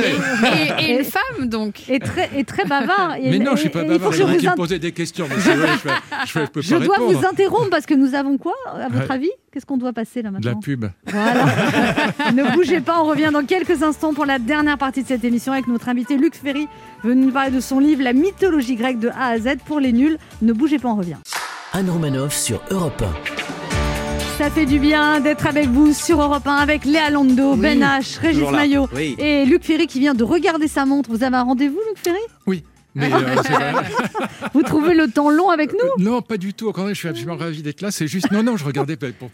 Et, 0.79 0.85
et 0.85 0.99
une 0.99 1.05
femme, 1.05 1.47
donc. 1.49 1.89
Et 1.89 1.99
très, 2.01 2.31
et 2.37 2.45
très 2.45 2.65
bavard. 2.65 3.15
Et- 3.23 3.31
Mais 3.31 3.39
non, 3.39 3.53
je 3.55 3.61
suis 3.61 3.69
pas 3.71 3.83
et 3.83 3.87
il 3.87 3.93
faut 3.93 3.99
bavard. 3.99 4.13
je 4.13 4.23
vous 4.23 4.47
in- 4.49 4.55
posez 4.57 4.79
des 4.79 4.93
questions. 4.93 5.27
mais 5.29 5.37
c'est 5.39 5.55
vrai, 5.55 5.69
je, 5.75 5.79
fais- 5.79 5.89
je, 6.27 6.31
fais- 6.33 6.45
je 6.47 6.51
peux 6.51 6.63
Je 6.63 6.71
pas 6.75 6.85
dois 6.85 6.97
répondre. 6.97 7.19
vous 7.21 7.27
interrompre 7.27 7.71
parce 7.71 7.87
que 7.87 7.95
nous 7.95 8.15
avons 8.15 8.39
quoi, 8.39 8.55
à 8.67 8.89
votre 8.89 9.07
Ouais. 9.09 9.15
avis 9.15 9.31
Qu'est-ce 9.53 9.67
qu'on 9.67 9.79
doit 9.79 9.93
passer 9.93 10.23
là 10.23 10.29
De 10.31 10.35
la 10.35 10.41
maintenant 10.41 10.61
pub. 10.61 10.85
Voilà. 11.07 11.45
ne 12.35 12.55
bougez 12.55 12.81
pas, 12.81 13.01
on 13.03 13.05
revient 13.07 13.31
dans 13.33 13.45
quelques 13.45 13.83
instants 13.83 14.15
pour 14.15 14.25
la 14.25 14.39
dernière 14.39 14.79
partie 14.79 15.03
de 15.03 15.09
cette 15.09 15.25
émission 15.25 15.53
avec 15.53 15.67
notre 15.67 15.89
invité 15.89 16.17
Luc 16.17 16.37
Ferry, 16.37 16.69
venu 17.03 17.27
nous 17.27 17.33
parler 17.33 17.51
de 17.51 17.59
son 17.59 17.81
livre 17.81 18.01
La 18.05 18.13
mythologie 18.13 18.77
grecque 18.77 19.01
de 19.01 19.09
A 19.09 19.27
à 19.31 19.39
Z 19.39 19.57
pour 19.67 19.81
les 19.81 19.93
nuls. 19.93 20.19
Ne 20.41 20.53
bougez 20.53 20.79
pas, 20.79 20.89
on 20.91 20.95
revient. 20.95 21.17
Anne 21.73 21.91
Romanoff 21.91 22.33
sur 22.33 22.63
Europe 22.71 23.03
Ça 24.39 24.51
fait 24.51 24.67
du 24.67 24.79
bien 24.79 25.19
d'être 25.19 25.47
avec 25.49 25.67
vous 25.67 25.93
sur 25.95 26.23
Europe 26.23 26.47
1 26.47 26.55
avec 26.55 26.85
Léa 26.85 27.11
Lando, 27.11 27.55
Oui, 27.55 27.61
Ben 27.61 27.81
H, 27.81 28.21
Régis. 28.21 28.49
Maillot 28.53 28.87
Oui. 28.95 29.17
et 29.19 29.45
Luc 29.47 29.65
Ferry 29.65 29.89
qui 29.89 29.99
vient 29.99 30.15
de 30.15 30.23
regarder 30.23 30.69
sa 30.69 30.87
montre. 30.87 31.11
Vous 31.11 31.25
avez 31.25 31.37
un 31.37 31.43
rendez-vous, 31.43 31.81
Luc 31.89 31.99
Ferry? 31.99 32.19
Oui. 32.47 32.63
Mais 32.95 33.13
euh. 33.13 33.19
Vous 34.55 34.63
trouvez 34.63 34.95
le 34.95 35.09
temps 35.09 35.31
long 35.31 35.51
avec 35.51 35.73
nous? 35.73 36.05
Non, 36.05 36.23
pas 36.23 36.37
du 36.37 36.55
tout. 36.55 36.69
Au 36.69 36.73
contraire, 36.73 36.95
je 36.95 36.99
suis 36.99 37.09
absolument 37.09 37.37
ravi 37.37 37.63
d'être 37.63 37.81
là. 37.83 37.91
C'est 37.91 38.07
juste, 38.09 38.31
non, 38.31 38.43
non, 38.43 38.57
je 38.57 38.65
regardais. 38.65 38.97
pour- 38.97 39.31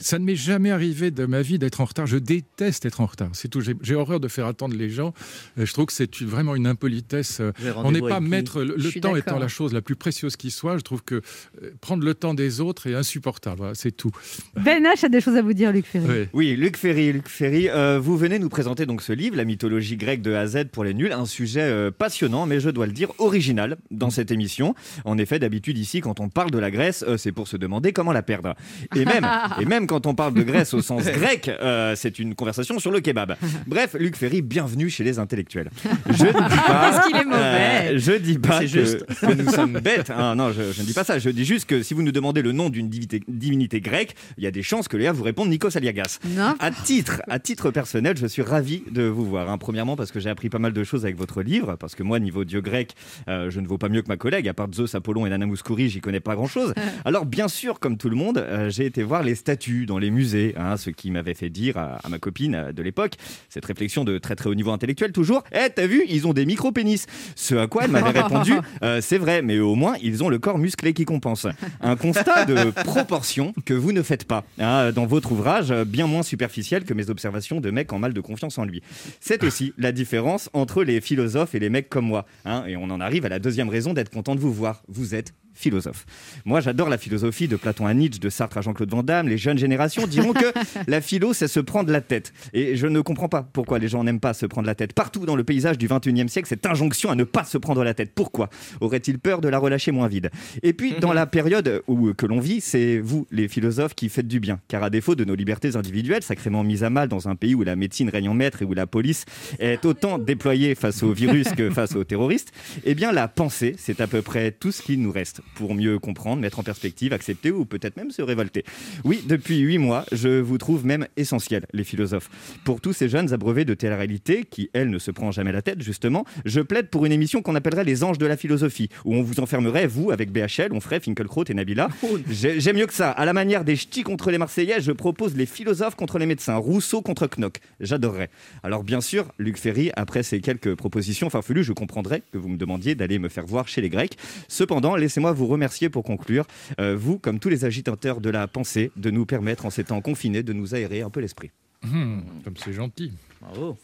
ça 0.00 0.18
ne 0.18 0.24
m'est 0.24 0.36
jamais 0.36 0.70
arrivé 0.70 1.10
de 1.10 1.26
ma 1.26 1.42
vie 1.42 1.58
d'être 1.58 1.80
en 1.80 1.84
retard. 1.84 2.06
Je 2.06 2.18
déteste 2.18 2.84
être 2.86 3.00
en 3.00 3.06
retard. 3.06 3.30
C'est 3.32 3.48
tout. 3.48 3.60
J'ai 3.82 3.94
horreur 3.94 4.20
de 4.20 4.28
faire 4.28 4.46
attendre 4.46 4.74
les 4.76 4.90
gens. 4.90 5.14
Euh, 5.58 5.66
Je 5.66 5.72
trouve 5.72 5.86
que 5.86 5.92
c'est 5.92 6.22
vraiment 6.22 6.56
une 6.56 6.66
impolitesse. 6.66 7.40
Euh, 7.40 7.52
On 7.76 7.92
n'est 7.92 8.00
pas 8.00 8.20
maître. 8.20 8.62
Le, 8.62 9.00
temps 9.00 9.16
étant 9.16 9.38
la 9.38 9.48
chose 9.48 9.72
la 9.72 9.82
plus 9.82 9.96
précieuse 9.96 10.36
qui 10.36 10.50
soit, 10.50 10.76
je 10.78 10.82
trouve 10.82 11.02
que 11.02 11.16
euh, 11.16 11.70
prendre 11.80 12.04
le 12.04 12.14
temps 12.14 12.34
des 12.34 12.60
autres 12.60 12.86
est 12.88 12.94
insupportable. 12.94 13.56
Voilà, 13.58 13.74
c'est 13.74 13.92
tout. 13.92 14.10
Ben 14.56 14.82
H 14.84 15.04
a 15.04 15.08
des 15.08 15.20
choses 15.20 15.36
à 15.36 15.42
vous 15.42 15.52
dire, 15.52 15.72
Luc 15.72 15.86
Ferry. 15.86 16.28
Oui, 16.32 16.56
Luc 16.56 16.76
Ferry, 16.76 17.12
Luc 17.12 17.28
Ferry, 17.28 17.68
euh, 17.68 17.98
vous 18.00 18.16
venez 18.16 18.38
nous 18.38 18.48
présenter 18.48 18.86
donc 18.86 19.02
ce 19.02 19.12
livre, 19.12 19.36
La 19.36 19.44
mythologie 19.44 19.96
grecque 19.96 20.22
de 20.22 20.32
A 20.32 20.40
à 20.40 20.46
Z 20.46 20.64
pour 20.72 20.84
les 20.84 20.94
nuls, 20.94 21.12
un 21.12 21.26
sujet 21.26 21.60
euh, 21.62 21.90
passionnant, 21.90 22.46
mais 22.46 22.60
je 22.64 22.70
dois 22.70 22.86
le 22.86 22.92
dire 22.92 23.08
original 23.18 23.76
dans 23.90 24.10
cette 24.10 24.30
émission. 24.30 24.74
En 25.04 25.18
effet, 25.18 25.38
d'habitude 25.38 25.76
ici, 25.78 26.00
quand 26.00 26.18
on 26.20 26.28
parle 26.28 26.50
de 26.50 26.58
la 26.58 26.70
Grèce, 26.70 27.04
euh, 27.06 27.16
c'est 27.16 27.32
pour 27.32 27.46
se 27.48 27.56
demander 27.56 27.92
comment 27.92 28.12
la 28.12 28.22
perdre. 28.22 28.54
Et 28.96 29.04
même, 29.04 29.26
et 29.60 29.64
même 29.66 29.86
quand 29.86 30.06
on 30.06 30.14
parle 30.14 30.34
de 30.34 30.42
Grèce 30.42 30.72
au 30.74 30.80
sens 30.82 31.04
grec, 31.04 31.48
euh, 31.48 31.94
c'est 31.96 32.18
une 32.18 32.34
conversation 32.34 32.78
sur 32.78 32.90
le 32.90 33.00
kebab. 33.00 33.36
Bref, 33.66 33.94
Luc 33.98 34.16
Ferry, 34.16 34.40
bienvenue 34.42 34.88
chez 34.90 35.04
les 35.04 35.18
intellectuels. 35.18 35.70
Je 36.06 36.24
ne 36.24 36.28
dis 36.28 36.32
pas, 36.66 36.90
Qu'est-ce 36.90 37.06
qu'il 37.08 37.16
est 37.16 37.24
mauvais. 37.24 37.94
euh, 37.94 37.98
je 37.98 38.12
dis 38.12 38.38
pas 38.38 38.60
que, 38.60 38.66
juste. 38.66 39.04
que 39.20 39.32
nous 39.34 39.50
sommes 39.50 39.74
bêtes. 39.80 40.10
hein. 40.10 40.34
non, 40.34 40.52
je, 40.52 40.72
je 40.72 40.80
ne 40.80 40.86
dis 40.86 40.92
pas 40.94 41.04
ça. 41.04 41.18
Je 41.18 41.30
dis 41.30 41.44
juste 41.44 41.66
que 41.68 41.82
si 41.82 41.92
vous 41.94 42.02
nous 42.02 42.12
demandez 42.12 42.40
le 42.42 42.52
nom 42.52 42.70
d'une 42.70 42.88
divinité, 42.88 43.22
divinité 43.28 43.80
grecque, 43.80 44.14
il 44.38 44.44
y 44.44 44.46
a 44.46 44.50
des 44.50 44.62
chances 44.62 44.88
que 44.88 44.96
Léa 44.96 45.12
vous 45.12 45.22
réponde 45.24 45.48
Nikos 45.50 45.76
Aliagas. 45.76 46.18
Non. 46.30 46.54
À 46.58 46.70
titre, 46.70 47.20
à 47.28 47.38
titre 47.38 47.70
personnel, 47.70 48.16
je 48.16 48.26
suis 48.26 48.42
ravi 48.42 48.82
de 48.90 49.02
vous 49.02 49.24
voir. 49.26 49.50
hein. 49.50 49.58
Premièrement, 49.58 49.96
parce 49.96 50.10
que 50.12 50.20
j'ai 50.20 50.30
appris 50.30 50.48
pas 50.48 50.58
mal 50.58 50.72
de 50.72 50.84
choses 50.84 51.04
avec 51.04 51.16
votre 51.16 51.42
livre, 51.42 51.76
parce 51.78 51.94
que 51.94 52.02
moi, 52.02 52.18
niveau 52.20 52.44
dieu 52.54 52.60
grec, 52.60 52.94
euh, 53.28 53.50
je 53.50 53.58
ne 53.58 53.66
vaux 53.66 53.78
pas 53.78 53.88
mieux 53.88 54.02
que 54.02 54.08
ma 54.08 54.16
collègue. 54.16 54.48
À 54.48 54.54
part 54.54 54.68
Zeus, 54.72 54.94
Apollon 54.94 55.26
et 55.26 55.30
Nana 55.30 55.46
Mouskouri, 55.46 55.88
j'y 55.88 56.00
connais 56.00 56.20
pas 56.20 56.36
grand-chose. 56.36 56.72
Alors, 57.04 57.26
bien 57.26 57.48
sûr, 57.48 57.80
comme 57.80 57.96
tout 57.96 58.08
le 58.08 58.16
monde, 58.16 58.38
euh, 58.38 58.70
j'ai 58.70 58.86
été 58.86 59.02
voir 59.02 59.22
les 59.22 59.34
statues 59.34 59.86
dans 59.86 59.98
les 59.98 60.10
musées, 60.10 60.54
hein, 60.56 60.76
ce 60.76 60.90
qui 60.90 61.10
m'avait 61.10 61.34
fait 61.34 61.50
dire 61.50 61.76
à, 61.76 61.98
à 62.04 62.08
ma 62.08 62.18
copine 62.18 62.54
euh, 62.54 62.72
de 62.72 62.82
l'époque, 62.82 63.14
cette 63.48 63.64
réflexion 63.64 64.04
de 64.04 64.18
très 64.18 64.36
très 64.36 64.48
haut 64.48 64.54
niveau 64.54 64.70
intellectuel, 64.70 65.12
toujours, 65.12 65.42
eh, 65.52 65.68
t'as 65.74 65.86
vu, 65.86 66.04
ils 66.08 66.26
ont 66.26 66.32
des 66.32 66.46
micro-pénis. 66.46 67.06
Ce 67.34 67.54
à 67.54 67.66
quoi 67.66 67.84
elle 67.84 67.90
m'avait 67.90 68.20
répondu, 68.20 68.52
euh, 68.82 69.00
c'est 69.00 69.18
vrai, 69.18 69.42
mais 69.42 69.58
au 69.58 69.74
moins, 69.74 69.94
ils 70.02 70.22
ont 70.22 70.28
le 70.28 70.38
corps 70.38 70.58
musclé 70.58 70.92
qui 70.92 71.04
compense. 71.04 71.46
Un 71.80 71.96
constat 71.96 72.44
de 72.44 72.70
proportion 72.84 73.52
que 73.64 73.74
vous 73.74 73.92
ne 73.92 74.02
faites 74.02 74.24
pas 74.24 74.44
hein, 74.58 74.92
dans 74.92 75.06
votre 75.06 75.32
ouvrage, 75.32 75.70
euh, 75.70 75.84
bien 75.84 76.06
moins 76.06 76.22
superficiel 76.22 76.84
que 76.84 76.94
mes 76.94 77.10
observations 77.10 77.60
de 77.60 77.70
mecs 77.70 77.92
en 77.92 77.98
mal 77.98 78.12
de 78.12 78.20
confiance 78.20 78.58
en 78.58 78.64
lui. 78.64 78.82
C'est 79.20 79.42
aussi 79.42 79.72
la 79.78 79.92
différence 79.92 80.50
entre 80.52 80.84
les 80.84 81.00
philosophes 81.00 81.54
et 81.54 81.58
les 81.58 81.70
mecs 81.70 81.88
comme 81.88 82.06
moi. 82.06 82.26
Hein, 82.44 82.64
et 82.66 82.76
on 82.76 82.84
en 82.84 83.00
arrive 83.00 83.24
à 83.26 83.28
la 83.28 83.38
deuxième 83.38 83.68
raison 83.68 83.94
d'être 83.94 84.10
content 84.10 84.34
de 84.34 84.40
vous 84.40 84.52
voir. 84.52 84.82
Vous 84.88 85.14
êtes 85.14 85.34
philosophes. 85.54 86.06
Moi, 86.44 86.60
j'adore 86.60 86.88
la 86.88 86.98
philosophie 86.98 87.48
de 87.48 87.56
Platon 87.56 87.86
à 87.86 87.94
Nietzsche, 87.94 88.20
de 88.20 88.28
Sartre 88.28 88.58
à 88.58 88.60
Jean-Claude 88.60 88.90
Van 88.90 89.02
Damme. 89.02 89.28
Les 89.28 89.38
jeunes 89.38 89.58
générations 89.58 90.06
diront 90.06 90.32
que 90.32 90.52
la 90.86 91.00
philo, 91.00 91.32
c'est 91.32 91.48
se 91.48 91.60
prendre 91.60 91.90
la 91.90 92.00
tête. 92.00 92.32
Et 92.52 92.76
je 92.76 92.86
ne 92.86 93.00
comprends 93.00 93.28
pas 93.28 93.42
pourquoi 93.42 93.78
les 93.78 93.88
gens 93.88 94.04
n'aiment 94.04 94.20
pas 94.20 94.34
se 94.34 94.46
prendre 94.46 94.66
la 94.66 94.74
tête. 94.74 94.92
Partout 94.92 95.26
dans 95.26 95.36
le 95.36 95.44
paysage 95.44 95.78
du 95.78 95.88
21e 95.88 96.28
siècle, 96.28 96.48
cette 96.48 96.66
injonction 96.66 97.10
à 97.10 97.14
ne 97.14 97.24
pas 97.24 97.44
se 97.44 97.58
prendre 97.58 97.84
la 97.84 97.94
tête. 97.94 98.12
Pourquoi 98.14 98.50
Aurait-il 98.80 99.18
peur 99.18 99.40
de 99.40 99.48
la 99.48 99.58
relâcher 99.58 99.92
moins 99.92 100.08
vide? 100.08 100.30
Et 100.62 100.72
puis, 100.72 100.94
dans 101.00 101.12
la 101.12 101.26
période 101.26 101.82
où, 101.86 102.12
que 102.14 102.26
l'on 102.26 102.40
vit, 102.40 102.60
c'est 102.60 102.98
vous, 102.98 103.26
les 103.30 103.48
philosophes, 103.48 103.94
qui 103.94 104.08
faites 104.08 104.28
du 104.28 104.40
bien. 104.40 104.60
Car 104.68 104.82
à 104.82 104.90
défaut 104.90 105.14
de 105.14 105.24
nos 105.24 105.34
libertés 105.34 105.76
individuelles, 105.76 106.22
sacrément 106.22 106.64
mises 106.64 106.84
à 106.84 106.90
mal 106.90 107.08
dans 107.08 107.28
un 107.28 107.36
pays 107.36 107.54
où 107.54 107.62
la 107.62 107.76
médecine 107.76 108.08
règne 108.08 108.28
en 108.28 108.34
maître 108.34 108.62
et 108.62 108.64
où 108.64 108.74
la 108.74 108.86
police 108.86 109.24
est 109.58 109.84
autant 109.84 110.18
déployée 110.18 110.74
face 110.74 111.02
au 111.02 111.12
virus 111.12 111.48
que 111.52 111.70
face 111.74 111.94
aux 111.96 112.04
terroristes, 112.04 112.52
eh 112.84 112.94
bien, 112.94 113.12
la 113.12 113.28
pensée, 113.28 113.74
c'est 113.78 114.00
à 114.00 114.06
peu 114.06 114.22
près 114.22 114.50
tout 114.50 114.72
ce 114.72 114.82
qu'il 114.82 115.00
nous 115.00 115.12
reste 115.12 115.40
pour 115.54 115.74
mieux 115.74 115.98
comprendre, 115.98 116.40
mettre 116.42 116.58
en 116.58 116.62
perspective, 116.62 117.12
accepter 117.12 117.50
ou 117.50 117.64
peut-être 117.64 117.96
même 117.96 118.10
se 118.10 118.22
révolter. 118.22 118.64
Oui, 119.04 119.22
depuis 119.26 119.58
huit 119.58 119.78
mois, 119.78 120.04
je 120.12 120.40
vous 120.40 120.58
trouve 120.58 120.84
même 120.84 121.06
essentiel, 121.16 121.66
les 121.72 121.84
philosophes. 121.84 122.28
Pour 122.64 122.80
tous 122.80 122.92
ces 122.92 123.08
jeunes 123.08 123.32
abreuvés 123.32 123.64
de 123.64 123.74
telle 123.74 123.92
réalité, 123.92 124.44
qui, 124.50 124.70
elle, 124.72 124.90
ne 124.90 124.98
se 124.98 125.10
prend 125.10 125.30
jamais 125.30 125.52
la 125.52 125.62
tête, 125.62 125.80
justement, 125.82 126.24
je 126.44 126.60
plaide 126.60 126.88
pour 126.88 127.06
une 127.06 127.12
émission 127.12 127.42
qu'on 127.42 127.54
appellerait 127.54 127.84
Les 127.84 128.02
Anges 128.04 128.18
de 128.18 128.26
la 128.26 128.36
philosophie, 128.36 128.88
où 129.04 129.14
on 129.14 129.22
vous 129.22 129.40
enfermerait, 129.40 129.86
vous, 129.86 130.10
avec 130.10 130.32
BHL, 130.32 130.72
on 130.72 130.80
ferait 130.80 131.00
Finkelkraut 131.00 131.44
et 131.48 131.54
Nabila. 131.54 131.88
J'ai- 132.30 132.60
J'aime 132.60 132.76
mieux 132.76 132.86
que 132.86 132.94
ça. 132.94 133.10
À 133.10 133.24
la 133.24 133.32
manière 133.32 133.64
des 133.64 133.76
ch'tis 133.76 134.02
contre 134.02 134.30
les 134.30 134.38
Marseillais, 134.38 134.80
je 134.80 134.90
propose 134.92 135.36
les 135.36 135.46
philosophes 135.46 135.94
contre 135.96 136.18
les 136.18 136.26
médecins, 136.26 136.56
Rousseau 136.56 137.02
contre 137.02 137.28
Knock. 137.36 137.58
J'adorerais. 137.80 138.30
Alors, 138.62 138.82
bien 138.84 139.00
sûr, 139.00 139.26
Luc 139.38 139.56
Ferry, 139.58 139.90
après 139.96 140.22
ces 140.22 140.40
quelques 140.40 140.74
propositions 140.74 141.28
farfelues, 141.30 141.62
je 141.64 141.72
comprendrais 141.72 142.22
que 142.32 142.38
vous 142.38 142.48
me 142.48 142.56
demandiez 142.56 142.94
d'aller 142.94 143.18
me 143.18 143.28
faire 143.28 143.44
voir 143.46 143.68
chez 143.68 143.80
les 143.80 143.88
Grecs. 143.90 144.16
Cependant, 144.48 144.96
laissez-moi 144.96 145.32
vous 145.34 145.46
remercier 145.46 145.88
pour 145.90 146.02
conclure, 146.04 146.46
euh, 146.80 146.96
vous, 146.98 147.18
comme 147.18 147.38
tous 147.38 147.48
les 147.50 147.64
agitateurs 147.64 148.20
de 148.20 148.30
la 148.30 148.48
pensée, 148.48 148.90
de 148.96 149.10
nous 149.10 149.26
permettre, 149.26 149.66
en 149.66 149.70
ces 149.70 149.84
temps 149.84 150.00
confinés, 150.00 150.42
de 150.42 150.52
nous 150.52 150.74
aérer 150.74 151.02
un 151.02 151.10
peu 151.10 151.20
l'esprit. 151.20 151.50
Hum, 151.84 152.22
comme 152.44 152.54
c'est 152.56 152.72
gentil. 152.72 153.12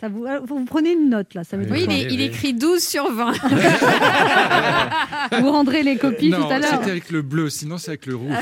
Ça 0.00 0.08
vous, 0.08 0.24
euh, 0.24 0.40
vous 0.46 0.64
prenez 0.64 0.92
une 0.92 1.10
note 1.10 1.34
là, 1.34 1.44
ça 1.44 1.58
veut 1.58 1.66
dire 1.66 1.74
Oui, 1.74 1.80
il, 1.80 1.84
quoi 1.86 1.94
est- 1.96 2.14
il 2.14 2.20
écrit 2.22 2.54
12 2.54 2.82
sur 2.82 3.12
20. 3.12 3.32
Vous 5.40 5.50
rendrez 5.52 5.82
les 5.82 5.96
copies 5.96 6.30
non, 6.30 6.46
tout 6.46 6.52
à 6.52 6.58
l'heure. 6.58 6.70
c'était 6.78 6.90
avec 6.90 7.10
le 7.10 7.22
bleu, 7.22 7.50
sinon 7.50 7.78
c'est 7.78 7.90
avec 7.90 8.06
le 8.06 8.16
rouge. 8.16 8.34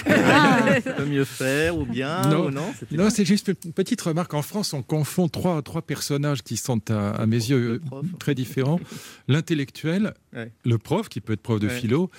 peut 0.97 1.05
mieux 1.05 1.25
faire 1.25 1.77
ou 1.77 1.85
bien 1.85 2.23
non, 2.23 2.47
ou 2.47 2.51
non 2.51 2.73
non, 2.93 3.11
c'est 3.11 3.25
juste 3.25 3.49
une 3.65 3.73
petite 3.73 4.01
remarque. 4.01 4.33
En 4.35 4.43
France, 4.43 4.73
on 4.75 4.83
confond 4.83 5.29
trois, 5.29 5.61
trois 5.63 5.83
personnages 5.83 6.43
qui 6.43 6.57
sont 6.57 6.81
à, 6.91 7.11
à 7.11 7.27
mes 7.27 7.37
yeux 7.37 7.81
très 8.21 8.35
différents. 8.35 8.81
L'intellectuel, 9.27 10.15
Ouais. 10.35 10.53
le 10.65 10.77
prof, 10.79 11.09
qui 11.09 11.21
peut 11.23 11.33
être 11.33 11.41
prof 11.43 11.59
de 11.59 11.69
Ouais. 11.69 11.75
philo, 11.75 12.11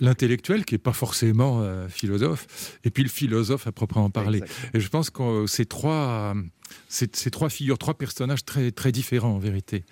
l'intellectuel, 0.00 0.64
qui 0.64 0.74
n'est 0.74 0.78
pas 0.78 0.92
forcément 0.92 1.60
euh, 1.62 1.88
philosophe, 1.88 2.78
et 2.84 2.90
puis 2.90 3.02
le 3.02 3.08
philosophe 3.08 3.66
à 3.66 3.72
proprement 3.72 4.10
parler. 4.10 4.42
Et 4.74 4.80
je 4.80 4.88
pense 4.88 5.10
que 5.10 5.46
ces 5.46 5.66
trois, 5.66 6.32
euh, 6.34 6.42
ces, 6.88 7.08
ces 7.12 7.30
trois 7.30 7.48
figures, 7.50 7.78
trois 7.78 7.94
personnages 7.94 8.44
très, 8.44 8.70
très 8.70 8.92
différents 8.92 9.34
en 9.34 9.38
vérité. 9.38 9.84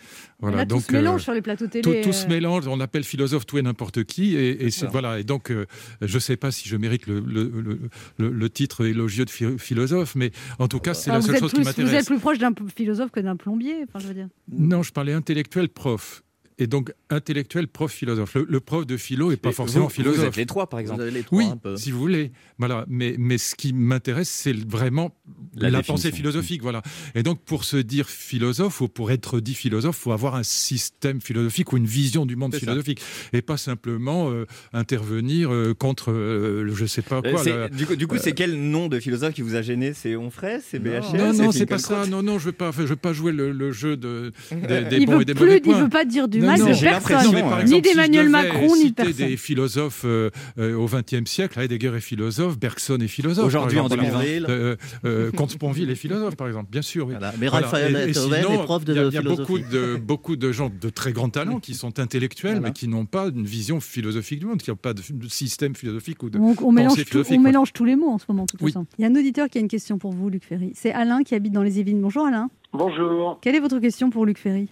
Là, 0.42 0.64
tout 0.64 0.80
se 0.80 0.90
euh, 0.92 0.96
mélange 0.98 1.22
sur 1.22 1.32
les 1.34 1.42
plateaux 1.42 1.66
télé. 1.66 1.82
tout, 1.82 2.09
tout 2.09 2.12
se 2.14 2.24
euh. 2.26 2.28
mélange, 2.28 2.66
on 2.68 2.80
appelle 2.80 3.04
philosophe 3.04 3.44
tout 3.46 3.59
et 3.59 3.62
n'importe 3.62 4.04
qui, 4.04 4.36
et, 4.36 4.68
voilà. 4.90 5.18
Et 5.18 5.24
donc, 5.24 5.50
euh, 5.50 5.66
je 6.00 6.14
ne 6.14 6.20
sais 6.20 6.36
pas 6.36 6.50
si 6.50 6.68
je 6.68 6.76
mérite 6.76 7.06
le, 7.06 7.20
le, 7.20 7.44
le- 7.61 7.80
le- 8.18 8.30
le 8.30 8.50
titre 8.50 8.86
élogieux 8.86 9.24
de 9.24 9.30
phi- 9.30 9.59
philosophe, 9.59 10.14
mais 10.14 10.30
en 10.59 10.68
tout 10.68 10.78
cas, 10.80 10.94
c'est 10.94 11.11
la 11.11 11.20
seule 11.20 11.38
chose 11.38 11.50
qui 11.52 11.56
plus, 11.56 11.64
vous 11.64 11.68
êtes 11.70 11.78
m'intéresse. 11.78 12.06
plus 12.06 12.18
proche 12.18 12.38
d'un 12.38 12.52
philosophe 12.74 13.11
que 13.11 13.20
d'un 13.20 13.36
plombier. 13.36 13.84
Enfin, 13.88 13.98
je 13.98 14.06
veux 14.09 14.14
dire. 14.14 14.28
Non, 14.50 14.82
je 14.82 14.92
parlais 14.92 15.12
intellectuel 15.12 15.68
prof. 15.68 16.22
Et 16.61 16.66
donc, 16.66 16.92
intellectuel, 17.09 17.68
prof, 17.68 17.92
philosophe. 17.92 18.34
Le, 18.34 18.46
le 18.48 18.61
prof 18.61 18.84
de 18.86 18.96
philo 18.96 19.30
n'est 19.30 19.36
pas 19.36 19.52
forcément 19.52 19.84
vous- 19.84 19.88
vous 19.90 19.94
philosophe. 19.94 20.26
êtes 20.28 20.36
les 20.36 20.46
trois, 20.46 20.68
par 20.68 20.80
exemple. 20.80 20.98
Vous 21.00 21.06
avez 21.06 21.12
les 21.12 21.24
oui, 21.30 21.44
trois, 21.44 21.54
un 21.54 21.56
peu. 21.56 21.76
si 21.76 21.92
vous 21.92 21.98
voulez. 22.00 22.32
Voilà. 22.59 22.84
Mais, 22.88 23.14
mais 23.18 23.38
ce 23.38 23.54
qui 23.54 23.72
m'intéresse, 23.72 24.28
c'est 24.28 24.52
vraiment 24.68 25.14
La 25.56 25.82
pensée 25.82 26.11
philosophique. 26.11 26.62
Voilà. 26.62 26.82
Et 27.14 27.22
donc, 27.22 27.40
pour 27.44 27.62
se 27.64 27.76
dire 27.76 28.09
philosophe, 28.09 28.80
ou 28.80 28.88
pour 28.88 29.12
être 29.12 29.38
dit 29.40 29.54
philosophe, 29.54 29.96
il 30.00 30.02
faut 30.02 30.12
avoir 30.12 30.34
un 30.34 30.42
système 30.42 31.20
philosophique 31.20 31.72
ou 31.72 31.76
une 31.76 31.86
vision 31.86 32.26
du 32.26 32.34
monde 32.36 32.52
ça. 32.54 32.59
philosophique. 32.61 33.00
Et 33.32 33.40
pas 33.42 33.56
simplement 33.56 34.30
euh, 34.30 34.44
intervenir 34.72 35.52
euh, 35.52 35.74
contre, 35.74 36.11
euh, 36.12 36.70
je 36.74 36.86
sais 36.86 37.02
pas 37.02 37.22
quoi. 37.22 37.42
la- 37.44 37.68
du 37.68 37.86
coup, 37.86 37.96
du 37.96 38.06
coup, 38.06 38.16
euh, 38.16 38.20
c'est 38.22 38.32
quel 38.32 38.54
nom 38.61 38.88
de 38.88 38.98
philosophe 39.00 39.34
qui 39.34 39.42
vous 39.42 39.54
a 39.54 39.62
gêné? 39.62 39.92
C'est 39.94 40.16
Onfray? 40.16 40.61
C'est 40.66 40.78
BHL 40.78 41.16
non, 41.18 41.32
non, 41.34 41.52
c'est 41.52 41.66
pas 41.66 41.78
ça. 41.78 42.06
Non, 42.06 42.22
non, 42.22 42.38
je 42.38 42.46
veux 42.50 42.54
je 42.72 42.82
veux 42.82 42.96
pas 42.96 43.12
jouer 43.12 43.32
le, 43.32 43.52
le 43.52 43.72
jeu 43.72 43.96
de, 43.96 44.32
des, 44.50 44.84
des 44.84 45.06
bons 45.06 45.20
et 45.20 45.24
des 45.24 45.34
plus, 45.34 45.44
mauvais 45.44 45.56
il 45.59 45.62
points. 45.62 45.82
veut 45.82 45.88
pas 45.88 46.04
dire 46.04 46.28
du 46.28 46.40
Non, 46.40 46.47
mal 46.49 46.59
de 46.59 46.80
personne, 46.80 47.64
ni 47.66 47.80
d'Emmanuel 47.82 48.28
Macron, 48.28 48.61
ni 48.66 48.68
de 48.68 48.76
citer 48.88 48.92
personne. 49.05 49.26
des 49.28 49.36
philosophes 49.36 50.03
euh, 50.05 50.30
euh, 50.59 50.74
au 50.76 50.86
XXe 50.86 51.30
siècle, 51.30 51.59
Heidegger 51.61 51.92
est 51.96 52.01
philosophe, 52.01 52.59
Bergson 52.59 52.99
est 53.01 53.09
philosophe. 53.09 53.46
Aujourd'hui, 53.46 53.78
en 53.78 53.84
exemple, 53.84 54.03
2020. 54.05 54.18
voilà. 54.40 54.49
Euh, 54.51 54.76
euh, 55.05 55.30
Comte 55.32 55.51
Sponville 55.51 55.90
est 55.90 55.94
philosophe, 55.94 56.36
par 56.36 56.46
exemple, 56.49 56.68
bien 56.70 56.82
sûr. 56.82 57.07
oui. 57.09 57.14
Mais 57.38 57.49
Raphaël 57.49 57.96
Et- 57.96 58.03
et 58.03 58.07
Beethoven 58.07 58.42
sinon, 58.44 58.61
est 58.62 58.64
prof 58.64 58.84
de 58.84 58.92
il 58.92 58.96
y 58.96 58.99
a- 58.99 59.03
Il 59.09 59.14
y 59.14 59.16
a 59.16 59.20
philosophie. 59.20 59.53
beaucoup 59.53 59.59
de, 59.59 59.96
beaucoup 59.96 60.36
de 60.36 60.53
gens 60.53 60.70
de 60.80 60.88
très 60.90 61.12
grands 61.12 61.28
talents 61.30 61.61
qui 61.61 61.74
sont 61.74 61.99
intellectuels, 61.99 62.55
Voilà. 62.57 62.68
mais 62.68 62.72
qui 62.72 62.88
n'ont 62.88 63.07
pas 63.07 63.26
une 63.28 63.44
vision 63.44 63.80
philosophique 63.80 64.40
du 64.40 64.46
monde, 64.46 64.61
qui 64.62 64.70
n'ont 64.70 64.76
pas 64.76 64.94
de, 64.94 65.03
système 65.28 65.74
philosophique 65.74 66.22
ou 66.22 66.30
de 66.30 66.38
On, 66.38 66.55
on 66.62 66.72
mélange 66.72 66.92
pensée 66.92 67.05
tout- 67.05 67.11
philosophique. 67.11 67.38
on 67.38 67.42
mélange 67.42 67.72
tous 67.72 67.84
les 67.84 67.96
mots 67.96 68.11
en 68.11 68.18
ce 68.18 68.24
moment, 68.28 68.42
de 68.44 68.51
toute 68.53 68.62
Oui. 68.62 68.72
façon. 68.72 68.86
Il 68.99 69.03
y 69.03 69.05
a 69.05 69.09
un 69.09 69.14
auditeur 69.14 69.49
qui 69.49 69.59
a 69.59 69.61
une 69.61 69.68
question 69.68 69.99
pour 69.99 70.12
vous, 70.12 70.28
Luc 70.30 70.44
Ferry. 70.44 70.72
C'est 70.74 70.92
Alain 70.92 71.22
qui 71.22 71.34
habite 71.34 71.53
dans 71.53 71.62
les 71.62 71.78
Yvelines. 71.78 72.01
Bonjour 72.01 72.26
Alain. 72.26 72.49
Bonjour. 72.72 73.38
Quelle 73.40 73.55
est 73.55 73.61
votre 73.61 73.78
question 73.78 74.11
pour 74.11 74.26
Luc 74.26 74.38
Ferry? 74.38 74.68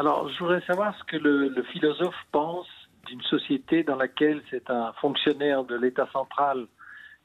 Alors, 0.00 0.30
je 0.30 0.38
voudrais 0.38 0.62
savoir 0.62 0.96
ce 0.98 1.04
que 1.04 1.18
le, 1.18 1.48
le 1.48 1.62
philosophe 1.62 2.16
pense 2.32 2.66
d'une 3.06 3.20
société 3.20 3.82
dans 3.82 3.96
laquelle 3.96 4.40
c'est 4.48 4.70
un 4.70 4.94
fonctionnaire 4.94 5.62
de 5.64 5.76
l'État 5.76 6.08
central 6.10 6.68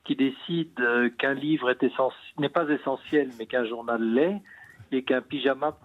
qui 0.04 0.18
décide 0.18 0.78
euh, 0.82 1.10
qu'un 1.18 1.36
livre 1.36 1.74
n'est 2.38 2.50
pas 2.50 2.68
essentiel, 2.68 3.30
mais 3.40 3.46
qu'un 3.46 3.64
journal 3.64 4.04
l'est, 4.04 4.42
et 4.92 5.04
qu'un 5.04 5.22
pyjama 5.22 5.78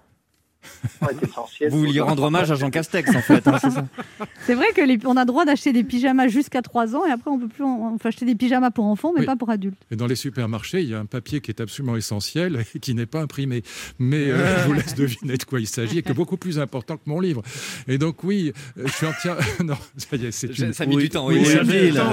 essentiel. 1.23 1.71
Vous 1.71 1.79
vouliez 1.79 2.01
rendre 2.01 2.23
hommage 2.25 2.51
à 2.51 2.55
Jean 2.55 2.71
Castex, 2.71 3.15
en 3.15 3.21
fait. 3.23 3.47
hein, 3.49 3.59
c'est 4.47 4.55
vrai 4.55 4.67
que 4.75 4.81
les- 4.83 4.99
on 5.05 5.17
a 5.17 5.25
droit 5.25 5.45
d'acheter 5.45 5.73
des 5.73 5.85
pyjamas 5.85 6.29
jusqu'à 6.29 6.63
3 6.63 6.95
ans 6.97 7.07
et 7.07 7.11
après 7.11 7.31
on 7.31 7.39
peut 7.39 7.49
plus 7.49 7.65
en- 7.65 7.93
on 7.95 7.99
peut 7.99 8.09
acheter 8.09 8.25
des 8.27 8.35
pyjamas 8.35 8.71
pour 8.71 8.85
enfants 8.85 9.13
mais 9.15 9.21
Oui. 9.21 9.27
pas 9.27 9.37
pour 9.37 9.51
adultes. 9.51 9.79
Et 9.91 9.97
dans 9.97 10.07
les 10.07 10.15
supermarchés, 10.17 10.83
il 10.83 10.89
y 10.89 10.95
a 10.95 10.99
un 10.99 11.07
papier 11.07 11.41
qui 11.41 11.51
est 11.51 11.61
absolument 11.61 11.97
essentiel 11.97 12.65
et 12.75 12.79
qui 12.79 12.95
n'est 12.95 13.07
pas 13.07 13.21
imprimé. 13.21 13.63
Mais 13.99 14.31
euh, 14.31 14.63
je 14.63 14.67
vous 14.67 14.73
laisse 14.75 14.95
deviner 14.95 15.37
de 15.37 15.45
quoi 15.45 15.61
il 15.61 15.67
s'agit 15.67 15.99
et 15.99 16.03
qui 16.03 16.11
est 16.11 16.15
beaucoup 16.15 16.37
plus 16.37 16.59
important 16.59 16.97
que 16.97 17.03
mon 17.07 17.21
livre. 17.21 17.43
Et 17.89 17.99
donc, 17.99 18.23
oui, 18.25 18.53
euh, 18.79 18.83
je 18.87 18.93
suis 18.93 19.07
entière. 19.07 19.37
non, 19.65 19.77
ça 19.97 20.17
y 20.17 20.27
est, 20.27 20.31
c'est 20.33 20.57
une. 20.59 20.73
ça 20.73 20.85
a 20.85 20.87
mis 20.87 20.97
du 20.97 21.09
temps, 21.09 21.27
oui. 21.27 21.43
Du 21.43 21.93
temps, 21.93 22.11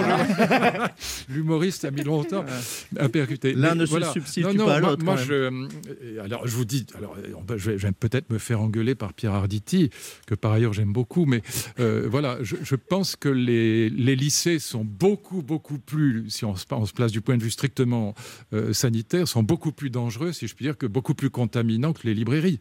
L'humoriste 1.30 1.86
a 1.86 1.92
mis 1.92 2.04
longtemps 2.04 2.46
à 3.00 3.10
percuter. 3.10 3.54
L'un 3.54 3.76
ne 3.76 3.86
se 3.86 3.90
voilà. 3.92 4.12
substitue 4.12 4.48
Non, 4.48 4.54
non, 4.54 4.66
pas 4.66 4.76
à 4.76 4.80
moi- 4.80 4.90
l'autre, 4.92 5.04
Moi, 5.04 5.16
je, 5.18 5.34
euh, 5.34 5.68
alors, 6.24 6.48
je 6.48 6.56
vous 6.56 6.66
dis, 6.66 6.86
alors, 6.98 7.16
on 7.38 7.42
peut- 7.44 7.58
je 7.58 7.72
vais, 7.72 7.78
je 7.78 7.88
vais 7.88 7.94
peut-être 7.94 8.30
me 8.30 8.37
faire 8.40 8.62
engueuler 8.62 8.96
par 8.96 9.14
Pierre 9.14 9.34
Arditi, 9.34 9.90
que 10.26 10.36
par 10.36 10.52
ailleurs 10.52 10.74
j'aime 10.74 10.94
beaucoup, 10.94 11.26
mais 11.26 11.42
euh, 11.80 12.08
voilà, 12.10 12.38
je, 12.42 12.76
pense 12.76 13.16
que 13.16 13.30
les, 13.30 13.90
les 13.90 14.16
lycées 14.16 14.60
sont 14.60 14.86
beaucoup, 14.86 15.42
beaucoup 15.42 15.80
plus, 15.80 16.30
si 16.30 16.46
on 16.46 16.56
se, 16.56 16.66
place 16.94 17.12
du 17.12 17.22
point 17.22 17.38
de 17.38 17.44
vue 17.44 17.52
strictement 17.52 18.14
euh, 18.54 18.74
sanitaire, 18.74 19.28
sont 19.28 19.44
beaucoup 19.44 19.72
plus 19.72 19.90
dangereux, 19.90 20.32
si 20.32 20.48
je 20.48 20.56
puis 20.56 20.66
dire, 20.66 20.78
que 20.78 20.86
beaucoup 20.86 21.14
plus 21.14 21.30
contaminants 21.30 21.94
que 21.94 22.06
les 22.06 22.14
librairies. 22.14 22.60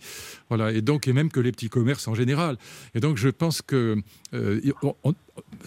Voilà, 0.48 0.72
et 0.72 0.82
donc, 0.82 1.08
et 1.08 1.12
même 1.12 1.30
que 1.30 1.40
les 1.40 1.52
petits 1.52 1.68
commerces 1.68 2.08
en 2.08 2.14
général. 2.14 2.56
Et 2.94 3.00
donc, 3.00 3.16
je 3.16 3.28
pense 3.28 3.62
que, 3.62 3.96
euh, 4.34 4.60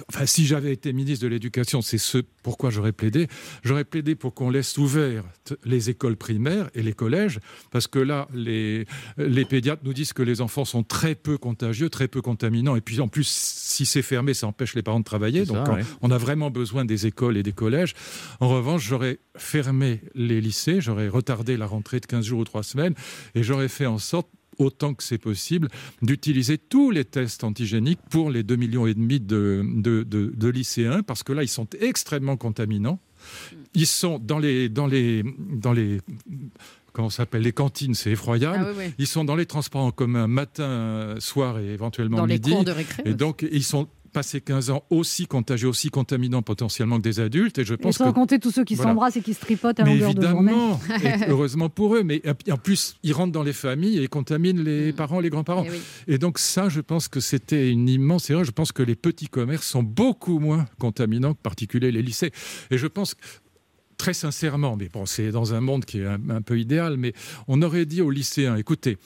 enfin, 0.09 0.25
si 0.25 0.45
j'avais 0.45 0.73
été 0.73 0.93
ministre 0.93 1.23
de 1.23 1.29
l'Éducation, 1.29 1.81
c'est 1.81 1.97
ce 1.97 2.19
pourquoi 2.43 2.69
j'aurais 2.69 2.91
plaidé. 2.91 3.27
J'aurais 3.63 3.83
plaidé 3.83 4.15
pour 4.15 4.33
qu'on 4.33 4.49
laisse 4.49 4.77
ouvertes 4.77 5.53
les 5.65 5.89
écoles 5.89 6.15
primaires 6.15 6.69
et 6.73 6.81
les 6.81 6.93
collèges, 6.93 7.39
parce 7.71 7.87
que 7.87 7.99
là, 7.99 8.27
les, 8.33 8.85
les 9.17 9.45
pédiatres 9.45 9.81
nous 9.83 9.93
disent 9.93 10.13
que 10.13 10.23
les 10.23 10.41
enfants 10.41 10.65
sont 10.65 10.83
très 10.83 11.15
peu 11.15 11.37
contagieux, 11.37 11.89
très 11.89 12.07
peu 12.07 12.21
contaminants, 12.21 12.75
et 12.75 12.81
puis 12.81 12.99
en 13.01 13.07
plus, 13.07 13.27
si 13.27 13.85
c'est 13.85 14.01
fermé, 14.01 14.33
ça 14.33 14.47
empêche 14.47 14.75
les 14.75 14.81
parents 14.83 14.99
de 14.99 15.05
travailler. 15.05 15.45
Donc, 15.45 15.57
ça, 15.65 15.71
on- 15.71 15.75
ouais. 15.75 15.83
on 16.01 16.11
a 16.11 16.17
vraiment 16.17 16.49
besoin 16.49 16.85
des 16.85 17.05
écoles 17.07 17.37
et 17.37 17.43
des 17.43 17.53
collèges. 17.53 17.93
En 18.39 18.47
revanche, 18.49 18.85
j'aurais 18.87 19.19
fermé 19.35 20.01
les 20.15 20.41
lycées, 20.41 20.81
j'aurais 20.81 21.07
retardé 21.07 21.57
la 21.57 21.65
rentrée 21.65 21.99
de 21.99 22.05
15 22.05 22.25
jours 22.25 22.39
ou 22.39 22.43
3 22.45 22.63
semaines, 22.63 22.93
et 23.35 23.43
j'aurais 23.43 23.67
fait 23.69 23.85
en 23.85 23.97
sorte 23.97 24.29
autant 24.59 24.93
que 24.93 25.03
c'est 25.03 25.17
possible, 25.17 25.69
d'utiliser 26.01 26.57
tous 26.57 26.91
les 26.91 27.05
tests 27.05 27.43
antigéniques 27.43 27.99
pour 28.09 28.29
les 28.29 28.43
2,5 28.43 28.57
millions 28.57 28.85
et 28.87 28.93
demi 28.93 29.19
de, 29.19 29.63
de, 29.65 30.03
de- 30.03 30.31
de 30.35 30.47
lycéens, 30.49 31.01
parce 31.01 31.23
que 31.23 31.33
là, 31.33 31.41
ils 31.43 31.47
sont 31.47 31.67
extrêmement 31.79 32.37
contaminants. 32.37 32.99
Ils 33.73 33.87
sont 33.87 34.19
dans 34.19 34.39
les, 34.39 34.69
dans 34.69 34.87
les, 34.87 35.23
dans 35.37 35.73
les, 35.73 35.99
comment 36.93 37.09
s'appelle, 37.09 37.41
les 37.43 37.51
cantines, 37.51 37.93
c'est 37.93 38.11
effroyable. 38.11 38.57
Ah 38.61 38.71
oui, 38.77 38.85
oui. 38.87 38.93
Ils 38.97 39.07
sont 39.07 39.23
dans 39.25 39.35
les 39.35 39.45
transports 39.45 39.83
en 39.83 39.91
commun 39.91 40.27
matin, 40.27 41.15
soir 41.19 41.59
et 41.59 41.67
éventuellement 41.73 42.17
Dans 42.17 42.25
les 42.25 42.35
midi. 42.35 42.51
cours 42.51 42.63
de 42.63 42.71
récré 42.71 43.03
Et 43.05 43.13
donc, 43.13 43.45
ils 43.51 43.63
sont 43.63 43.87
passé 44.09 44.41
15 44.41 44.69
ans 44.71 44.83
aussi 44.89 45.25
contagieux, 45.27 45.67
aussi 45.69 45.89
contaminants 45.89 46.41
potentiellement 46.41 46.97
que 46.97 47.03
des 47.03 47.19
adultes. 47.19 47.57
Et 47.59 47.65
je 47.65 47.73
Et 47.73 47.77
pense 47.77 47.97
sans 47.97 48.09
que 48.09 48.15
compter 48.15 48.39
tous 48.39 48.51
ceux 48.51 48.63
qui 48.63 48.75
Voilà. 48.75 48.91
s'embrassent 48.91 49.15
et 49.17 49.21
qui 49.21 49.33
se 49.33 49.39
tripotent 49.39 49.79
à 49.79 49.83
mais 49.83 49.93
longueur 49.95 50.13
de 50.15 50.27
journée. 50.27 50.51
évidemment, 50.51 50.79
et 51.27 51.29
heureusement 51.29 51.69
pour 51.69 51.95
eux, 51.95 52.03
mais 52.03 52.21
en 52.51 52.57
plus, 52.57 52.97
ils 53.03 53.13
rentrent 53.13 53.31
dans 53.31 53.43
les 53.43 53.53
familles 53.53 53.99
et 54.03 54.07
contaminent 54.07 54.59
Mm. 54.61 54.65
les 54.65 54.93
parents, 54.93 55.19
les 55.19 55.29
grands-parents. 55.29 55.63
Eh 55.67 55.71
oui. 55.71 55.79
Et 56.07 56.17
donc 56.17 56.39
ça, 56.39 56.69
je 56.69 56.81
pense 56.81 57.07
que 57.07 57.19
c'était 57.19 57.69
une 57.69 57.87
immense 57.87 58.29
erreur. 58.29 58.43
Je 58.43 58.51
pense 58.51 58.71
que 58.71 58.83
les 58.83 58.95
petits 58.95 59.27
commerces 59.27 59.67
sont 59.67 59.83
beaucoup 59.83 60.39
moins 60.39 60.65
contaminants 60.79 61.33
que 61.33 61.41
particulier 61.41 61.91
les 61.91 62.01
lycées. 62.01 62.31
Et 62.71 62.77
je 62.77 62.87
pense 62.87 63.13
que 63.13 63.21
très 63.97 64.13
sincèrement, 64.13 64.77
mais 64.77 64.87
bon, 64.87 65.05
c'est 65.05 65.29
dans 65.31 65.53
un 65.53 65.59
monde 65.59 65.83
qui 65.83 65.99
est 65.99 66.05
un, 66.05 66.19
un 66.29 66.41
peu 66.41 66.57
idéal, 66.57 66.95
mais 66.97 67.11
on 67.49 67.61
aurait 67.61 67.85
dit 67.85 68.01
aux 68.01 68.09
lycéens, 68.11 68.55
écoutez, 68.55 68.97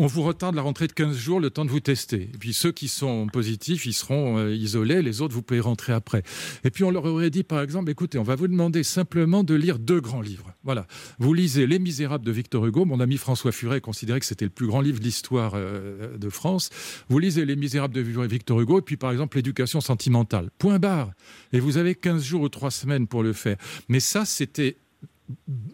on 0.00 0.06
vous 0.06 0.22
retarde 0.22 0.54
la 0.54 0.62
rentrée 0.62 0.86
de 0.86 0.92
15 0.92 1.14
jours, 1.14 1.40
le 1.40 1.50
temps 1.50 1.66
de 1.66 1.70
vous 1.70 1.80
tester. 1.80 2.22
Et 2.22 2.38
puis 2.38 2.54
ceux 2.54 2.72
qui 2.72 2.88
sont 2.88 3.26
positifs, 3.26 3.84
ils 3.84 3.92
seront 3.92 4.38
euh, 4.38 4.54
isolés, 4.54 5.02
les 5.02 5.20
autres, 5.20 5.34
vous 5.34 5.42
pouvez 5.42 5.60
rentrer 5.60 5.92
après. 5.92 6.22
Et 6.64 6.70
puis 6.70 6.84
on 6.84 6.90
leur 6.90 7.04
aurait 7.04 7.28
dit, 7.28 7.42
par 7.42 7.60
exemple, 7.60 7.90
écoutez, 7.90 8.16
on 8.16 8.22
va 8.22 8.34
vous 8.34 8.48
demander 8.48 8.82
simplement 8.82 9.44
de 9.44 9.54
lire 9.54 9.78
deux 9.78 10.00
grands 10.00 10.22
livres. 10.22 10.54
Voilà. 10.64 10.86
Vous 11.18 11.34
lisez 11.34 11.66
Les 11.66 11.78
Misérables 11.78 12.24
de 12.24 12.32
Victor 12.32 12.64
Hugo. 12.64 12.86
Mon 12.86 12.98
ami 12.98 13.18
François 13.18 13.52
Furet 13.52 13.82
considérait 13.82 14.20
que 14.20 14.26
c'était 14.26 14.46
le 14.46 14.50
plus 14.50 14.66
grand 14.66 14.80
livre 14.80 15.00
de 15.00 15.04
l'histoire 15.04 15.52
euh, 15.54 16.16
de 16.16 16.30
France. 16.30 16.70
Vous 17.10 17.18
lisez 17.18 17.44
Les 17.44 17.56
Misérables 17.56 17.94
de 17.94 18.00
Victor 18.00 18.58
Hugo, 18.58 18.78
et 18.78 18.82
puis 18.82 18.96
par 18.96 19.12
exemple 19.12 19.36
L'éducation 19.36 19.82
sentimentale. 19.82 20.48
Point 20.56 20.78
barre. 20.78 21.12
Et 21.52 21.60
vous 21.60 21.76
avez 21.76 21.94
15 21.94 22.24
jours 22.24 22.40
ou 22.40 22.48
3 22.48 22.70
semaines 22.70 23.06
pour 23.06 23.22
le 23.22 23.34
faire. 23.34 23.58
Mais 23.90 24.00
ça, 24.00 24.24
c'était 24.24 24.78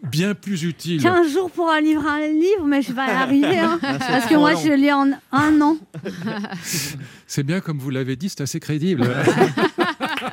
bien 0.09 0.33
plus 0.35 0.63
utile. 0.63 1.01
15 1.01 1.31
jours 1.31 1.51
pour 1.51 1.69
un 1.69 1.81
livre, 1.81 2.05
un 2.05 2.27
livre, 2.27 2.65
mais 2.65 2.81
je 2.81 2.91
vais 2.93 3.05
y 3.05 3.09
arriver. 3.09 3.59
hein. 3.59 3.79
Ah, 3.83 3.97
c'est 3.99 4.07
parce 4.11 4.25
que 4.27 4.35
moi, 4.35 4.53
long. 4.53 4.59
je 4.63 4.67
le 4.69 4.75
lis 4.75 4.91
en 4.91 5.11
un 5.31 5.61
an. 5.61 5.77
C'est 7.25 7.43
bien 7.43 7.59
comme 7.61 7.79
vous 7.79 7.89
l'avez 7.89 8.15
dit, 8.15 8.29
c'est 8.29 8.41
assez 8.41 8.59
crédible. 8.59 9.07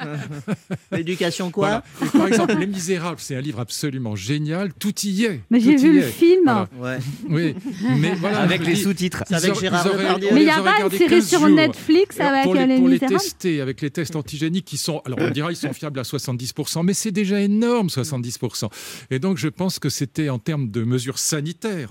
L'éducation 0.92 1.50
quoi 1.50 1.82
Voilà. 1.98 2.12
Par 2.12 2.26
exemple, 2.28 2.56
Les 2.58 2.66
Misérables, 2.66 3.20
c'est 3.20 3.36
un 3.36 3.40
livre 3.40 3.60
absolument 3.60 4.16
génial. 4.16 4.72
Tout 4.74 4.94
y 5.04 5.24
est. 5.24 5.40
Mais 5.50 5.60
j'ai 5.60 5.76
vu 5.76 5.92
le 5.94 6.00
est. 6.06 6.10
film. 6.10 6.66
Voilà. 6.78 6.98
Ouais. 6.98 6.98
Oui, 7.28 7.54
mais 7.98 8.14
voilà. 8.14 8.40
Avec 8.40 8.64
les 8.66 8.76
sous-titres. 8.76 9.24
avec 9.30 9.58
Gérard 9.58 9.84
Depardieu. 9.84 10.28
Mais 10.32 10.42
il 10.42 10.46
y 10.46 10.50
a 10.50 10.60
pas 10.62 10.80
une 10.82 10.90
série 10.90 11.08
15 11.20 11.28
sur. 11.28 11.48
Netflix 11.48 12.18
Alors, 12.20 12.32
avec 12.32 12.44
pour 12.44 12.54
les, 12.54 12.66
Les 12.66 12.76
pour 12.76 12.88
les 12.88 12.92
Misérables 12.94 13.14
tester 13.20 13.60
avec 13.60 13.80
les 13.80 13.90
tests 13.90 14.16
antigéniques 14.16 14.64
qui 14.64 14.76
sont, 14.76 15.00
alors 15.04 15.18
on 15.20 15.30
dira 15.30 15.52
ils 15.52 15.56
sont 15.56 15.72
fiables 15.72 15.98
à 16.00 16.02
70%, 16.02 16.84
mais 16.84 16.94
c'est 16.94 17.10
déjà 17.12 17.40
énorme 17.40 17.88
70%. 17.88 18.68
Et 19.10 19.18
donc 19.18 19.36
je 19.38 19.48
pense 19.48 19.78
que 19.78 19.88
c'était 19.88 20.28
en 20.30 20.38
termes 20.38 20.70
de 20.70 20.82
mesures 20.84 21.18
sanitaires 21.18 21.90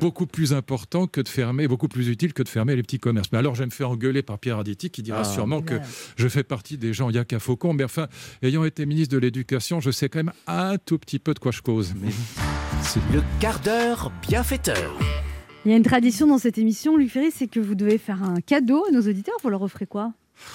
beaucoup 0.00 0.26
plus 0.26 0.52
important 0.52 1.06
que 1.06 1.20
de 1.20 1.28
fermer, 1.28 1.68
beaucoup 1.68 1.88
plus 1.88 2.08
utile 2.08 2.32
que 2.32 2.42
de 2.42 2.48
fermer 2.48 2.76
les 2.76 2.82
petits 2.82 2.98
commerces. 2.98 3.28
Mais 3.32 3.38
alors 3.38 3.54
je 3.54 3.60
vais 3.60 3.66
me 3.66 3.70
faire 3.70 3.90
engueuler 3.90 4.22
par 4.22 4.38
Pierre 4.38 4.56
Arditi 4.58 4.90
qui 4.90 5.02
dira 5.02 5.20
Ah. 5.20 5.24
sûrement 5.24 5.62
que 5.62 5.74
je 6.16 6.28
fais 6.28 6.42
partie 6.44 6.78
des 6.78 6.92
gens 6.92 7.10
yak 7.10 7.32
à 7.32 7.38
faucon, 7.52 7.74
mais 7.74 7.84
enfin 7.84 8.08
ayant 8.42 8.64
été 8.64 8.86
ministre 8.86 9.12
de 9.14 9.18
l'Éducation, 9.18 9.80
je 9.80 9.90
sais 9.90 10.08
quand 10.08 10.20
même 10.20 10.32
un 10.46 10.78
tout 10.78 10.98
petit 10.98 11.18
peu 11.18 11.34
de 11.34 11.38
quoi 11.38 11.52
je 11.52 11.60
cause. 11.60 11.92
Mais 12.00 12.10
c'est 12.82 13.00
Le 13.12 13.22
quart 13.40 13.60
d'heure 13.60 14.10
bienfaiteur. 14.26 14.98
Il 15.64 15.70
y 15.70 15.74
a 15.74 15.76
une 15.76 15.82
tradition 15.82 16.26
dans 16.26 16.38
cette 16.38 16.56
émission, 16.58 16.96
Luc 16.96 17.10
Ferry, 17.10 17.30
c'est 17.30 17.46
que 17.48 17.60
vous 17.60 17.74
devez 17.74 17.98
faire 17.98 18.22
un 18.22 18.40
cadeau 18.40 18.84
à 18.88 18.90
nos 18.92 19.02
auditeurs. 19.02 19.34
Vous 19.42 19.50
leur 19.50 19.60
offrez 19.62 19.86
quoi? 19.86 20.12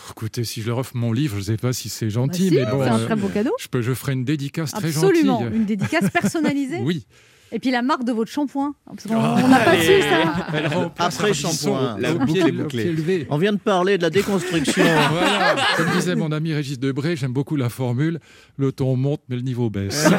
Écoutez, 0.10 0.44
si 0.44 0.62
je 0.64 0.68
leur 0.68 0.80
offre 0.80 0.98
mon 0.98 1.14
livre, 1.14 1.36
je 1.36 1.40
ne 1.52 1.56
sais 1.56 1.58
pas 1.58 1.72
si 1.72 1.88
c'est 1.88 2.08
Bah 2.08 2.12
gentil, 2.14 2.50
si, 2.50 2.56
mais 2.56 2.66
bon, 2.66 2.82
c'est 2.84 2.90
un 2.90 3.00
euh, 3.00 3.06
très 3.06 3.16
beau 3.16 3.28
cadeau. 3.30 3.52
je, 3.60 3.68
peux, 3.68 3.82
je 3.84 3.94
ferai 3.94 4.14
une 4.14 4.26
dédicace 4.26 4.72
très 4.72 4.88
Absolument, 4.88 5.42
gentille. 5.44 5.56
une 5.58 5.66
dédicace 5.66 6.10
personnalisée. 6.10 6.80
Oui. 6.84 7.06
Et 7.52 7.60
puis 7.60 7.72
la 7.72 7.82
marque 7.82 8.04
de 8.04 8.12
votre 8.12 8.32
shampoing. 8.32 8.74
Qu'on 8.86 9.16
on 9.16 9.48
n'a 9.48 9.60
pas 9.60 9.80
su 9.82 10.02
ça. 10.02 10.88
Après 11.00 11.34
shampoing. 11.34 11.98
La 12.00 12.14
boucle. 12.14 13.26
On 13.30 13.38
vient 13.38 13.54
de 13.54 13.58
parler 13.58 13.98
de 13.98 14.04
la 14.04 14.10
déconstruction. 14.10 14.84
Voilà. 15.18 15.56
Comme 15.78 15.92
disait 15.94 16.16
mon 16.16 16.32
ami 16.32 16.54
Régis 16.54 16.80
Debré, 16.80 17.16
j'aime 17.16 17.32
beaucoup 17.32 17.56
la 17.56 17.70
formule 17.70 18.20
le 18.58 18.72
ton 18.72 18.96
monte 18.96 19.22
mais 19.30 19.36
le 19.36 19.42
niveau 19.42 19.70
baisse. 19.70 20.08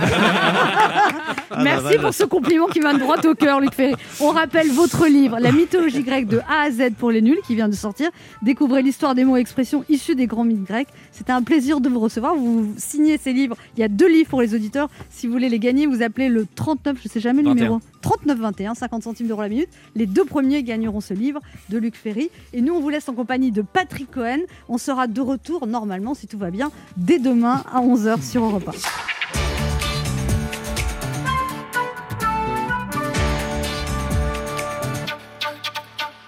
Ah, 1.50 1.62
Merci 1.64 1.96
bah, 1.96 2.02
pour 2.02 2.14
ce 2.14 2.24
compliment 2.24 2.66
qui 2.66 2.80
va 2.80 2.92
droit 2.92 3.16
au 3.24 3.34
cœur, 3.34 3.60
Luc 3.60 3.72
Ferry. 3.72 3.94
On 4.20 4.30
rappelle 4.30 4.70
votre 4.70 5.06
livre, 5.06 5.38
La 5.40 5.50
mythologie 5.50 6.02
grecque 6.02 6.28
de 6.28 6.40
A 6.40 6.66
à 6.66 6.70
Z 6.70 6.92
pour 6.98 7.10
les 7.10 7.22
nuls, 7.22 7.38
qui 7.46 7.54
vient 7.54 7.68
de 7.68 7.74
sortir. 7.74 8.10
Découvrez 8.42 8.82
l'histoire 8.82 9.14
des 9.14 9.24
mots 9.24 9.36
et 9.36 9.40
expressions 9.40 9.84
issus 9.88 10.14
des 10.14 10.26
grands 10.26 10.44
mythes 10.44 10.64
grecs. 10.64 10.88
C'était 11.10 11.32
un 11.32 11.42
plaisir 11.42 11.80
de 11.80 11.88
vous 11.88 12.00
recevoir. 12.00 12.34
Vous 12.34 12.74
signez 12.76 13.16
ces 13.18 13.32
livres. 13.32 13.56
Il 13.76 13.80
y 13.80 13.82
a 13.82 13.88
deux 13.88 14.08
livres 14.08 14.28
pour 14.28 14.42
les 14.42 14.54
auditeurs. 14.54 14.90
Si 15.10 15.26
vous 15.26 15.32
voulez 15.32 15.48
les 15.48 15.58
gagner, 15.58 15.86
vous 15.86 16.02
appelez 16.02 16.28
le 16.28 16.46
39, 16.54 16.98
je 17.02 17.08
ne 17.08 17.12
sais 17.18 17.22
jamais 17.28 17.42
le 17.42 17.48
21. 17.48 17.64
numéro. 17.64 17.80
39 18.02 18.38
21, 18.38 18.74
50 18.74 19.02
centimes 19.02 19.28
d'euros 19.28 19.42
la 19.42 19.48
minute. 19.48 19.68
Les 19.94 20.06
deux 20.06 20.24
premiers 20.24 20.62
gagneront 20.62 21.00
ce 21.00 21.14
livre 21.14 21.40
de 21.68 21.78
Luc 21.78 21.96
Ferry. 21.96 22.30
Et 22.52 22.60
nous, 22.60 22.74
on 22.74 22.80
vous 22.80 22.88
laisse 22.88 23.08
en 23.08 23.14
compagnie 23.14 23.50
de 23.50 23.62
Patrick 23.62 24.10
Cohen. 24.10 24.40
On 24.68 24.78
sera 24.78 25.06
de 25.06 25.20
retour, 25.20 25.66
normalement, 25.66 26.14
si 26.14 26.26
tout 26.26 26.38
va 26.38 26.50
bien, 26.50 26.70
dès 26.96 27.18
demain 27.18 27.64
à 27.72 27.80
11h 27.80 28.22
sur 28.22 28.44
Europe 28.44 28.68
1. 28.68 29.17